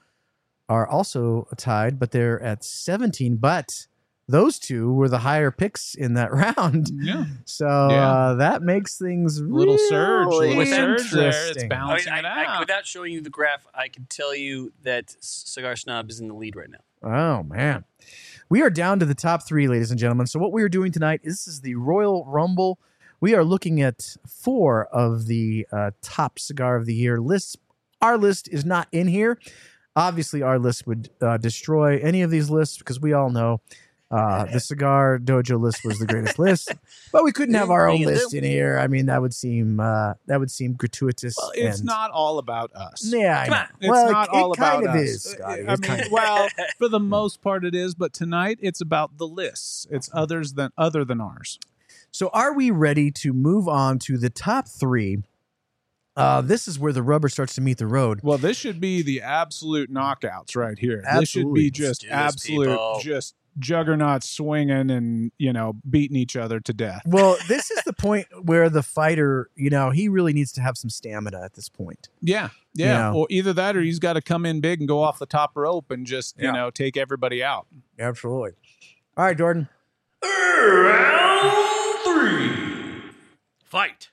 are 0.68 0.87
also 0.87 1.49
tied, 1.57 1.99
but 1.99 2.12
they're 2.12 2.41
at 2.41 2.64
17. 2.64 3.37
But 3.37 3.87
those 4.29 4.59
two 4.59 4.93
were 4.93 5.09
the 5.09 5.18
higher 5.18 5.51
picks 5.51 5.95
in 5.95 6.14
that 6.14 6.33
round. 6.57 6.91
Yeah. 6.93 7.24
So 7.45 7.66
Yeah. 7.66 8.11
uh, 8.12 8.35
that 8.35 8.62
makes 8.62 8.99
things 8.99 9.41
Little 9.41 9.79
surge, 9.79 10.27
really 10.27 10.49
little 10.57 10.64
surge 10.66 11.11
there. 11.12 11.29
It's 11.29 11.37
interesting. 11.37 11.59
I 11.59 11.62
mean, 11.62 11.68
balancing 11.68 12.12
I, 12.12 12.18
it 12.18 12.24
I, 12.24 12.59
without 12.61 12.87
showing 12.87 13.12
you 13.12 13.20
the 13.20 13.31
graph, 13.31 13.66
I 13.74 13.89
can 13.89 14.07
tell 14.07 14.35
you 14.35 14.72
that 14.83 15.14
Cigar 15.20 15.77
Snob 15.77 16.11
is 16.11 16.18
in 16.20 16.29
the 16.29 16.35
lead 16.35 16.57
right 16.57 16.68
now. 16.70 16.79
Oh 17.03 17.43
man. 17.45 17.85
We 18.49 18.62
are 18.62 18.70
down 18.70 18.99
to 19.01 19.05
the 19.07 19.14
top 19.14 19.47
three, 19.47 19.66
ladies 19.68 19.91
and 19.91 19.99
gentlemen. 19.99 20.27
So 20.27 20.39
what 20.39 20.53
we 20.53 20.62
are 20.62 20.68
doing 20.68 20.93
tonight 20.93 21.20
is 21.24 21.45
this 21.45 21.49
is 21.55 21.61
the 21.62 21.74
Royal 21.74 22.24
Rumble. 22.27 22.79
We 23.20 23.35
are 23.35 23.45
looking 23.45 23.81
at 23.83 24.16
four 24.27 24.87
of 24.87 25.27
the 25.27 25.66
uh, 25.72 25.91
top 26.03 26.39
cigar 26.39 26.77
of 26.77 26.87
the 26.87 26.95
year 26.95 27.18
lists. 27.20 27.57
Our 28.01 28.18
list 28.18 28.49
is 28.49 28.64
not 28.64 28.89
in 28.93 29.09
here. 29.09 29.39
Obviously, 29.97 30.43
our 30.43 30.59
list 30.59 30.87
would 30.87 31.09
uh, 31.22 31.39
destroy 31.39 31.99
any 31.99 32.22
of 32.22 32.31
these 32.31 32.51
lists 32.51 32.77
because 32.79 33.01
we 33.01 33.14
all 33.14 33.31
know 33.31 33.61
uh, 34.11 34.45
the 34.47 34.61
cigar 34.71 35.19
dojo 35.19 35.61
list 35.61 35.85
was 35.85 35.99
the 35.99 36.07
greatest 36.07 36.39
list. 36.39 36.73
But 37.13 37.25
we 37.25 37.33
couldn't 37.33 37.55
have 37.57 37.71
our 37.71 37.89
own 37.89 38.03
list 38.03 38.35
in 38.35 38.45
here. 38.45 38.79
I 38.79 38.87
mean, 38.87 39.07
that 39.07 39.21
would 39.21 39.35
seem 39.35 39.81
uh, 39.81 40.15
that 40.27 40.39
would 40.41 40.51
seem 40.51 40.75
gratuitous. 40.75 41.35
well, 41.37 41.51
it's 41.55 41.79
and- 41.79 41.87
not 41.87 42.11
all 42.13 42.39
about 42.39 42.73
us. 42.75 43.03
Yeah, 43.05 43.41
I 43.41 43.45
Come 43.47 43.51
know. 43.55 43.59
on. 43.61 43.69
It's 43.81 43.91
well, 43.91 44.13
not 44.13 44.29
it, 44.29 44.35
all 44.35 44.53
it 44.53 44.59
about 44.59 44.73
kind 44.85 44.89
of 44.89 44.95
us. 44.97 45.03
is. 45.09 45.23
Scotty. 45.25 45.53
I 45.53 45.55
It 45.57 45.67
mean, 45.67 45.77
kind 45.79 46.01
of- 46.03 46.13
well, 46.13 46.49
for 46.79 46.89
the 46.89 47.01
most 47.01 47.43
part, 47.43 47.65
it 47.65 47.75
is. 47.75 47.95
But 47.95 48.13
tonight, 48.13 48.59
it's 48.63 48.81
about 48.81 49.19
the 49.19 49.27
lists. 49.27 49.87
It's 49.91 50.09
others 50.13 50.53
than 50.55 50.71
other 50.79 51.05
than 51.05 51.21
ours. 51.21 51.59
So, 52.13 52.29
are 52.33 52.55
we 52.55 52.71
ready 52.71 53.11
to 53.11 53.33
move 53.33 53.69
on 53.69 53.99
to 54.01 54.17
the 54.19 54.31
top 54.31 54.69
three? 54.69 55.19
Uh, 56.17 56.41
this 56.41 56.67
is 56.67 56.79
where 56.79 56.95
the 56.95 57.03
rubber 57.03 57.29
starts 57.29 57.55
to 57.57 57.61
meet 57.61 57.77
the 57.77 57.87
road. 57.87 58.21
Well, 58.23 58.39
this 58.39 58.57
should 58.57 58.81
be 58.81 59.03
the 59.03 59.21
absolute 59.21 59.93
knockouts 59.93 60.57
right 60.57 60.79
here. 60.79 61.05
This 61.19 61.29
should 61.29 61.53
be 61.53 61.71
just 61.71 62.05
Let's 62.05 62.15
absolute, 62.15 62.69
people. 62.71 63.01
just 63.03 63.35
juggernauts 63.59 64.29
swinging 64.29 64.91
and 64.91 65.33
you 65.39 65.53
know 65.53 65.75
beating 65.89 66.17
each 66.17 66.37
other 66.37 66.61
to 66.61 66.73
death. 66.73 67.03
Well, 67.07 67.37
this 67.49 67.71
is 67.71 67.83
the 67.85 67.93
point 67.93 68.27
where 68.45 68.69
the 68.69 68.83
fighter, 68.83 69.51
you 69.55 69.71
know, 69.71 69.91
he 69.91 70.09
really 70.09 70.33
needs 70.33 70.53
to 70.53 70.61
have 70.61 70.77
some 70.77 70.91
stamina 70.91 71.41
at 71.43 71.55
this 71.55 71.69
point. 71.69 72.09
Yeah, 72.21 72.51
yeah. 72.75 72.87
Yeah. 72.87 73.13
Or 73.13 73.27
either 73.31 73.53
that, 73.55 73.77
or 73.77 73.81
he's 73.83 73.99
got 73.99 74.15
to 74.15 74.21
come 74.23 74.45
in 74.47 74.61
big 74.61 74.81
and 74.81 74.89
go 74.89 75.03
off 75.03 75.19
the 75.19 75.27
top 75.27 75.53
rope 75.57 75.91
and 75.91 76.07
just 76.07 76.37
you 76.39 76.45
Yeah. 76.47 76.53
know 76.53 76.71
take 76.71 76.97
everybody 76.97 77.43
out. 77.43 77.67
Absolutely. 77.99 78.53
All 79.17 79.25
right, 79.25 79.37
Jordan. 79.37 79.69
Round 80.23 81.99
three. 82.05 83.11
Fight. 83.65 84.11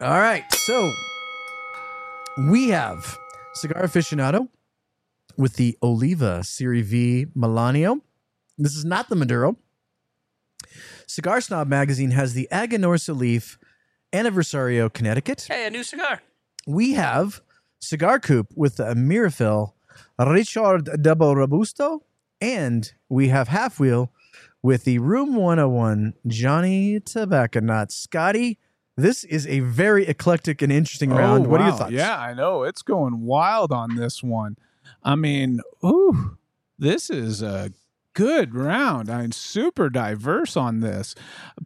All 0.00 0.10
right. 0.20 0.44
So 0.52 0.92
we 2.50 2.68
have 2.68 3.16
Cigar 3.54 3.82
Aficionado 3.82 4.48
with 5.36 5.54
the 5.56 5.76
Oliva 5.82 6.42
Serie 6.44 6.82
V 6.82 7.26
Melanio. 7.36 8.00
This 8.58 8.74
is 8.74 8.84
not 8.84 9.08
the 9.08 9.16
Maduro. 9.16 9.56
Cigar 11.06 11.40
Snob 11.40 11.68
magazine 11.68 12.10
has 12.12 12.34
the 12.34 12.48
Aganorsa 12.50 13.16
Leaf 13.16 13.58
Anniversario 14.12 14.92
Connecticut. 14.92 15.46
Hey, 15.48 15.66
a 15.66 15.70
new 15.70 15.84
cigar. 15.84 16.22
We 16.66 16.94
have 16.94 17.42
Cigar 17.78 18.18
Coop 18.18 18.52
with 18.56 18.76
the 18.76 18.94
Mirafel 18.94 19.72
Richard 20.18 21.02
Double 21.02 21.34
Robusto. 21.36 22.02
And 22.40 22.92
we 23.08 23.28
have 23.28 23.48
Half 23.48 23.80
Wheel 23.80 24.12
with 24.62 24.84
the 24.84 24.98
Room 24.98 25.34
101 25.36 26.14
Johnny 26.26 27.00
Tobacconaut. 27.00 27.90
Scotty, 27.90 28.58
this 28.96 29.24
is 29.24 29.46
a 29.46 29.60
very 29.60 30.06
eclectic 30.06 30.60
and 30.60 30.72
interesting 30.72 31.12
oh, 31.12 31.16
round. 31.16 31.46
Oh, 31.46 31.50
What 31.50 31.60
are 31.60 31.64
your 31.64 31.72
wow. 31.72 31.78
thoughts? 31.78 31.92
Yeah, 31.92 32.18
I 32.18 32.34
know 32.34 32.64
it's 32.64 32.82
going 32.82 33.22
wild 33.22 33.72
on 33.72 33.96
this 33.96 34.22
one. 34.22 34.56
I 35.02 35.14
mean, 35.14 35.60
ooh, 35.84 36.38
this 36.78 37.10
is 37.10 37.42
a 37.42 37.72
good 38.14 38.54
round. 38.54 39.10
I'm 39.10 39.32
super 39.32 39.90
diverse 39.90 40.56
on 40.56 40.80
this. 40.80 41.14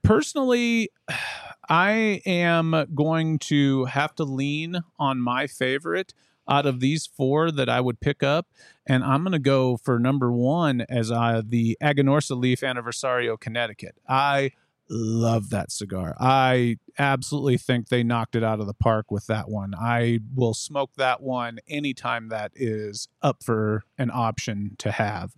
Personally, 0.02 0.90
I 1.68 2.20
am 2.26 2.86
going 2.96 3.38
to 3.38 3.84
have 3.84 4.16
to 4.16 4.24
lean 4.24 4.80
on 4.98 5.20
my 5.20 5.46
favorite 5.46 6.12
out 6.48 6.66
of 6.66 6.80
these 6.80 7.06
four 7.06 7.52
that 7.52 7.68
I 7.68 7.80
would 7.80 8.00
pick 8.00 8.24
up, 8.24 8.48
and 8.84 9.04
I'm 9.04 9.22
going 9.22 9.32
to 9.32 9.38
go 9.38 9.76
for 9.76 10.00
number 10.00 10.32
one 10.32 10.80
as 10.88 11.12
uh, 11.12 11.42
the 11.44 11.78
Aganorsa 11.80 12.36
Leaf 12.36 12.62
Anniversario 12.62 13.38
Connecticut. 13.38 13.94
I 14.08 14.50
love 14.90 15.50
that 15.50 15.70
cigar. 15.70 16.16
I 16.18 16.76
absolutely 16.98 17.56
think 17.56 17.88
they 17.88 18.02
knocked 18.02 18.34
it 18.34 18.42
out 18.42 18.60
of 18.60 18.66
the 18.66 18.74
park 18.74 19.10
with 19.10 19.26
that 19.28 19.48
one. 19.48 19.74
I 19.74 20.20
will 20.34 20.54
smoke 20.54 20.90
that 20.96 21.22
one 21.22 21.58
anytime 21.68 22.28
that 22.28 22.52
is 22.54 23.08
up 23.22 23.42
for 23.42 23.84
an 23.96 24.10
option 24.12 24.74
to 24.78 24.90
have. 24.90 25.34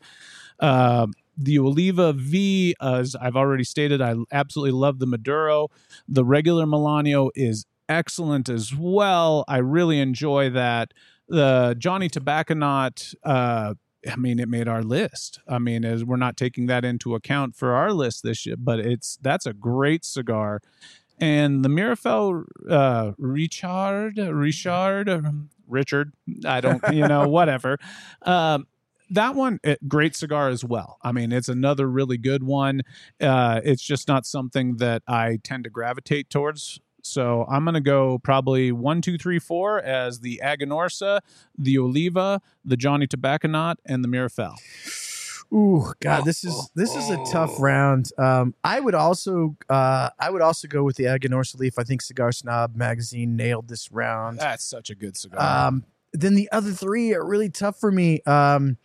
Um, 0.58 1.12
the 1.36 1.58
Oliva 1.58 2.12
V, 2.12 2.74
as 2.80 3.14
I've 3.16 3.36
already 3.36 3.64
stated, 3.64 4.00
I 4.00 4.16
absolutely 4.30 4.72
love 4.72 4.98
the 4.98 5.06
Maduro. 5.06 5.68
The 6.08 6.24
regular 6.24 6.66
Milano 6.66 7.30
is 7.34 7.66
excellent 7.88 8.48
as 8.48 8.74
well. 8.74 9.44
I 9.48 9.58
really 9.58 10.00
enjoy 10.00 10.50
that. 10.50 10.92
The 11.28 11.74
Johnny 11.78 12.08
Tobacconaut, 12.08 13.14
uh, 13.24 13.74
I 14.10 14.16
mean, 14.16 14.38
it 14.38 14.48
made 14.48 14.68
our 14.68 14.82
list. 14.82 15.40
I 15.46 15.58
mean, 15.58 15.84
as 15.84 16.04
we're 16.04 16.16
not 16.16 16.36
taking 16.36 16.66
that 16.66 16.84
into 16.84 17.14
account 17.14 17.54
for 17.54 17.74
our 17.74 17.92
list 17.92 18.22
this 18.22 18.46
year, 18.46 18.56
but 18.58 18.80
it's 18.80 19.18
that's 19.22 19.46
a 19.46 19.52
great 19.52 20.04
cigar. 20.04 20.60
And 21.18 21.64
the 21.64 21.68
Mirafel 21.68 22.44
uh, 22.68 23.12
Richard, 23.16 24.18
Richard, 24.18 25.08
um, 25.08 25.50
Richard, 25.68 26.12
I 26.44 26.60
don't, 26.60 26.82
you 26.92 27.06
know, 27.06 27.28
whatever. 27.28 27.78
Um, 28.22 28.66
that 29.10 29.34
one, 29.34 29.60
it, 29.62 29.86
great 29.86 30.16
cigar 30.16 30.48
as 30.48 30.64
well. 30.64 30.98
I 31.02 31.12
mean, 31.12 31.32
it's 31.32 31.48
another 31.48 31.88
really 31.88 32.16
good 32.16 32.42
one. 32.42 32.82
Uh, 33.20 33.60
it's 33.62 33.82
just 33.82 34.08
not 34.08 34.26
something 34.26 34.78
that 34.78 35.02
I 35.06 35.38
tend 35.44 35.64
to 35.64 35.70
gravitate 35.70 36.30
towards. 36.30 36.80
So 37.02 37.44
I'm 37.50 37.64
going 37.64 37.74
to 37.74 37.80
go 37.80 38.18
probably 38.18 38.72
one, 38.72 39.02
two, 39.02 39.18
three, 39.18 39.38
four 39.38 39.80
as 39.80 40.20
the 40.20 40.40
Aganorsa, 40.42 41.20
the 41.58 41.78
Oliva, 41.78 42.40
the 42.64 42.76
Johnny 42.76 43.06
Tobacconaut, 43.06 43.76
and 43.84 44.04
the 44.04 44.08
Mirafel. 44.08 44.54
Ooh, 45.52 45.92
God, 46.00 46.24
this 46.24 46.44
is 46.44 46.70
this 46.74 46.96
is 46.96 47.10
a 47.10 47.22
tough 47.30 47.60
round. 47.60 48.10
Um, 48.16 48.54
I 48.64 48.80
would 48.80 48.94
also 48.94 49.54
uh, 49.68 50.08
I 50.18 50.30
would 50.30 50.40
also 50.40 50.66
go 50.66 50.82
with 50.82 50.96
the 50.96 51.04
Aganorsa 51.04 51.58
Leaf. 51.58 51.78
I 51.78 51.82
think 51.82 52.00
Cigar 52.00 52.32
Snob 52.32 52.74
magazine 52.74 53.36
nailed 53.36 53.68
this 53.68 53.92
round. 53.92 54.38
That's 54.38 54.64
such 54.64 54.88
a 54.88 54.94
good 54.94 55.14
cigar. 55.14 55.66
Um, 55.68 55.84
then 56.14 56.34
the 56.34 56.50
other 56.52 56.70
three 56.70 57.12
are 57.14 57.24
really 57.24 57.50
tough 57.50 57.78
for 57.78 57.92
me. 57.92 58.22
Um, 58.22 58.78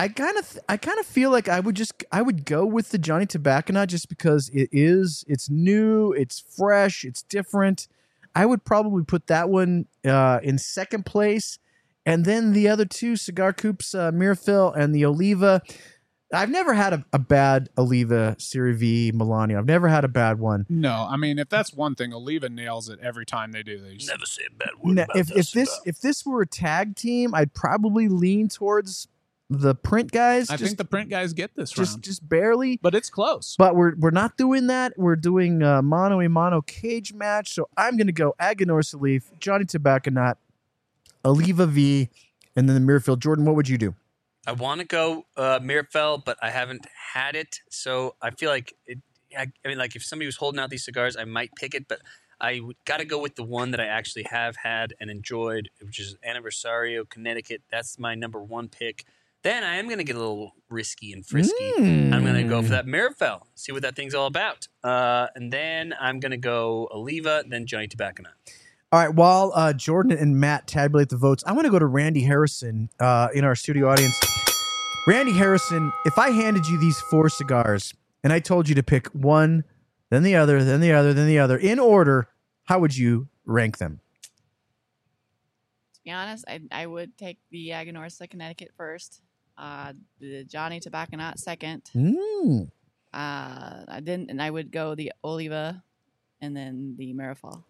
I 0.00 0.08
kind 0.08 0.38
of, 0.38 0.58
I 0.66 0.78
kind 0.78 0.98
of 0.98 1.04
feel 1.04 1.30
like 1.30 1.46
I 1.46 1.60
would 1.60 1.74
just, 1.74 1.92
I 2.10 2.22
would 2.22 2.46
go 2.46 2.64
with 2.64 2.88
the 2.88 2.96
Johnny 2.96 3.26
Tobacconaut 3.26 3.88
just 3.88 4.08
because 4.08 4.48
it 4.48 4.70
is, 4.72 5.26
it's 5.28 5.50
new, 5.50 6.12
it's 6.12 6.40
fresh, 6.40 7.04
it's 7.04 7.20
different. 7.20 7.86
I 8.34 8.46
would 8.46 8.64
probably 8.64 9.04
put 9.04 9.26
that 9.26 9.50
one 9.50 9.88
uh, 10.06 10.40
in 10.42 10.56
second 10.56 11.04
place, 11.04 11.58
and 12.06 12.24
then 12.24 12.54
the 12.54 12.66
other 12.66 12.86
two, 12.86 13.14
Cigar 13.14 13.52
Coops, 13.52 13.94
uh, 13.94 14.10
Mirafel, 14.10 14.74
and 14.74 14.94
the 14.94 15.04
Oliva. 15.04 15.60
I've 16.32 16.48
never 16.48 16.72
had 16.72 16.94
a, 16.94 17.04
a 17.12 17.18
bad 17.18 17.68
Oliva 17.76 18.36
Serie 18.38 18.72
V 18.72 19.12
Milano. 19.14 19.58
I've 19.58 19.66
never 19.66 19.88
had 19.88 20.04
a 20.04 20.08
bad 20.08 20.38
one. 20.38 20.64
no, 20.70 21.08
I 21.10 21.18
mean, 21.18 21.38
if 21.38 21.50
that's 21.50 21.74
one 21.74 21.94
thing, 21.94 22.14
Oliva 22.14 22.48
nails 22.48 22.88
it 22.88 23.00
every 23.02 23.26
time 23.26 23.52
they 23.52 23.62
do 23.62 23.78
these. 23.78 24.06
Never 24.06 24.24
say 24.24 24.44
a 24.48 24.54
bad 24.54 24.70
word. 24.80 24.94
Now, 24.94 25.02
about 25.02 25.16
if 25.18 25.26
that 25.26 25.36
if 25.36 25.52
this 25.52 25.70
cigar. 25.70 25.82
if 25.84 26.00
this 26.00 26.24
were 26.24 26.40
a 26.40 26.46
tag 26.46 26.96
team, 26.96 27.34
I'd 27.34 27.52
probably 27.52 28.08
lean 28.08 28.48
towards 28.48 29.06
the 29.50 29.74
print 29.74 30.12
guys. 30.12 30.48
I 30.48 30.56
just, 30.56 30.68
think 30.68 30.78
the 30.78 30.84
print 30.84 31.10
guys 31.10 31.32
get 31.32 31.54
this 31.56 31.70
just 31.70 31.94
round, 31.94 32.04
just 32.04 32.26
barely. 32.26 32.78
but 32.80 32.94
it's 32.94 33.10
close. 33.10 33.56
But 33.58 33.74
we're 33.74 33.94
we're 33.96 34.12
not 34.12 34.36
doing 34.36 34.68
that. 34.68 34.96
We're 34.96 35.16
doing 35.16 35.62
a 35.62 35.82
mono 35.82 36.20
a 36.20 36.28
mono 36.28 36.62
cage 36.62 37.12
match. 37.12 37.52
So 37.52 37.68
I'm 37.76 37.96
gonna 37.96 38.12
go 38.12 38.34
Aganorsa 38.40 39.00
Leaf, 39.00 39.30
Johnny 39.40 39.64
Tobacconaut, 39.64 40.36
Oliva 41.24 41.66
V, 41.66 42.08
and 42.54 42.68
then 42.68 42.86
the 42.86 42.92
Mirafel. 42.92 43.18
Jordan, 43.18 43.44
what 43.44 43.56
would 43.56 43.68
you 43.68 43.76
do? 43.76 43.94
I 44.46 44.52
want 44.52 44.80
to 44.80 44.86
go 44.86 45.26
uh, 45.36 45.58
Mirafel, 45.58 46.24
but 46.24 46.38
I 46.40 46.50
haven't 46.50 46.86
had 47.12 47.36
it, 47.36 47.60
so 47.68 48.14
I 48.22 48.30
feel 48.30 48.50
like 48.50 48.74
it. 48.86 48.98
I, 49.36 49.46
I 49.64 49.68
mean, 49.68 49.78
like 49.78 49.96
if 49.96 50.04
somebody 50.04 50.26
was 50.26 50.36
holding 50.36 50.60
out 50.60 50.70
these 50.70 50.84
cigars, 50.84 51.16
I 51.16 51.24
might 51.24 51.54
pick 51.56 51.74
it, 51.74 51.88
but 51.88 52.00
I 52.40 52.60
got 52.84 52.98
to 52.98 53.04
go 53.04 53.18
with 53.18 53.36
the 53.36 53.42
one 53.42 53.72
that 53.72 53.80
I 53.80 53.86
actually 53.86 54.24
have 54.30 54.56
had 54.56 54.94
and 54.98 55.10
enjoyed, 55.10 55.70
which 55.82 56.00
is 56.00 56.16
Anniversario 56.26 57.08
Connecticut. 57.08 57.62
That's 57.70 57.98
my 57.98 58.14
number 58.14 58.42
one 58.42 58.68
pick. 58.68 59.04
Then 59.42 59.64
I 59.64 59.76
am 59.76 59.86
going 59.86 59.98
to 59.98 60.04
get 60.04 60.16
a 60.16 60.18
little 60.18 60.54
risky 60.68 61.12
and 61.12 61.24
frisky. 61.24 61.74
I'm 61.76 62.22
going 62.22 62.34
to 62.34 62.44
go 62.44 62.62
for 62.62 62.68
that 62.68 62.86
Mirafel, 62.86 63.40
see 63.54 63.72
what 63.72 63.82
that 63.82 63.96
thing's 63.96 64.14
all 64.14 64.26
about, 64.26 64.68
uh, 64.84 65.28
and 65.34 65.50
then 65.50 65.94
I'm 65.98 66.20
going 66.20 66.32
to 66.32 66.36
go 66.36 66.88
Oliva, 66.92 67.44
then 67.48 67.66
Johnny 67.66 67.88
Tobacconaut. 67.88 68.34
All 68.92 68.98
right. 69.00 69.14
While 69.14 69.52
uh, 69.54 69.72
Jordan 69.72 70.18
and 70.18 70.36
Matt 70.38 70.66
tabulate 70.66 71.08
the 71.10 71.16
votes, 71.16 71.44
I 71.46 71.52
want 71.52 71.64
to 71.64 71.70
go 71.70 71.78
to 71.78 71.86
Randy 71.86 72.22
Harrison 72.22 72.90
uh, 72.98 73.28
in 73.32 73.44
our 73.44 73.54
studio 73.54 73.88
audience. 73.88 74.18
Randy 75.06 75.32
Harrison, 75.32 75.92
if 76.04 76.18
I 76.18 76.30
handed 76.30 76.66
you 76.66 76.78
these 76.78 76.98
four 76.98 77.28
cigars 77.28 77.94
and 78.22 78.32
I 78.32 78.40
told 78.40 78.68
you 78.68 78.74
to 78.74 78.82
pick 78.82 79.06
one, 79.08 79.64
then 80.10 80.24
the 80.24 80.34
other, 80.34 80.62
then 80.64 80.80
the 80.80 80.92
other, 80.92 81.14
then 81.14 81.28
the 81.28 81.38
other 81.38 81.56
in 81.56 81.78
order, 81.78 82.28
how 82.64 82.80
would 82.80 82.96
you 82.96 83.28
rank 83.46 83.78
them? 83.78 84.00
To 85.94 86.00
be 86.04 86.10
honest, 86.10 86.44
I 86.48 86.60
I 86.72 86.86
would 86.86 87.16
take 87.16 87.38
the 87.50 87.68
Aganorsa 87.70 88.28
Connecticut 88.28 88.72
first. 88.76 89.22
Uh, 89.60 89.92
the 90.20 90.42
Johnny 90.44 90.80
Tobacconaut 90.80 91.38
second. 91.38 91.82
Mm. 91.94 92.70
Uh, 93.12 93.84
I 93.88 94.00
didn't, 94.02 94.30
and 94.30 94.40
I 94.40 94.48
would 94.50 94.72
go 94.72 94.94
the 94.94 95.12
Oliva, 95.22 95.82
and 96.40 96.56
then 96.56 96.94
the 96.96 97.12
Mirafel. 97.12 97.64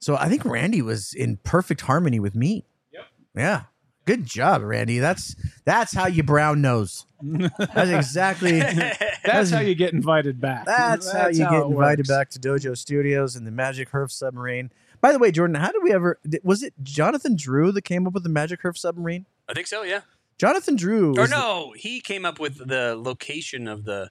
So 0.00 0.16
I 0.16 0.28
think 0.28 0.44
Randy 0.44 0.82
was 0.82 1.14
in 1.14 1.36
perfect 1.44 1.82
harmony 1.82 2.18
with 2.18 2.34
me. 2.34 2.64
Yep. 2.92 3.04
Yeah. 3.36 3.62
Good 4.04 4.26
job, 4.26 4.62
Randy. 4.62 4.98
That's 4.98 5.36
that's 5.64 5.94
how 5.94 6.08
you 6.08 6.24
brown 6.24 6.60
nose. 6.60 7.06
That's 7.22 7.90
exactly 7.90 8.58
That's 9.24 9.50
how 9.50 9.60
you 9.60 9.76
get 9.76 9.92
invited 9.92 10.40
back. 10.40 10.64
that's, 10.66 11.12
how 11.12 11.28
you 11.28 11.46
it 11.46 11.50
get 11.50 11.66
invited 11.66 11.98
works. 11.98 12.08
back 12.08 12.30
to 12.30 12.40
Dojo 12.40 12.76
Studios 12.76 13.36
and 13.36 13.46
the 13.46 13.52
Magic 13.52 13.90
Herf 13.92 14.10
submarine. 14.10 14.72
By 15.00 15.12
the 15.12 15.20
way, 15.20 15.30
Jordan, 15.30 15.54
how 15.54 15.70
did 15.70 15.84
we 15.84 15.92
ever 15.92 16.18
was 16.42 16.64
it 16.64 16.74
Jonathan 16.82 17.36
Drew 17.36 17.70
that 17.70 17.82
came 17.82 18.08
up 18.08 18.12
with 18.12 18.24
the 18.24 18.28
Magic 18.28 18.62
Herf 18.62 18.76
submarine? 18.76 19.26
I 19.48 19.52
think 19.52 19.68
so. 19.68 19.84
Yeah. 19.84 20.00
Jonathan 20.38 20.76
Drew 20.76 21.10
Or 21.16 21.20
was 21.22 21.30
the- 21.30 21.36
no, 21.36 21.72
he 21.76 22.00
came 22.00 22.24
up 22.24 22.38
with 22.40 22.66
the 22.68 22.96
location 22.96 23.68
of 23.68 23.84
the 23.84 24.10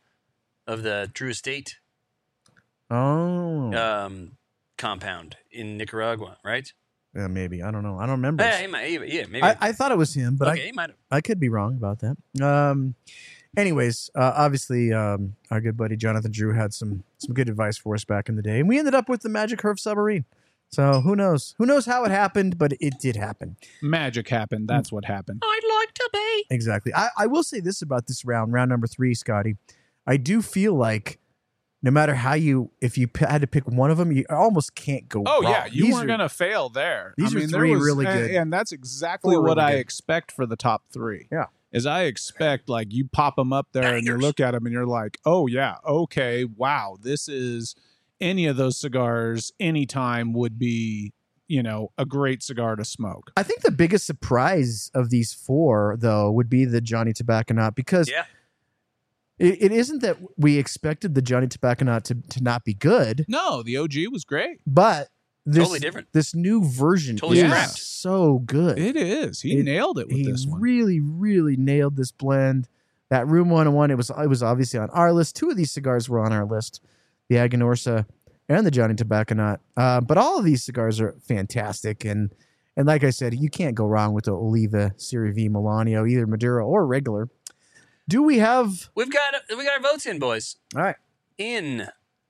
of 0.67 0.83
the 0.83 1.09
Drew 1.13 1.29
Estate 1.29 1.77
Oh. 2.89 3.73
um, 3.73 4.37
compound 4.77 5.37
in 5.51 5.77
Nicaragua, 5.77 6.37
right? 6.43 6.71
yeah, 7.15 7.27
maybe. 7.27 7.61
I 7.63 7.71
don't 7.71 7.83
know. 7.83 7.97
I 7.97 8.01
don't 8.05 8.11
remember. 8.19 8.43
Yeah, 8.43 8.59
he 8.61 8.67
might, 8.67 8.87
yeah, 9.09 9.25
maybe. 9.29 9.43
I, 9.43 9.55
I 9.59 9.71
thought 9.73 9.91
it 9.91 9.97
was 9.97 10.13
him, 10.13 10.35
but 10.37 10.47
I, 10.47 10.51
okay, 10.53 10.71
have. 10.77 10.91
I 11.09 11.21
could 11.21 11.39
be 11.39 11.49
wrong 11.49 11.75
about 11.75 11.99
that. 11.99 12.15
Um, 12.41 12.95
anyways, 13.57 14.09
uh, 14.15 14.31
obviously, 14.35 14.93
um, 14.93 15.35
our 15.49 15.59
good 15.61 15.75
buddy 15.77 15.95
Jonathan 15.97 16.31
Drew 16.31 16.53
had 16.53 16.73
some 16.73 17.03
some 17.17 17.33
good 17.33 17.49
advice 17.49 17.77
for 17.77 17.95
us 17.95 18.05
back 18.05 18.29
in 18.29 18.35
the 18.35 18.41
day, 18.41 18.59
and 18.59 18.69
we 18.69 18.79
ended 18.79 18.95
up 18.95 19.09
with 19.09 19.21
the 19.21 19.29
Magic 19.29 19.59
Herf 19.59 19.79
submarine. 19.79 20.25
So 20.71 21.01
who 21.01 21.15
knows? 21.15 21.53
Who 21.57 21.65
knows 21.65 21.85
how 21.85 22.05
it 22.05 22.11
happened? 22.11 22.57
But 22.57 22.73
it 22.79 22.93
did 22.99 23.15
happen. 23.17 23.57
Magic 23.81 24.29
happened. 24.29 24.67
That's 24.69 24.91
what 24.91 25.05
happened. 25.05 25.41
I'd 25.43 25.79
like 25.79 25.93
to 25.95 26.09
be. 26.13 26.45
Exactly. 26.49 26.93
I, 26.95 27.09
I 27.17 27.27
will 27.27 27.43
say 27.43 27.59
this 27.59 27.81
about 27.81 28.07
this 28.07 28.23
round, 28.23 28.53
round 28.53 28.69
number 28.69 28.87
three, 28.87 29.13
Scotty. 29.13 29.57
I 30.07 30.17
do 30.17 30.41
feel 30.41 30.73
like 30.73 31.19
no 31.83 31.91
matter 31.91 32.13
how 32.15 32.35
you, 32.35 32.71
if 32.79 32.97
you 32.97 33.07
p- 33.07 33.25
had 33.25 33.41
to 33.41 33.47
pick 33.47 33.67
one 33.67 33.91
of 33.91 33.97
them, 33.97 34.11
you 34.11 34.23
almost 34.29 34.75
can't 34.75 35.09
go. 35.09 35.23
Oh 35.25 35.41
wrong. 35.41 35.51
yeah, 35.51 35.65
you 35.65 35.85
These 35.85 35.93
weren't 35.95 36.05
are- 36.05 36.13
gonna 36.13 36.29
fail 36.29 36.69
there. 36.69 37.13
these 37.17 37.33
I 37.33 37.37
are 37.37 37.39
mean, 37.41 37.49
there 37.51 37.59
three 37.59 37.75
was- 37.75 37.83
really 37.85 38.05
good. 38.05 38.31
and 38.31 38.53
that's 38.53 38.71
exactly 38.71 39.33
Four 39.35 39.41
what 39.43 39.57
really 39.57 39.61
I 39.61 39.71
good. 39.73 39.79
expect 39.81 40.31
for 40.31 40.45
the 40.45 40.55
top 40.55 40.83
three. 40.93 41.27
Yeah. 41.31 41.45
is 41.73 41.85
I 41.85 42.03
expect 42.03 42.69
like 42.69 42.93
you 42.93 43.09
pop 43.11 43.35
them 43.35 43.51
up 43.51 43.67
there 43.73 43.95
and 43.95 44.05
you 44.05 44.15
look 44.17 44.39
at 44.39 44.51
them 44.51 44.65
and 44.65 44.73
you're 44.73 44.85
like, 44.85 45.17
oh 45.25 45.47
yeah, 45.47 45.75
okay, 45.85 46.45
wow, 46.45 46.97
this 47.01 47.27
is 47.27 47.75
any 48.21 48.45
of 48.45 48.55
those 48.57 48.79
cigars 48.79 49.51
anytime 49.59 50.31
would 50.33 50.57
be 50.59 51.13
you 51.47 51.61
know 51.61 51.91
a 51.97 52.05
great 52.05 52.41
cigar 52.43 52.75
to 52.77 52.85
smoke. 52.85 53.31
I 53.35 53.43
think 53.43 53.61
the 53.61 53.71
biggest 53.71 54.05
surprise 54.05 54.89
of 54.93 55.09
these 55.09 55.33
four, 55.33 55.97
though, 55.99 56.31
would 56.31 56.49
be 56.49 56.63
the 56.65 56.79
Johnny 56.81 57.11
Tobacconaut 57.13 57.75
because 57.75 58.09
Yeah. 58.09 58.23
it, 59.37 59.61
it 59.61 59.71
isn't 59.71 60.01
that 60.01 60.17
we 60.37 60.57
expected 60.57 61.15
the 61.15 61.21
Johnny 61.21 61.47
Tobacconaut 61.47 62.03
to, 62.03 62.15
to 62.15 62.41
not 62.43 62.63
be 62.63 62.73
good, 62.73 63.25
No, 63.27 63.63
the 63.63 63.77
OG 63.77 63.93
was 64.11 64.23
great. 64.23 64.59
but 64.65 65.09
this, 65.45 65.57
Totally 65.63 65.79
different. 65.79 66.07
this 66.13 66.35
new 66.35 66.63
version 66.63 67.17
Totally 67.17 67.39
is 67.39 67.47
scrapped. 67.51 67.77
so 67.79 68.39
good. 68.39 68.77
It 68.77 68.95
is. 68.95 69.41
He 69.41 69.57
It- 69.57 69.63
nailed 69.65 69.97
it 69.99 70.07
with 70.07 70.17
he 70.17 70.23
this 70.31 70.45
one. 70.45 70.61
really, 70.61 70.99
really 70.99 71.57
nailed 71.57 71.95
this 71.97 72.11
blend. 72.11 72.67
That 73.09 73.27
Room 73.27 73.49
101, 73.49 73.91
it 73.91 73.95
was 73.97 74.09
it 74.09 74.29
was 74.29 74.41
obviously 74.41 74.79
on 74.79 74.89
our 74.91 75.11
list. 75.11 75.35
Two 75.35 75.49
of 75.49 75.57
these 75.57 75.71
cigars 75.71 76.07
were 76.07 76.19
on 76.23 76.31
our 76.31 76.45
list, 76.45 76.79
the 77.31 77.37
Aganorsa 77.37 78.05
and 78.49 78.67
the 78.67 78.71
Johnny 78.71 78.93
Tobacconaut. 78.93 79.59
Uh, 79.77 80.01
but 80.01 80.17
all 80.17 80.37
of 80.37 80.43
these 80.43 80.63
cigars 80.63 80.99
are 80.99 81.15
fantastic, 81.21 82.03
and 82.03 82.35
and 82.75 82.87
like 82.87 83.05
I 83.05 83.09
said, 83.09 83.33
you 83.33 83.49
can't 83.49 83.73
go 83.73 83.85
wrong 83.85 84.13
with 84.13 84.25
the 84.25 84.33
Oliva 84.33 84.93
Serie 84.97 85.31
V 85.31 85.47
Melanio, 85.47 86.09
either 86.09 86.27
Maduro 86.27 86.67
or 86.67 86.85
regular. 86.85 87.29
Do 88.09 88.21
we 88.21 88.39
have? 88.39 88.89
We've 88.95 89.09
got 89.09 89.35
we 89.49 89.63
got 89.63 89.77
our 89.77 89.91
votes 89.91 90.05
in, 90.05 90.19
boys. 90.19 90.57
All 90.75 90.81
right. 90.81 90.97
In 91.37 91.87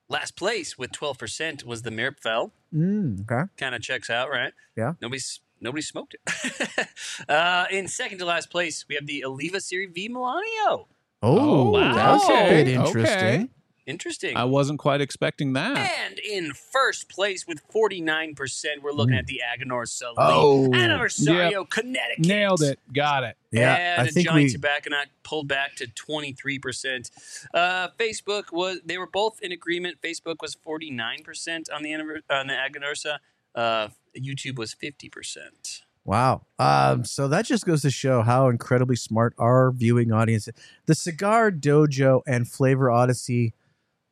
last 0.07 0.35
place 0.35 0.77
with 0.77 0.91
twelve 0.91 1.17
percent 1.17 1.65
was 1.65 1.81
the 1.81 1.89
Mirafel. 1.89 2.51
Mm, 2.71 3.21
okay. 3.21 3.49
Kind 3.57 3.73
of 3.73 3.81
checks 3.81 4.11
out, 4.11 4.29
right? 4.29 4.53
Yeah. 4.77 4.93
Nobody's 5.01 5.39
nobody 5.59 5.81
smoked 5.81 6.15
it. 6.15 6.87
uh, 7.27 7.65
in 7.71 7.87
second 7.87 8.19
to 8.19 8.25
last 8.25 8.51
place, 8.51 8.85
we 8.87 8.93
have 8.93 9.07
the 9.07 9.25
Oliva 9.25 9.59
Serie 9.61 9.87
V 9.87 10.09
Melanio. 10.09 10.85
Oh, 11.23 11.71
wow. 11.71 11.93
that's 11.93 12.29
a 12.29 12.49
bit 12.49 12.67
interesting. 12.67 13.05
okay. 13.05 13.49
Interesting. 13.87 14.37
I 14.37 14.43
wasn't 14.43 14.79
quite 14.79 15.01
expecting 15.01 15.53
that. 15.53 15.77
And 15.77 16.19
in 16.19 16.53
first 16.53 17.09
place 17.09 17.47
with 17.47 17.61
49%, 17.73 18.35
we're 18.81 18.91
looking 18.91 19.15
at 19.15 19.25
the 19.25 19.41
Aganorsa 19.43 20.09
Leaf. 20.09 20.17
Oh. 20.17 20.69
Anniversario, 20.71 21.67
Connecticut. 21.67 22.25
Nailed 22.25 22.61
it. 22.61 22.79
Got 22.93 23.23
it. 23.23 23.37
Yeah, 23.51 23.75
and 23.75 24.01
I 24.01 24.05
the 24.05 24.11
think 24.11 24.27
Johnny 24.27 24.43
we. 24.45 24.53
Tobacconaut 24.53 25.07
pulled 25.23 25.47
back 25.47 25.75
to 25.77 25.87
23%. 25.87 27.09
Uh, 27.53 27.89
Facebook 27.99 28.51
was, 28.51 28.79
they 28.85 28.97
were 28.97 29.09
both 29.09 29.41
in 29.41 29.51
agreement. 29.51 29.97
Facebook 30.01 30.37
was 30.41 30.55
49% 30.55 31.73
on 31.73 31.81
the, 31.81 31.91
anniver- 31.91 32.21
on 32.29 32.47
the 32.47 32.53
Aganorsa. 32.53 33.17
Uh, 33.55 33.89
YouTube 34.17 34.57
was 34.57 34.75
50%. 34.75 35.81
Wow. 36.03 36.41
Um, 36.57 37.03
so 37.05 37.27
that 37.27 37.45
just 37.45 37.65
goes 37.65 37.81
to 37.83 37.91
show 37.91 38.21
how 38.21 38.47
incredibly 38.49 38.95
smart 38.95 39.33
our 39.37 39.71
viewing 39.71 40.11
audience 40.11 40.47
is. 40.47 40.53
The 40.85 40.95
Cigar 40.95 41.51
Dojo 41.51 42.21
and 42.25 42.47
Flavor 42.47 42.89
Odyssey 42.89 43.53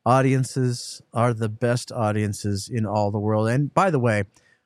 audiences 0.06 1.00
are 1.12 1.32
the 1.34 1.48
best 1.48 1.92
audiences 1.92 2.68
in 2.72 2.86
all 2.86 3.10
the 3.10 3.18
world. 3.18 3.48
And 3.48 3.72
by 3.72 3.90
the 3.90 3.98
way, 3.98 4.24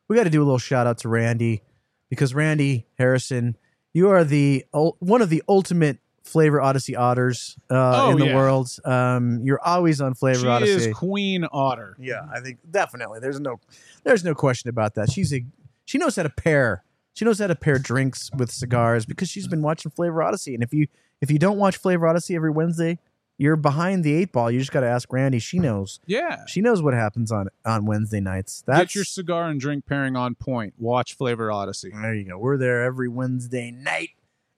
we 0.09 0.16
got 0.16 0.24
to 0.24 0.30
do 0.30 0.43
a 0.43 0.45
little 0.45 0.59
shout 0.59 0.87
out 0.87 0.99
to 0.99 1.09
Randy 1.09 1.62
because 2.11 2.35
Randy 2.35 2.87
Harrison, 2.99 3.57
you 3.93 4.11
are 4.11 4.24
the 4.24 4.64
one 4.72 5.22
of 5.22 5.30
the 5.30 5.43
ultimate 5.49 5.99
Flavor 6.24 6.61
Odyssey 6.61 6.97
otters 6.97 7.57
uh, 7.70 8.07
Oh, 8.07 8.11
in 8.12 8.18
the 8.18 8.26
yeah. 8.26 8.35
world. 8.35 8.70
Um, 8.85 9.41
you're 9.45 9.61
always 9.62 10.01
on 10.01 10.14
Flavor 10.14 10.41
She 10.41 10.47
Odyssey. 10.47 10.85
She 10.85 10.91
is 10.91 10.97
Queen 10.97 11.45
Otter. 11.53 11.97
Yeah, 12.01 12.22
I 12.35 12.41
think 12.41 12.59
definitely. 12.70 13.20
There's 13.20 13.41
no 13.41 13.61
there's 14.05 14.24
no 14.24 14.35
question 14.35 14.70
about 14.70 14.95
that. 14.95 15.11
She's 15.11 15.32
a 15.35 15.45
she 15.85 15.99
knows 15.99 16.16
how 16.16 16.22
to 16.22 16.30
pair. 16.30 16.82
She 17.12 17.24
knows 17.24 17.39
how 17.39 17.47
to 17.47 17.55
pair 17.55 17.78
drinks 17.78 18.30
with 18.37 18.51
cigars 18.51 19.07
because 19.07 19.28
she's 19.28 19.47
been 19.47 19.62
watching 19.62 19.91
Flavor 19.93 20.22
Odyssey. 20.22 20.55
And 20.55 20.62
if 20.62 20.72
you 20.72 20.87
if 21.20 21.30
you 21.30 21.39
don't 21.39 21.59
watch 21.59 21.76
Flavor 21.76 22.07
Odyssey 22.09 22.35
every 22.35 22.51
Wednesday, 22.51 22.99
you're 23.39 23.57
behind 23.57 24.05
the 24.05 24.14
eight 24.14 24.32
ball. 24.32 24.51
You 24.51 24.59
just 24.61 24.70
got 24.72 24.80
to 24.80 24.87
ask 24.89 25.12
Randy. 25.12 25.39
She 25.39 25.59
knows. 25.59 26.01
Yeah. 26.07 26.45
She 26.47 26.61
knows 26.61 26.82
what 26.82 26.95
happens 26.95 27.32
on 27.32 27.49
on 27.64 27.85
Wednesday 27.87 28.20
nights. 28.20 28.62
That's 28.66 28.78
Get 28.80 28.95
your 28.95 29.05
cigar 29.05 29.49
and 29.49 29.61
drink 29.61 29.87
pairing 29.87 30.16
on 30.16 30.35
point. 30.35 30.74
Watch 30.78 31.14
Flavor 31.16 31.51
Odyssey. 31.51 31.91
there. 31.93 32.14
You 32.14 32.24
go. 32.24 32.39
We're 32.39 32.57
there 32.57 32.82
every 32.85 33.09
Wednesday 33.09 33.70
night 33.70 34.11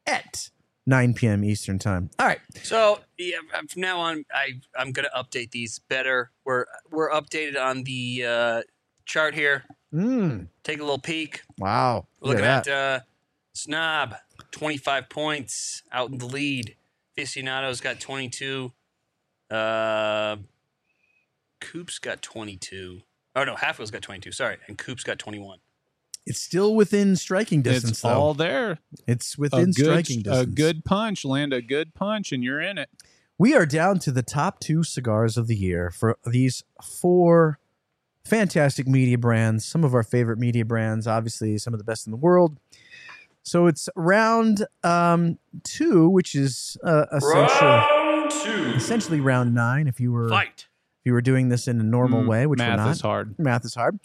at 0.07 0.51
9 0.87 1.15
p.m. 1.15 1.43
Eastern 1.45 1.79
time. 1.79 2.11
All 2.19 2.27
right. 2.27 2.39
So 2.63 3.01
yeah, 3.19 3.39
from 3.69 3.81
now 3.81 3.99
on, 4.01 4.25
I 4.33 4.61
I'm 4.79 4.93
gonna 4.93 5.09
update 5.17 5.51
these 5.53 5.79
better. 5.89 6.31
We're 6.45 6.67
we're 6.91 7.11
updated 7.11 7.59
on 7.61 7.83
the 7.85 8.25
uh, 8.27 8.63
chart 9.05 9.35
here. 9.35 9.65
Mm, 9.95 10.49
Take 10.65 10.79
a 10.79 10.83
little 10.83 10.99
peek. 10.99 11.43
wow. 11.59 12.07
We're 12.21 12.29
Look 12.29 12.37
looking 12.39 12.45
at 12.51 12.59
at 12.59 12.65
that. 12.67 13.01
uh, 13.01 13.05
Snob, 13.55 14.15
25 14.51 15.09
points 15.09 15.83
out 15.91 16.11
in 16.11 16.19
the 16.19 16.27
lead. 16.27 16.77
Aficionado's 17.17 17.81
got 17.81 17.99
22. 17.99 18.73
Uh, 19.51 20.37
Coop's 21.61 21.99
got 21.99 22.21
22. 22.21 23.01
Oh, 23.35 23.45
no, 23.45 23.55
Halfwheel's 23.55 23.91
got 23.91 24.03
22. 24.03 24.33
Sorry. 24.33 24.57
And 24.67 24.77
Coop's 24.77 25.03
got 25.03 25.19
21. 25.19 25.59
It's 26.27 26.43
still 26.43 26.75
within 26.75 27.15
striking 27.15 27.63
distance, 27.63 27.93
it's 27.93 28.01
though. 28.01 28.09
all 28.09 28.35
there. 28.35 28.79
it's 29.07 29.39
within 29.39 29.67
good, 29.67 29.85
striking 29.87 30.23
distance. 30.23 30.43
a 30.43 30.47
good 30.47 30.85
punch. 30.85 31.25
Land 31.25 31.53
a 31.53 31.63
good 31.63 31.95
punch, 31.95 32.33
and 32.33 32.43
you're 32.43 32.61
in 32.61 32.79
it. 32.79 32.91
We 33.39 33.55
are 33.55 33.65
down 33.65 34.01
to 34.01 34.11
the 34.11 34.23
top 34.23 34.59
two 34.59 34.83
cigars 34.83 35.37
of 35.37 35.47
the 35.47 35.55
year 35.55 35.91
for 35.91 36.19
these 36.27 36.65
four 36.83 37.61
fantastic 38.25 38.89
media 38.89 39.19
brands. 39.19 39.65
Some 39.65 39.85
of 39.85 39.95
our 39.95 40.03
favorite 40.03 40.39
media 40.39 40.65
brands, 40.65 41.07
obviously, 41.07 41.59
some 41.59 41.73
of 41.73 41.79
the 41.79 41.85
best 41.85 42.07
in 42.07 42.11
the 42.11 42.17
world. 42.17 42.59
So 43.47 43.69
it's 43.69 43.89
round 43.95 44.67
um, 44.83 45.39
two, 45.63 46.09
which 46.09 46.35
is 46.35 46.77
uh, 46.83 47.07
essentially 47.13 47.71
Round 47.71 48.31
two. 48.33 48.73
essentially 48.77 49.21
round 49.21 49.55
nine. 49.55 49.87
If 49.87 50.01
you 50.01 50.11
were 50.11 50.29
Fight. 50.29 50.67
if 51.01 51.05
you 51.07 51.13
were 51.13 51.23
doing 51.23 51.49
this 51.49 51.69
in 51.69 51.81
a 51.81 51.85
normal 51.85 52.25
Mm, 52.25 52.27
way, 52.29 52.47
which 52.47 52.59
we're 52.59 52.67
math 52.67 52.79
not. 52.79 52.91
is 52.91 53.01
hard. 53.01 53.39
Math 53.39 53.65
is 53.65 53.77
hard. 53.77 54.01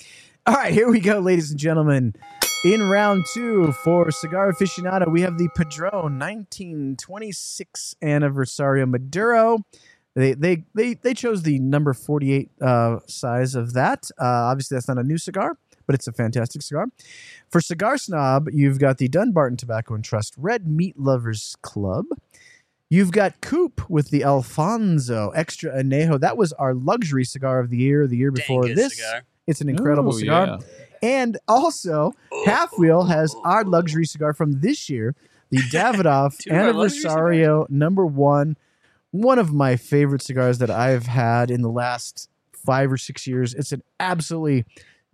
All 0.45 0.53
right, 0.53 0.71
here 0.71 0.89
we 0.91 0.99
go, 0.99 1.17
ladies 1.19 1.49
and 1.49 1.59
gentlemen. 1.59 2.13
In 2.65 2.87
round 2.87 3.25
two 3.33 3.71
for 3.83 4.11
Cigar 4.11 4.51
Aficionado, 4.53 5.11
we 5.11 5.21
have 5.21 5.39
the 5.39 5.49
Padron 5.55 6.19
1926 6.19 7.95
Anniversario 8.03 8.87
Maduro. 8.87 9.65
They 10.13 10.33
they 10.33 10.65
they 10.75 10.93
they 10.93 11.15
chose 11.15 11.41
the 11.41 11.57
number 11.57 11.93
48 11.93 12.51
uh, 12.61 12.99
size 13.07 13.55
of 13.55 13.73
that. 13.73 14.11
Uh, 14.19 14.25
obviously, 14.25 14.75
that's 14.75 14.87
not 14.87 14.99
a 14.99 15.03
new 15.03 15.17
cigar, 15.17 15.57
but 15.91 15.95
it's 15.95 16.07
a 16.07 16.13
fantastic 16.13 16.61
cigar. 16.61 16.85
For 17.49 17.59
Cigar 17.59 17.97
Snob, 17.97 18.47
you've 18.53 18.79
got 18.79 18.97
the 18.97 19.09
Dunbarton 19.09 19.57
Tobacco 19.57 19.93
and 19.93 20.01
Trust 20.01 20.33
Red 20.37 20.65
Meat 20.65 20.97
Lovers 20.97 21.57
Club. 21.61 22.05
You've 22.89 23.11
got 23.11 23.41
Coop 23.41 23.89
with 23.89 24.09
the 24.09 24.23
Alfonso 24.23 25.31
Extra 25.31 25.83
Anejo. 25.83 26.17
That 26.17 26.37
was 26.37 26.53
our 26.53 26.73
luxury 26.73 27.25
cigar 27.25 27.59
of 27.59 27.69
the 27.69 27.75
year, 27.75 28.07
the 28.07 28.15
year 28.15 28.31
before 28.31 28.63
good 28.63 28.77
this. 28.77 28.95
cigar. 28.95 29.23
It's 29.47 29.59
an 29.59 29.67
incredible 29.67 30.15
Ooh, 30.15 30.19
cigar. 30.19 30.45
yeah. 30.47 30.57
And 31.03 31.37
also, 31.49 32.13
oh, 32.31 32.45
Half 32.45 32.77
Wheel 32.77 33.03
has 33.03 33.35
oh, 33.35 33.41
our 33.43 33.65
oh. 33.65 33.69
luxury 33.69 34.05
cigar 34.05 34.33
from 34.33 34.61
this 34.61 34.89
year, 34.89 35.13
the 35.49 35.57
Davidoff 35.73 36.37
Two 36.37 36.51
of 36.51 36.55
our 36.55 36.71
luxury 36.71 37.03
Anniversario 37.03 37.69
number 37.69 38.05
one. 38.05 38.55
One 39.11 39.39
of 39.39 39.51
my 39.51 39.75
favorite 39.75 40.21
cigars 40.21 40.59
that 40.59 40.69
I've 40.69 41.07
had 41.07 41.51
in 41.51 41.63
the 41.63 41.69
last 41.69 42.29
five 42.53 42.91
or 42.93 42.97
six 42.97 43.27
years. 43.27 43.53
It's 43.53 43.73
an 43.73 43.83
absolutely 43.99 44.63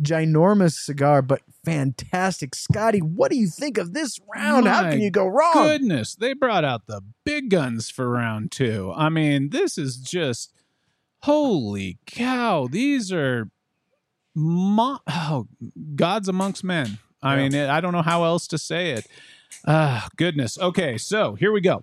ginormous 0.01 0.73
cigar, 0.73 1.21
but 1.21 1.41
fantastic. 1.65 2.53
Scotty, 2.55 2.99
what 2.99 3.31
do 3.31 3.37
you 3.37 3.47
think 3.47 3.77
of 3.77 3.93
this 3.93 4.19
round? 4.33 4.67
How 4.67 4.89
can 4.89 5.01
you 5.01 5.11
go 5.11 5.25
wrong? 5.27 5.53
Goodness, 5.53 6.15
they 6.15 6.33
brought 6.33 6.63
out 6.63 6.87
the 6.87 7.01
big 7.23 7.49
guns 7.49 7.89
for 7.89 8.09
round 8.09 8.51
two. 8.51 8.93
I 8.95 9.09
mean, 9.09 9.49
this 9.49 9.77
is 9.77 9.97
just 9.97 10.53
holy 11.23 11.97
cow. 12.05 12.67
These 12.71 13.11
are 13.11 13.49
mo- 14.35 14.99
oh, 15.07 15.47
gods 15.95 16.27
amongst 16.29 16.63
men. 16.63 16.99
I 17.21 17.35
Yeah. 17.41 17.49
mean, 17.49 17.55
I 17.69 17.81
don't 17.81 17.93
know 17.93 18.03
how 18.03 18.23
else 18.23 18.47
to 18.47 18.57
say 18.57 18.91
it. 18.91 19.07
Ah, 19.65 20.07
goodness. 20.15 20.57
Okay, 20.57 20.97
so 20.97 21.35
here 21.35 21.51
we 21.51 21.61
go. 21.61 21.81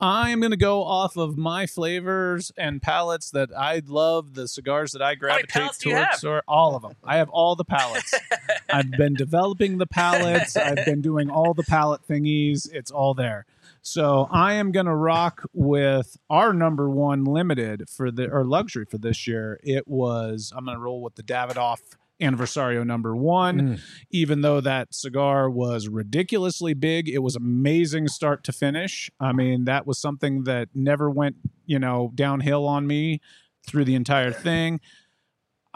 I'm 0.00 0.40
going 0.40 0.52
to 0.52 0.56
go 0.56 0.84
off 0.84 1.16
of 1.16 1.36
my 1.36 1.66
flavors 1.66 2.52
and 2.56 2.80
palettes 2.80 3.30
that 3.30 3.50
I 3.56 3.82
love, 3.86 4.34
the 4.34 4.48
cigars 4.48 4.92
that 4.92 5.02
I 5.02 5.14
gravitate 5.16 5.50
palettes 5.50 5.78
do 5.78 5.90
you 5.90 5.96
towards, 5.96 6.24
or 6.24 6.42
all 6.48 6.76
of 6.76 6.82
them. 6.82 6.94
I 7.04 7.16
have 7.16 7.28
all 7.30 7.56
the 7.56 7.64
palettes. 7.64 8.14
I've 8.70 8.90
been 8.90 9.14
developing 9.14 9.78
the 9.78 9.86
palettes. 9.86 10.56
I've 10.56 10.84
been 10.84 11.00
doing 11.00 11.30
all 11.30 11.52
the 11.52 11.62
palette 11.64 12.06
thingies. 12.08 12.70
It's 12.72 12.90
all 12.90 13.14
there. 13.14 13.44
So 13.82 14.28
I 14.32 14.54
am 14.54 14.72
going 14.72 14.86
to 14.86 14.94
rock 14.94 15.44
with 15.52 16.16
our 16.28 16.52
number 16.52 16.90
one 16.90 17.24
limited 17.24 17.88
for 17.88 18.10
the 18.10 18.28
or 18.28 18.44
luxury 18.44 18.84
for 18.84 18.98
this 18.98 19.26
year. 19.26 19.60
It 19.62 19.86
was 19.86 20.52
I'm 20.56 20.64
going 20.64 20.76
to 20.76 20.82
roll 20.82 21.02
with 21.02 21.14
the 21.14 21.22
Davidoff 21.22 21.80
Anniversario 22.20 22.86
number 22.86 23.14
one. 23.14 23.60
Mm. 23.60 23.80
Even 24.10 24.40
though 24.40 24.60
that 24.60 24.94
cigar 24.94 25.50
was 25.50 25.88
ridiculously 25.88 26.74
big, 26.74 27.08
it 27.08 27.18
was 27.18 27.36
amazing 27.36 28.08
start 28.08 28.44
to 28.44 28.52
finish. 28.52 29.10
I 29.20 29.32
mean, 29.32 29.64
that 29.66 29.86
was 29.86 29.98
something 29.98 30.44
that 30.44 30.68
never 30.74 31.10
went 31.10 31.36
you 31.66 31.78
know 31.78 32.12
downhill 32.14 32.66
on 32.66 32.86
me 32.86 33.20
through 33.66 33.84
the 33.84 33.94
entire 33.94 34.32
thing. 34.32 34.80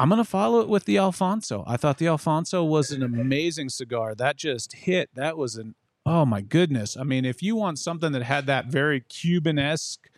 I'm 0.01 0.09
going 0.09 0.17
to 0.17 0.25
follow 0.25 0.61
it 0.61 0.69
with 0.69 0.87
the 0.87 0.97
Alfonso. 0.97 1.63
I 1.67 1.77
thought 1.77 1.99
the 1.99 2.07
Alfonso 2.07 2.65
was 2.65 2.91
an 2.91 3.03
amazing 3.03 3.69
cigar. 3.69 4.15
That 4.15 4.37
just 4.37 4.73
hit. 4.73 5.11
That 5.15 5.37
was 5.37 5.57
an, 5.57 5.75
oh 6.07 6.25
my 6.25 6.41
goodness. 6.41 6.97
I 6.97 7.03
mean, 7.03 7.27
if 7.27 7.43
you 7.43 7.55
want 7.55 7.79
something 7.79 8.13
that 8.13 8.23
had 8.23 8.47
that 8.47 8.69
very 8.69 9.03
Cuban 9.03 9.59
esque, 9.59 10.09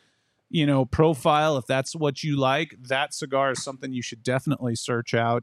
you 0.49 0.67
know, 0.67 0.85
profile, 0.85 1.57
if 1.57 1.67
that's 1.67 1.97
what 1.97 2.23
you 2.23 2.37
like, 2.37 2.77
that 2.81 3.13
cigar 3.13 3.51
is 3.51 3.65
something 3.65 3.93
you 3.93 4.03
should 4.03 4.23
definitely 4.23 4.77
search 4.77 5.15
out. 5.15 5.43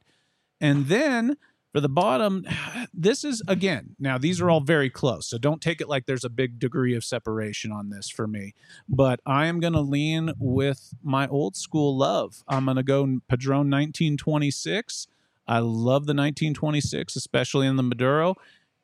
And 0.61 0.87
then 0.87 1.37
for 1.71 1.81
the 1.81 1.89
bottom, 1.89 2.45
this 2.93 3.23
is 3.23 3.41
again, 3.47 3.95
now 3.99 4.17
these 4.17 4.41
are 4.41 4.49
all 4.49 4.61
very 4.61 4.89
close. 4.89 5.29
So 5.29 5.37
don't 5.37 5.61
take 5.61 5.81
it 5.81 5.89
like 5.89 6.05
there's 6.05 6.25
a 6.25 6.29
big 6.29 6.59
degree 6.59 6.95
of 6.95 7.03
separation 7.03 7.71
on 7.71 7.89
this 7.89 8.09
for 8.09 8.27
me. 8.27 8.53
But 8.87 9.19
I 9.25 9.47
am 9.47 9.59
going 9.59 9.73
to 9.73 9.81
lean 9.81 10.33
with 10.37 10.93
my 11.03 11.27
old 11.27 11.55
school 11.55 11.97
love. 11.97 12.43
I'm 12.47 12.65
going 12.65 12.77
to 12.77 12.83
go 12.83 13.03
Padron 13.27 13.69
1926. 13.69 15.07
I 15.47 15.59
love 15.59 16.05
the 16.05 16.13
1926, 16.13 17.15
especially 17.15 17.65
in 17.65 17.75
the 17.75 17.83
Maduro. 17.83 18.35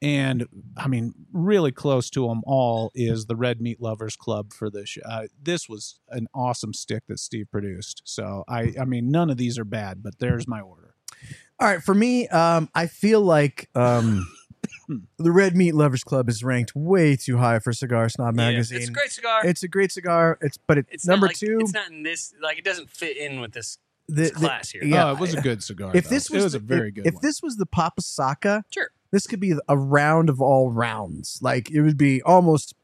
And 0.02 0.47
I 0.76 0.88
mean, 0.88 1.14
really 1.31 1.72
close 1.72 2.10
to 2.11 2.27
them 2.27 2.41
all 2.45 2.91
is 2.93 3.26
the 3.26 3.35
Red 3.35 3.61
Meat 3.61 3.81
Lovers 3.81 4.15
Club 4.15 4.52
for 4.52 4.69
this. 4.69 4.97
Uh, 5.03 5.27
this 5.41 5.69
was 5.69 5.99
an 6.10 6.27
awesome 6.34 6.73
stick 6.73 7.03
that 7.07 7.19
Steve 7.19 7.47
produced. 7.49 8.02
So 8.03 8.43
I, 8.47 8.73
I 8.80 8.85
mean, 8.85 9.10
none 9.10 9.30
of 9.30 9.38
these 9.38 9.57
are 9.57 9.65
bad, 9.65 10.03
but 10.03 10.19
there's 10.19 10.47
my 10.47 10.60
order. 10.60 10.94
All 11.60 11.68
right, 11.68 11.82
for 11.82 11.94
me, 11.95 12.27
um, 12.27 12.69
I 12.76 12.88
feel 12.88 13.22
like 13.22 13.69
um, 13.76 14.27
the 15.18 15.32
Red 15.32 15.56
Meat 15.56 15.73
Lovers 15.73 16.03
Club 16.03 16.27
is 16.27 16.44
ranked 16.44 16.76
way 16.76 17.15
too 17.15 17.38
high 17.38 17.60
for 17.60 17.72
Cigar 17.72 18.10
Snob 18.10 18.36
Yeah, 18.36 18.49
magazine. 18.52 18.80
it's 18.80 18.90
a 18.90 18.91
great 18.91 19.11
cigar. 19.11 19.45
It's 19.45 19.64
a 19.64 19.68
great 19.69 19.91
cigar. 19.91 20.38
It's 20.41 20.57
but 20.57 20.80
it's, 20.80 20.90
It's 20.91 21.07
number 21.07 21.27
like, 21.27 21.38
two. 21.38 21.60
It's 21.61 21.73
not 21.73 21.90
in 21.90 22.03
this. 22.03 22.34
Like 22.41 22.57
it 22.57 22.65
doesn't 22.65 22.90
fit 22.90 23.15
in 23.18 23.40
with 23.40 23.53
this 23.53 23.77
the, 24.10 24.23
the- 24.23 24.32
class 24.32 24.69
here. 24.72 24.84
yeah, 24.84 25.10
oh, 25.10 25.14
it 25.14 25.19
was 25.19 25.34
a 25.34 25.41
good 25.41 25.64
cigar. 25.64 25.91
if 25.95 26.03
though. 26.03 26.10
This 26.10 26.30
was, 26.30 26.41
it 26.41 26.44
was 26.44 26.52
the- 26.53 26.57
a 26.60 26.61
very 26.61 26.91
good 26.91 27.07
if 27.07 27.14
one. 27.15 27.22
this 27.23 27.41
was 27.41 27.56
the 27.56 27.65
Papa 27.65 28.02
Saka, 28.02 28.64
Sure. 28.69 28.90
this 29.11 29.26
could 29.26 29.40
be 29.40 29.53
a 29.69 29.77
round 29.77 30.30
of 30.30 30.41
all 30.41 30.72
rounds. 30.72 31.40
Like 31.41 31.72
it 31.72 31.82
would 31.82 31.98
be 31.98 32.22
almost, 32.22 32.76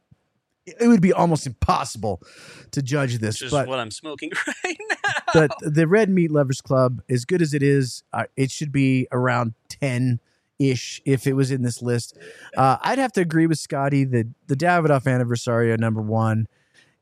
it 0.79 0.87
would 0.87 1.01
be 1.01 1.13
almost 1.13 1.47
impossible 1.47 2.21
to 2.71 2.81
judge 2.81 3.17
this. 3.19 3.41
Which 3.41 3.47
is 3.47 3.51
but 3.51 3.67
what 3.67 3.79
I'm 3.79 3.91
smoking 3.91 4.31
right 4.65 4.77
now. 4.89 5.21
but 5.33 5.51
the 5.61 5.87
Red 5.87 6.09
Meat 6.09 6.31
Lovers 6.31 6.61
Club, 6.61 7.01
as 7.09 7.25
good 7.25 7.41
as 7.41 7.53
it 7.53 7.63
is, 7.63 8.03
uh, 8.13 8.25
it 8.35 8.51
should 8.51 8.71
be 8.71 9.07
around 9.11 9.53
ten 9.69 10.19
ish 10.59 11.01
if 11.05 11.27
it 11.27 11.33
was 11.33 11.51
in 11.51 11.63
this 11.63 11.81
list. 11.81 12.17
Uh, 12.55 12.77
I'd 12.81 12.99
have 12.99 13.11
to 13.13 13.21
agree 13.21 13.47
with 13.47 13.59
Scotty 13.59 14.03
that 14.05 14.27
the 14.47 14.55
Davidoff 14.55 15.03
Anniversario 15.03 15.77
number 15.77 16.01
one. 16.01 16.47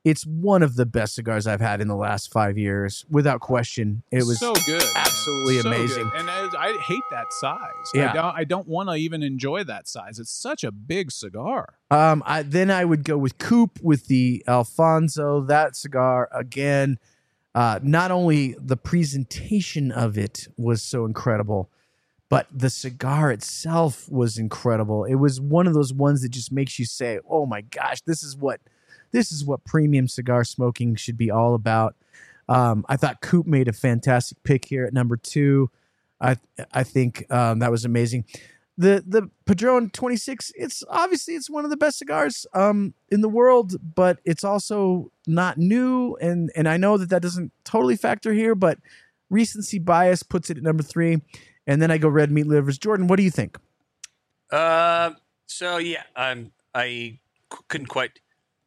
It's 0.06 0.24
one 0.26 0.64
of 0.64 0.76
the 0.76 0.86
best 0.86 1.16
cigars 1.16 1.46
I've 1.46 1.60
had 1.60 1.82
in 1.82 1.88
the 1.90 1.96
last 1.96 2.32
five 2.32 2.58
years, 2.58 3.06
without 3.10 3.42
question. 3.42 4.04
It 4.12 4.26
was 4.26 4.40
so 4.40 4.54
good, 4.66 4.82
absolutely 4.96 5.60
So 5.60 5.68
amazing. 5.68 6.04
good. 6.10 6.20
and 6.22 6.30
I, 6.30 6.48
I 6.58 6.78
hate 6.78 7.04
that 7.12 7.26
size. 7.34 7.60
Yeah. 7.94 8.12
I 8.12 8.14
don't, 8.14 8.36
I 8.38 8.44
don't 8.46 8.68
want 8.68 8.88
to 8.90 8.96
even 8.96 9.24
enjoy 9.24 9.66
that 9.66 9.90
size. 9.90 10.18
It's 10.18 10.32
such 10.32 10.64
a 10.64 10.72
big 10.72 11.12
cigar. 11.12 11.76
Um, 11.92 12.24
I, 12.26 12.44
then 12.44 12.72
I 12.72 12.86
would 12.86 13.04
go 13.04 13.18
with 13.18 13.38
Coop 13.40 13.80
with 13.82 14.08
the 14.08 14.42
Alfonso. 14.48 15.42
That 15.42 15.76
cigar 15.76 16.30
again. 16.34 16.98
Uh, 17.56 17.80
not 17.84 18.12
only 18.12 18.56
the 18.60 18.78
presentation 18.78 19.92
of 19.92 20.18
it 20.18 20.48
was 20.56 20.82
so 20.82 21.04
incredible, 21.06 21.70
but 22.30 22.48
the 22.54 22.70
cigar 22.70 23.32
itself 23.32 24.08
was 24.10 24.38
incredible. 24.38 25.04
It 25.04 25.16
was 25.16 25.42
one 25.42 25.68
of 25.68 25.74
those 25.74 25.92
ones 25.92 26.22
that 26.22 26.30
just 26.30 26.52
makes 26.52 26.78
you 26.80 26.86
say, 26.86 27.20
"Oh 27.28 27.46
my 27.48 27.62
gosh, 27.62 28.02
this 28.06 28.22
is 28.24 28.38
what 28.38 28.62
this 29.12 29.32
is 29.32 29.46
what 29.46 29.64
premium 29.66 30.08
cigar 30.08 30.44
smoking 30.44 30.96
should 30.96 31.18
be 31.18 31.32
all 31.32 31.54
about." 31.54 31.96
Um, 32.48 32.86
I 32.90 32.98
thought 32.98 33.22
Coop 33.22 33.46
made 33.46 33.68
a 33.68 33.74
fantastic 33.74 34.42
pick 34.44 34.66
here 34.66 34.86
at 34.86 34.94
number 34.94 35.18
two. 35.18 35.70
I 36.20 36.38
I 36.74 36.84
think 36.84 37.32
um, 37.32 37.60
that 37.60 37.72
was 37.72 37.86
amazing 37.86 38.26
the 38.80 39.04
the 39.06 39.30
Padron 39.46 39.90
26 39.90 40.54
it's 40.56 40.84
obviously 40.90 41.36
it's 41.36 41.50
one 41.50 41.66
of 41.66 41.70
the 41.70 41.78
best 41.78 42.00
cigars 42.00 42.48
um 42.54 42.94
in 43.10 43.20
the 43.20 43.28
world 43.28 43.76
but 43.94 44.20
it's 44.24 44.44
also 44.46 45.12
not 45.28 45.58
new 45.58 46.16
and 46.22 46.50
and 46.56 46.68
I 46.68 46.78
know 46.78 46.98
that 46.98 47.10
that 47.10 47.22
doesn't 47.22 47.52
totally 47.66 47.98
factor 47.98 48.32
here 48.32 48.56
but 48.56 48.80
recency 49.30 49.80
bias 49.80 50.24
puts 50.24 50.50
it 50.50 50.56
at 50.58 50.64
number 50.64 50.82
3 50.82 51.22
and 51.68 51.82
then 51.82 51.92
I 51.92 51.98
go 51.98 52.08
red 52.08 52.32
meat 52.32 52.48
livers 52.48 52.78
Jordan 52.78 53.08
what 53.08 53.18
do 53.18 53.24
you 53.24 53.32
think 53.32 53.58
Uh, 54.50 55.12
so 55.46 55.78
yeah, 55.78 56.04
um, 56.16 56.52
I 56.74 57.20
couldn't 57.68 57.88
quite 57.88 58.20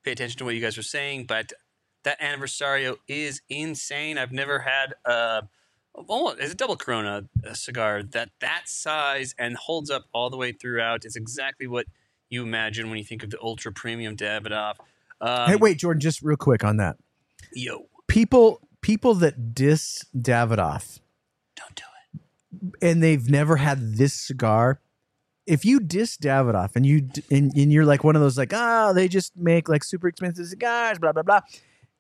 pay 0.04 0.12
attention 0.12 0.38
to 0.38 0.44
what 0.44 0.54
you 0.54 0.60
guys 0.60 0.76
were 0.76 0.82
saying, 0.82 1.24
but 1.24 1.52
that 2.04 2.20
Anniversario 2.20 2.96
is 3.08 3.42
insane. 3.48 4.18
I've 4.18 4.32
never 4.32 4.60
had 4.60 4.94
a 5.04 5.42
oh, 5.94 6.30
it's 6.38 6.52
a 6.52 6.56
double 6.56 6.76
Corona 6.76 7.24
cigar 7.52 8.02
that 8.02 8.30
that 8.40 8.68
size 8.68 9.34
and 9.38 9.56
holds 9.56 9.90
up 9.90 10.04
all 10.12 10.30
the 10.30 10.36
way 10.36 10.52
throughout. 10.52 11.04
It's 11.04 11.16
exactly 11.16 11.66
what 11.66 11.86
you 12.28 12.42
imagine 12.42 12.88
when 12.88 12.98
you 12.98 13.04
think 13.04 13.22
of 13.22 13.30
the 13.30 13.40
ultra 13.40 13.72
premium 13.72 14.16
Davidoff. 14.16 14.76
Um, 15.20 15.50
hey 15.50 15.56
wait 15.56 15.78
Jordan 15.78 16.00
just 16.00 16.22
real 16.22 16.36
quick 16.36 16.64
on 16.64 16.78
that 16.78 16.96
yo, 17.54 17.86
people 18.06 18.60
people 18.80 19.14
that 19.14 19.54
diss 19.54 20.04
Davidoff 20.16 21.00
don't 21.56 21.74
do 21.74 21.82
it. 22.14 22.74
and 22.82 23.02
they've 23.02 23.28
never 23.28 23.56
had 23.56 23.96
this 23.96 24.14
cigar. 24.14 24.80
If 25.46 25.64
you 25.64 25.80
diss 25.80 26.16
Davidoff 26.16 26.76
and 26.76 26.86
you 26.86 27.08
and, 27.30 27.52
and 27.56 27.72
you're 27.72 27.84
like 27.84 28.04
one 28.04 28.14
of 28.16 28.22
those 28.22 28.38
like 28.38 28.52
ah 28.54 28.92
they 28.92 29.08
just 29.08 29.36
make 29.36 29.68
like 29.68 29.82
super 29.84 30.08
expensive 30.08 30.46
cigars 30.46 30.98
blah 30.98 31.12
blah 31.12 31.22
blah 31.22 31.40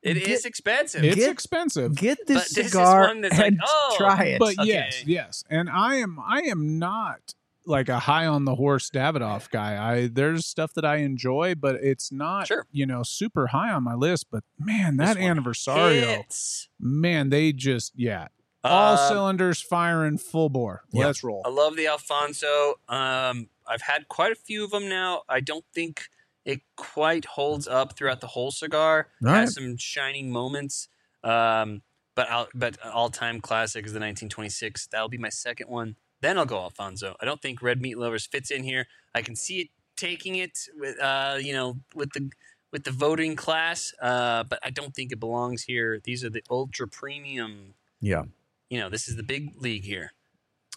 It 0.02 0.16
is 0.16 0.26
Get- 0.26 0.44
expensive. 0.46 1.04
It's 1.04 1.16
Get- 1.16 1.30
expensive. 1.30 1.94
get 1.94 2.18
this 2.26 2.48
But 2.48 2.54
this 2.56 2.66
is 2.66 2.72
cigar 2.72 3.02
one 3.08 3.20
that's 3.20 3.36
like, 3.38 3.48
and 3.48 3.60
oh, 3.64 3.94
try 3.98 4.24
it. 4.24 4.38
but 4.38 4.58
Okay. 4.58 4.68
yes, 4.68 5.04
yes, 5.06 5.44
and 5.50 5.68
I 5.70 5.96
am 5.96 6.18
I 6.24 6.42
am 6.42 6.78
not 6.78 7.34
like 7.64 7.88
a 7.88 8.00
high 8.00 8.26
on 8.26 8.44
the 8.44 8.56
horse 8.56 8.90
Davidoff 8.90 9.48
guy. 9.50 9.76
I 9.92 10.08
there's 10.08 10.46
stuff 10.46 10.74
that 10.74 10.84
I 10.84 10.96
enjoy, 10.96 11.54
but 11.54 11.76
it's 11.76 12.10
not 12.10 12.48
Sure. 12.48 12.66
you 12.72 12.86
know 12.86 13.02
super 13.04 13.48
high 13.48 13.70
on 13.72 13.84
my 13.84 13.94
list. 13.94 14.26
But 14.32 14.42
man, 14.58 14.96
that 14.96 15.16
one 15.18 15.36
Anniversario, 15.38 16.16
hits. 16.16 16.68
man, 16.80 17.30
they 17.30 17.52
just 17.52 17.92
yeah, 17.94 18.26
all 18.64 18.96
Um, 18.96 19.08
cylinders 19.08 19.60
firing 19.60 20.18
full 20.18 20.48
bore. 20.48 20.84
Yeah. 20.90 21.06
Let's 21.06 21.24
roll. 21.24 21.42
I 21.44 21.48
love 21.48 21.76
the 21.76 21.86
Alfonso. 21.86 22.78
Um, 22.88 23.48
I've 23.66 23.82
had 23.82 24.08
quite 24.08 24.32
a 24.32 24.36
few 24.36 24.64
of 24.64 24.70
them 24.70 24.88
now. 24.88 25.22
I 25.28 25.40
don't 25.40 25.64
think 25.74 26.08
it 26.44 26.60
quite 26.76 27.24
holds 27.24 27.68
up 27.68 27.96
throughout 27.96 28.20
the 28.20 28.26
whole 28.28 28.50
cigar. 28.50 29.08
All 29.24 29.32
Has 29.32 29.54
some 29.54 29.76
shining 29.76 30.30
moments. 30.30 30.88
Um, 31.24 31.82
but 32.14 32.28
I'll, 32.30 32.48
but 32.54 32.76
all 32.84 33.10
time 33.10 33.40
classic 33.40 33.86
is 33.86 33.92
the 33.92 33.98
1926. 34.00 34.88
That'll 34.88 35.08
be 35.08 35.18
my 35.18 35.28
second 35.28 35.68
one. 35.68 35.96
Then 36.20 36.38
I'll 36.38 36.46
go 36.46 36.58
Alfonso. 36.58 37.16
I 37.20 37.24
don't 37.24 37.40
think 37.40 37.62
Red 37.62 37.80
Meat 37.80 37.96
Lovers 37.98 38.26
fits 38.26 38.50
in 38.50 38.64
here. 38.64 38.86
I 39.14 39.22
can 39.22 39.34
see 39.34 39.60
it 39.60 39.68
taking 39.96 40.36
it 40.36 40.58
with 40.78 41.00
uh, 41.00 41.38
you 41.40 41.52
know 41.52 41.78
with 41.94 42.12
the 42.12 42.30
with 42.72 42.84
the 42.84 42.90
voting 42.90 43.34
class, 43.36 43.92
uh, 44.00 44.44
but 44.44 44.58
I 44.62 44.70
don't 44.70 44.94
think 44.94 45.12
it 45.12 45.20
belongs 45.20 45.62
here. 45.64 46.00
These 46.02 46.24
are 46.24 46.30
the 46.30 46.42
ultra 46.50 46.86
premium 46.88 47.74
Yeah. 48.00 48.24
You 48.72 48.78
know, 48.80 48.88
this 48.88 49.06
is 49.06 49.16
the 49.16 49.22
big 49.22 49.50
league 49.60 49.84
here. 49.84 50.12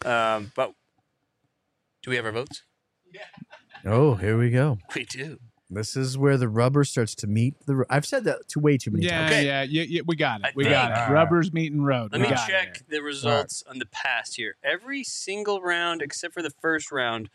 Um, 0.03 0.51
but 0.55 0.73
Do 2.03 2.09
we 2.09 2.17
have 2.17 2.25
our 2.25 2.31
votes? 2.33 2.63
Oh, 3.85 4.15
here 4.15 4.37
we 4.37 4.49
go. 4.49 4.77
We 4.95 5.05
do. 5.05 5.39
This 5.69 5.95
is 5.95 6.17
where 6.17 6.37
the 6.37 6.47
rubber 6.49 6.83
starts 6.83 7.15
to 7.15 7.27
meet 7.27 7.55
the. 7.65 7.75
ro- 7.77 7.85
I've 7.89 8.05
said 8.05 8.25
that 8.25 8.47
to 8.49 8.59
way 8.59 8.77
too 8.77 8.91
many 8.91 9.05
Yeah, 9.05 9.19
times. 9.21 9.31
Okay. 9.31 9.45
yeah, 9.47 9.63
yeah, 9.63 9.83
yeah, 9.87 10.01
we 10.05 10.15
got 10.15 10.41
it. 10.41 10.45
I 10.47 10.51
We 10.55 10.63
think- 10.65 10.73
got 10.75 10.91
it. 10.91 10.97
Alright. 10.97 11.11
Rubber's 11.11 11.51
meeting 11.53 11.81
road. 11.81 12.11
Let 12.11 12.21
we 12.21 12.27
me 12.27 12.33
got 12.35 12.47
it. 12.47 12.51
check 12.51 12.83
the 12.87 13.01
results 13.01 13.63
on 13.67 13.79
the 13.79 13.85
past 13.87 14.35
here. 14.35 14.57
Every 14.63 15.03
single 15.03 15.61
round 15.61 16.01
except 16.03 16.33
for 16.35 16.43
the 16.43 16.51
first 16.61 16.91
round, 16.91 17.29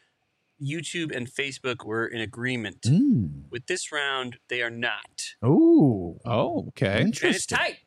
YouTube 0.63 1.15
and 1.17 1.27
Facebook 1.29 1.85
were 1.85 2.07
in 2.07 2.21
agreement. 2.21 2.83
Mm. 2.83 3.51
With 3.51 3.67
this 3.67 3.91
round, 3.91 4.37
they 4.49 4.61
are 4.63 4.71
not. 4.71 5.35
Ooh, 5.45 6.21
Oh, 6.25 6.67
okay. 6.69 7.01
And 7.01 7.09
it's 7.09 7.23
interesting. 7.25 7.59
tight. 7.59 7.79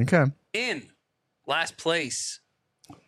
Okay. 0.00 0.24
In 0.54 0.88
last 1.46 1.76
place 1.76 2.40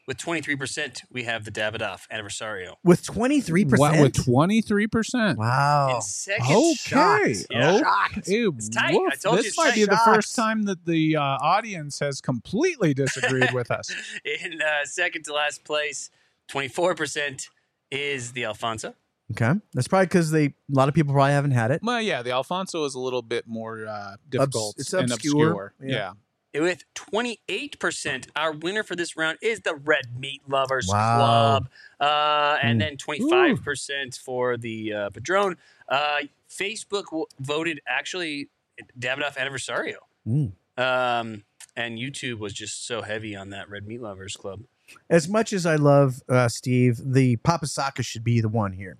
with 0.06 0.19
23%, 0.19 1.01
we 1.11 1.24
have 1.24 1.44
the 1.44 1.51
Davidoff 1.51 2.02
Anniversario. 2.12 2.74
With 2.85 3.02
23%? 3.06 3.70
What, 3.78 3.90
percent. 3.90 4.02
with 4.02 4.24
twenty 4.24 4.61
three 4.61 4.86
percent. 4.86 5.39
Wow. 5.39 5.97
In 5.97 6.02
second, 6.02 6.47
Okay. 6.55 6.74
Shocked. 7.35 7.47
Yeah. 7.51 7.77
Okay. 8.19 8.20
It's 8.27 8.69
tight. 8.69 8.94
I 8.94 8.97
Woof. 8.97 9.23
told 9.23 9.36
you 9.39 9.43
this 9.44 9.56
might 9.56 9.70
tight. 9.70 9.74
be 9.77 9.85
the 9.86 9.97
Shocked. 9.97 10.15
first 10.16 10.36
time 10.36 10.62
that 10.65 10.85
the 10.85 11.16
uh, 11.16 11.20
audience 11.23 11.98
has 12.01 12.20
completely 12.20 12.93
disagreed 12.94 13.52
with 13.52 13.70
us. 13.70 13.90
in 14.24 14.61
uh, 14.61 14.85
second 14.85 15.24
to 15.24 15.32
last 15.32 15.65
place, 15.65 16.11
24% 16.51 17.48
is 17.90 18.32
the 18.32 18.44
Alfonso. 18.44 18.94
Okay. 19.32 19.52
That's 19.73 19.89
probably 19.89 20.06
because 20.06 20.31
they 20.31 20.44
a 20.47 20.52
lot 20.70 20.89
of 20.89 20.94
people 20.94 21.15
probably 21.15 21.32
haven't 21.32 21.52
had 21.52 21.70
it. 21.70 21.81
Well, 21.82 22.01
yeah, 22.01 22.20
the 22.23 22.32
Alfonso 22.32 22.85
is 22.85 22.94
a 22.94 23.01
little 23.01 23.23
bit 23.23 23.47
more 23.47 23.86
uh, 23.86 24.16
difficult 24.28 24.74
it's 24.78 24.93
and 24.93 25.11
obscure. 25.11 25.51
obscure. 25.51 25.74
Yeah. 25.81 25.97
Yeah. 25.97 26.12
With 26.55 26.85
28%, 26.94 28.28
our 28.36 28.52
winner 28.52 28.82
for 28.82 28.94
this 28.94 29.16
round 29.16 29.39
is 29.43 29.60
the 29.60 29.74
Red 29.74 30.18
Meat 30.18 30.43
Lovers 30.48 30.86
Wow. 30.89 31.16
Club. 31.16 31.68
Uh, 32.01 32.59
and 32.62 32.81
Mm. 32.81 32.85
then 32.85 32.97
25% 32.97 34.16
for 34.18 34.56
the 34.56 34.93
uh, 34.93 35.10
Padron. 35.10 35.56
Uh, 35.89 36.18
Facebook 36.48 37.06
w- 37.06 37.26
voted 37.40 37.81
actually 37.86 38.48
Davidoff 38.98 39.36
Anniversario. 39.36 39.97
Mm. 40.26 40.52
Um, 40.76 41.44
and 41.76 41.98
YouTube 41.98 42.39
was 42.39 42.52
just 42.52 42.86
so 42.86 43.02
heavy 43.02 43.35
on 43.35 43.51
that 43.51 43.68
Red 43.68 43.86
Meat 43.86 44.01
Lovers 44.01 44.36
Club. 44.36 44.62
As 45.10 45.28
much 45.28 45.52
as 45.52 45.66
I 45.66 45.76
love 45.76 46.22
uh, 46.28 46.48
Steve, 46.48 47.01
the 47.05 47.36
Papasaka 47.39 48.05
should 48.05 48.22
be 48.22 48.40
the 48.40 48.48
one 48.48 48.72
here. 48.74 48.98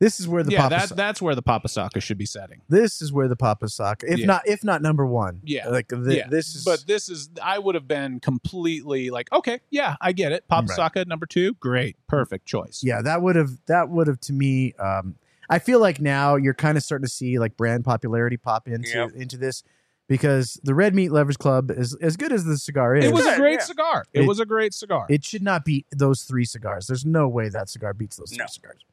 This 0.00 0.20
is 0.20 0.28
where 0.28 0.44
the 0.44 0.52
yeah, 0.52 0.68
Papasaka. 0.68 0.88
that, 0.90 0.96
that's 0.96 1.20
where 1.22 1.34
the 1.34 1.42
Papa 1.42 1.66
Papasaka 1.68 2.00
should 2.00 2.18
be 2.18 2.26
setting. 2.26 2.60
this 2.68 3.02
is 3.02 3.12
where 3.12 3.26
the 3.26 3.34
Papa 3.36 3.66
Papasaka, 3.66 4.04
if 4.06 4.18
Yeah. 4.20 4.26
not 4.26 4.42
if 4.46 4.62
not 4.62 4.80
number 4.80 5.04
one. 5.04 5.40
Yeah. 5.44 5.68
Like 5.68 5.88
the, 5.88 6.16
yeah. 6.16 6.28
this 6.28 6.54
is. 6.54 6.64
but 6.64 6.84
this 6.86 7.08
is 7.08 7.30
I 7.42 7.58
would 7.58 7.74
have 7.74 7.88
been 7.88 8.20
completely 8.20 9.10
like, 9.10 9.30
okay, 9.32 9.60
yeah, 9.70 9.96
I 10.00 10.12
get 10.12 10.30
it. 10.32 10.46
papa 10.48 10.68
Papasaka 10.68 11.06
number 11.06 11.26
two, 11.26 11.54
great, 11.54 11.96
perfect 12.06 12.46
choice. 12.46 12.80
yeah, 12.84 13.02
that 13.02 13.22
would 13.22 13.34
have 13.36 13.50
that 13.66 13.88
would 13.88 14.06
have 14.06 14.20
to 14.20 14.32
me. 14.32 14.72
Um, 14.74 15.16
I 15.50 15.58
feel 15.58 15.80
like 15.80 16.00
now 16.00 16.36
you're 16.36 16.54
kind 16.54 16.76
of 16.76 16.84
starting 16.84 17.06
to 17.06 17.10
see 17.12 17.38
like 17.38 17.56
brand 17.56 17.84
popularity 17.84 18.36
pop 18.36 18.68
into 18.68 18.90
Yep. 18.90 19.10
into 19.16 19.36
this 19.36 19.62
because 20.08 20.60
the 20.62 20.74
Red 20.74 20.94
Meat 20.94 21.10
Lovers 21.10 21.36
Club 21.36 21.70
is 21.70 21.94
as 22.00 22.16
good 22.16 22.32
as 22.32 22.44
the 22.44 22.56
cigar 22.56 22.94
is. 22.96 23.04
It 23.06 23.12
was 23.12 23.26
a 23.26 23.36
great 23.36 23.54
yeah. 23.54 23.64
cigar. 23.64 24.04
It, 24.12 24.20
It- 24.22 24.26
was 24.28 24.40
a 24.40 24.46
great 24.46 24.74
cigar. 24.74 25.06
It 25.08 25.24
should 25.24 25.42
not 25.42 25.64
beat 25.64 25.86
those 25.90 26.22
three 26.22 26.44
cigars. 26.44 26.86
There's 26.86 27.04
no 27.04 27.28
way 27.28 27.48
that 27.48 27.68
cigar 27.68 27.94
beats 27.94 28.16
those 28.16 28.30
three 28.30 28.38
No. 28.38 28.46
cigars. 28.46 28.84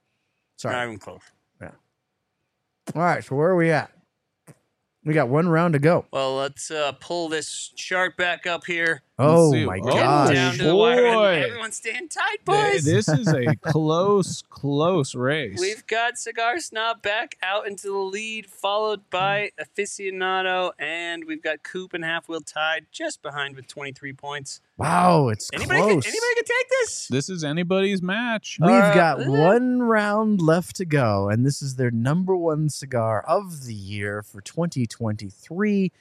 Sorry. 0.57 0.75
Not 0.75 0.87
even 0.87 0.99
close. 0.99 1.21
Yeah. 1.61 1.71
All 2.95 3.01
right, 3.01 3.23
so 3.23 3.35
where 3.35 3.49
are 3.49 3.55
we 3.55 3.71
at? 3.71 3.91
We 5.03 5.13
got 5.13 5.29
one 5.29 5.47
round 5.47 5.73
to 5.73 5.79
go. 5.79 6.05
Well, 6.11 6.35
let's 6.35 6.71
uh, 6.71 6.93
pull 6.93 7.29
this 7.29 7.71
chart 7.75 8.17
back 8.17 8.47
up 8.47 8.65
here. 8.65 9.03
Oh 9.17 9.53
my 9.65 9.77
Oh, 9.81 9.85
Getting 9.85 9.99
gosh! 9.99 10.33
down 10.33 10.53
to 10.57 10.63
the 10.65 10.75
wire. 10.75 11.13
boy. 11.13 11.33
and 11.35 11.43
Everyone's 11.45 11.77
staying 11.77 12.09
tight, 12.09 12.39
Th- 12.45 12.73
boys. 12.73 12.83
this 12.83 13.07
is 13.07 13.27
a 13.33 13.55
close, 13.61 14.41
close 14.49 15.15
race. 15.15 15.57
We've 15.57 15.87
got 15.87 16.17
Cigar 16.17 16.59
Snob 16.59 17.01
back 17.01 17.37
out 17.41 17.65
into 17.65 17.87
the 17.87 17.93
lead, 17.97 18.45
followed 18.47 19.09
by 19.09 19.51
Aficionado, 19.57 20.71
and 20.77 21.23
we've 21.25 21.41
got 21.41 21.63
Coop 21.63 21.93
and 21.93 22.03
Half 22.03 22.27
Wheel 22.27 22.41
tied 22.41 22.87
just 22.91 23.21
behind 23.21 23.55
with 23.55 23.67
23 23.67 24.11
points. 24.11 24.59
Wow, 24.77 25.29
it's 25.29 25.49
Anybody, 25.53 25.79
close. 25.79 26.03
can, 26.03 26.11
anybody 26.11 26.35
can 26.35 26.43
take 26.43 26.69
this? 26.81 27.07
this 27.07 27.29
is 27.29 27.45
anybody's 27.45 28.01
match. 28.01 28.57
We've 28.59 28.69
Uh, 28.69 28.93
got 28.93 29.21
eh. 29.21 29.27
one 29.29 29.81
round 29.81 30.41
left 30.41 30.75
to 30.75 30.85
go, 30.85 31.29
and 31.29 31.45
this 31.45 31.61
is 31.61 31.77
their 31.77 31.91
number 31.91 32.35
one 32.35 32.67
cigar 32.69 33.23
of 33.25 33.63
the 33.65 33.73
year 33.73 34.21
for 34.21 34.41
2023. 34.41 35.93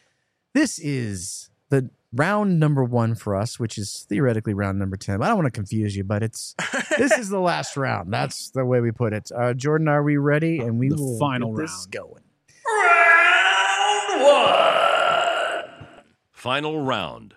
This 0.53 0.81
is 0.81 1.51
the 1.71 1.91
round 2.13 2.61
number 2.61 2.85
one 2.85 3.15
for 3.15 3.35
us, 3.35 3.59
which 3.59 3.77
is 3.79 4.07
theoretically 4.09 4.55
round 4.55 4.79
number 4.79 4.97
10. 4.97 5.23
I 5.23 5.27
don't 5.29 5.37
want 5.37 5.47
to 5.47 5.51
confuse 5.51 5.97
you, 5.97 6.05
but 6.05 6.23
it's 6.23 6.55
this 6.99 7.13
is 7.13 7.29
the 7.29 7.41
last 7.41 7.77
round. 7.77 8.13
That's 8.13 8.51
the 8.51 8.65
way 8.65 8.81
we 8.81 8.93
put 8.93 9.13
it. 9.13 9.31
Uh, 9.37 9.53
Jordan, 9.55 9.89
are 9.89 10.03
we 10.03 10.17
ready? 10.17 10.59
And 10.61 10.79
we 10.79 10.89
The 10.91 10.97
will 10.97 11.19
final 11.19 11.53
get 11.55 11.63
this 11.63 11.71
round. 11.73 11.93
going. 11.93 12.23
Round 12.67 14.23
one. 14.23 15.87
Final 16.33 16.81
round. 16.85 17.35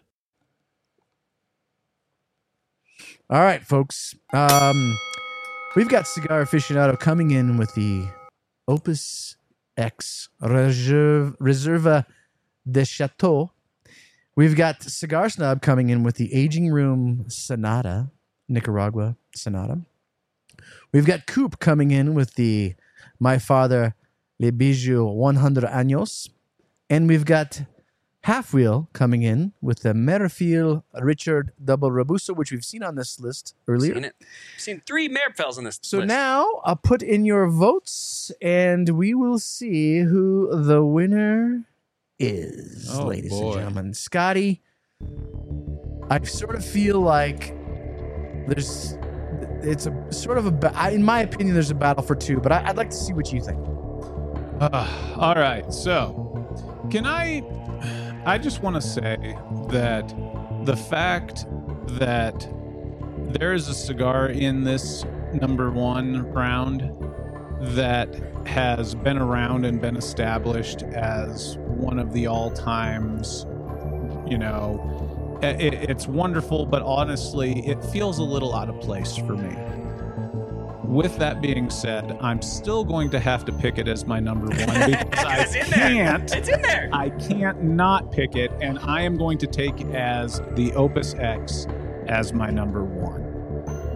All 3.30 3.42
right, 3.42 3.64
folks. 3.64 4.16
Um, 4.34 4.98
we've 5.76 5.90
got 5.90 6.08
Cigar 6.08 6.44
Aficionado 6.46 6.98
coming 7.00 7.32
in 7.32 7.58
with 7.58 7.74
the 7.76 8.06
Opus 8.68 9.36
X 9.76 10.30
Reserve, 10.42 11.36
Reserva 11.40 12.06
de 12.70 12.86
Chateau. 12.86 13.52
We've 14.38 14.56
got 14.56 14.84
Cigar 14.84 15.30
Snob 15.30 15.64
coming 15.64 15.90
in 15.90 16.04
with 16.04 16.18
the 16.18 16.32
Aging 16.32 16.70
Room 16.70 17.26
Sonata, 17.28 18.12
Nicaragua 18.48 19.18
Sonata. 19.34 19.80
We've 20.94 21.08
got 21.08 21.26
Coop 21.26 21.58
coming 21.58 21.90
in 21.90 22.14
with 22.14 22.36
the 22.36 22.76
My 23.20 23.40
Father 23.40 23.96
Le 24.40 24.52
Bijou 24.52 25.06
100 25.06 25.64
Años. 25.64 26.30
And 26.88 27.10
we've 27.10 27.26
got 27.26 27.64
Half 28.26 28.54
Wheel 28.54 28.90
coming 28.94 29.24
in 29.24 29.54
with 29.60 29.80
the 29.80 29.94
Mirafel 29.94 30.84
Richard 31.02 31.52
Double 31.66 31.92
Robusto, 31.92 32.36
which 32.36 32.52
we've 32.52 32.64
seen 32.64 32.84
on 32.84 32.94
this 32.94 33.20
list 33.20 33.56
earlier. 33.68 33.96
Seen 33.96 34.06
it. 34.06 34.16
Seen 34.60 34.84
three 34.86 35.10
Mirafels 35.10 35.58
on 35.58 35.64
this 35.64 35.80
list. 35.80 35.86
So 35.88 35.98
list. 35.98 36.10
now 36.10 36.62
I'll 36.64 36.76
put 36.76 37.02
in 37.02 37.26
your 37.26 37.50
votes 37.50 38.32
and 38.40 38.88
we 38.90 39.16
will 39.16 39.40
see 39.40 40.02
who 40.02 40.48
the 40.64 40.86
winner 40.86 41.64
is, 42.20 42.90
Oh, 42.92 43.06
ladies 43.08 43.32
and 43.32 43.54
gentlemen. 43.54 43.94
Scotty, 43.94 44.62
I 46.10 46.24
sort 46.24 46.56
of 46.56 46.66
feel 46.66 47.00
like 47.02 47.56
there's 48.48 48.98
it's 49.62 49.86
a 49.86 50.12
sort 50.12 50.38
of 50.38 50.48
a 50.48 50.94
in 50.94 51.04
my 51.04 51.22
opinion 51.22 51.54
there's 51.54 51.72
a 51.72 51.76
battle 51.76 52.04
for 52.04 52.16
two, 52.16 52.40
but 52.40 52.52
I, 52.52 52.64
I'd 52.68 52.78
like 52.78 52.90
to 52.90 52.96
see 52.96 53.14
what 53.14 53.32
you 53.32 53.42
think. 53.42 53.60
Uh, 54.60 55.16
all 55.18 55.36
right. 55.36 55.72
So, 55.72 56.88
can 56.90 57.06
I? 57.06 57.44
I 58.26 58.38
just 58.38 58.62
want 58.64 58.76
to 58.76 58.82
say 58.82 59.38
that 59.70 60.08
the 60.66 60.76
fact 60.76 61.46
that 62.00 62.48
there 63.34 63.54
is 63.54 63.68
a 63.68 63.74
cigar 63.74 64.28
in 64.28 64.64
this 64.64 65.06
number 65.34 65.70
one 65.72 66.32
round 66.32 66.92
that 67.76 68.14
has 68.48 68.96
been 68.96 69.18
around 69.18 69.66
and 69.66 69.80
been 69.80 69.98
established 69.98 70.84
as 70.84 71.58
one 71.78 72.00
of 72.00 72.14
the 72.14 72.28
all 72.28 72.52
times, 72.52 73.46
you 74.28 74.38
know, 74.38 75.40
i- 75.44 75.48
i 75.48 75.52
it's 75.90 76.08
wonderful, 76.08 76.66
but 76.66 76.82
honestly, 76.84 77.66
it 77.68 77.84
feels 77.86 78.20
a 78.20 78.24
little 78.24 78.56
out 78.56 78.70
of 78.70 78.80
place 78.82 79.16
for 79.18 79.36
me. 79.36 79.56
With 80.84 81.18
that 81.18 81.42
being 81.42 81.70
said, 81.70 82.18
I'm 82.22 82.42
still 82.42 82.86
going 82.86 83.10
to 83.10 83.20
have 83.20 83.44
to 83.46 83.52
pick 83.52 83.78
it 83.78 83.90
as 83.90 84.06
my 84.06 84.22
number 84.22 84.48
one 84.48 84.58
because 84.92 85.26
I 85.26 85.38
it's 85.42 85.56
in 85.56 85.70
there. 85.70 85.90
can't. 85.90 86.34
It's 86.36 86.48
in 86.50 86.62
there. 86.62 86.90
I 86.94 87.10
can't 87.10 87.62
not 87.62 88.12
pick 88.12 88.36
it, 88.38 88.52
and 88.62 88.80
I 88.80 89.02
am 89.02 89.18
going 89.18 89.38
to 89.40 89.48
take 89.48 89.82
as 89.94 90.42
the 90.52 90.74
Opus 90.76 91.14
X 91.16 91.68
as 92.08 92.32
my 92.32 92.50
number 92.50 92.86
one. 92.86 93.26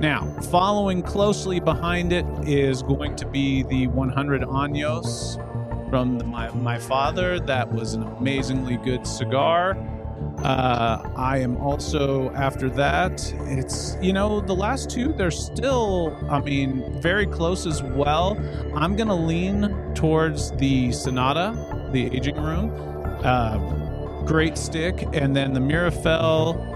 Now, 0.01 0.25
following 0.51 1.01
closely 1.01 1.59
behind 1.61 2.11
it 2.11 2.25
is 2.45 2.83
going 2.83 3.15
to 3.17 3.25
be 3.25 3.63
the 3.63 3.87
100 3.87 4.41
Años 4.41 5.37
from 5.91 6.25
my, 6.27 6.49
my 6.51 6.79
father. 6.79 7.39
That 7.39 7.71
was 7.71 7.93
an 7.93 8.03
amazingly 8.03 8.77
good 8.77 9.05
cigar. 9.05 9.77
Uh, 10.41 11.11
I 11.17 11.39
am 11.39 11.57
also 11.57 12.31
after 12.31 12.69
that. 12.69 13.33
It's 13.47 13.97
you 14.01 14.13
know 14.13 14.39
the 14.39 14.55
last 14.55 14.89
two. 14.89 15.11
They're 15.11 15.31
still, 15.31 16.17
I 16.29 16.39
mean, 16.39 16.99
very 17.01 17.27
close 17.27 17.67
as 17.67 17.83
well. 17.83 18.39
I'm 18.73 18.95
gonna 18.95 19.15
lean 19.15 19.93
towards 19.93 20.51
the 20.53 20.93
Sonata, 20.93 21.89
the 21.91 22.15
Aging 22.15 22.41
Room. 22.41 22.71
Uh, 23.23 23.57
great 24.25 24.57
stick, 24.57 25.03
and 25.13 25.35
then 25.35 25.53
the 25.53 25.59
Mirafel. 25.59 26.69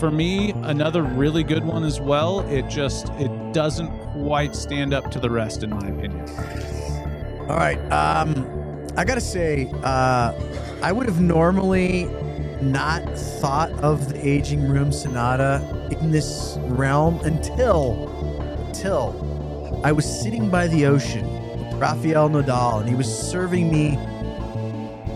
For 0.00 0.10
me, 0.10 0.50
another 0.64 1.02
really 1.02 1.44
good 1.44 1.64
one 1.64 1.84
as 1.84 2.00
well. 2.00 2.40
It 2.48 2.68
just 2.68 3.08
it 3.20 3.52
doesn't 3.52 3.90
quite 4.12 4.56
stand 4.56 4.92
up 4.92 5.10
to 5.12 5.20
the 5.20 5.30
rest, 5.30 5.62
in 5.62 5.70
my 5.70 5.88
opinion. 5.88 6.26
All 7.48 7.56
right. 7.56 7.78
Um, 7.90 8.86
I 8.98 9.04
gotta 9.04 9.22
say, 9.22 9.70
uh, 9.82 10.34
I 10.82 10.92
would 10.92 11.06
have 11.06 11.20
normally 11.20 12.04
not 12.60 13.02
thought 13.40 13.72
of 13.80 14.10
the 14.12 14.28
aging 14.28 14.68
room 14.68 14.92
sonata 14.92 15.88
in 15.92 16.10
this 16.10 16.58
realm 16.62 17.20
until 17.20 18.08
until 18.66 19.80
I 19.84 19.92
was 19.92 20.04
sitting 20.04 20.50
by 20.50 20.66
the 20.68 20.86
ocean 20.86 21.26
with 21.58 21.74
Rafael 21.80 22.28
Nadal, 22.28 22.80
and 22.80 22.88
he 22.88 22.94
was 22.96 23.08
serving 23.08 23.70
me 23.72 23.98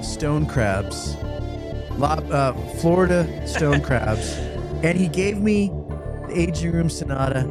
stone 0.02 0.46
crabs, 0.46 1.16
lob, 1.98 2.30
uh, 2.32 2.54
Florida 2.80 3.46
stone 3.46 3.82
crabs, 3.88 4.36
and 4.82 4.96
he 4.96 5.08
gave 5.08 5.38
me 5.42 5.70
the 6.28 6.40
aging 6.40 6.72
room 6.72 6.88
sonata. 6.88 7.46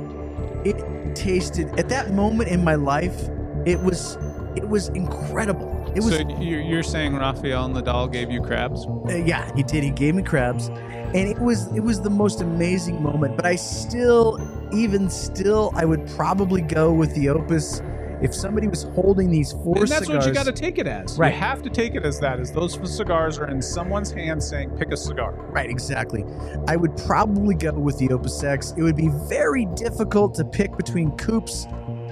It 0.65 0.77
tasted 1.15 1.67
at 1.79 1.89
that 1.89 2.13
moment 2.13 2.49
in 2.49 2.63
my 2.63 2.75
life. 2.75 3.29
It 3.65 3.79
was 3.79 4.17
it 4.55 4.67
was 4.67 4.89
incredible. 4.89 5.81
It 5.95 6.03
was 6.03 6.15
so 6.15 6.27
you're, 6.39 6.83
saying 6.83 7.15
Rafael 7.15 7.69
Nadal 7.69 8.11
gave 8.11 8.31
you 8.31 8.41
crabs? 8.41 8.85
uh, 8.85 9.15
yeah, 9.15 9.53
he 9.55 9.63
did. 9.63 9.83
He 9.83 9.91
gave 9.91 10.15
me 10.15 10.23
crabs, 10.23 10.67
and 10.67 11.15
it 11.15 11.39
was 11.39 11.67
it 11.75 11.81
was 11.81 12.01
the 12.01 12.09
most 12.09 12.41
amazing 12.41 13.01
moment. 13.03 13.35
But 13.35 13.45
I 13.45 13.55
still, 13.55 14.39
even 14.73 15.09
still, 15.09 15.71
I 15.75 15.85
would 15.85 16.07
probably 16.11 16.61
go 16.61 16.93
with 16.93 17.13
the 17.15 17.29
Opus 17.29 17.81
if 18.21 18.35
somebody 18.35 18.67
was 18.67 18.83
holding 18.83 19.31
these 19.31 19.51
four 19.51 19.79
and 19.79 19.87
that's 19.87 20.05
cigars. 20.05 20.25
what 20.25 20.27
you 20.27 20.33
got 20.33 20.45
to 20.45 20.51
take 20.51 20.77
it 20.77 20.87
as. 20.87 21.17
Right. 21.17 21.33
You 21.33 21.39
have 21.39 21.61
to 21.63 21.69
take 21.69 21.95
it 21.95 22.05
as 22.05 22.19
that. 22.19 22.39
As 22.39 22.51
those 22.51 22.77
cigars 22.95 23.39
are 23.39 23.47
in 23.47 23.61
someone's 23.61 24.11
hand 24.11 24.41
saying, 24.41 24.69
"Pick 24.77 24.91
a 24.91 24.97
cigar." 24.97 25.33
Right, 25.33 25.69
exactly. 25.69 26.23
I 26.67 26.75
would 26.75 26.95
probably 26.97 27.55
go 27.55 27.73
with 27.73 27.97
the 27.97 28.11
Opus 28.11 28.43
X. 28.43 28.73
It 28.77 28.83
would 28.83 28.95
be 28.95 29.09
very 29.27 29.65
difficult 29.75 30.35
to 30.35 30.45
pick 30.45 30.77
between 30.77 31.11
Coops, 31.17 31.65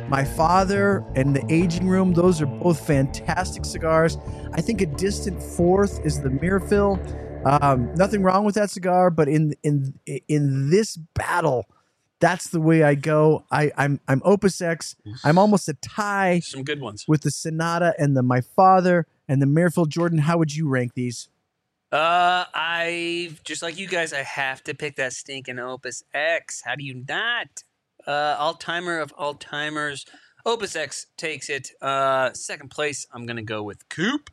my 0.10 0.24
father, 0.26 1.06
and 1.16 1.36
the 1.36 1.46
Aging 1.54 1.88
Room. 1.88 2.14
Those 2.14 2.42
are 2.42 2.46
both 2.48 2.86
fantastic 2.86 3.64
cigars. 3.66 4.18
I 4.54 4.62
think 4.62 4.82
a 4.82 4.86
distant 4.88 5.42
fourth 5.42 6.04
is 6.06 6.22
the 6.22 6.30
Mirafel. 6.30 6.98
Um, 7.46 7.94
nothing 7.96 8.24
wrong 8.24 8.44
with 8.44 8.56
that 8.56 8.70
cigar, 8.70 9.10
but 9.10 9.30
in 9.30 9.54
in 9.64 9.94
in 10.28 10.70
this 10.70 10.98
battle, 10.98 11.66
that's 12.20 12.50
the 12.50 12.60
way 12.60 12.84
I 12.84 12.96
go. 12.96 13.46
I, 13.52 13.72
I'm 13.78 14.00
I'm 14.08 14.22
Opus 14.26 14.62
X. 14.62 14.96
I'm 15.24 15.38
almost 15.38 15.70
a 15.70 15.74
tie 15.76 16.40
Some 16.42 16.64
good 16.64 16.82
ones. 16.82 17.06
with 17.08 17.22
the 17.22 17.32
Sonata 17.32 17.94
and 17.98 18.18
the 18.18 18.24
My 18.24 18.42
Father 18.42 19.08
and 19.28 19.42
the 19.42 19.46
Mirafel. 19.46 19.88
Jordan, 19.88 20.20
how 20.20 20.38
would 20.38 20.56
you 20.56 20.68
rank 20.68 20.96
these? 20.96 21.30
Uh, 21.92 22.46
I 22.54 23.32
just 23.44 23.62
like 23.64 23.80
you 23.80 23.88
guys. 23.88 24.12
I 24.14 24.22
have 24.24 24.64
to 24.66 24.74
pick 24.76 24.96
that 24.98 25.14
stinking 25.14 25.60
Opus 25.60 26.04
X. 26.14 26.62
How 26.66 26.76
do 26.76 26.84
you 26.84 27.04
not? 27.08 27.64
Uh, 28.10 28.36
all 28.40 28.56
timer 28.56 29.00
of 29.00 29.14
all 29.18 29.36
timers. 29.36 30.06
Opus 30.46 30.76
X 30.76 31.06
takes 31.16 31.48
it. 31.50 31.70
Uh, 31.80 32.34
second 32.34 32.70
place. 32.70 33.06
I'm 33.14 33.26
gonna 33.28 33.44
go 33.44 33.62
with 33.62 33.88
Coop. 33.90 34.32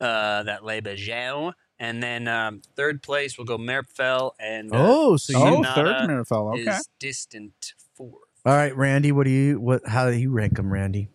Uh, 0.00 0.44
that 0.44 0.64
Le 0.64 0.80
Bijou. 0.80 1.50
And 1.80 2.02
then 2.02 2.28
um, 2.28 2.62
third 2.76 3.02
place, 3.02 3.36
we'll 3.38 3.44
go 3.46 3.58
Mirafel. 3.58 4.32
And 4.38 4.72
uh, 4.72 4.76
Oh, 4.78 5.16
so 5.16 5.32
you 5.32 5.38
Sonata 5.38 5.74
third 5.74 6.08
Mirafel. 6.10 6.60
Okay. 6.60 6.70
is 6.76 6.88
distant 7.00 7.72
fourth. 7.94 8.12
All 8.46 8.54
right, 8.54 8.76
Randy, 8.76 9.10
what 9.12 9.24
do 9.24 9.30
you 9.30 9.58
what 9.60 9.86
how 9.86 10.08
do 10.10 10.16
you 10.16 10.30
rank 10.30 10.56
them, 10.56 10.72
Randy? 10.72 11.08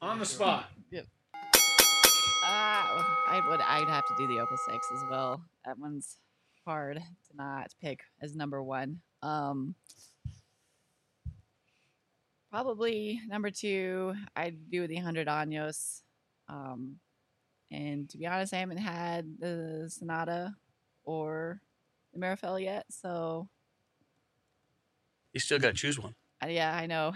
On 0.00 0.18
the 0.18 0.26
spot. 0.26 0.70
Ah, 2.46 3.24
I 3.28 3.48
would. 3.48 3.60
I'd 3.60 3.88
have 3.88 4.06
to 4.06 4.14
do 4.18 4.26
the 4.26 4.40
Opus 4.40 4.60
X 4.72 4.86
as 4.94 5.02
well. 5.10 5.42
That 5.64 5.78
one's 5.78 6.18
hard 6.66 6.96
to 6.96 7.36
not 7.36 7.72
pick 7.80 8.00
as 8.20 8.34
number 8.36 8.62
one. 8.62 9.00
Um, 9.22 9.74
probably 12.54 13.20
number 13.26 13.50
two. 13.50 14.14
I'd 14.36 14.70
do 14.70 14.86
the 14.86 14.94
Hundred 14.94 15.26
Años. 15.26 16.02
Um, 16.48 16.96
and 17.72 18.08
to 18.10 18.16
be 18.16 18.28
honest, 18.28 18.54
I 18.54 18.58
haven't 18.58 18.76
had 18.76 19.40
the 19.40 19.88
Sonata 19.92 20.54
or 21.02 21.60
the 22.12 22.20
Mirafel 22.20 22.62
yet. 22.62 22.84
So 22.90 23.48
You 25.32 25.40
still 25.40 25.58
got 25.58 25.68
to 25.70 25.74
choose 25.74 25.98
one. 25.98 26.14
uh, 26.44 26.46
yeah, 26.46 26.72
I 26.76 26.86
know. 26.86 27.14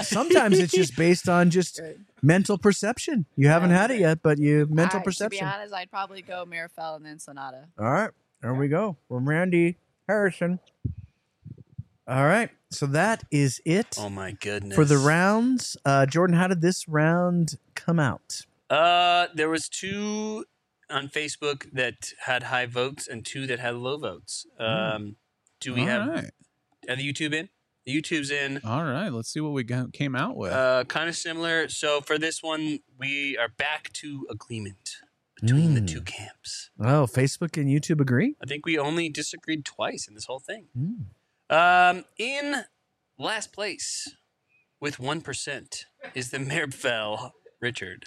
Sometimes 0.00 0.60
it's 0.60 0.72
just 0.72 0.96
based 0.96 1.28
on 1.28 1.50
just 1.58 1.80
Right. 1.82 1.96
mental 2.22 2.56
perception. 2.56 3.26
You 3.36 3.48
haven't 3.48 3.70
Yeah. 3.70 3.78
had 3.78 3.90
it 3.90 3.98
yet, 3.98 4.22
but 4.22 4.38
you 4.38 4.68
mental 4.70 5.00
I- 5.00 5.02
perception. 5.02 5.40
To 5.40 5.44
be 5.44 5.52
honest, 5.58 5.74
I'd 5.74 5.90
probably 5.90 6.22
go 6.22 6.46
Mirafel 6.46 6.94
and 6.94 7.04
then 7.04 7.18
Sonata. 7.18 7.66
All 7.80 7.90
right, 7.90 8.10
there 8.40 8.54
we 8.54 8.68
go. 8.68 8.96
From 9.08 9.28
Randy 9.28 9.76
Harrison. 10.06 10.60
All 12.08 12.24
right, 12.24 12.50
so 12.70 12.86
that 12.86 13.22
is 13.30 13.60
it 13.64 13.96
Oh 13.98 14.08
my 14.08 14.32
goodness. 14.32 14.74
for 14.74 14.84
the 14.84 14.98
rounds. 14.98 15.76
Uh, 15.84 16.04
Jordan, 16.06 16.36
how 16.36 16.48
did 16.48 16.60
this 16.60 16.88
round 16.88 17.54
come 17.74 18.00
out? 18.00 18.40
Uh, 18.68 19.28
there 19.34 19.48
was 19.48 19.68
two 19.68 20.44
on 20.90 21.08
Facebook 21.08 21.70
that 21.72 22.12
had 22.26 22.44
high 22.44 22.66
votes 22.66 23.06
and 23.06 23.24
two 23.24 23.46
that 23.46 23.60
had 23.60 23.76
low 23.76 23.98
votes. 23.98 24.46
Um, 24.58 25.16
do 25.60 25.74
we 25.74 25.82
All 25.82 25.86
have 25.86 26.08
right. 26.08 26.30
are 26.88 26.96
the 26.96 27.12
YouTube 27.12 27.32
in? 27.34 27.48
The 27.86 28.00
YouTube's 28.00 28.30
in. 28.30 28.60
All 28.64 28.84
right. 28.84 29.08
Let's 29.10 29.32
see 29.32 29.40
what 29.40 29.52
we 29.52 29.62
got, 29.62 29.92
came 29.92 30.14
out 30.16 30.36
with. 30.36 30.52
Uh, 30.52 30.84
kind 30.84 31.08
of 31.08 31.16
similar. 31.16 31.68
So 31.68 32.00
for 32.00 32.18
this 32.18 32.42
one, 32.42 32.80
we 32.98 33.36
are 33.36 33.48
back 33.48 33.92
to 33.94 34.26
agreement 34.30 34.96
between 35.40 35.74
the 35.74 35.80
Mm. 35.80 35.88
two 35.88 36.00
camps. 36.02 36.70
Oh, 36.80 37.06
Facebook 37.06 37.60
and 37.60 37.68
YouTube 37.68 38.00
agree. 38.00 38.36
I 38.42 38.46
think 38.46 38.66
we 38.66 38.76
only 38.78 39.08
disagreed 39.08 39.64
twice 39.64 40.06
in 40.08 40.14
this 40.14 40.24
whole 40.26 40.38
thing. 40.40 40.66
Mm. 40.78 41.06
Um, 41.50 42.04
in 42.18 42.64
last 43.18 43.52
place 43.52 44.14
with 44.80 44.98
one 44.98 45.20
percent 45.20 45.86
is 46.14 46.30
the 46.30 46.38
Mirafel 46.38 47.32
Richard. 47.60 48.04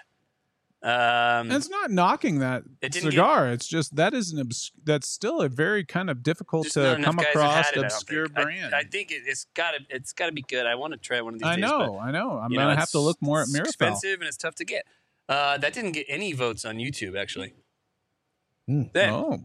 Um, 0.83 0.91
And 1.49 1.53
it's 1.53 1.69
not 1.69 1.89
knocking 1.89 2.39
that 2.39 2.63
It 2.81 2.91
didn't 2.91 3.11
cigar. 3.11 3.49
it's 3.51 3.67
just 3.67 3.95
that 3.95 4.13
is 4.13 4.31
an 4.33 4.39
obs- 4.41 4.71
that's 4.83 5.07
still 5.09 5.41
a 5.41 5.49
very 5.49 5.83
kind 5.83 6.11
of 6.11 6.21
difficult 6.21 6.67
to 6.71 6.99
come 7.03 7.17
across 7.17 7.71
it, 7.71 7.77
obscure. 7.77 8.27
I- 8.35 8.43
brand. 8.43 8.75
I, 8.75 8.83
think 8.83 9.09
it, 9.11 9.23
it's 9.25 9.45
got 9.55 9.71
to 9.71 9.79
it's 9.89 10.13
got 10.13 10.27
to 10.27 10.31
be 10.31 10.43
good. 10.43 10.67
I 10.67 10.75
want 10.75 10.93
to 10.93 10.99
try 10.99 11.21
one 11.21 11.33
of 11.33 11.39
these 11.39 11.47
I 11.47 11.55
days. 11.55 11.61
know, 11.63 11.97
I 11.97 12.11
know. 12.11 12.37
I'm 12.37 12.51
gonna 12.53 12.75
have 12.75 12.91
to 12.91 12.99
look 12.99 13.17
more 13.21 13.41
at 13.41 13.47
it's 13.47 13.57
Mirafel. 13.57 13.65
expensive 13.67 14.19
and 14.19 14.27
it's 14.27 14.37
tough 14.37 14.55
to 14.55 14.65
get. 14.65 14.85
Uh, 15.27 15.57
that 15.57 15.73
didn't 15.73 15.93
get 15.93 16.05
any 16.07 16.33
votes 16.33 16.65
on 16.65 16.75
YouTube 16.77 17.19
actually. 17.19 17.53
Mm. 18.69 18.91
Then 18.93 19.09
Oh, 19.11 19.39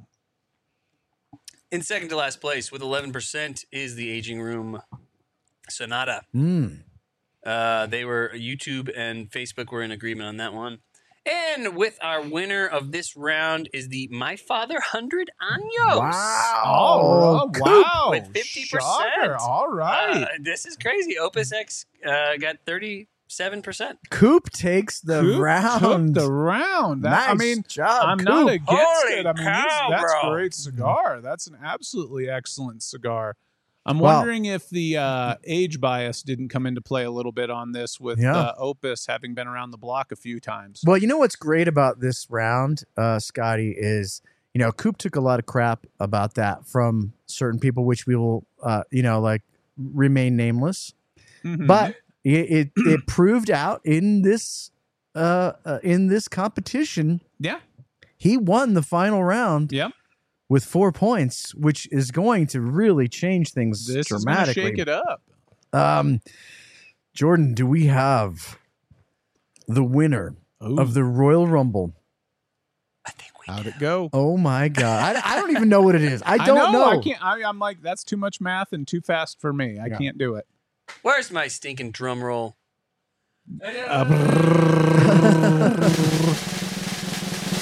in 1.70 1.82
second 1.82 2.08
to 2.08 2.16
last 2.16 2.40
place 2.40 2.72
with 2.72 2.82
11% 2.82 3.64
is 3.72 3.94
the 3.94 4.10
Aging 4.10 4.40
Room 4.40 4.80
Sonata. 5.68 6.22
Mm. 6.34 6.80
Uh, 7.44 7.86
they 7.86 8.04
were 8.04 8.32
YouTube 8.34 8.90
and 8.94 9.30
Facebook 9.30 9.70
were 9.70 9.82
in 9.82 9.90
agreement 9.90 10.28
on 10.28 10.36
that 10.38 10.52
one. 10.52 10.78
And 11.26 11.76
with 11.76 11.98
our 12.02 12.22
winner 12.22 12.66
of 12.66 12.92
this 12.92 13.14
round 13.14 13.68
is 13.74 13.88
the 13.88 14.08
My 14.10 14.36
Father 14.36 14.80
Hundred 14.80 15.30
Años. 15.40 15.98
Wow. 15.98 17.40
oh, 17.44 17.50
Coop. 17.52 17.62
wow! 17.62 18.06
with 18.10 18.32
50%. 18.32 18.66
Shocker. 18.66 19.36
All 19.38 19.68
right. 19.68 20.22
Uh, 20.22 20.26
this 20.40 20.64
is 20.64 20.76
crazy. 20.76 21.18
Opus 21.18 21.52
X 21.52 21.84
uh, 22.06 22.36
got 22.38 22.56
37%. 23.30 23.94
Coop 24.10 24.50
takes 24.50 25.00
the 25.00 25.20
Coop 25.20 25.40
round. 25.40 26.14
Took 26.14 26.24
the 26.24 26.30
round. 26.32 27.04
That, 27.04 27.10
nice 27.10 27.28
I 27.30 27.34
mean, 27.34 27.64
job, 27.68 28.02
I'm 28.04 28.18
Coop. 28.18 28.28
not 28.28 28.48
against 28.50 28.68
Holy 28.72 29.12
it. 29.14 29.26
I 29.26 29.32
mean, 29.32 29.44
cow, 29.44 29.62
these- 29.88 29.98
that's 30.00 30.14
bro. 30.22 30.30
great 30.34 30.54
cigar. 30.54 31.20
That's 31.22 31.46
an 31.46 31.56
absolutely 31.62 32.28
excellent 32.28 32.82
cigar. 32.82 33.36
I'm 33.86 33.98
Wow. 33.98 34.16
wondering 34.18 34.44
if 34.44 34.68
the 34.68 34.98
uh, 34.98 35.34
age 35.44 35.80
bias 35.80 36.22
didn't 36.22 36.48
come 36.48 36.66
into 36.66 36.82
play 36.82 37.04
a 37.04 37.10
little 37.10 37.32
bit 37.32 37.48
on 37.50 37.72
this 37.72 37.98
with 37.98 38.18
Yeah. 38.18 38.36
uh, 38.36 38.54
Opus 38.58 39.06
having 39.06 39.32
been 39.34 39.48
around 39.48 39.70
the 39.70 39.78
block 39.78 40.12
a 40.12 40.16
few 40.16 40.38
times. 40.38 40.82
Well, 40.86 40.98
you 40.98 41.06
know 41.06 41.16
what's 41.18 41.36
great 41.36 41.66
about 41.66 42.00
this 42.00 42.26
round, 42.30 42.84
uh, 42.98 43.18
Scotty, 43.18 43.74
is 43.76 44.20
you 44.52 44.58
know 44.58 44.70
Coop 44.70 44.98
took 44.98 45.16
a 45.16 45.20
lot 45.20 45.38
of 45.38 45.46
crap 45.46 45.86
about 45.98 46.34
that 46.34 46.66
from 46.66 47.14
certain 47.26 47.58
people, 47.58 47.84
which 47.84 48.06
we 48.06 48.16
will, 48.16 48.44
uh, 48.62 48.82
you 48.90 49.02
know, 49.02 49.18
like 49.20 49.42
remain 49.78 50.36
nameless. 50.36 50.92
Mhm. 51.42 51.66
But 51.66 51.94
it, 52.24 52.50
it 52.50 52.72
it 52.76 53.06
proved 53.06 53.50
out 53.50 53.80
in 53.84 54.22
this 54.22 54.70
uh, 55.14 55.52
uh 55.64 55.78
in 55.82 56.06
this 56.08 56.28
competition. 56.28 57.20
yeah, 57.38 57.60
He 58.16 58.36
won 58.36 58.74
the 58.74 58.82
final 58.82 59.24
round 59.24 59.72
Yep. 59.72 59.92
with 60.48 60.64
four 60.64 60.92
points, 60.92 61.54
which 61.54 61.88
is 61.92 62.10
going 62.10 62.46
to 62.48 62.60
really 62.60 63.08
change 63.08 63.52
things 63.52 63.86
this 63.86 64.10
is 64.10 64.22
dramatically. 64.24 64.62
shake 64.62 64.78
it 64.78 64.88
up. 64.88 65.22
Um, 65.72 66.20
Jordan, 67.14 67.54
do 67.54 67.66
we 67.66 67.86
have 67.86 68.58
the 69.66 69.84
winner 69.84 70.36
of 70.60 70.94
the 70.94 71.04
Royal 71.04 71.46
Rumble? 71.46 71.94
I 73.06 73.10
think 73.12 73.32
we 73.38 73.46
How'd 73.52 73.62
do. 73.64 73.68
it 73.70 73.78
go? 73.78 74.10
Oh 74.12 74.36
my 74.36 74.68
god! 74.68 75.16
I, 75.16 75.32
I 75.32 75.36
don't 75.40 75.50
even 75.52 75.68
know 75.68 75.80
what 75.82 75.94
it 75.94 76.02
is. 76.02 76.22
I 76.24 76.36
don't 76.46 76.72
know. 76.72 76.84
I 76.84 76.98
can't. 76.98 77.24
I, 77.24 77.42
I'm 77.42 77.58
like, 77.58 77.82
that's 77.82 78.04
too 78.04 78.16
much 78.16 78.40
math 78.40 78.72
and 78.72 78.86
too 78.86 79.00
fast 79.00 79.40
for 79.40 79.52
me. 79.52 79.78
I 79.78 79.86
Yeah. 79.86 79.96
can't 79.98 80.18
do 80.18 80.34
it. 80.36 80.46
Where's 81.02 81.30
my 81.30 81.48
stinking 81.48 81.90
drum 81.92 82.22
roll? 82.22 82.56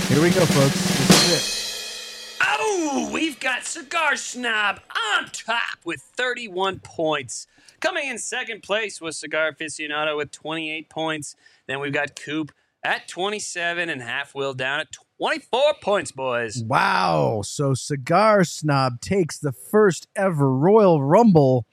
Here 0.09 0.23
we 0.23 0.31
go, 0.31 0.45
folks. 0.47 1.09
This 1.09 1.33
is 1.33 2.39
Oh, 2.41 3.11
we've 3.13 3.39
got 3.39 3.65
Cigar 3.65 4.17
Snob 4.17 4.81
on 5.17 5.27
top 5.33 5.79
with 5.85 6.01
31 6.01 6.81
points. 6.81 7.47
Coming 7.81 8.09
in 8.09 8.19
second 8.19 8.63
place 8.63 9.01
was 9.01 9.17
Cigar 9.19 9.53
Aficionado 9.53 10.17
with 10.17 10.31
28 10.33 10.89
points. 10.89 11.37
Then 11.67 11.81
we've 11.81 11.93
got 11.93 12.17
Coop 12.17 12.53
at 12.83 13.09
27 13.09 13.89
and 13.89 14.03
Half 14.03 14.35
Wheel 14.35 14.55
down 14.55 14.81
at 14.81 14.89
24 15.19 15.75
points, 15.83 16.13
boys. 16.13 16.63
Wow! 16.65 17.43
So 17.45 17.75
Cigar 17.75 18.45
Snob 18.45 19.01
takes 19.01 19.39
the 19.39 19.53
first 19.53 20.09
ever 20.17 20.53
Royal 20.53 21.03
Rumble 21.03 21.67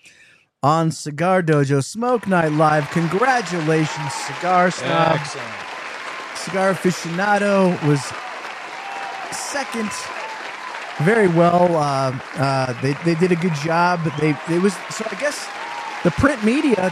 on 0.65 0.89
Cigar 0.89 1.43
Dojo 1.43 1.83
Smoke 1.83 2.25
Night 2.25 2.51
Live. 2.53 2.89
Congratulations, 2.89 4.13
Cigar 4.13 4.71
Snob. 4.71 5.11
Excellent. 5.13 5.47
Cigar 6.35 6.73
Aficionado 6.73 7.69
was 7.87 8.01
second. 9.31 9.91
Very 11.05 11.27
well. 11.27 11.75
Uh, 11.75 12.17
uh, 12.37 12.81
they, 12.81 12.93
they 13.05 13.13
did 13.13 13.31
a 13.31 13.35
good 13.35 13.53
job. 13.55 13.99
They 14.19 14.35
it 14.49 14.59
was 14.59 14.73
so 14.89 15.05
I 15.11 15.15
guess 15.19 15.47
the 16.03 16.09
print 16.09 16.43
media 16.43 16.91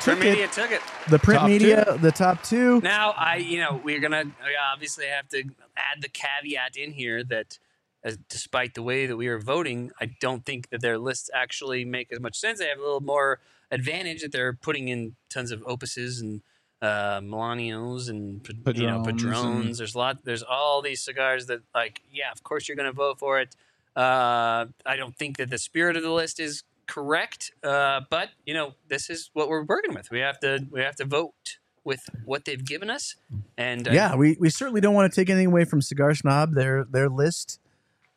took 0.00 0.18
Print 0.18 0.20
media 0.20 0.48
took 0.48 0.70
it. 0.70 0.80
The 1.08 1.18
print 1.18 1.40
Top 1.40 1.48
media, 1.48 1.98
the 2.00 2.12
top 2.12 2.42
two. 2.42 2.80
Now, 2.80 3.10
I, 3.18 3.36
you 3.36 3.58
know, 3.58 3.82
we're 3.84 4.00
gonna 4.00 4.24
we 4.24 4.56
obviously 4.72 5.04
have 5.06 5.28
to 5.28 5.44
add 5.76 6.00
the 6.00 6.08
caveat 6.08 6.78
in 6.78 6.92
here 6.92 7.22
that, 7.24 7.58
as, 8.02 8.16
despite 8.28 8.74
the 8.74 8.82
way 8.82 9.06
that 9.06 9.16
we 9.16 9.26
are 9.28 9.38
voting, 9.38 9.90
I 10.00 10.14
don't 10.20 10.44
think 10.44 10.70
that 10.70 10.80
their 10.80 10.98
lists 10.98 11.28
actually 11.34 11.84
make 11.84 12.12
as 12.12 12.20
much 12.20 12.38
sense. 12.38 12.58
They 12.58 12.66
have 12.68 12.78
a 12.78 12.82
little 12.82 13.00
more 13.02 13.40
advantage 13.70 14.22
that 14.22 14.32
they're 14.32 14.52
putting 14.54 14.88
in 14.88 15.14
tons 15.28 15.50
of 15.50 15.60
opuses 15.62 16.20
and 16.20 16.40
uh, 16.82 17.20
Melanios 17.20 18.08
and 18.08 18.42
pa- 18.42 18.70
you 18.74 18.86
know 18.86 19.02
Padrones 19.02 19.22
Padrones. 19.22 19.66
and- 19.66 19.74
There's 19.76 19.94
a 19.94 19.98
lot. 19.98 20.24
There's 20.24 20.42
all 20.42 20.80
these 20.82 21.00
cigars 21.02 21.46
that, 21.46 21.60
like, 21.74 22.00
yeah, 22.10 22.32
of 22.32 22.42
course 22.42 22.68
you're 22.68 22.76
gonna 22.76 22.92
vote 22.92 23.18
for 23.18 23.38
it. 23.38 23.54
Uh, 23.94 24.66
I 24.86 24.96
don't 24.96 25.14
think 25.16 25.36
that 25.38 25.50
the 25.50 25.58
spirit 25.58 25.96
of 25.96 26.02
the 26.02 26.10
list 26.10 26.40
is 26.40 26.62
correct, 26.86 27.52
uh, 27.62 28.00
but 28.08 28.30
you 28.46 28.54
know 28.54 28.74
this 28.88 29.10
is 29.10 29.30
what 29.34 29.48
we're 29.50 29.62
working 29.64 29.94
with. 29.94 30.10
We 30.10 30.20
have 30.20 30.40
to 30.40 30.66
we 30.70 30.80
have 30.80 30.96
to 30.96 31.04
vote 31.04 31.58
with 31.84 32.00
what 32.24 32.44
they've 32.46 32.64
given 32.64 32.88
us, 32.88 33.16
and 33.58 33.86
uh, 33.86 33.90
yeah, 33.92 34.14
we, 34.16 34.36
we 34.40 34.48
certainly 34.50 34.80
don't 34.80 34.94
want 34.94 35.12
to 35.12 35.20
take 35.20 35.28
anything 35.28 35.48
away 35.48 35.64
from 35.64 35.82
Cigar 35.82 36.14
Snob. 36.14 36.54
Their 36.54 36.84
their 36.84 37.08
list 37.10 37.58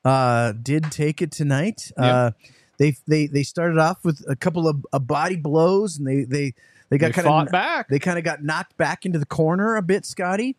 uh, 0.05 0.53
did 0.53 0.91
take 0.91 1.21
it 1.21 1.31
tonight. 1.31 1.91
Uh, 1.97 2.31
they 2.77 2.95
they 3.07 3.27
they 3.27 3.43
started 3.43 3.77
off 3.77 4.03
with 4.03 4.23
a 4.27 4.35
couple 4.35 4.67
of 4.67 4.85
uh, 4.91 4.99
body 4.99 5.35
blows, 5.35 5.97
and 5.97 6.07
they 6.07 6.23
they 6.23 6.53
they 6.89 6.97
got 6.97 7.13
kind 7.13 7.27
of 7.27 7.51
back. 7.51 7.87
they 7.89 7.99
kind 7.99 8.17
of 8.17 8.23
got 8.23 8.43
knocked 8.43 8.75
back 8.77 9.05
into 9.05 9.19
the 9.19 9.25
corner 9.25 9.75
a 9.75 9.81
bit, 9.81 10.05
Scotty. 10.05 10.57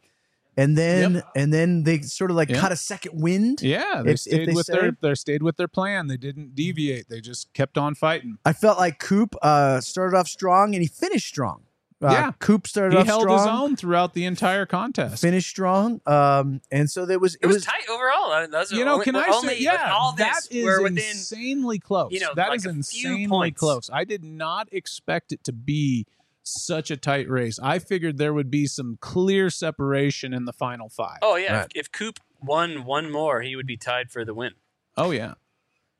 And 0.56 0.78
then 0.78 1.20
and 1.34 1.52
then 1.52 1.82
they 1.82 2.00
sort 2.02 2.30
of 2.30 2.36
like 2.36 2.48
Yeah. 2.48 2.60
caught 2.60 2.70
a 2.70 2.76
second 2.76 3.20
wind. 3.20 3.60
Yeah, 3.60 4.02
they 4.04 4.10
If- 4.12 4.14
if 4.14 4.20
stayed 4.20 4.48
they 4.48 4.52
with 4.52 4.66
say- 4.66 4.72
their 4.74 4.96
they 5.00 5.14
stayed 5.16 5.42
with 5.42 5.56
their 5.56 5.66
plan. 5.66 6.06
They 6.06 6.16
didn't 6.16 6.54
deviate. 6.54 7.08
They 7.08 7.20
just 7.20 7.52
kept 7.54 7.76
on 7.76 7.96
fighting. 7.96 8.38
I 8.44 8.52
felt 8.52 8.78
like 8.78 9.00
Coop 9.00 9.34
uh, 9.42 9.80
started 9.80 10.16
off 10.16 10.28
strong 10.28 10.72
and 10.76 10.80
he 10.82 10.86
finished 10.86 11.26
strong. 11.26 11.62
Uh, 12.02 12.08
Yeah. 12.10 12.32
Coop 12.38 12.66
started 12.66 12.96
off. 12.96 13.04
He 13.06 13.10
off 13.10 13.18
held 13.18 13.22
strong, 13.22 13.38
his 13.38 13.46
own 13.46 13.76
throughout 13.76 14.14
the 14.14 14.24
entire 14.24 14.66
contest. 14.66 15.22
finished 15.22 15.48
strong, 15.48 16.00
um, 16.06 16.60
and 16.70 16.90
so 16.90 17.06
there 17.06 17.18
was 17.18 17.36
it 17.40 17.46
was, 17.46 17.64
tight 17.64 17.88
overall. 17.88 18.30
Uh, 18.32 18.46
Those 18.46 18.72
are 18.72 18.76
you 18.76 18.84
know, 18.84 18.94
only, 18.94 19.04
can 19.04 19.16
I 19.16 19.26
only, 19.28 19.54
say, 19.56 19.60
yeah, 19.60 19.90
all 19.92 20.12
that 20.16 20.34
this, 20.50 20.58
is 20.58 20.64
we're 20.64 20.82
within. 20.82 20.98
insanely 20.98 21.78
close. 21.78 22.10
you 22.12 22.20
know, 22.20 22.32
that 22.34 22.48
like 22.50 22.58
is 22.58 22.66
insanely 22.66 23.52
close. 23.52 23.88
I 23.92 24.04
did 24.04 24.22
not 24.24 24.68
expect 24.72 25.32
it 25.32 25.44
to 25.44 25.52
be 25.52 26.06
such 26.42 26.90
a 26.90 26.96
tight 26.96 27.28
race. 27.28 27.58
I 27.62 27.78
figured 27.78 28.18
there 28.18 28.34
would 28.34 28.50
be 28.50 28.66
some 28.66 28.98
clear 29.00 29.48
separation 29.48 30.34
in 30.34 30.44
the 30.44 30.52
final 30.52 30.88
five. 30.90 31.18
Oh 31.22 31.36
yeah, 31.36 31.58
Right. 31.60 31.72
if, 31.74 31.86
if 31.86 31.92
Coop 31.92 32.18
won 32.42 32.84
one 32.84 33.10
more, 33.10 33.40
he 33.40 33.56
would 33.56 33.66
be 33.66 33.76
tied 33.78 34.10
for 34.10 34.24
the 34.26 34.34
win. 34.34 34.52
Oh, 34.96 35.10
yeah. 35.10 35.34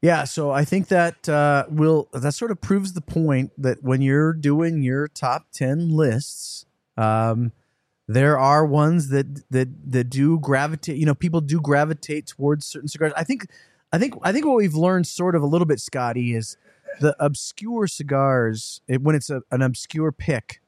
Yeah, 0.04 0.24
so 0.24 0.50
I 0.50 0.66
think 0.66 0.88
that 0.88 1.30
uh, 1.30 1.64
will 1.70 2.10
that 2.12 2.32
sort 2.32 2.50
of 2.50 2.60
proves 2.60 2.92
the 2.92 3.00
point 3.00 3.52
that 3.56 3.82
when 3.82 4.02
you're 4.02 4.34
doing 4.34 4.82
your 4.82 5.08
top 5.08 5.46
ten 5.50 5.96
lists, 5.96 6.66
um, 6.98 7.52
there 8.06 8.38
are 8.38 8.66
ones 8.66 9.08
that 9.08 9.48
that 9.50 9.68
that 9.90 10.10
do 10.10 10.38
gravitate. 10.38 10.98
You 10.98 11.06
know, 11.06 11.14
people 11.14 11.40
do 11.40 11.58
gravitate 11.58 12.26
towards 12.26 12.66
certain 12.66 12.86
cigars. 12.86 13.14
I 13.16 13.24
think, 13.24 13.46
I 13.94 13.98
think, 13.98 14.12
I 14.22 14.30
think 14.30 14.44
what 14.44 14.56
we've 14.56 14.74
learned 14.74 15.06
sort 15.06 15.34
of 15.34 15.42
a 15.42 15.46
little 15.46 15.64
bit, 15.64 15.80
Scotty, 15.80 16.34
is 16.34 16.58
the 17.00 17.16
obscure 17.18 17.86
cigars. 17.86 18.82
It, 18.86 19.00
when 19.00 19.14
it's 19.14 19.30
a, 19.30 19.40
an 19.50 19.62
obscure 19.62 20.12
pick, 20.12 20.60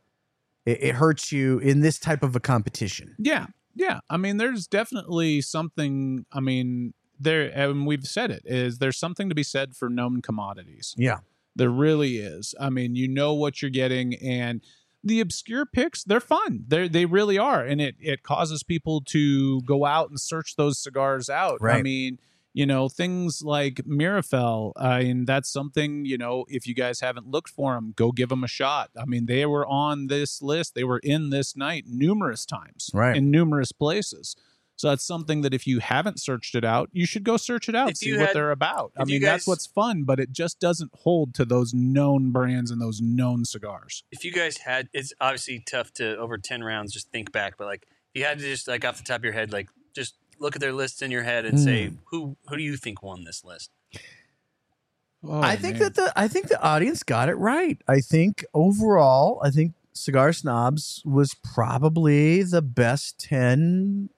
it, 0.65 0.83
it 0.83 0.95
hurts 0.95 1.31
you 1.31 1.59
in 1.59 1.81
this 1.81 1.99
type 1.99 2.23
of 2.23 2.37
a 2.37 2.41
competition. 2.41 3.15
Yeah, 3.19 3.49
yeah. 3.75 4.01
I 4.09 4.17
mean, 4.17 4.39
there's 4.39 4.67
definitely 4.67 5.43
something. 5.43 6.25
I 6.33 6.41
mean, 6.41 6.95
there, 7.19 7.51
and 7.55 7.87
we've 7.87 8.07
said 8.07 8.31
it 8.31 8.43
is 8.45 8.79
there's 8.79 8.99
something 8.99 9.29
to 9.29 9.35
be 9.35 9.43
said 9.43 9.75
for 9.77 9.89
known 9.89 10.23
commodities. 10.23 10.95
Yeah. 10.97 11.19
There 11.55 11.71
really 11.71 12.19
is. 12.19 12.55
I 12.61 12.69
mean, 12.71 12.97
you 12.97 13.09
know 13.09 13.33
what 13.35 13.63
you're 13.63 13.71
getting, 13.71 14.15
and 14.17 14.61
the 15.03 15.21
obscure 15.21 15.65
picks, 15.65 16.05
they're 16.05 16.21
fun. 16.21 16.65
They 16.69 16.89
they 16.89 17.07
really 17.07 17.39
are, 17.39 17.65
and 17.65 17.81
it 17.81 17.95
it 18.01 18.23
causes 18.23 18.63
people 18.63 19.01
to 19.07 19.61
go 19.63 19.85
out 19.87 20.11
and 20.11 20.21
search 20.21 20.57
those 20.57 20.79
cigars 20.79 21.29
out. 21.31 21.59
I 21.79 21.83
mean. 21.83 22.19
You 22.53 22.65
know 22.65 22.89
things 22.89 23.43
like 23.43 23.83
Mirafel, 23.85 24.73
uh, 24.77 25.01
and 25.03 25.27
that's 25.27 25.51
something 25.53 26.07
you 26.07 26.17
know. 26.17 26.47
If 26.49 26.67
you 26.67 26.73
guys 26.75 27.01
haven't 27.01 27.27
looked 27.27 27.51
for 27.51 27.75
them, 27.75 27.93
go 27.97 28.13
give 28.13 28.31
them 28.31 28.43
a 28.43 28.49
shot. 28.49 28.89
I 28.99 29.05
mean, 29.05 29.27
they 29.27 29.45
were 29.45 29.67
on 29.67 30.07
this 30.07 30.41
list. 30.41 30.75
They 30.75 30.83
were 30.85 31.01
in 31.01 31.29
this 31.29 31.55
night 31.55 31.85
numerous 31.87 32.47
times, 32.47 32.91
Right. 32.95 33.15
in 33.15 33.31
numerous 33.31 33.73
places. 33.73 34.37
So 34.77 34.89
that's 34.91 35.05
something 35.05 35.41
that 35.41 35.55
if 35.55 35.67
you 35.67 35.79
haven't 35.81 36.21
searched 36.21 36.55
it 36.55 36.65
out, 36.65 36.91
you 36.93 37.07
should 37.07 37.25
go 37.25 37.37
search 37.39 37.69
it 37.69 37.75
out, 37.75 37.91
If 37.93 37.97
see 37.97 38.09
you 38.11 38.19
what 38.19 38.27
had- 38.29 38.37
they're 38.37 38.51
about. 38.51 38.93
I 38.97 39.03
if 39.03 39.09
you 39.09 39.15
mean, 39.15 39.23
that's 39.23 39.47
what's 39.47 39.67
fun, 39.67 40.05
but 40.05 40.21
it 40.21 40.33
just 40.33 40.61
doesn't 40.61 40.91
hold 40.95 41.35
to 41.37 41.45
those 41.47 41.73
known 41.73 42.31
brands 42.31 42.71
and 42.71 42.81
those 42.81 43.01
known 43.01 43.45
cigars. 43.47 44.05
If 44.13 44.25
you 44.25 44.33
guys 44.33 44.59
had, 44.59 44.89
it's 44.93 45.15
obviously 45.21 45.61
tough 45.67 45.93
to 45.95 46.17
over 46.19 46.37
ten 46.39 46.63
rounds 46.63 46.93
just 46.93 47.11
think 47.11 47.33
back, 47.33 47.55
but 47.57 47.67
like 47.67 47.87
if 48.15 48.21
you 48.21 48.25
had 48.25 48.39
to 48.39 48.45
just 48.45 48.69
like 48.69 48.85
off 48.85 48.99
the 48.99 49.05
top 49.05 49.19
of 49.21 49.25
your 49.25 49.33
head, 49.33 49.51
like 49.53 49.71
just 49.95 50.15
look 50.39 50.55
at 50.55 50.61
their 50.61 50.75
lists 50.75 51.01
in 51.01 51.11
your 51.11 51.23
head 51.23 51.47
and 51.47 51.59
say 51.59 51.87
Hmm. 51.89 51.95
who 52.11 52.37
who 52.49 52.57
do 52.59 52.63
you 52.63 52.77
think 52.77 53.03
won 53.03 53.25
this 53.25 53.43
list? 53.45 53.71
Oh, 55.25 55.41
I 55.41 55.57
think 55.57 55.79
that 55.79 55.95
the 55.95 56.13
I 56.15 56.29
think 56.29 56.49
the 56.49 56.61
audience 56.63 57.03
got 57.03 57.29
it 57.31 57.35
right. 57.37 57.81
I 57.89 58.01
think 58.01 58.45
overall, 58.55 59.41
I 59.43 59.51
think 59.51 59.73
Cigar 59.95 60.33
Snobs 60.35 61.03
was 61.07 61.35
probably 61.35 62.43
the 62.43 62.61
best 62.63 63.19
ten 63.19 64.11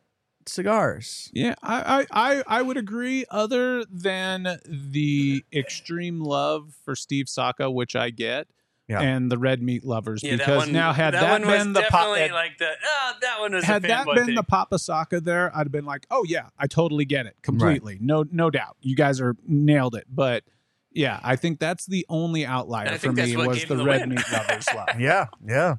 cigars. 0.49 1.31
Yeah, 1.33 1.55
I, 1.63 2.07
I, 2.13 2.33
I, 2.39 2.43
I 2.59 2.63
would 2.63 2.77
agree. 2.77 3.25
Other 3.31 3.85
than 3.85 4.59
the 4.67 5.45
extreme 5.53 6.21
love 6.21 6.75
for 6.85 6.95
Steve 6.97 7.29
Saka, 7.29 7.71
which 7.71 7.95
I 7.97 8.11
get, 8.11 8.49
Yeah. 8.89 9.01
and 9.01 9.31
the 9.31 9.39
red 9.39 9.63
meat 9.63 9.85
lovers, 9.85 10.23
Yeah, 10.23 10.33
because 10.33 10.47
that 10.47 10.57
one, 10.57 10.73
now 10.73 10.93
had 10.93 11.15
that, 11.15 11.31
one 11.31 11.47
was 11.47 11.59
been 11.63 11.73
the 11.75 11.83
pop, 11.91 12.17
had, 12.17 12.31
like 12.33 12.59
the 12.59 12.71
oh, 12.85 13.13
that 13.21 13.41
one 13.41 13.53
was 13.55 13.65
had 13.65 13.85
a 13.85 13.89
that 13.89 14.07
been 14.07 14.27
thing. 14.27 14.35
the 14.35 14.43
Papa 14.43 14.79
Saka 14.79 15.21
there, 15.21 15.51
I'd 15.55 15.61
have 15.67 15.73
been 15.73 15.85
like, 15.85 16.07
oh 16.11 16.25
yeah, 16.27 16.49
I 16.59 16.67
totally 16.67 17.05
get 17.05 17.27
it 17.27 17.37
completely. 17.43 17.99
No, 18.01 18.25
no 18.31 18.51
doubt, 18.51 18.77
you 18.81 18.97
guys 18.97 19.21
are 19.21 19.37
nailed 19.47 19.95
it. 19.95 20.05
But 20.09 20.45
yeah, 20.93 21.21
I 21.23 21.37
think 21.37 21.61
that's 21.61 21.85
the 21.87 22.07
only 22.09 22.47
outlier 22.47 22.97
for 22.99 23.13
me 23.13 23.37
was 23.37 23.65
the 23.67 23.75
the 23.77 23.85
red 23.85 24.01
win. 24.01 24.11
meat 24.17 24.25
lovers 24.33 24.67
love. 24.75 24.99
Yeah, 24.99 25.27
yeah. 25.47 25.77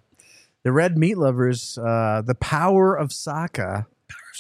The 0.64 0.72
red 0.74 0.98
meat 0.98 1.18
lovers, 1.18 1.78
uh, 1.78 2.22
the 2.26 2.36
power 2.36 2.94
of 2.94 3.12
Saka 3.14 3.88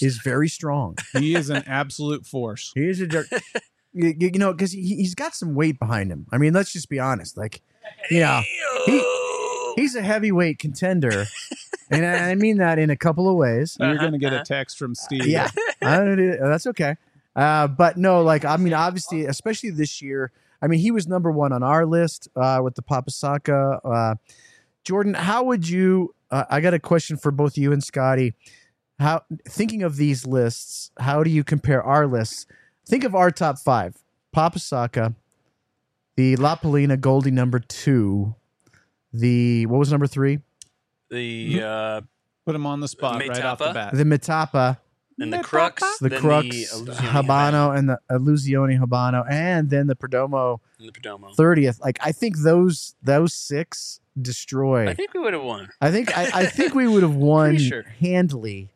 is 0.01 0.19
very 0.23 0.47
strong. 0.47 0.97
he 1.13 1.35
is 1.35 1.49
an 1.49 1.63
absolute 1.67 2.25
force. 2.25 2.71
He 2.75 2.87
is 2.87 3.01
a 3.01 3.07
jerk. 3.07 3.27
you, 3.93 4.13
you 4.19 4.31
know, 4.39 4.53
because 4.53 4.71
he, 4.71 4.95
he's 4.95 5.15
got 5.15 5.35
some 5.35 5.55
weight 5.55 5.79
behind 5.79 6.11
him. 6.11 6.25
I 6.31 6.37
mean, 6.37 6.53
let's 6.53 6.71
just 6.71 6.89
be 6.89 6.99
honest. 6.99 7.37
Like, 7.37 7.61
yeah, 8.09 8.41
he, 8.85 9.73
he's 9.75 9.95
a 9.95 10.01
heavyweight 10.01 10.59
contender, 10.59 11.25
and 11.91 12.05
I 12.05 12.31
I 12.31 12.35
mean 12.35 12.57
that 12.57 12.79
in 12.79 12.89
a 12.89 12.95
couple 12.95 13.29
of 13.29 13.35
ways. 13.35 13.77
You're 13.79 13.97
gonna 13.97 14.19
get 14.19 14.33
a 14.33 14.43
text 14.43 14.77
from 14.77 14.95
Steve. 14.95 15.27
yeah, 15.27 15.49
I 15.81 15.97
don't 15.97 16.39
that's 16.39 16.67
okay. 16.67 16.95
Uh, 17.35 17.67
but 17.67 17.97
no, 17.97 18.21
like 18.21 18.45
I 18.45 18.57
mean, 18.57 18.73
obviously, 18.73 19.25
especially 19.25 19.71
this 19.71 20.01
year. 20.01 20.31
I 20.61 20.67
mean, 20.67 20.81
he 20.81 20.91
was 20.91 21.07
number 21.07 21.31
one 21.31 21.53
on 21.53 21.63
our 21.63 21.85
list 21.85 22.27
uh, 22.35 22.59
with 22.61 22.75
the 22.75 22.81
Papasaka. 22.81 23.79
Uh, 23.81 24.15
Jordan, 24.83 25.13
how 25.13 25.43
would 25.45 25.67
you? 25.67 26.13
Uh, 26.29 26.43
I 26.49 26.59
got 26.59 26.73
a 26.73 26.79
question 26.79 27.15
for 27.15 27.31
both 27.31 27.57
you 27.57 27.71
and 27.71 27.81
Scotty. 27.81 28.33
How 28.99 29.23
thinking 29.47 29.81
of 29.83 29.95
these 29.95 30.27
lists? 30.27 30.91
How 30.99 31.23
do 31.23 31.29
you 31.29 31.43
compare 31.43 31.81
our 31.81 32.05
lists? 32.05 32.45
Think 32.85 33.03
of 33.03 33.15
our 33.15 33.31
top 33.31 33.57
five: 33.59 33.95
Papasaka, 34.35 35.15
the 36.15 36.35
La 36.35 36.55
Palina 36.57 36.99
Goldie 36.99 37.31
number 37.31 37.59
two, 37.59 38.35
the 39.13 39.65
what 39.67 39.77
was 39.79 39.91
number 39.91 40.07
three? 40.07 40.39
the 41.09 41.61
uh, 41.63 42.01
Put 42.45 42.55
him 42.55 42.65
on 42.65 42.79
the 42.81 42.87
spot 42.87 43.19
right 43.19 43.43
off 43.43 43.59
the 43.59 43.71
bat. 43.73 43.93
The 43.93 44.03
Metapa. 44.03 44.77
and 45.19 45.31
the 45.33 45.39
crux, 45.39 45.81
the 45.99 46.09
then 46.09 46.19
Crux, 46.21 46.47
Illusione 46.47 46.95
Habano, 46.95 47.77
and 47.77 47.89
the 47.89 47.99
Illusione 48.11 48.79
Habano, 48.79 49.25
and 49.29 49.69
then 49.69 49.87
the 49.87 49.95
Perdomo 49.95 50.59
and 50.79 50.87
the 50.87 50.91
Perdomo. 50.91 51.33
thirtieth. 51.35 51.79
Like 51.79 51.99
I 52.01 52.11
think 52.11 52.39
those 52.39 52.95
those 53.03 53.33
six 53.33 53.99
destroy. 54.21 54.87
I 54.87 54.93
think 54.93 55.13
we 55.13 55.19
would 55.19 55.33
have 55.33 55.43
won. 55.43 55.69
I 55.79 55.91
think 55.91 56.15
I, 56.17 56.29
I 56.33 56.45
think 56.45 56.73
we 56.75 56.87
would 56.87 57.03
have 57.03 57.15
won 57.31 57.51
Pretty 57.51 57.69
sure. 57.69 57.83
handily, 57.99 58.69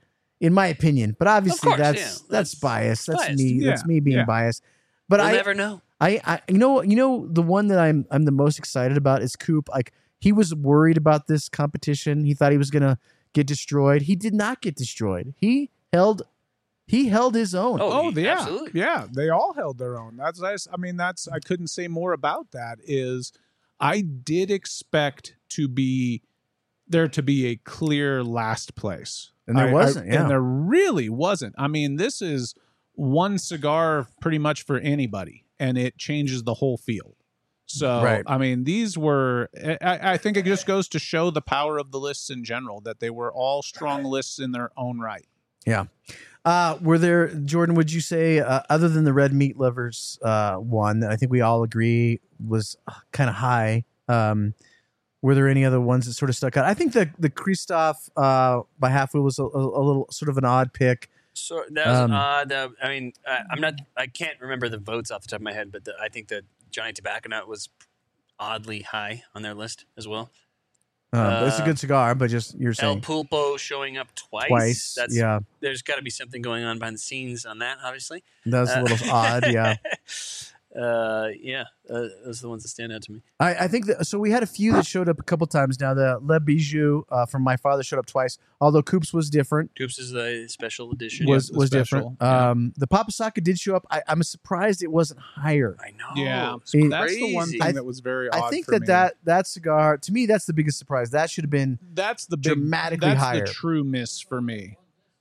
in 0.43 0.53
my 0.53 0.67
opinion. 0.67 1.15
But 1.17 1.29
obviously 1.29 1.69
course, 1.69 1.79
that's, 1.79 1.97
yeah. 1.97 2.05
that's 2.05 2.21
That's 2.27 2.55
biased. 2.55 3.07
That's 3.07 3.25
biased. 3.25 3.37
me. 3.41 3.59
That's 3.63 3.85
me 3.85 3.99
being 4.01 4.17
yeah. 4.17 4.25
biased. 4.25 4.61
But 5.07 5.21
we'll 5.21 5.29
I, 5.29 5.31
never 5.31 5.53
know. 5.53 5.81
I 6.01 6.21
I 6.25 6.41
you 6.49 6.57
know 6.57 6.83
you 6.83 6.97
know 6.97 7.25
the 7.27 7.41
one 7.41 7.69
that 7.69 7.79
I'm 7.79 8.05
I'm 8.11 8.25
the 8.25 8.31
most 8.31 8.59
excited 8.59 8.97
about 8.97 9.21
is 9.23 9.35
Coop. 9.37 9.69
Like 9.69 9.93
he 10.19 10.31
was 10.33 10.53
worried 10.53 10.97
about 10.97 11.27
this 11.27 11.47
competition. 11.47 12.25
He 12.25 12.33
thought 12.33 12.51
he 12.51 12.57
was 12.57 12.71
gonna 12.71 12.99
get 13.33 13.47
destroyed. 13.47 14.03
He 14.03 14.15
did 14.15 14.33
not 14.33 14.61
get 14.61 14.75
destroyed. 14.75 15.33
He 15.37 15.69
held 15.93 16.23
he 16.87 17.07
held 17.07 17.35
his 17.35 17.55
own. 17.55 17.79
Oh, 17.81 17.91
Oh, 17.91 18.11
he- 18.11 18.23
yeah, 18.23 18.33
absolutely. 18.39 18.81
yeah. 18.81 19.07
They 19.09 19.29
all 19.29 19.53
held 19.53 19.77
their 19.77 19.97
own. 19.97 20.17
That's 20.17 20.41
nice. 20.41 20.67
I 20.71 20.75
mean, 20.75 20.97
that's 20.97 21.27
I 21.29 21.39
couldn't 21.39 21.67
say 21.67 21.87
more 21.87 22.11
about 22.11 22.51
that. 22.51 22.79
Is 22.83 23.31
I 23.79 24.01
did 24.01 24.51
expect 24.51 25.37
to 25.49 25.69
be 25.69 26.21
there 26.85 27.07
to 27.07 27.23
be 27.23 27.47
a 27.47 27.55
clear 27.55 28.23
last 28.23 28.75
place. 28.75 29.31
And 29.47 29.57
there 29.57 29.65
I- 29.67 29.69
I- 29.69 29.73
wasn't, 29.73 30.07
yeah. 30.07 30.21
And 30.21 30.29
there 30.29 30.41
really 30.41 31.09
wasn't. 31.09 31.55
I 31.57 31.67
mean, 31.67 31.95
this 31.97 32.21
is 32.21 32.55
one 32.95 33.37
cigar 33.37 34.07
pretty 34.21 34.37
much 34.37 34.63
for 34.63 34.77
anybody, 34.77 35.45
and 35.59 35.77
it 35.77 35.97
changes 35.97 36.43
the 36.43 36.55
whole 36.55 36.77
field. 36.77 37.15
So, 37.65 38.03
Right. 38.03 38.23
I 38.27 38.37
mean, 38.37 38.65
these 38.65 38.97
were, 38.97 39.49
I, 39.81 40.13
I 40.13 40.17
think 40.17 40.37
it 40.37 40.45
just 40.45 40.65
goes 40.67 40.87
to 40.89 40.99
show 40.99 41.31
the 41.31 41.41
power 41.41 41.77
of 41.77 41.91
the 41.91 41.99
lists 41.99 42.29
in 42.29 42.43
general, 42.43 42.81
that 42.81 42.99
they 42.99 43.09
were 43.09 43.33
all 43.33 43.63
strong 43.63 44.03
lists 44.03 44.37
in 44.37 44.51
their 44.51 44.69
own 44.77 44.99
right. 44.99 45.25
Yeah. 45.65 45.85
Uh, 46.45 46.77
were 46.81 46.97
there, 46.99 47.29
Jordan? 47.29 47.73
Would 47.75 47.91
you 47.91 48.01
say, 48.01 48.39
uh, 48.39 48.59
other 48.69 48.89
than 48.89 49.05
the 49.05 49.13
red 49.13 49.33
meat 49.33 49.57
lovers 49.57 50.19
uh, 50.21 50.55
one, 50.57 50.99
that 50.99 51.09
I 51.09 51.15
think 51.15 51.31
we 51.31 51.39
all 51.41 51.63
agree 51.63 52.19
was 52.45 52.75
kind 53.13 53.29
of 53.29 53.37
high? 53.37 53.85
Um, 54.09 54.53
were 55.23 55.33
there 55.33 55.47
any 55.49 55.65
other 55.65 55.81
ones 55.81 56.05
that 56.05 56.13
sort 56.13 56.29
of 56.29 56.35
stuck 56.35 56.55
out? 56.57 56.65
I 56.65 56.75
think 56.75 56.93
the 56.93 57.09
the 57.17 57.31
Kristoff 57.31 58.09
uh, 58.15 58.61
by 58.77 58.89
Half 58.91 59.15
Wheel 59.15 59.23
was 59.23 59.39
a, 59.39 59.43
a, 59.43 59.47
a 59.47 59.81
little 59.81 60.07
sort 60.11 60.29
of 60.29 60.37
an 60.37 60.45
odd 60.45 60.71
pick. 60.73 61.09
So 61.33 61.63
that 61.71 61.87
was 61.87 61.99
Um, 61.99 62.11
odd. 62.11 62.51
Uh, 62.51 62.69
I 62.83 62.89
mean, 62.89 63.13
I, 63.27 63.39
I'm 63.49 63.59
not. 63.59 63.73
I 63.97 64.05
can't 64.05 64.39
remember 64.39 64.69
the 64.69 64.77
votes 64.77 65.09
off 65.09 65.21
the 65.23 65.29
top 65.29 65.37
of 65.39 65.41
my 65.43 65.53
head, 65.53 65.71
but 65.71 65.85
the, 65.85 65.95
I 65.99 66.09
think 66.09 66.27
the 66.27 66.43
Johnny 66.69 66.93
Tobacconaut 66.93 67.47
was 67.47 67.69
oddly 68.39 68.81
high 68.81 69.23
on 69.33 69.41
their 69.41 69.55
list 69.55 69.85
as 69.97 70.07
well. 70.07 70.29
Uh, 71.13 71.45
it's 71.47 71.59
a 71.59 71.61
Uh, 71.61 71.65
good 71.65 71.77
cigar, 71.79 72.15
but 72.15 72.29
just 72.31 72.55
you're 72.59 72.73
saying 72.73 72.97
El 72.97 73.01
Pulpo 73.01 73.57
showing 73.59 73.97
up 73.97 74.07
twice. 74.15 74.47
twice. 74.47 74.93
That's 74.97 75.15
yeah, 75.15 75.39
There's 75.59 75.83
got 75.83 75.95
to 75.97 76.01
be 76.01 76.09
something 76.09 76.41
going 76.41 76.63
on 76.63 76.79
behind 76.79 76.95
the 76.95 76.99
scenes 76.99 77.45
on 77.45 77.59
that, 77.59 77.77
obviously. 77.83 78.23
that 78.47 78.59
was 78.61 78.69
a 78.71 78.79
Uh, 78.79 78.81
little 78.81 79.11
odd. 79.11 79.51
Yeah, 79.51 79.75
Uh, 80.75 81.29
yeah, 81.39 81.65
uh, 81.87 82.07
those 82.25 82.39
are 82.39 82.43
the 82.43 82.49
ones 82.49 82.63
that 82.63 82.69
stand 82.69 82.91
out 82.91 83.01
to 83.03 83.11
me. 83.11 83.21
I, 83.39 83.55
I 83.55 83.67
think 83.67 83.85
that. 83.85 84.07
So 84.07 84.17
we 84.17 84.31
had 84.31 84.41
a 84.41 84.47
few 84.47 84.71
that 84.73 84.85
showed 84.87 85.07
up 85.07 85.19
a 85.19 85.23
couple 85.23 85.45
times 85.45 85.79
now. 85.79 85.93
The 85.93 86.17
Le 86.21 86.39
Bijou 86.39 87.03
uh, 87.09 87.25
from 87.27 87.43
my 87.43 87.57
father 87.57 87.83
showed 87.83 87.99
up 87.99 88.07
twice, 88.07 88.39
although 88.59 88.81
Coops 88.81 89.13
was 89.13 89.29
different. 89.29 89.71
Coops 89.77 89.99
is 89.99 90.11
the 90.11 90.45
special 90.49 90.91
edition. 90.91 91.27
was 91.27 91.49
the 91.49 91.57
was 91.59 91.69
special, 91.69 91.99
different. 91.99 92.17
yeah. 92.21 92.49
Um, 92.49 92.73
the 92.77 92.87
Papasaka 92.87 93.43
did 93.43 93.59
show 93.59 93.75
up. 93.75 93.85
I, 93.91 94.01
I'm 94.07 94.23
surprised 94.23 94.81
it 94.81 94.91
wasn't 94.91 95.19
higher. 95.19 95.77
I 95.79 95.91
know. 95.91 96.21
Yeah, 96.23 96.55
it's 96.55 96.73
It- 96.73 96.89
That's 96.89 97.13
the 97.13 97.35
one 97.35 97.49
thing 97.49 97.61
I- 97.61 97.71
that 97.73 97.85
was 97.85 97.99
very 97.99 98.29
odd 98.29 98.41
I 98.43 98.49
think 98.49 98.65
for 98.65 98.71
that 98.71 98.81
me. 98.81 98.87
that 98.87 99.13
that 99.25 99.47
cigar 99.47 99.97
to 99.97 100.11
me 100.11 100.25
that's 100.25 100.45
the 100.45 100.53
biggest 100.53 100.79
surprise. 100.79 101.11
That 101.11 101.29
should 101.29 101.43
have 101.43 101.51
been 101.51 101.77
that's 101.93 102.25
the 102.25 102.37
big, 102.37 102.43
dramatically 102.55 103.09
that's 103.09 103.19
higher. 103.21 103.45
the 103.45 103.51
true 103.51 103.83
miss 103.83 104.19
for 104.19 104.41
me. 104.41 104.77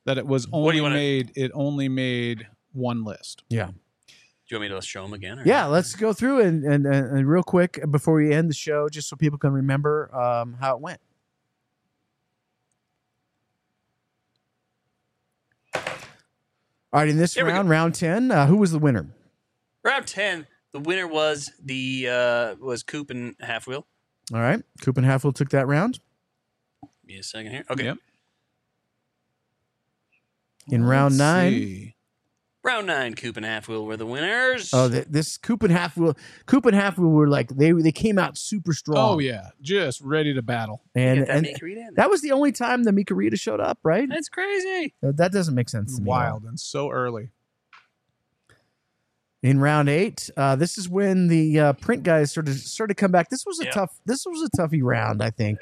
That 0.07 0.17
it 0.19 0.27
was 0.27 0.47
only 0.51 0.81
wanna- 0.81 0.95
made 0.95 1.33
it 1.37 1.51
only 1.55 1.89
made 1.91 2.47
one 2.73 3.05
list. 3.05 3.43
Do 3.51 3.57
you 4.53 4.61
want 4.61 4.71
me 4.71 4.81
to 4.81 4.87
show 4.87 5.03
them 5.03 5.13
again? 5.13 5.39
Or? 5.39 5.43
yeah. 5.45 5.67
Let's 5.67 5.95
go 5.95 6.13
through 6.13 6.41
and, 6.41 6.65
and 6.65 6.87
and 6.87 7.07
and 7.19 7.29
real 7.29 7.43
quick 7.43 7.81
before 7.91 8.15
we 8.15 8.33
end 8.33 8.51
the 8.51 8.55
show, 8.55 8.89
just 8.89 9.09
so 9.09 9.17
people 9.17 9.39
can 9.39 9.53
remember 9.53 10.15
um, 10.15 10.57
how 10.61 10.77
it 10.77 10.81
went. 10.81 11.01
All 15.75 17.01
right, 17.01 17.09
in 17.09 17.17
this 17.17 17.35
Here 17.35 17.47
round, 17.47 17.71
round 17.71 17.95
ten, 17.95 18.31
uh, 18.31 18.47
who 18.47 18.59
was 18.59 18.71
the 18.71 18.79
winner? 18.79 19.07
Round 19.83 20.07
ten. 20.07 20.47
The 20.73 20.81
winner 20.81 21.07
was 21.07 21.51
the 21.63 22.09
uh, 22.09 22.55
was 22.57 22.83
Coop 22.83 23.11
and 23.11 23.35
Half 23.41 23.67
Wheel. 23.67 23.87
All 24.33 24.41
right, 24.41 24.63
Coop 24.83 24.99
and 24.99 25.07
Half 25.07 25.25
Wheel 25.25 25.33
took 25.33 25.49
that 25.51 25.67
round. 25.67 26.01
Give 26.83 27.15
me 27.15 27.19
a 27.19 27.23
second 27.23 27.53
here. 27.53 27.65
Okay. 27.71 27.85
Yep. 27.85 27.99
In 30.69 30.85
round 30.85 31.15
Let's 31.15 31.19
nine, 31.19 31.53
see. 31.53 31.92
Round 32.65 32.87
nine, 32.87 33.15
Coop 33.15 33.37
and 33.37 33.45
Half 33.45 33.67
Wheel 33.67 33.85
were 33.85 33.97
the 33.97 34.07
winners. 34.07 34.73
oh, 34.73 34.89
th- 34.89 35.07
this 35.11 35.37
Coop 35.37 35.65
and 35.65 35.73
Half 35.73 35.97
Wheel, 35.97 36.17
Coop 36.47 36.65
and 36.65 36.77
Half 36.77 36.97
Wheel 36.97 37.11
were 37.11 37.27
like 37.29 37.49
they 37.49 37.73
they 37.73 37.91
came 37.91 38.19
out 38.19 38.39
super 38.39 38.73
strong. 38.73 38.97
Oh 38.99 39.19
yeah, 39.19 39.49
just 39.61 40.01
ready 40.01 40.33
to 40.33 40.43
battle. 40.43 40.81
and 40.95 41.23
that 41.27 41.29
and 41.31 41.97
that 41.97 42.09
was 42.09 42.21
the 42.23 42.31
only 42.31 42.53
time 42.53 42.85
the 42.85 42.93
Mi 42.93 43.05
Querida 43.05 43.39
showed 43.39 43.59
up, 43.59 43.79
right? 43.83 44.09
That's 44.09 44.29
crazy. 44.29 44.95
Uh, 45.03 45.11
That 45.13 45.33
doesn't 45.33 45.57
make 45.57 45.69
sense 45.69 45.97
to 45.97 46.03
me. 46.03 46.09
Wild 46.09 46.45
and 46.45 46.59
so 46.61 46.89
early. 46.91 47.31
In 49.43 49.59
round 49.59 49.89
eight, 49.89 50.31
uh, 50.37 50.55
this 50.55 50.79
is 50.79 50.89
when 50.89 51.27
the 51.27 51.59
uh, 51.59 51.73
print 51.73 52.05
guys 52.05 52.31
sort 52.31 52.47
of 52.47 52.55
started 52.55 52.95
to 52.95 53.01
come 53.01 53.11
back. 53.11 53.29
This 53.29 53.45
was 53.45 53.59
a 53.59 53.65
Yeah. 53.65 53.71
tough. 53.73 53.99
This 54.07 54.25
was 54.25 54.41
a 54.41 54.57
toughy 54.57 54.83
round, 54.83 55.21
I 55.21 55.31
think. 55.31 55.59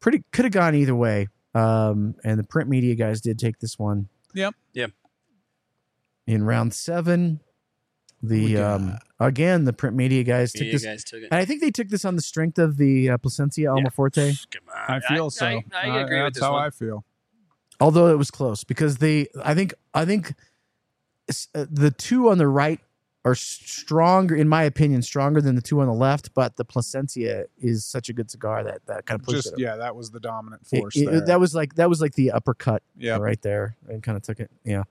Pretty 0.00 0.24
could 0.32 0.44
have 0.46 0.52
gone 0.52 0.74
either 0.74 0.96
way. 0.96 1.28
Um, 1.54 2.16
and 2.24 2.40
the 2.40 2.44
print 2.44 2.68
media 2.68 2.96
guys 2.96 3.20
did 3.20 3.38
take 3.38 3.60
this 3.60 3.78
one. 3.78 4.08
Yep. 4.34 4.54
Yep. 4.72 4.90
In 6.28 6.44
round 6.44 6.74
seven, 6.74 7.40
the 8.22 8.58
um, 8.58 8.98
again 9.18 9.64
the 9.64 9.72
print 9.72 9.96
media 9.96 10.22
guys 10.24 10.52
took 10.52 10.66
You 10.66 10.72
this. 10.72 10.84
guys 10.84 11.02
took 11.04 11.20
it. 11.22 11.28
And 11.30 11.34
I 11.40 11.44
think 11.44 11.60
they 11.62 11.70
took 11.70 11.88
this 11.88 12.04
on 12.04 12.16
the 12.16 12.22
strength 12.22 12.58
of 12.58 12.76
the 12.76 13.10
uh, 13.10 13.16
Plasencia 13.18 13.70
Alma 13.72 13.90
Fuerte, 13.90 14.36
Come 14.50 14.62
on. 14.74 15.02
I 15.02 15.14
feel 15.14 15.30
so. 15.30 15.46
I, 15.46 15.64
I 15.74 16.00
agree 16.00 16.22
with 16.22 16.34
That's 16.34 16.36
this 16.36 16.42
how 16.44 16.52
one. 16.52 16.64
I 16.66 16.70
feel. 16.70 17.04
although 17.80 18.08
it 18.08 18.18
was 18.18 18.30
close 18.30 18.62
because 18.62 18.98
they. 18.98 19.28
I 19.42 19.54
think. 19.54 19.72
I 19.94 20.04
think 20.04 20.34
uh, 21.54 21.64
the 21.70 21.90
two 21.90 22.28
on 22.28 22.36
the 22.38 22.46
right 22.48 22.80
are 23.24 23.34
stronger, 23.34 24.36
in 24.36 24.48
my 24.48 24.62
opinion, 24.64 25.02
stronger 25.02 25.40
than 25.40 25.54
the 25.54 25.62
two 25.62 25.80
on 25.80 25.86
the 25.86 25.92
left. 25.94 26.34
But 26.34 26.56
the 26.56 26.64
Placencia 26.64 27.44
is 27.56 27.86
such 27.86 28.10
a 28.10 28.12
good 28.12 28.30
cigar 28.30 28.64
that 28.64 28.84
that 28.86 29.06
kind 29.06 29.18
of 29.20 29.24
pushed 29.24 29.44
Just 29.44 29.52
it. 29.54 29.60
yeah, 29.60 29.76
that 29.76 29.96
was 29.96 30.10
the 30.10 30.20
dominant 30.20 30.66
force 30.66 30.94
it- 30.94 31.10
there. 31.10 31.20
that 31.24 31.40
was 31.40 31.54
like 31.54 31.76
that 31.76 31.88
was 31.88 32.02
like 32.02 32.14
the 32.16 32.32
uppercut 32.32 32.82
yeah. 32.98 33.16
right 33.16 33.40
there 33.40 33.76
and 33.88 34.02
kind 34.02 34.16
of 34.16 34.22
took 34.22 34.40
it. 34.40 34.50
Yeah. 34.64 34.82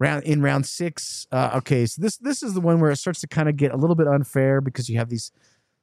Round 0.00 0.22
in 0.24 0.40
round 0.42 0.64
six. 0.64 1.26
Uh, 1.32 1.50
okay, 1.56 1.84
so 1.86 2.00
this 2.00 2.16
this 2.18 2.42
is 2.42 2.54
the 2.54 2.60
one 2.60 2.78
where 2.78 2.90
it 2.92 2.96
starts 2.96 3.20
to 3.22 3.26
kind 3.26 3.48
of 3.48 3.56
get 3.56 3.72
a 3.72 3.76
little 3.76 3.96
bit 3.96 4.06
unfair 4.06 4.60
because 4.60 4.88
you 4.88 4.96
have 4.98 5.08
these 5.08 5.32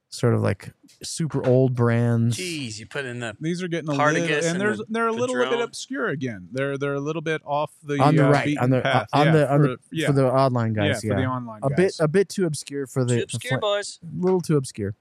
sort 0.08 0.34
of 0.34 0.42
like 0.42 0.72
super 1.04 1.46
old 1.46 1.76
brands. 1.76 2.38
Jeez, 2.38 2.80
you 2.80 2.86
put 2.86 3.04
in 3.04 3.20
the 3.20 3.36
These 3.42 3.62
are 3.62 3.68
getting 3.68 3.90
a 3.90 3.92
little, 3.92 4.06
and 4.16 4.32
and 4.46 4.62
there's 4.62 4.78
the 4.78 4.86
they're 4.88 5.08
a 5.08 5.12
little 5.12 5.36
bit 5.36 5.60
obscure 5.60 6.08
again. 6.08 6.48
They're 6.54 6.78
they're 6.78 6.94
a 6.94 7.00
little 7.02 7.22
bit 7.22 7.42
off 7.44 7.74
the 7.84 8.00
on 8.02 8.16
the 8.16 8.28
uh, 8.28 8.32
right, 8.32 8.58
on 8.58 8.70
the 8.70 8.80
path. 8.80 9.08
on 9.12 9.26
Yeah, 9.26 9.32
the 9.34 9.52
on 9.52 9.60
for, 9.60 9.68
the 9.68 9.78
yeah, 9.92 10.08
for 10.08 10.14
the 10.14 10.32
online 10.32 10.72
guys. 10.72 11.04
yeah, 11.04 11.10
Yeah, 11.10 11.16
for 11.16 11.22
the 11.22 11.28
online 11.28 11.62
guys. 11.62 11.72
a 11.72 11.76
bit 11.76 11.96
a 12.00 12.08
bit 12.08 12.30
too 12.30 12.46
obscure 12.46 12.88
for 12.88 13.04
the, 13.04 13.18
too 13.18 13.24
obscure 13.24 13.60
fl- 13.60 13.66
boys. 13.66 14.00
a 14.02 14.24
little 14.24 14.40
too 14.42 14.56
obscure. 14.56 14.96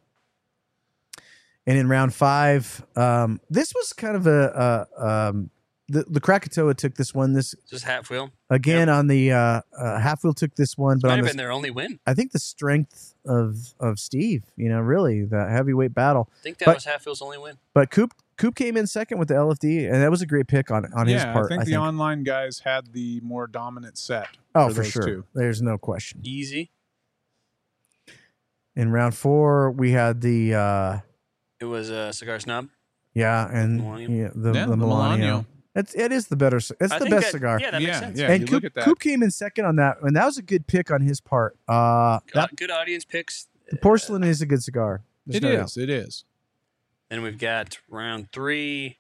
And 1.67 1.79
in 1.79 1.89
round 1.89 2.13
five, 2.13 2.85
um, 2.97 3.41
this 3.49 3.73
was 3.75 3.93
kind 3.93 4.17
of 4.17 4.27
a, 4.27 4.87
a 4.99 5.07
um, 5.31 5.51
the 5.89 6.05
the 6.09 6.21
Krakatoa 6.21 6.75
took 6.75 6.95
this 6.95 7.15
one. 7.15 7.33
This 7.35 7.55
Just 7.69 7.85
half 7.85 8.09
wheel. 8.11 8.31
again 8.49 8.89
on 8.89 9.07
the 9.07 9.33
uh, 9.33 9.61
uh, 9.79 9.99
half 10.01 10.25
wheel 10.25 10.33
took 10.33 10.55
this 10.57 10.79
one, 10.79 10.99
but 10.99 11.09
Might 11.09 11.13
on 11.15 11.19
have 11.19 11.27
the, 11.27 11.31
been 11.33 11.37
their 11.37 11.53
only 11.53 11.71
win. 11.71 12.01
I 12.07 12.15
think 12.15 12.33
the 12.33 12.39
strength 12.39 13.15
of 13.27 13.75
of 13.79 13.99
Steve, 13.99 14.45
you 14.57 14.69
know, 14.69 14.81
really 14.81 15.25
the 15.25 15.47
heavyweight 15.49 15.93
battle. 15.95 16.31
I 16.41 16.43
think 16.43 16.59
that 16.59 16.65
But- 16.67 16.77
was 16.77 16.85
half 16.85 17.05
wheel's 17.05 17.21
only 17.23 17.39
win. 17.39 17.59
But 17.75 17.91
Coop 17.91 18.13
Coop 18.37 18.55
came 18.57 18.77
in 18.77 18.87
second 18.87 19.19
with 19.19 19.29
the 19.29 19.35
LFD, 19.35 19.85
and 19.87 20.03
that 20.03 20.11
was 20.11 20.23
a 20.23 20.27
great 20.27 20.49
pick 20.49 20.71
on 20.71 20.91
on 20.95 21.07
yeah, 21.09 21.15
his 21.17 21.25
part. 21.25 21.53
I 21.53 21.57
think 21.57 21.67
the 21.67 21.77
online 21.77 22.25
guys 22.25 22.61
had 22.65 22.93
the 22.93 23.21
more 23.21 23.47
dominant 23.47 23.99
set. 23.99 24.29
oh, 24.55 24.69
for 24.71 24.77
for 24.77 24.85
sure. 24.85 25.03
two. 25.07 25.25
There's 25.35 25.61
no 25.63 25.77
question. 25.79 26.21
Easy. 26.25 26.71
In 28.77 28.91
round 28.91 29.15
four, 29.15 29.71
we 29.71 29.93
had 29.93 30.21
the 30.21 30.55
uh, 30.55 30.99
It 31.61 31.67
was 31.67 31.91
a 31.91 32.13
cigar 32.13 32.41
snob. 32.41 32.69
yeah, 33.15 33.49
and 33.53 33.77
Millennium. 33.81 34.15
yeah, 34.17 34.29
the, 34.35 34.53
Yeah, 34.53 34.65
the 34.67 34.71
the 34.77 34.77
Melanio. 34.85 35.47
Melanio. 35.75 35.81
It's 35.81 35.95
it 35.95 36.13
is 36.13 36.27
the 36.29 36.37
better. 36.37 36.61
c- 36.61 36.75
It's 36.81 36.93
I 36.93 36.99
the 36.99 37.07
best 37.07 37.27
that- 37.27 37.33
cigar. 37.33 37.61
Yeah, 37.61 37.71
that 37.73 37.81
yeah, 37.83 37.87
makes 37.89 37.99
sense. 38.01 38.19
yeah. 38.19 38.31
and 38.33 38.49
Coop, 38.49 38.63
that. 38.75 38.85
Coop 38.85 38.99
came 39.01 39.23
in 39.23 39.31
second 39.31 39.65
on 39.65 39.77
that, 39.77 39.97
and 40.03 40.15
that 40.17 40.25
was 40.25 40.39
a 40.39 40.43
good 40.43 40.67
pick 40.67 40.91
on 40.91 41.01
his 41.03 41.21
part. 41.21 41.57
Uh, 41.69 42.21
Good, 42.27 42.33
that 42.35 42.57
good 42.57 42.71
audience 42.71 43.05
picks. 43.05 43.49
the 43.71 43.77
porcelain 43.77 44.25
is 44.25 44.41
a 44.43 44.47
good 44.47 44.63
cigar. 44.63 45.03
There's 45.27 45.37
It 45.37 45.43
no 45.43 45.65
is. 45.65 45.75
doubt. 45.75 45.83
It 45.83 45.91
is. 45.91 46.25
Then 47.09 47.23
we've 47.23 47.39
got 47.39 47.79
round 47.89 48.31
three. 48.33 48.99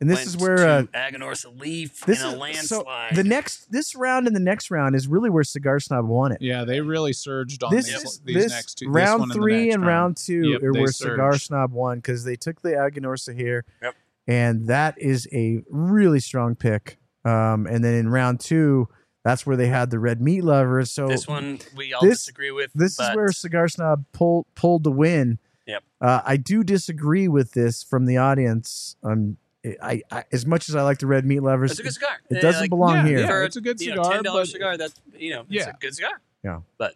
and 0.00 0.08
this 0.08 0.18
went 0.18 0.26
is 0.28 0.36
where 0.38 0.66
uh, 0.68 0.82
to 0.82 0.88
Aganorsa 0.88 1.60
Leaf 1.60 2.00
this 2.06 2.20
in 2.22 2.26
a 2.26 2.28
is 2.28 2.68
so 2.68 2.78
landslide. 2.82 3.16
the 3.16 3.24
next 3.24 3.70
this 3.70 3.94
round 3.94 4.26
and 4.26 4.34
the 4.34 4.40
next 4.40 4.70
round 4.70 4.94
is 4.94 5.06
really 5.08 5.28
where 5.28 5.44
Cigar 5.44 5.78
Snob 5.80 6.06
won 6.06 6.32
it. 6.32 6.40
Yeah, 6.40 6.64
they 6.64 6.80
really 6.80 7.12
surged 7.12 7.62
on 7.62 7.74
this 7.74 7.86
these, 7.86 8.02
is 8.02 8.18
these 8.24 8.34
this 8.44 8.52
next 8.52 8.74
two. 8.78 8.86
this 8.86 8.94
round 8.94 9.20
one 9.20 9.22
and 9.22 9.30
the 9.30 9.34
three 9.34 9.64
next 9.66 9.74
and 9.74 9.86
round 9.86 10.16
two 10.16 10.48
Yep, 10.52 10.62
are 10.62 10.72
they 10.72 10.80
where 10.80 10.92
Cigar. 10.92 11.38
Snob 11.38 11.72
won 11.72 11.98
because 11.98 12.24
they 12.24 12.36
took 12.36 12.62
the 12.62 12.70
Aganorsa 12.70 13.34
here, 13.36 13.64
Yep. 13.82 13.94
And 14.26 14.66
that 14.68 14.94
is 15.00 15.28
a 15.32 15.62
really 15.68 16.20
strong 16.20 16.54
pick. 16.54 16.98
Um, 17.24 17.66
and 17.66 17.84
then 17.84 17.94
in 17.94 18.08
round 18.08 18.40
two, 18.40 18.88
that's 19.24 19.44
where 19.46 19.56
they 19.56 19.66
had 19.66 19.90
the 19.90 19.98
red 19.98 20.20
meat 20.22 20.42
lovers. 20.42 20.90
So 20.90 21.06
this 21.08 21.28
one 21.28 21.58
we 21.76 21.92
all 21.92 22.00
this- 22.02 22.18
disagree 22.20 22.50
with. 22.50 22.70
this 22.74 22.98
is 22.98 23.14
where 23.14 23.30
Cigar 23.32 23.68
Snob 23.68 24.04
pulled 24.12 24.46
pulled 24.54 24.84
the 24.84 24.90
win. 24.92 25.38
Yep. 25.66 25.84
Uh, 26.00 26.20
I 26.24 26.36
do 26.36 26.64
disagree 26.64 27.28
with 27.28 27.52
this 27.52 27.82
from 27.82 28.06
the 28.06 28.16
audience. 28.16 28.96
Um, 29.04 29.36
I, 29.82 30.00
I 30.10 30.24
as 30.32 30.46
much 30.46 30.70
as 30.70 30.74
I 30.74 30.80
like 30.82 30.98
the 30.98 31.06
red 31.06 31.26
meat 31.26 31.40
lovers, 31.40 31.72
it's 31.72 31.80
a 31.80 31.82
good 31.82 31.92
cigar. 31.92 32.18
it 32.30 32.38
Uh, 32.38 32.40
doesn't 32.40 32.60
like, 32.62 32.70
belong 32.70 32.96
Yeah, 32.96 33.04
here. 33.06 33.18
yeah. 33.20 33.44
It's 33.44 33.56
a 33.56 33.60
good 33.60 33.78
you 33.80 33.94
know, 33.94 34.02
cigar, 34.02 34.12
ten 34.14 34.22
dollars 34.22 34.52
cigar. 34.52 34.76
That's 34.78 34.94
you 35.18 35.30
know, 35.34 35.40
it's 35.42 35.66
Yeah. 35.66 35.68
a 35.70 35.74
good 35.78 35.94
cigar. 35.94 36.20
Yeah, 36.42 36.60
but 36.78 36.94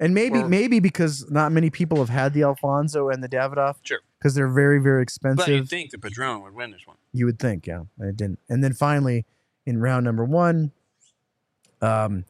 And 0.00 0.12
maybe 0.12 0.42
maybe 0.42 0.80
because 0.80 1.30
not 1.30 1.52
many 1.52 1.70
people 1.70 1.98
have 1.98 2.08
had 2.08 2.34
the 2.34 2.42
Alfonso 2.42 3.08
and 3.10 3.22
the 3.22 3.28
Davidoff. 3.28 3.76
Sure. 3.84 4.00
Because 4.20 4.34
they're 4.34 4.48
very 4.52 4.78
very 4.78 5.02
expensive. 5.02 5.46
But 5.46 5.48
you'd 5.48 5.68
think 5.68 5.90
the 5.90 5.98
Padron 5.98 6.42
would 6.42 6.54
win 6.54 6.70
this 6.72 6.86
one. 6.86 6.96
You 7.12 7.24
would 7.26 7.38
think, 7.38 7.66
yeah, 7.66 7.82
and 7.98 8.08
it 8.10 8.16
didn't. 8.16 8.38
And 8.50 8.62
then 8.62 8.74
finally, 8.74 9.24
in 9.66 9.80
round 9.80 10.04
number 10.04 10.24
one, 10.24 10.72
um, 11.80 12.24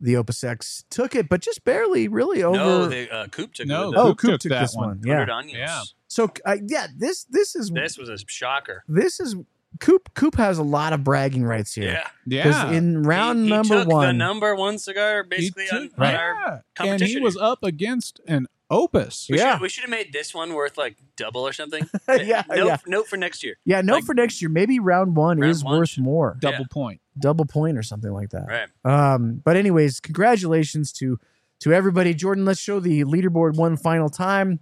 the 0.00 0.16
Opus 0.16 0.42
X 0.42 0.84
took 0.90 1.14
it, 1.14 1.28
but 1.28 1.40
just 1.40 1.62
barely, 1.64 2.08
really 2.08 2.42
over. 2.42 2.56
No, 2.56 2.86
they, 2.88 3.08
uh, 3.08 3.26
Coop 3.28 3.52
took 3.52 3.66
No, 3.66 3.84
it. 3.84 3.88
with 3.90 3.98
oh, 3.98 4.08
the 4.08 4.14
Coop 4.14 4.30
took 4.32 4.40
took, 4.40 4.50
that 4.50 4.60
this 4.62 4.74
one. 4.74 4.88
one. 4.88 5.00
Yeah. 5.04 5.26
Onions. 5.30 5.58
Yeah. 5.58 5.82
So 6.08 6.32
uh, 6.44 6.56
yeah, 6.66 6.86
this 6.96 7.24
this 7.24 7.54
is 7.54 7.70
This 7.70 7.96
was 7.98 8.08
a 8.08 8.18
shocker. 8.26 8.82
this 8.88 9.20
is 9.20 9.36
Coop. 9.78 10.12
Coop 10.14 10.34
has 10.36 10.58
a 10.58 10.62
lot 10.64 10.92
of 10.92 11.04
bragging 11.04 11.44
rights 11.44 11.74
here. 11.74 11.92
Yeah. 11.92 12.08
Because 12.26 12.54
Yeah. 12.56 12.72
in 12.72 13.02
round 13.04 13.40
he, 13.40 13.44
he 13.44 13.50
number 13.50 13.74
took 13.80 13.88
the 13.88 13.94
one, 13.94 14.18
number 14.18 14.56
one 14.56 14.78
cigar 14.78 15.22
He 15.22 15.28
basically 15.28 15.66
took- 15.66 15.82
on 15.82 15.90
Right. 15.96 16.14
our 16.16 16.64
yeah. 16.80 16.84
and 16.92 17.00
he 17.02 17.20
was 17.20 17.36
up 17.36 17.62
against 17.62 18.20
an 18.26 18.48
opus. 18.70 19.26
We 19.30 19.38
Yeah. 19.38 19.54
should, 19.54 19.62
we 19.62 19.68
should 19.68 19.82
have 19.82 19.90
made 19.90 20.12
this 20.12 20.32
one 20.34 20.54
worth 20.54 20.78
like 20.78 20.96
double 21.16 21.46
or 21.46 21.52
something. 21.52 21.88
Yeah, 22.08 22.42
note, 22.48 22.66
yeah. 22.66 22.76
note 22.86 23.08
for 23.08 23.16
next 23.16 23.42
year. 23.42 23.56
yeah, 23.64 23.80
no 23.80 23.94
like- 23.94 24.04
for 24.04 24.14
next 24.14 24.40
year. 24.40 24.48
Maybe 24.48 24.78
round 24.78 25.16
one 25.16 25.38
Round 25.40 25.50
is 25.50 25.64
one 25.64 25.78
worth 25.78 25.90
should- 25.90 26.04
more, 26.04 26.36
Double 26.40 26.58
Yeah. 26.60 26.64
point. 26.70 27.00
double 27.18 27.44
point 27.44 27.76
or 27.76 27.82
something 27.82 28.12
like 28.12 28.30
that. 28.30 28.46
Right. 28.48 28.68
Um, 29.14 29.42
but 29.44 29.56
anyways, 29.56 30.00
congratulations 30.00 30.92
to 30.94 31.18
to 31.60 31.72
everybody. 31.74 32.14
Jordan, 32.14 32.44
let's 32.46 32.60
show 32.60 32.80
the 32.80 33.04
leaderboard 33.04 33.56
one 33.56 33.76
final 33.76 34.08
time. 34.08 34.60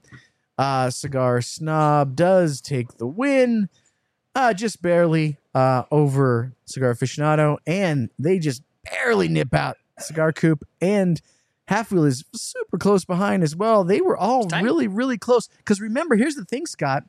Uh, 0.57 0.91
Cigar 0.91 1.41
Snob 1.41 2.17
does 2.17 2.61
take 2.61 2.97
the 2.99 3.07
win, 3.07 3.69
uh, 4.35 4.53
just 4.53 4.83
barely 4.83 5.37
uh, 5.55 5.85
over 5.93 6.53
Cigar 6.65 6.93
Aficionado, 6.93 7.59
and 7.67 8.11
they 8.19 8.41
just 8.41 8.63
barely 8.91 9.29
nip 9.29 9.55
out 9.55 9.77
Cigar 10.01 10.33
Coop 10.33 10.67
and 10.81 11.21
Half 11.69 11.93
Wheel 11.93 12.05
is 12.05 12.25
super 12.35 12.79
close 12.79 13.05
behind 13.05 13.43
as 13.43 13.55
well. 13.55 13.85
They 13.85 14.01
were 14.01 14.17
all 14.17 14.47
really, 14.63 14.89
really 14.89 15.19
close. 15.19 15.49
Because 15.59 15.81
remember, 15.81 16.17
here's 16.17 16.35
the 16.35 16.45
thing, 16.45 16.67
Scott. 16.67 17.05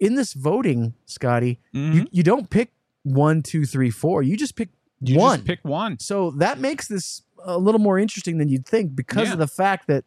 In 0.00 0.14
this 0.16 0.32
voting, 0.32 0.94
Scotty, 1.06 1.60
Mhm. 1.74 1.94
you, 1.94 2.06
you 2.10 2.22
don't 2.22 2.50
pick 2.50 2.72
one, 3.04 3.42
two, 3.42 3.64
three, 3.66 3.90
four. 3.90 4.22
You 4.22 4.36
just 4.36 4.56
pick 4.56 4.70
You 5.00 5.18
one. 5.18 5.38
just 5.38 5.46
pick 5.46 5.60
one. 5.64 5.98
So 6.00 6.30
that 6.32 6.58
makes 6.58 6.88
this 6.88 7.22
a 7.44 7.58
little 7.58 7.78
more 7.80 7.98
interesting 7.98 8.38
than 8.38 8.48
you'd 8.48 8.66
think 8.66 8.94
because 8.96 9.28
Yeah. 9.28 9.34
of 9.34 9.38
the 9.38 9.46
fact 9.46 9.86
that 9.86 10.04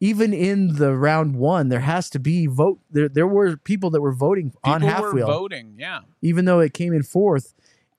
even 0.00 0.32
in 0.34 0.76
the 0.76 0.94
round 0.96 1.34
one, 1.36 1.70
there 1.70 1.80
has 1.80 2.10
to 2.10 2.18
be 2.20 2.46
vote. 2.46 2.78
There, 2.90 3.08
there 3.08 3.26
were 3.26 3.56
people 3.56 3.90
that 3.90 4.00
were 4.00 4.12
voting 4.12 4.52
on 4.62 4.82
half 4.82 5.00
were 5.00 5.14
wheel, 5.14 5.26
voting. 5.26 5.74
Yeah. 5.78 6.00
even 6.22 6.44
though 6.44 6.60
it 6.60 6.72
came 6.74 6.92
in 6.92 7.02
fourth. 7.02 7.54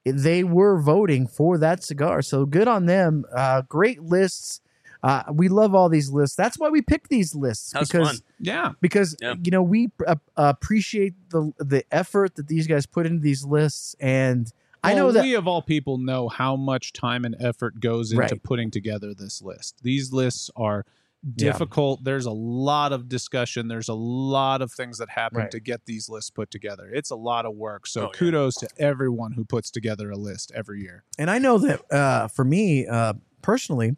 They 0.05 0.43
were 0.45 0.79
voting 0.79 1.27
for 1.27 1.57
that 1.57 1.83
cigar, 1.83 2.21
so 2.21 2.45
good 2.45 2.67
on 2.67 2.85
them. 2.85 3.25
Uh, 3.35 3.63
great 3.67 4.01
lists. 4.03 4.61
Uh, 5.01 5.23
we 5.31 5.47
love 5.47 5.73
all 5.73 5.87
these 5.89 6.09
lists. 6.11 6.35
That's 6.35 6.59
why 6.59 6.69
we 6.69 6.81
pick 6.81 7.07
these 7.07 7.33
lists 7.33 7.71
That 7.71 7.79
was 7.79 7.89
because 7.89 8.07
fun. 8.09 8.17
Yeah. 8.39 8.71
because 8.81 9.15
Yeah. 9.21 9.35
you 9.43 9.51
know 9.51 9.63
we 9.63 9.89
uh, 10.05 10.15
appreciate 10.35 11.13
the 11.29 11.51
the 11.57 11.83
effort 11.91 12.35
that 12.35 12.47
these 12.47 12.67
guys 12.67 12.85
put 12.85 13.05
into 13.05 13.21
these 13.21 13.43
lists, 13.45 13.95
and 13.99 14.51
I 14.83 14.93
know 14.95 15.11
that 15.11 15.23
we 15.23 15.35
of 15.35 15.47
all 15.47 15.61
people 15.61 15.97
know 15.97 16.27
how 16.29 16.55
much 16.55 16.93
time 16.93 17.23
and 17.25 17.35
effort 17.39 17.79
goes 17.79 18.11
into 18.11 18.21
Right. 18.21 18.43
putting 18.43 18.71
together 18.71 19.13
this 19.13 19.41
list. 19.41 19.79
These 19.83 20.11
lists 20.13 20.49
are 20.55 20.85
Yeah. 21.21 21.51
difficult. 21.51 22.03
There's 22.05 22.25
a 22.25 22.31
lot 22.31 22.93
of 22.93 23.09
discussion. 23.09 23.67
There's 23.67 23.89
a 23.89 23.93
lot 23.93 24.61
of 24.61 24.71
things 24.71 24.97
that 24.99 25.09
happen 25.09 25.39
Right. 25.39 25.51
to 25.51 25.59
get 25.59 25.85
these 25.85 26.07
lists 26.07 26.29
put 26.29 26.49
together. 26.49 26.89
It's 26.93 27.09
a 27.09 27.15
lot 27.17 27.45
of 27.45 27.55
work. 27.55 27.87
So 27.87 28.01
Oh, 28.01 28.03
yeah. 28.05 28.11
kudos 28.19 28.55
to 28.55 28.69
everyone 28.77 29.33
who 29.33 29.43
puts 29.43 29.69
together 29.69 30.11
a 30.11 30.17
list 30.17 30.49
every 30.55 30.81
year. 30.81 31.03
and 31.17 31.29
I 31.29 31.37
know 31.39 31.57
that 31.57 31.91
uh, 31.91 32.27
for 32.29 32.45
me 32.45 32.87
uh, 32.87 33.13
personally, 33.41 33.97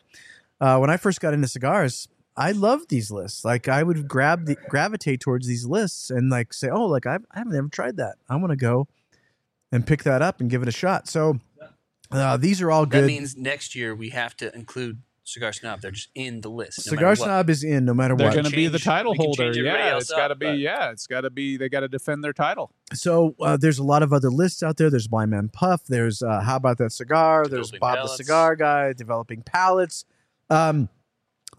uh, 0.61 0.77
when 0.77 0.89
I 0.89 0.95
first 0.95 1.19
got 1.19 1.33
into 1.33 1.47
cigars, 1.49 2.07
I 2.37 2.53
loved 2.53 2.89
these 2.89 3.11
lists. 3.11 3.43
Like 3.43 3.67
I 3.67 3.83
would 3.83 4.07
grab 4.07 4.45
the 4.45 4.55
gravitate 4.69 5.19
towards 5.19 5.45
these 5.47 5.65
lists 5.65 6.09
and 6.09 6.29
like 6.29 6.53
say, 6.53 6.69
"Oh, 6.69 6.85
like 6.85 7.05
I've, 7.05 7.25
I 7.31 7.39
haven't 7.39 7.55
ever 7.55 7.67
tried 7.67 7.97
that. 7.97 8.15
I 8.29 8.37
want 8.37 8.51
to 8.51 8.55
go 8.55 8.87
and 9.73 9.85
pick 9.85 10.03
that 10.03 10.21
up 10.21 10.39
and 10.39 10.49
give 10.49 10.61
it 10.61 10.69
a 10.69 10.71
shot." 10.71 11.09
So 11.09 11.39
uh, 12.11 12.37
these 12.37 12.61
are 12.61 12.71
all 12.71 12.85
good. 12.85 13.03
That 13.03 13.07
means 13.07 13.35
next 13.35 13.75
year 13.75 13.93
we 13.93 14.09
have 14.09 14.37
to 14.37 14.53
include 14.55 15.01
Cigar 15.23 15.53
Snob. 15.53 15.81
They're 15.81 15.91
just 15.91 16.09
in 16.15 16.41
the 16.41 16.49
list. 16.49 16.85
no 16.87 16.89
Cigar. 16.91 17.15
Snob 17.15 17.49
is 17.49 17.63
in 17.63 17.85
no 17.85 17.93
matter 17.93 18.15
They're 18.15 18.27
what. 18.27 18.33
going 18.33 18.45
to 18.45 18.51
be 18.51 18.67
the 18.67 18.79
change- 18.79 18.83
title 18.85 19.11
we 19.13 19.17
can 19.17 19.25
holder. 19.27 19.43
change 19.43 19.57
everybody 19.59 19.83
Yeah, 19.83 19.97
it's 19.97 20.11
got 20.11 20.27
to 20.29 20.35
be. 20.35 20.45
but- 20.47 20.57
Yeah, 20.57 20.91
it's 20.91 21.07
got 21.07 21.21
to 21.21 21.29
be. 21.29 21.57
They 21.57 21.69
got 21.69 21.81
to 21.81 21.87
defend 21.87 22.23
their 22.23 22.33
title. 22.33 22.71
So 22.93 23.35
uh, 23.39 23.55
there's 23.57 23.77
a 23.79 23.83
lot 23.83 24.03
of 24.03 24.11
other 24.13 24.29
lists 24.29 24.61
out 24.63 24.77
there. 24.77 24.89
There's 24.89 25.07
Blind 25.07 25.31
Man 25.31 25.47
Puff. 25.49 25.85
There's 25.85 26.21
uh, 26.21 26.41
How 26.41 26.55
About 26.57 26.77
That 26.79 26.91
Cigar. 26.91 27.45
There's 27.47 27.71
Bob 27.71 27.97
Palates. 27.97 28.17
the 28.17 28.23
Cigar 28.23 28.55
Guy, 28.55 28.93
Developing 28.93 29.41
Palates. 29.43 30.03
Um, 30.51 30.89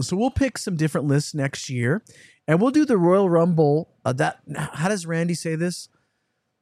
so 0.00 0.16
we'll 0.16 0.30
pick 0.30 0.58
some 0.58 0.76
different 0.76 1.06
lists 1.08 1.34
next 1.34 1.68
year, 1.68 2.02
and 2.46 2.60
we'll 2.60 2.70
do 2.70 2.84
the 2.84 2.96
Royal 2.96 3.28
Rumble. 3.28 3.88
Uh, 4.04 4.12
that 4.14 4.40
how 4.74 4.88
does 4.88 5.06
Randy 5.06 5.34
say 5.34 5.54
this? 5.54 5.88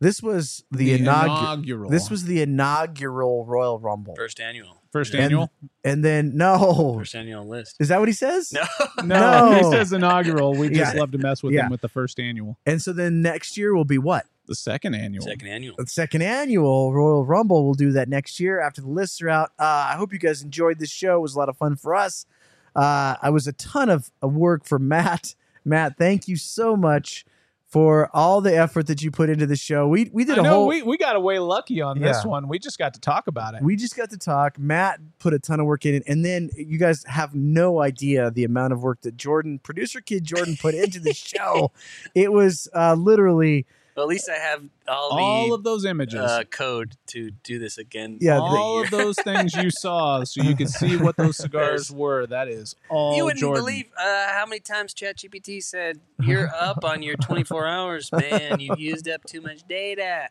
This 0.03 0.23
was 0.23 0.65
the, 0.71 0.95
inaugural. 0.95 1.37
inaugural. 1.37 1.91
This 1.91 2.09
was 2.09 2.25
the 2.25 2.41
inaugural 2.41 3.45
Royal 3.45 3.79
Rumble, 3.79 4.15
First 4.17 4.41
annual. 4.41 4.81
first 4.93 5.13
And- 5.13 5.25
annual. 5.25 5.51
and 5.85 6.03
then 6.03 6.39
no, 6.39 6.95
First 6.99 7.15
annual 7.15 7.47
list. 7.47 7.77
is 7.81 7.89
that 7.89 7.99
what 8.01 8.09
he 8.09 8.15
says? 8.15 8.51
No. 8.51 8.63
No, 9.05 9.53
he 9.55 9.61
No. 9.61 9.71
says 9.71 9.93
inaugural. 9.93 10.55
We 10.55 10.71
just 10.71 10.95
Yeah. 10.95 11.01
love 11.01 11.11
to 11.13 11.19
mess 11.19 11.43
with 11.43 11.53
Yeah. 11.53 11.65
him 11.67 11.71
with 11.71 11.83
the 11.83 11.89
first 11.89 12.19
annual. 12.19 12.59
And 12.65 12.81
so 12.81 12.95
then 12.95 13.21
next 13.21 13.59
year 13.59 13.75
will 13.75 13.85
be 13.85 13.99
what? 13.99 14.25
The 14.51 14.57
second 14.57 14.97
annual. 14.97 15.23
Second 15.23 15.47
annual. 15.47 15.77
the 15.79 15.87
second 15.87 16.23
annual 16.23 16.93
Royal 16.93 17.25
Rumble. 17.25 17.65
We'll 17.65 17.75
do 17.75 17.93
that 17.93 18.09
next 18.09 18.41
year 18.41 18.61
after 18.61 18.81
the 18.81 18.89
lists 18.89 19.23
are 19.23 19.29
out. 19.29 19.51
Uh, 19.61 19.91
I 19.93 19.95
hope 19.97 20.13
you 20.13 20.19
guys 20.19 20.43
enjoyed 20.43 20.81
this 20.81 20.91
show. 20.91 21.19
It 21.19 21.21
was 21.21 21.37
a 21.37 21.39
lot 21.39 21.49
of 21.49 21.57
fun 21.57 21.77
for 21.77 21.95
us. 21.95 22.27
Uh, 22.75 23.15
I 23.23 23.31
was 23.31 23.47
a 23.47 23.53
ton 23.53 23.89
of, 23.89 24.11
of 24.21 24.35
work 24.35 24.65
for 24.65 24.81
Matt. 24.81 25.37
Matt, 25.65 25.97
thank 25.99 26.27
you 26.27 26.35
so 26.35 26.75
much 26.77 27.25
for 27.69 28.11
all 28.13 28.41
the 28.41 28.53
effort 28.53 28.89
that 28.89 29.01
you 29.03 29.13
put 29.13 29.31
into 29.31 29.47
the 29.47 29.55
show. 29.55 29.87
We 29.87 30.11
we 30.13 30.25
did 30.25 30.39
I 30.39 30.41
a 30.41 30.43
know 30.43 30.51
whole. 30.51 30.67
we, 30.67 30.83
we 30.83 30.99
got 30.99 31.15
away 31.15 31.39
lucky 31.39 31.81
on 31.81 32.01
this 32.01 32.25
one. 32.25 32.49
We 32.49 32.59
just 32.59 32.77
got 32.77 32.95
to 32.95 33.01
talk 33.01 33.29
about 33.29 33.55
it. 33.55 33.63
we 33.63 33.77
just 33.77 33.97
got 33.97 34.11
to 34.11 34.19
talk. 34.19 34.59
Matt 34.59 34.99
put 35.21 35.33
a 35.33 35.39
ton 35.39 35.61
of 35.61 35.67
work 35.67 35.87
in 35.87 35.95
it, 35.95 36.03
and 36.09 36.25
then 36.25 36.51
you 36.57 36.77
guys 36.77 37.05
have 37.07 37.37
no 37.37 37.81
idea 37.81 38.33
the 38.33 38.43
amount 38.43 38.73
of 38.73 38.83
work 38.83 39.03
that 39.03 39.17
Jordan, 39.17 39.61
producer 39.61 40.01
kid 40.01 40.25
Jordan, 40.25 40.57
put 40.61 40.75
into 40.75 40.99
the 40.99 41.15
show. 41.15 41.71
It 42.17 42.33
was 42.33 42.69
uh, 42.75 42.95
literally 42.95 43.65
Well, 44.01 44.07
at 44.07 44.13
least 44.15 44.31
I 44.31 44.39
have 44.39 44.63
all, 44.89 45.11
all 45.13 45.49
the 45.49 45.55
of 45.57 45.63
those 45.63 45.85
images. 45.85 46.19
uh, 46.19 46.45
code 46.45 46.97
to 47.09 47.31
do 47.43 47.59
this 47.59 47.77
again. 47.77 48.17
Yeah, 48.19 48.39
all 48.39 48.83
of 48.83 48.91
those 48.91 49.17
things 49.19 49.55
you 49.55 49.69
saw 49.69 50.25
so 50.25 50.43
you 50.43 50.57
could 50.57 50.71
see 50.71 50.97
what 50.97 51.19
those 51.19 51.37
cigars 51.37 51.91
were. 51.91 52.27
That 52.27 52.49
is 52.49 52.75
all 52.89 53.15
you 53.15 53.25
wouldn't 53.25 53.41
Jordan. 53.41 53.63
believe 53.63 53.85
uh, 53.99 54.29
how 54.33 54.47
many 54.47 54.61
times 54.61 54.95
ChatGPT 54.95 55.63
said 55.63 56.01
you're 56.23 56.49
up 56.59 56.83
on 56.83 57.03
your 57.03 57.17
24 57.17 57.67
hours, 57.67 58.11
man. 58.11 58.59
You've 58.59 58.81
used 58.81 59.07
up 59.07 59.23
too 59.25 59.43
much 59.43 59.69
data. 59.69 60.29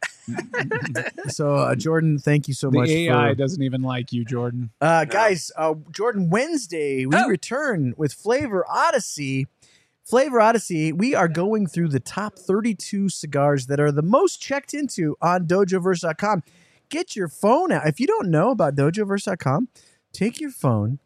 so. 1.27 1.55
Uh, 1.57 1.75
Jordan, 1.75 2.17
thank 2.17 2.47
you 2.47 2.55
so 2.55 2.71
the 2.71 2.79
much. 2.79 2.89
AI 2.89 3.29
for, 3.29 3.35
doesn't 3.35 3.61
even 3.61 3.83
like 3.83 4.11
you, 4.11 4.25
Jordan. 4.25 4.71
Uh, 4.81 5.05
guys, 5.05 5.51
uh, 5.57 5.75
Jordan, 5.91 6.31
Wednesday, 6.31 7.05
we 7.05 7.15
Oh. 7.15 7.27
return 7.27 7.93
with 7.97 8.13
Flavor 8.13 8.65
Odyssey. 8.67 9.45
Flavor 10.09 10.41
Odyssey, 10.41 10.91
we 10.91 11.13
are 11.13 11.27
going 11.27 11.67
through 11.67 11.89
the 11.89 11.99
top 11.99 12.37
32 12.39 13.09
cigars 13.09 13.67
that 13.67 13.79
are 13.79 13.91
the 13.91 14.01
most 14.01 14.41
checked 14.41 14.73
into 14.73 15.15
on 15.21 15.45
dojoverse.com. 15.45 16.41
Get 16.89 17.15
your 17.15 17.27
phone 17.27 17.71
out. 17.71 17.85
If 17.87 17.99
you 17.99 18.07
don't 18.07 18.29
know 18.31 18.49
about 18.49 18.75
dojoverse.com, 18.75 19.67
take 20.11 20.41
your 20.41 20.49
phone, 20.49 20.97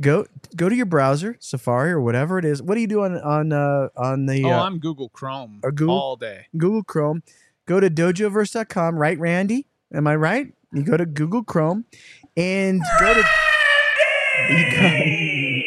go 0.00 0.26
go 0.54 0.68
to 0.68 0.76
your 0.76 0.86
browser, 0.86 1.36
Safari 1.40 1.90
or 1.90 2.00
whatever 2.00 2.38
it 2.38 2.44
is. 2.44 2.62
What 2.62 2.76
do 2.76 2.80
you 2.82 2.86
do 2.86 3.02
on 3.02 3.18
on 3.18 3.52
uh, 3.52 3.88
on 3.96 4.26
the 4.26 4.44
Oh, 4.44 4.50
uh, 4.50 4.62
I'm 4.62 4.78
Google 4.78 5.08
Chrome 5.08 5.58
or 5.64 5.72
Google- 5.72 5.98
all 5.98 6.14
day. 6.16 6.46
Google 6.56 6.84
Chrome. 6.84 7.24
Go 7.66 7.80
to 7.80 7.90
dojoverse.com, 7.90 8.96
right, 8.96 9.18
Randy? 9.18 9.66
Am 9.92 10.06
I 10.06 10.14
right? 10.14 10.52
You 10.72 10.84
go 10.84 10.96
to 10.96 11.06
Google 11.06 11.42
Chrome 11.42 11.86
and 12.36 12.80
go 13.00 13.14
to 13.14 13.24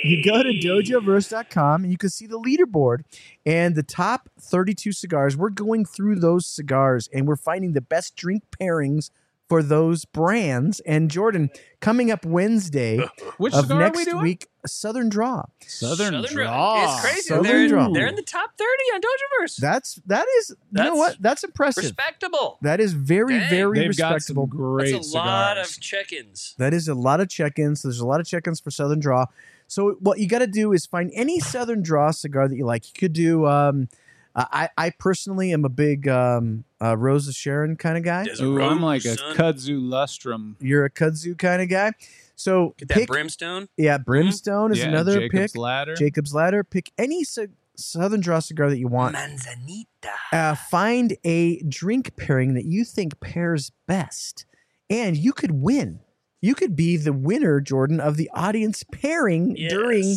you 0.09 0.23
go, 0.23 0.37
you 0.37 0.61
go 0.61 0.81
to 0.81 0.93
dojoverse.com 0.93 1.83
and 1.83 1.91
you 1.91 1.97
can 1.97 2.09
see 2.09 2.27
the 2.27 2.39
leaderboard 2.39 3.01
and 3.45 3.75
the 3.75 3.83
top 3.83 4.29
32 4.39 4.91
cigars. 4.91 5.35
We're 5.37 5.49
going 5.49 5.85
through 5.85 6.15
those 6.19 6.45
cigars 6.45 7.09
and 7.13 7.27
we're 7.27 7.35
finding 7.35 7.73
the 7.73 7.81
best 7.81 8.15
drink 8.15 8.43
pairings 8.59 9.09
for 9.49 9.63
those 9.63 10.03
brands. 10.03 10.81
And 10.81 11.09
Jordan, 11.09 11.49
coming 11.79 12.11
up 12.11 12.25
Wednesday 12.25 12.97
Which 13.37 13.53
of 13.53 13.61
cigar 13.67 13.77
are 13.77 13.79
we 13.91 13.97
next 13.99 14.05
doing? 14.05 14.21
week, 14.23 14.47
Southern 14.65 15.07
Draw. 15.07 15.43
Southern, 15.65 16.21
Draw. 16.21 16.29
Draw. 16.29 16.83
It's 16.83 17.01
crazy. 17.01 17.21
Southern 17.21 17.43
they're, 17.43 17.67
Draw. 17.69 17.89
they're 17.93 18.07
in 18.07 18.15
the 18.15 18.23
top 18.23 18.51
30 18.57 18.65
on 18.93 18.99
Dojoverse. 19.01 19.55
That's 19.55 19.95
that 20.07 20.25
is 20.39 20.49
you 20.49 20.83
know 20.83 20.95
what? 20.95 21.15
That's 21.21 21.45
impressive. 21.45 21.83
Respectable. 21.85 22.57
That 22.61 22.81
is 22.81 22.91
very, 22.91 23.39
Dang. 23.39 23.49
very 23.49 23.79
They've 23.79 23.95
got 23.97 24.15
respectable. 24.15 24.49
some 24.51 24.57
great 24.57 24.91
That's 24.91 25.13
a 25.13 25.17
lot 25.17 25.57
of 25.57 25.79
check-ins. 25.79 26.53
That 26.57 26.73
is 26.73 26.89
a 26.89 26.93
lot 26.95 27.21
of 27.21 27.29
check-ins. 27.29 27.83
There's 27.83 27.99
a 28.01 28.05
lot 28.05 28.19
of 28.19 28.27
check-ins 28.27 28.59
for 28.59 28.69
Southern 28.71 28.99
Draw. 28.99 29.27
So 29.67 29.97
what 29.99 30.19
you 30.19 30.27
got 30.27 30.39
to 30.39 30.47
do 30.47 30.71
is 30.73 30.85
find 30.85 31.11
any 31.13 31.39
Southern 31.39 31.81
Draw 31.83 32.11
cigar 32.11 32.47
that 32.47 32.55
you 32.55 32.65
like. 32.65 32.87
You 32.87 32.93
could 32.97 33.13
do. 33.13 33.45
Um, 33.45 33.89
I 34.35 34.69
I 34.77 34.89
personally 34.91 35.51
am 35.51 35.65
a 35.65 35.69
big 35.69 36.07
um, 36.07 36.63
uh, 36.81 36.95
Rose 36.95 37.27
of 37.27 37.33
Sharon 37.35 37.75
kind 37.75 37.97
of 37.97 38.03
guy. 38.03 38.27
Ooh, 38.41 38.61
I'm 38.61 38.81
like 38.81 39.03
a 39.03 39.17
son. 39.17 39.35
kudzu 39.35 39.81
lustrum. 39.81 40.55
You're 40.59 40.85
a 40.85 40.89
kudzu 40.91 41.37
kind 41.37 41.61
of 41.61 41.69
guy. 41.69 41.91
So 42.35 42.75
Get 42.77 42.89
that 42.89 42.93
pick. 42.99 43.07
brimstone. 43.07 43.67
yeah, 43.77 43.97
Brimstone 43.97 44.71
is 44.71 44.77
yeah, 44.79 44.89
another 44.89 45.19
Jacob's 45.21 45.53
pick. 45.53 45.59
Ladder. 45.59 45.95
Jacob's 45.95 46.35
Ladder. 46.35 46.63
Pick 46.63 46.91
any 46.97 47.25
ci- 47.25 47.47
Southern 47.75 48.19
Draw 48.21 48.39
cigar 48.41 48.69
that 48.69 48.77
you 48.77 48.87
want. 48.87 49.13
Manzanita. 49.13 49.87
uh, 50.31 50.53
find 50.53 51.17
a 51.23 51.59
drink 51.63 52.15
pairing 52.15 52.53
that 52.53 52.65
you 52.65 52.83
think 52.85 53.19
pairs 53.19 53.71
best, 53.87 54.45
and 54.87 55.17
you 55.17 55.33
could 55.33 55.49
win 55.51 55.99
you 56.41 56.55
could 56.55 56.75
be 56.75 56.97
the 56.97 57.13
winner, 57.13 57.59
Jordan, 57.59 57.99
of 57.99 58.17
the 58.17 58.29
audience 58.33 58.83
pairing 58.83 59.55
during 59.69 60.15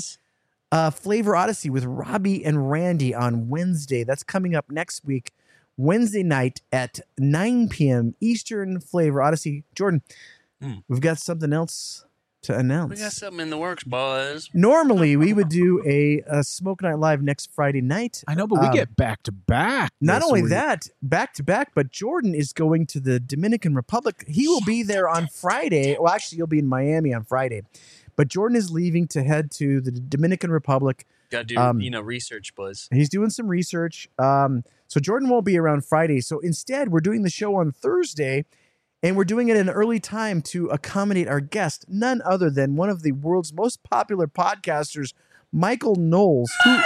uh, 0.73 0.91
Flavor 0.91 1.35
Odyssey 1.35 1.71
with 1.71 1.85
Robbie 1.85 2.45
and 2.45 2.71
Randy 2.71 3.15
on 3.15 3.49
Wednesday. 3.49 4.05
That's 4.05 4.23
coming 4.23 4.55
up 4.55 4.71
next 4.71 5.05
week, 5.05 5.33
Wednesday 5.77 6.23
night 6.23 6.61
at 6.73 7.01
9 7.19 7.69
p.m. 7.71 8.15
Eastern 8.21 8.81
Flavor 8.81 9.23
Odyssey. 9.23 9.65
Jordan, 9.75 10.03
Hmm. 10.63 10.75
we've 10.89 11.01
got 11.01 11.17
something 11.19 11.55
else 11.55 12.05
to 12.43 12.57
announce. 12.57 12.91
We 12.91 12.97
got 12.97 13.13
something 13.13 13.41
in 13.41 13.51
the 13.51 13.59
works, 13.59 13.85
boys. 13.85 14.49
Normally, 14.55 15.17
we 15.17 15.33
would 15.33 15.49
do 15.49 15.83
a, 15.87 16.23
a 16.27 16.43
Smoke 16.43 16.83
Night 16.83 16.99
Live 16.99 17.23
next 17.23 17.53
Friday 17.53 17.81
night. 17.81 18.23
I 18.27 18.35
know, 18.35 18.47
but 18.47 18.61
we 18.61 18.67
Um, 18.67 18.75
get 18.75 18.97
back 18.97 19.23
to 19.25 19.33
back. 19.33 19.93
Not 20.01 20.21
this 20.21 20.25
only 20.29 20.43
week. 20.43 20.51
that, 20.51 20.89
back 21.03 21.35
to 21.35 21.43
back, 21.43 21.73
but 21.75 21.91
Jordan 21.91 22.35
is 22.35 22.53
going 22.53 22.87
to 22.87 23.01
the 23.01 23.21
Dominican 23.21 23.75
Republic. 23.75 24.25
He 24.27 24.49
will 24.49 24.63
be 24.63 24.83
there 24.83 25.09
on 25.09 25.27
Friday. 25.29 25.97
Well, 26.01 26.13
actually, 26.13 26.39
you'll 26.39 26.47
be 26.47 26.59
in 26.61 26.67
Miami 26.67 27.13
on 27.13 27.25
Friday. 27.25 27.63
But 28.17 28.29
Jordan 28.29 28.57
is 28.57 28.71
leaving 28.71 29.07
to 29.09 29.23
head 29.23 29.51
to 29.53 29.81
the 29.81 29.91
Dominican 29.93 30.51
Republic. 30.51 31.07
Got 31.31 31.39
to 31.41 31.45
do 31.55 31.57
Um, 31.57 31.81
you 31.81 31.91
know 31.91 32.01
research, 32.01 32.55
boys. 32.55 32.89
He's 32.93 33.09
doing 33.09 33.31
some 33.31 33.47
research. 33.49 34.09
Um, 34.19 34.65
so 34.89 34.99
Jordan 35.01 35.29
won't 35.29 35.45
be 35.47 35.57
around 35.57 35.85
Friday. 35.85 36.21
So 36.21 36.39
instead, 36.41 36.91
we're 36.91 37.01
doing 37.01 37.23
the 37.23 37.31
show 37.31 37.55
on 37.57 37.71
Thursday, 37.73 38.45
and 39.03 39.17
we're 39.17 39.25
doing 39.25 39.49
it 39.49 39.57
at 39.57 39.63
an 39.63 39.71
early 39.71 39.99
time 40.01 40.43
to 40.43 40.67
accommodate 40.69 41.29
our 41.29 41.41
guest, 41.41 41.87
none 41.89 42.21
other 42.25 42.51
than 42.51 42.77
one 42.77 42.91
of 42.91 43.03
the 43.03 43.13
world's 43.13 43.53
most 43.53 43.83
popular 43.83 44.27
podcasters, 44.27 45.15
Michael 45.53 45.97
Knowles. 45.97 46.51
Who, 46.65 46.81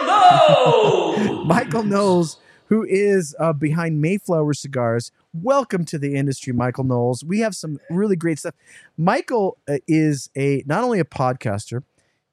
Michael 1.44 1.84
Knowles, 1.84 2.38
who 2.66 2.84
is 2.84 3.36
uh, 3.38 3.52
behind 3.52 4.00
Mayflower 4.00 4.52
Cigars. 4.54 5.12
Welcome 5.32 5.84
to 5.86 5.98
the 5.98 6.14
industry, 6.14 6.52
Michael 6.52 6.84
Knowles. 6.84 7.22
We 7.24 7.40
have 7.40 7.54
some 7.54 7.78
really 7.88 8.16
great 8.16 8.38
stuff. 8.40 8.54
Michael 8.96 9.58
uh, 9.68 9.78
is 9.86 10.28
a 10.36 10.64
not 10.66 10.82
only 10.82 10.98
a 10.98 11.04
podcaster, 11.04 11.82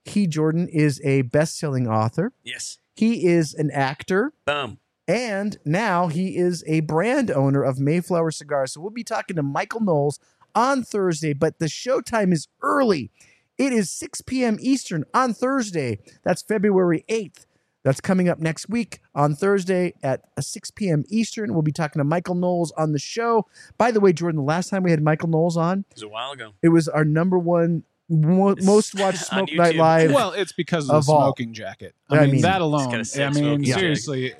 he 0.04 0.26
Jordan 0.26 0.68
is 0.68 1.02
a 1.04 1.24
best-selling 1.24 1.88
author. 1.88 2.32
Yes. 2.44 2.80
He 2.96 3.28
is 3.28 3.54
an 3.54 3.70
actor, 3.70 4.34
Boom. 4.46 4.80
And 5.08 5.58
now 5.66 6.08
he 6.08 6.38
is 6.38 6.64
a 6.68 6.82
brand 6.82 7.32
owner 7.32 7.64
of 7.64 7.80
Mayflower 7.80 8.32
Cigars. 8.32 8.74
So 8.74 8.82
we'll 8.82 8.90
be 8.92 9.04
talking 9.04 9.36
to 9.38 9.44
Michael 9.44 9.82
Knowles 9.82 10.20
on 10.54 10.84
Thursday, 10.84 11.34
but 11.34 11.60
the 11.60 11.66
showtime 11.68 12.34
is 12.34 12.48
early. 12.62 13.12
It 13.58 13.72
is 13.74 13.90
6 13.92 14.22
p.m. 14.22 14.58
Eastern 14.60 15.04
on 15.14 15.34
Thursday. 15.34 16.00
That's 16.24 16.42
February 16.42 17.06
8th. 17.10 17.46
That's 17.84 18.02
coming 18.02 18.28
up 18.28 18.40
next 18.40 18.68
week 18.68 19.00
on 19.16 19.34
Thursday 19.34 19.94
at 20.04 20.22
uh, 20.36 20.42
6 20.42 20.72
p.m. 20.72 21.06
Eastern. 21.08 21.54
We'll 21.54 21.62
be 21.62 21.72
talking 21.72 22.00
to 22.00 22.04
Michael 22.04 22.36
Knowles 22.36 22.72
on 22.74 22.92
the 22.92 23.00
show. 23.00 23.46
By 23.78 23.92
the 23.92 24.00
way, 24.02 24.12
Jordan, 24.12 24.38
the 24.38 24.44
last 24.44 24.70
time 24.70 24.84
we 24.84 24.92
had 24.92 25.02
Michael 25.02 25.30
Knowles 25.30 25.56
on, 25.56 25.86
It 25.92 25.96
was 25.96 26.04
a 26.04 26.08
while 26.10 26.32
ago. 26.34 26.52
it 26.62 26.70
was 26.70 26.90
our 26.90 27.06
number 27.06 27.40
one 27.40 27.84
mo- 28.10 28.56
most 28.62 28.94
watched 29.00 29.32
On 29.34 29.48
Smoke 29.48 29.54
Night 29.54 29.76
Live. 29.76 30.12
Well, 30.12 30.34
it's 30.34 30.52
because 30.52 30.90
of, 30.90 30.96
Of 30.98 31.06
the 31.06 31.14
all. 31.14 31.22
smoking 31.28 31.54
jacket. 31.54 31.96
I 32.10 32.18
I 32.18 32.22
mean, 32.24 32.32
mean- 32.34 32.42
that 32.42 32.60
alone. 32.62 32.92
got 32.92 33.00
a 33.00 33.06
sick 33.06 33.22
I 33.22 33.30
mean, 33.30 33.34
smoking 33.36 33.64
jacket. 33.64 33.80
seriously, 33.80 34.34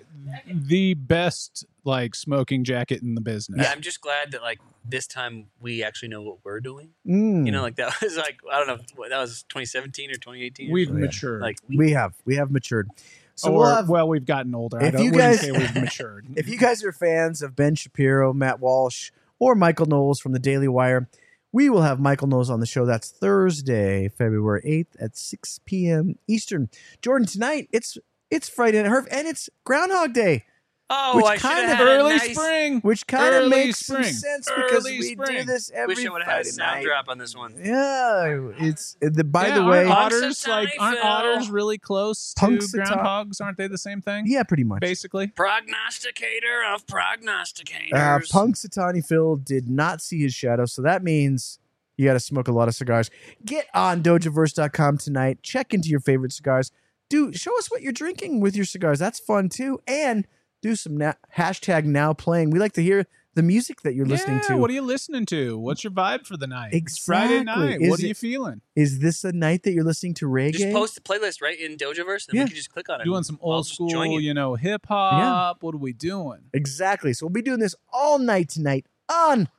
the 0.48 0.94
best 0.94 1.66
like 1.84 2.16
smoking 2.16 2.64
jacket 2.64 3.02
in 3.02 3.16
the 3.16 3.22
business. 3.22 3.60
Yeah, 3.64 3.72
I'm 3.72 3.82
just 3.82 4.02
glad 4.02 4.32
that 4.32 4.42
like 4.42 4.60
this 4.88 5.08
time 5.08 5.48
we 5.60 5.84
actually 5.84 6.10
know 6.10 6.22
what 6.22 6.38
we're 6.44 6.60
doing. 6.60 6.90
Mm. 7.08 7.46
You 7.46 7.52
know, 7.52 7.62
like 7.62 7.76
that 7.78 7.94
was 8.02 8.18
like 8.18 8.40
I 8.52 8.58
don't 8.58 8.68
know, 8.68 8.84
what, 8.96 9.10
that 9.10 9.20
was 9.20 9.44
2017 9.44 10.10
or 10.12 10.14
2018. 10.14 10.72
We've 10.72 10.88
something. 10.88 11.02
matured. 11.04 11.42
like 11.42 11.58
we, 11.68 11.78
we 11.78 11.92
have 11.92 12.14
we 12.26 12.36
have 12.36 12.52
matured. 12.52 12.90
So 13.36 13.52
or 13.52 13.58
we'll 13.58 13.76
have 13.76 13.90
well, 13.90 14.08
we've 14.08 14.26
gotten 14.26 14.56
older. 14.56 14.82
I 14.82 14.88
If 14.88 14.94
don't 14.94 15.04
you 15.04 15.12
wouldn't 15.12 15.32
guys- 15.34 15.42
say 15.42 15.52
we've 15.52 15.76
matured. 15.76 16.26
If 16.36 16.48
you 16.48 16.58
guys 16.58 16.84
are 16.84 16.92
fans 16.92 17.42
of 17.42 17.56
Ben 17.56 17.76
Shapiro, 17.76 18.34
Matt 18.34 18.60
Walsh, 18.60 19.12
or 19.40 19.54
Michael 19.56 19.86
Knowles 19.86 20.20
from 20.20 20.32
the 20.34 20.40
Daily 20.40 20.68
Wire, 20.68 21.08
we 21.52 21.70
will 21.70 21.84
have 21.84 22.00
Michael 22.00 22.28
Knowles 22.28 22.50
on 22.50 22.60
the 22.60 22.66
show. 22.66 22.86
That's 22.86 23.12
Thursday, 23.12 24.10
February 24.10 24.62
8th 24.66 25.04
at 25.04 25.16
6 25.16 25.60
p.m. 25.66 26.16
Eastern. 26.28 26.70
Jordan, 27.02 27.28
tonight 27.28 27.70
it's 27.72 27.98
it's 28.32 28.50
Friday 28.50 28.82
Night 28.82 28.92
Herf 28.92 29.08
and 29.12 29.28
it's 29.28 29.50
Groundhog 29.64 30.14
Day, 30.14 30.46
oh, 30.90 31.16
which 31.18 31.26
I 31.26 31.34
should 31.36 31.42
kind 31.42 31.68
have 31.68 31.72
of 31.72 31.78
had 31.78 31.88
a 31.88 31.92
early 32.00 32.18
nice, 32.18 32.32
spring. 32.38 32.80
which 32.82 33.08
kind 33.08 33.34
of 33.36 33.42
Early 33.44 33.50
makes 33.50 33.86
some 33.86 33.98
spring. 34.04 34.14
sense 34.14 34.50
because 34.56 34.86
Early 34.86 35.00
we 35.00 35.16
do 35.16 35.44
this 35.44 35.72
every 35.72 35.96
Wish 35.96 36.06
I 36.06 36.10
would 36.12 36.24
have 36.24 36.32
had 36.32 36.42
a 36.42 36.46
sound 36.46 36.76
night. 36.78 36.86
drop 36.86 37.10
on 37.10 37.18
this 37.18 37.36
one. 37.36 37.56
Yeah, 37.64 38.50
it's 38.60 38.96
the 39.02 39.24
by 39.24 39.48
Yeah, 39.48 39.60
the 39.60 39.66
way, 39.66 39.78
aren't 39.86 39.90
otters 40.14 40.48
like 40.48 40.70
aren't 40.80 41.04
otters 41.04 41.50
really 41.50 41.78
close 41.78 42.34
to 42.36 42.46
groundhogs? 42.46 43.42
Aren't 43.42 43.58
they 43.58 43.68
the 43.68 43.78
same 43.78 44.02
thing? 44.02 44.26
yeah, 44.28 44.44
pretty 44.44 44.64
much. 44.64 44.80
basically. 44.82 45.28
Prognosticator 45.28 46.64
of 46.74 46.86
prognosticators. 46.86 47.94
Uh, 47.94 48.20
Punxsutawney 48.20 49.06
Phil 49.06 49.36
did 49.38 49.70
not 49.70 50.02
see 50.02 50.22
his 50.22 50.34
shadow, 50.34 50.66
so 50.66 50.82
that 50.82 51.04
means 51.04 51.60
you 51.98 52.06
got 52.06 52.14
to 52.14 52.20
smoke 52.20 52.48
a 52.48 52.52
lot 52.52 52.68
of 52.68 52.76
cigars. 52.76 53.10
Get 53.44 53.66
on 53.74 54.04
dojoverse.com 54.04 54.98
tonight. 55.00 55.40
Check 55.42 55.74
into 55.74 55.90
your 55.90 56.00
favorite 56.00 56.32
cigars. 56.32 56.72
Do 57.10 57.32
show 57.34 57.58
us 57.58 57.72
what 57.72 57.82
you're 57.82 57.94
drinking 57.94 58.42
with 58.42 58.56
your 58.56 58.66
cigars. 58.66 59.00
That's 59.00 59.20
fun 59.20 59.50
too. 59.50 59.80
And 59.88 60.28
do 60.62 60.76
some 60.76 60.98
na- 60.98 61.14
hashtag 61.38 61.86
now 61.86 62.14
playing. 62.14 62.50
We 62.50 62.60
like 62.60 62.74
to 62.74 62.84
hear 62.84 63.06
the 63.36 63.44
music 63.44 63.82
that 63.84 63.94
you're 63.94 64.08
listening 64.08 64.38
Yeah, 64.38 64.56
to. 64.56 64.58
What 64.58 64.72
are 64.72 64.74
you 64.74 64.82
listening 64.82 65.28
to? 65.28 65.60
What's 65.60 65.84
your 65.84 65.92
vibe 65.92 66.26
for 66.26 66.36
the 66.38 66.48
night? 66.48 66.74
It's 66.74 66.98
Friday 66.98 67.38
Exactly. 67.42 67.68
night. 67.68 67.82
Is 67.82 67.90
what 67.92 68.00
are 68.00 68.08
you 68.08 68.16
feeling? 68.16 68.62
Is 68.76 68.98
this 69.00 69.24
a 69.24 69.32
night 69.32 69.62
that 69.64 69.74
you're 69.74 69.84
listening 69.84 70.16
to 70.16 70.26
reggae? 70.26 70.54
Just 70.54 70.74
post 70.74 70.96
the 70.96 71.02
playlist 71.02 71.40
right 71.42 71.58
in 71.60 71.78
Dojoverse, 71.78 72.28
and 72.28 72.36
Yeah. 72.36 72.44
we 72.46 72.48
can 72.50 72.56
just 72.56 72.72
click 72.74 72.90
on 72.90 73.00
it. 73.00 73.04
Doing 73.06 73.22
some 73.24 73.38
old 73.40 73.68
school, 73.68 74.06
you. 74.08 74.20
you 74.20 74.34
know, 74.34 74.56
hip 74.56 74.88
hop. 74.88 75.14
Yeah. 75.22 75.54
What 75.66 75.76
are 75.76 75.78
we 75.78 75.94
doing? 75.94 76.46
Exactly. 76.52 77.14
So 77.14 77.28
we'll 77.28 77.34
be 77.34 77.44
doing 77.44 77.60
this 77.60 77.76
all 77.94 78.18
night 78.18 78.50
tonight 78.50 78.88
on 79.08 79.50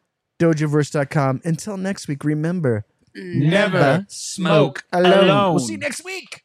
dojoverse.com. 0.41 1.43
Until 1.45 1.77
next 1.77 2.09
week, 2.09 2.25
remember 2.25 2.85
Never 3.15 4.07
smoke 4.09 4.85
alone. 4.93 5.55
We'll 5.55 5.59
see 5.61 5.73
you 5.73 5.79
next 5.79 6.05
week. 6.05 6.45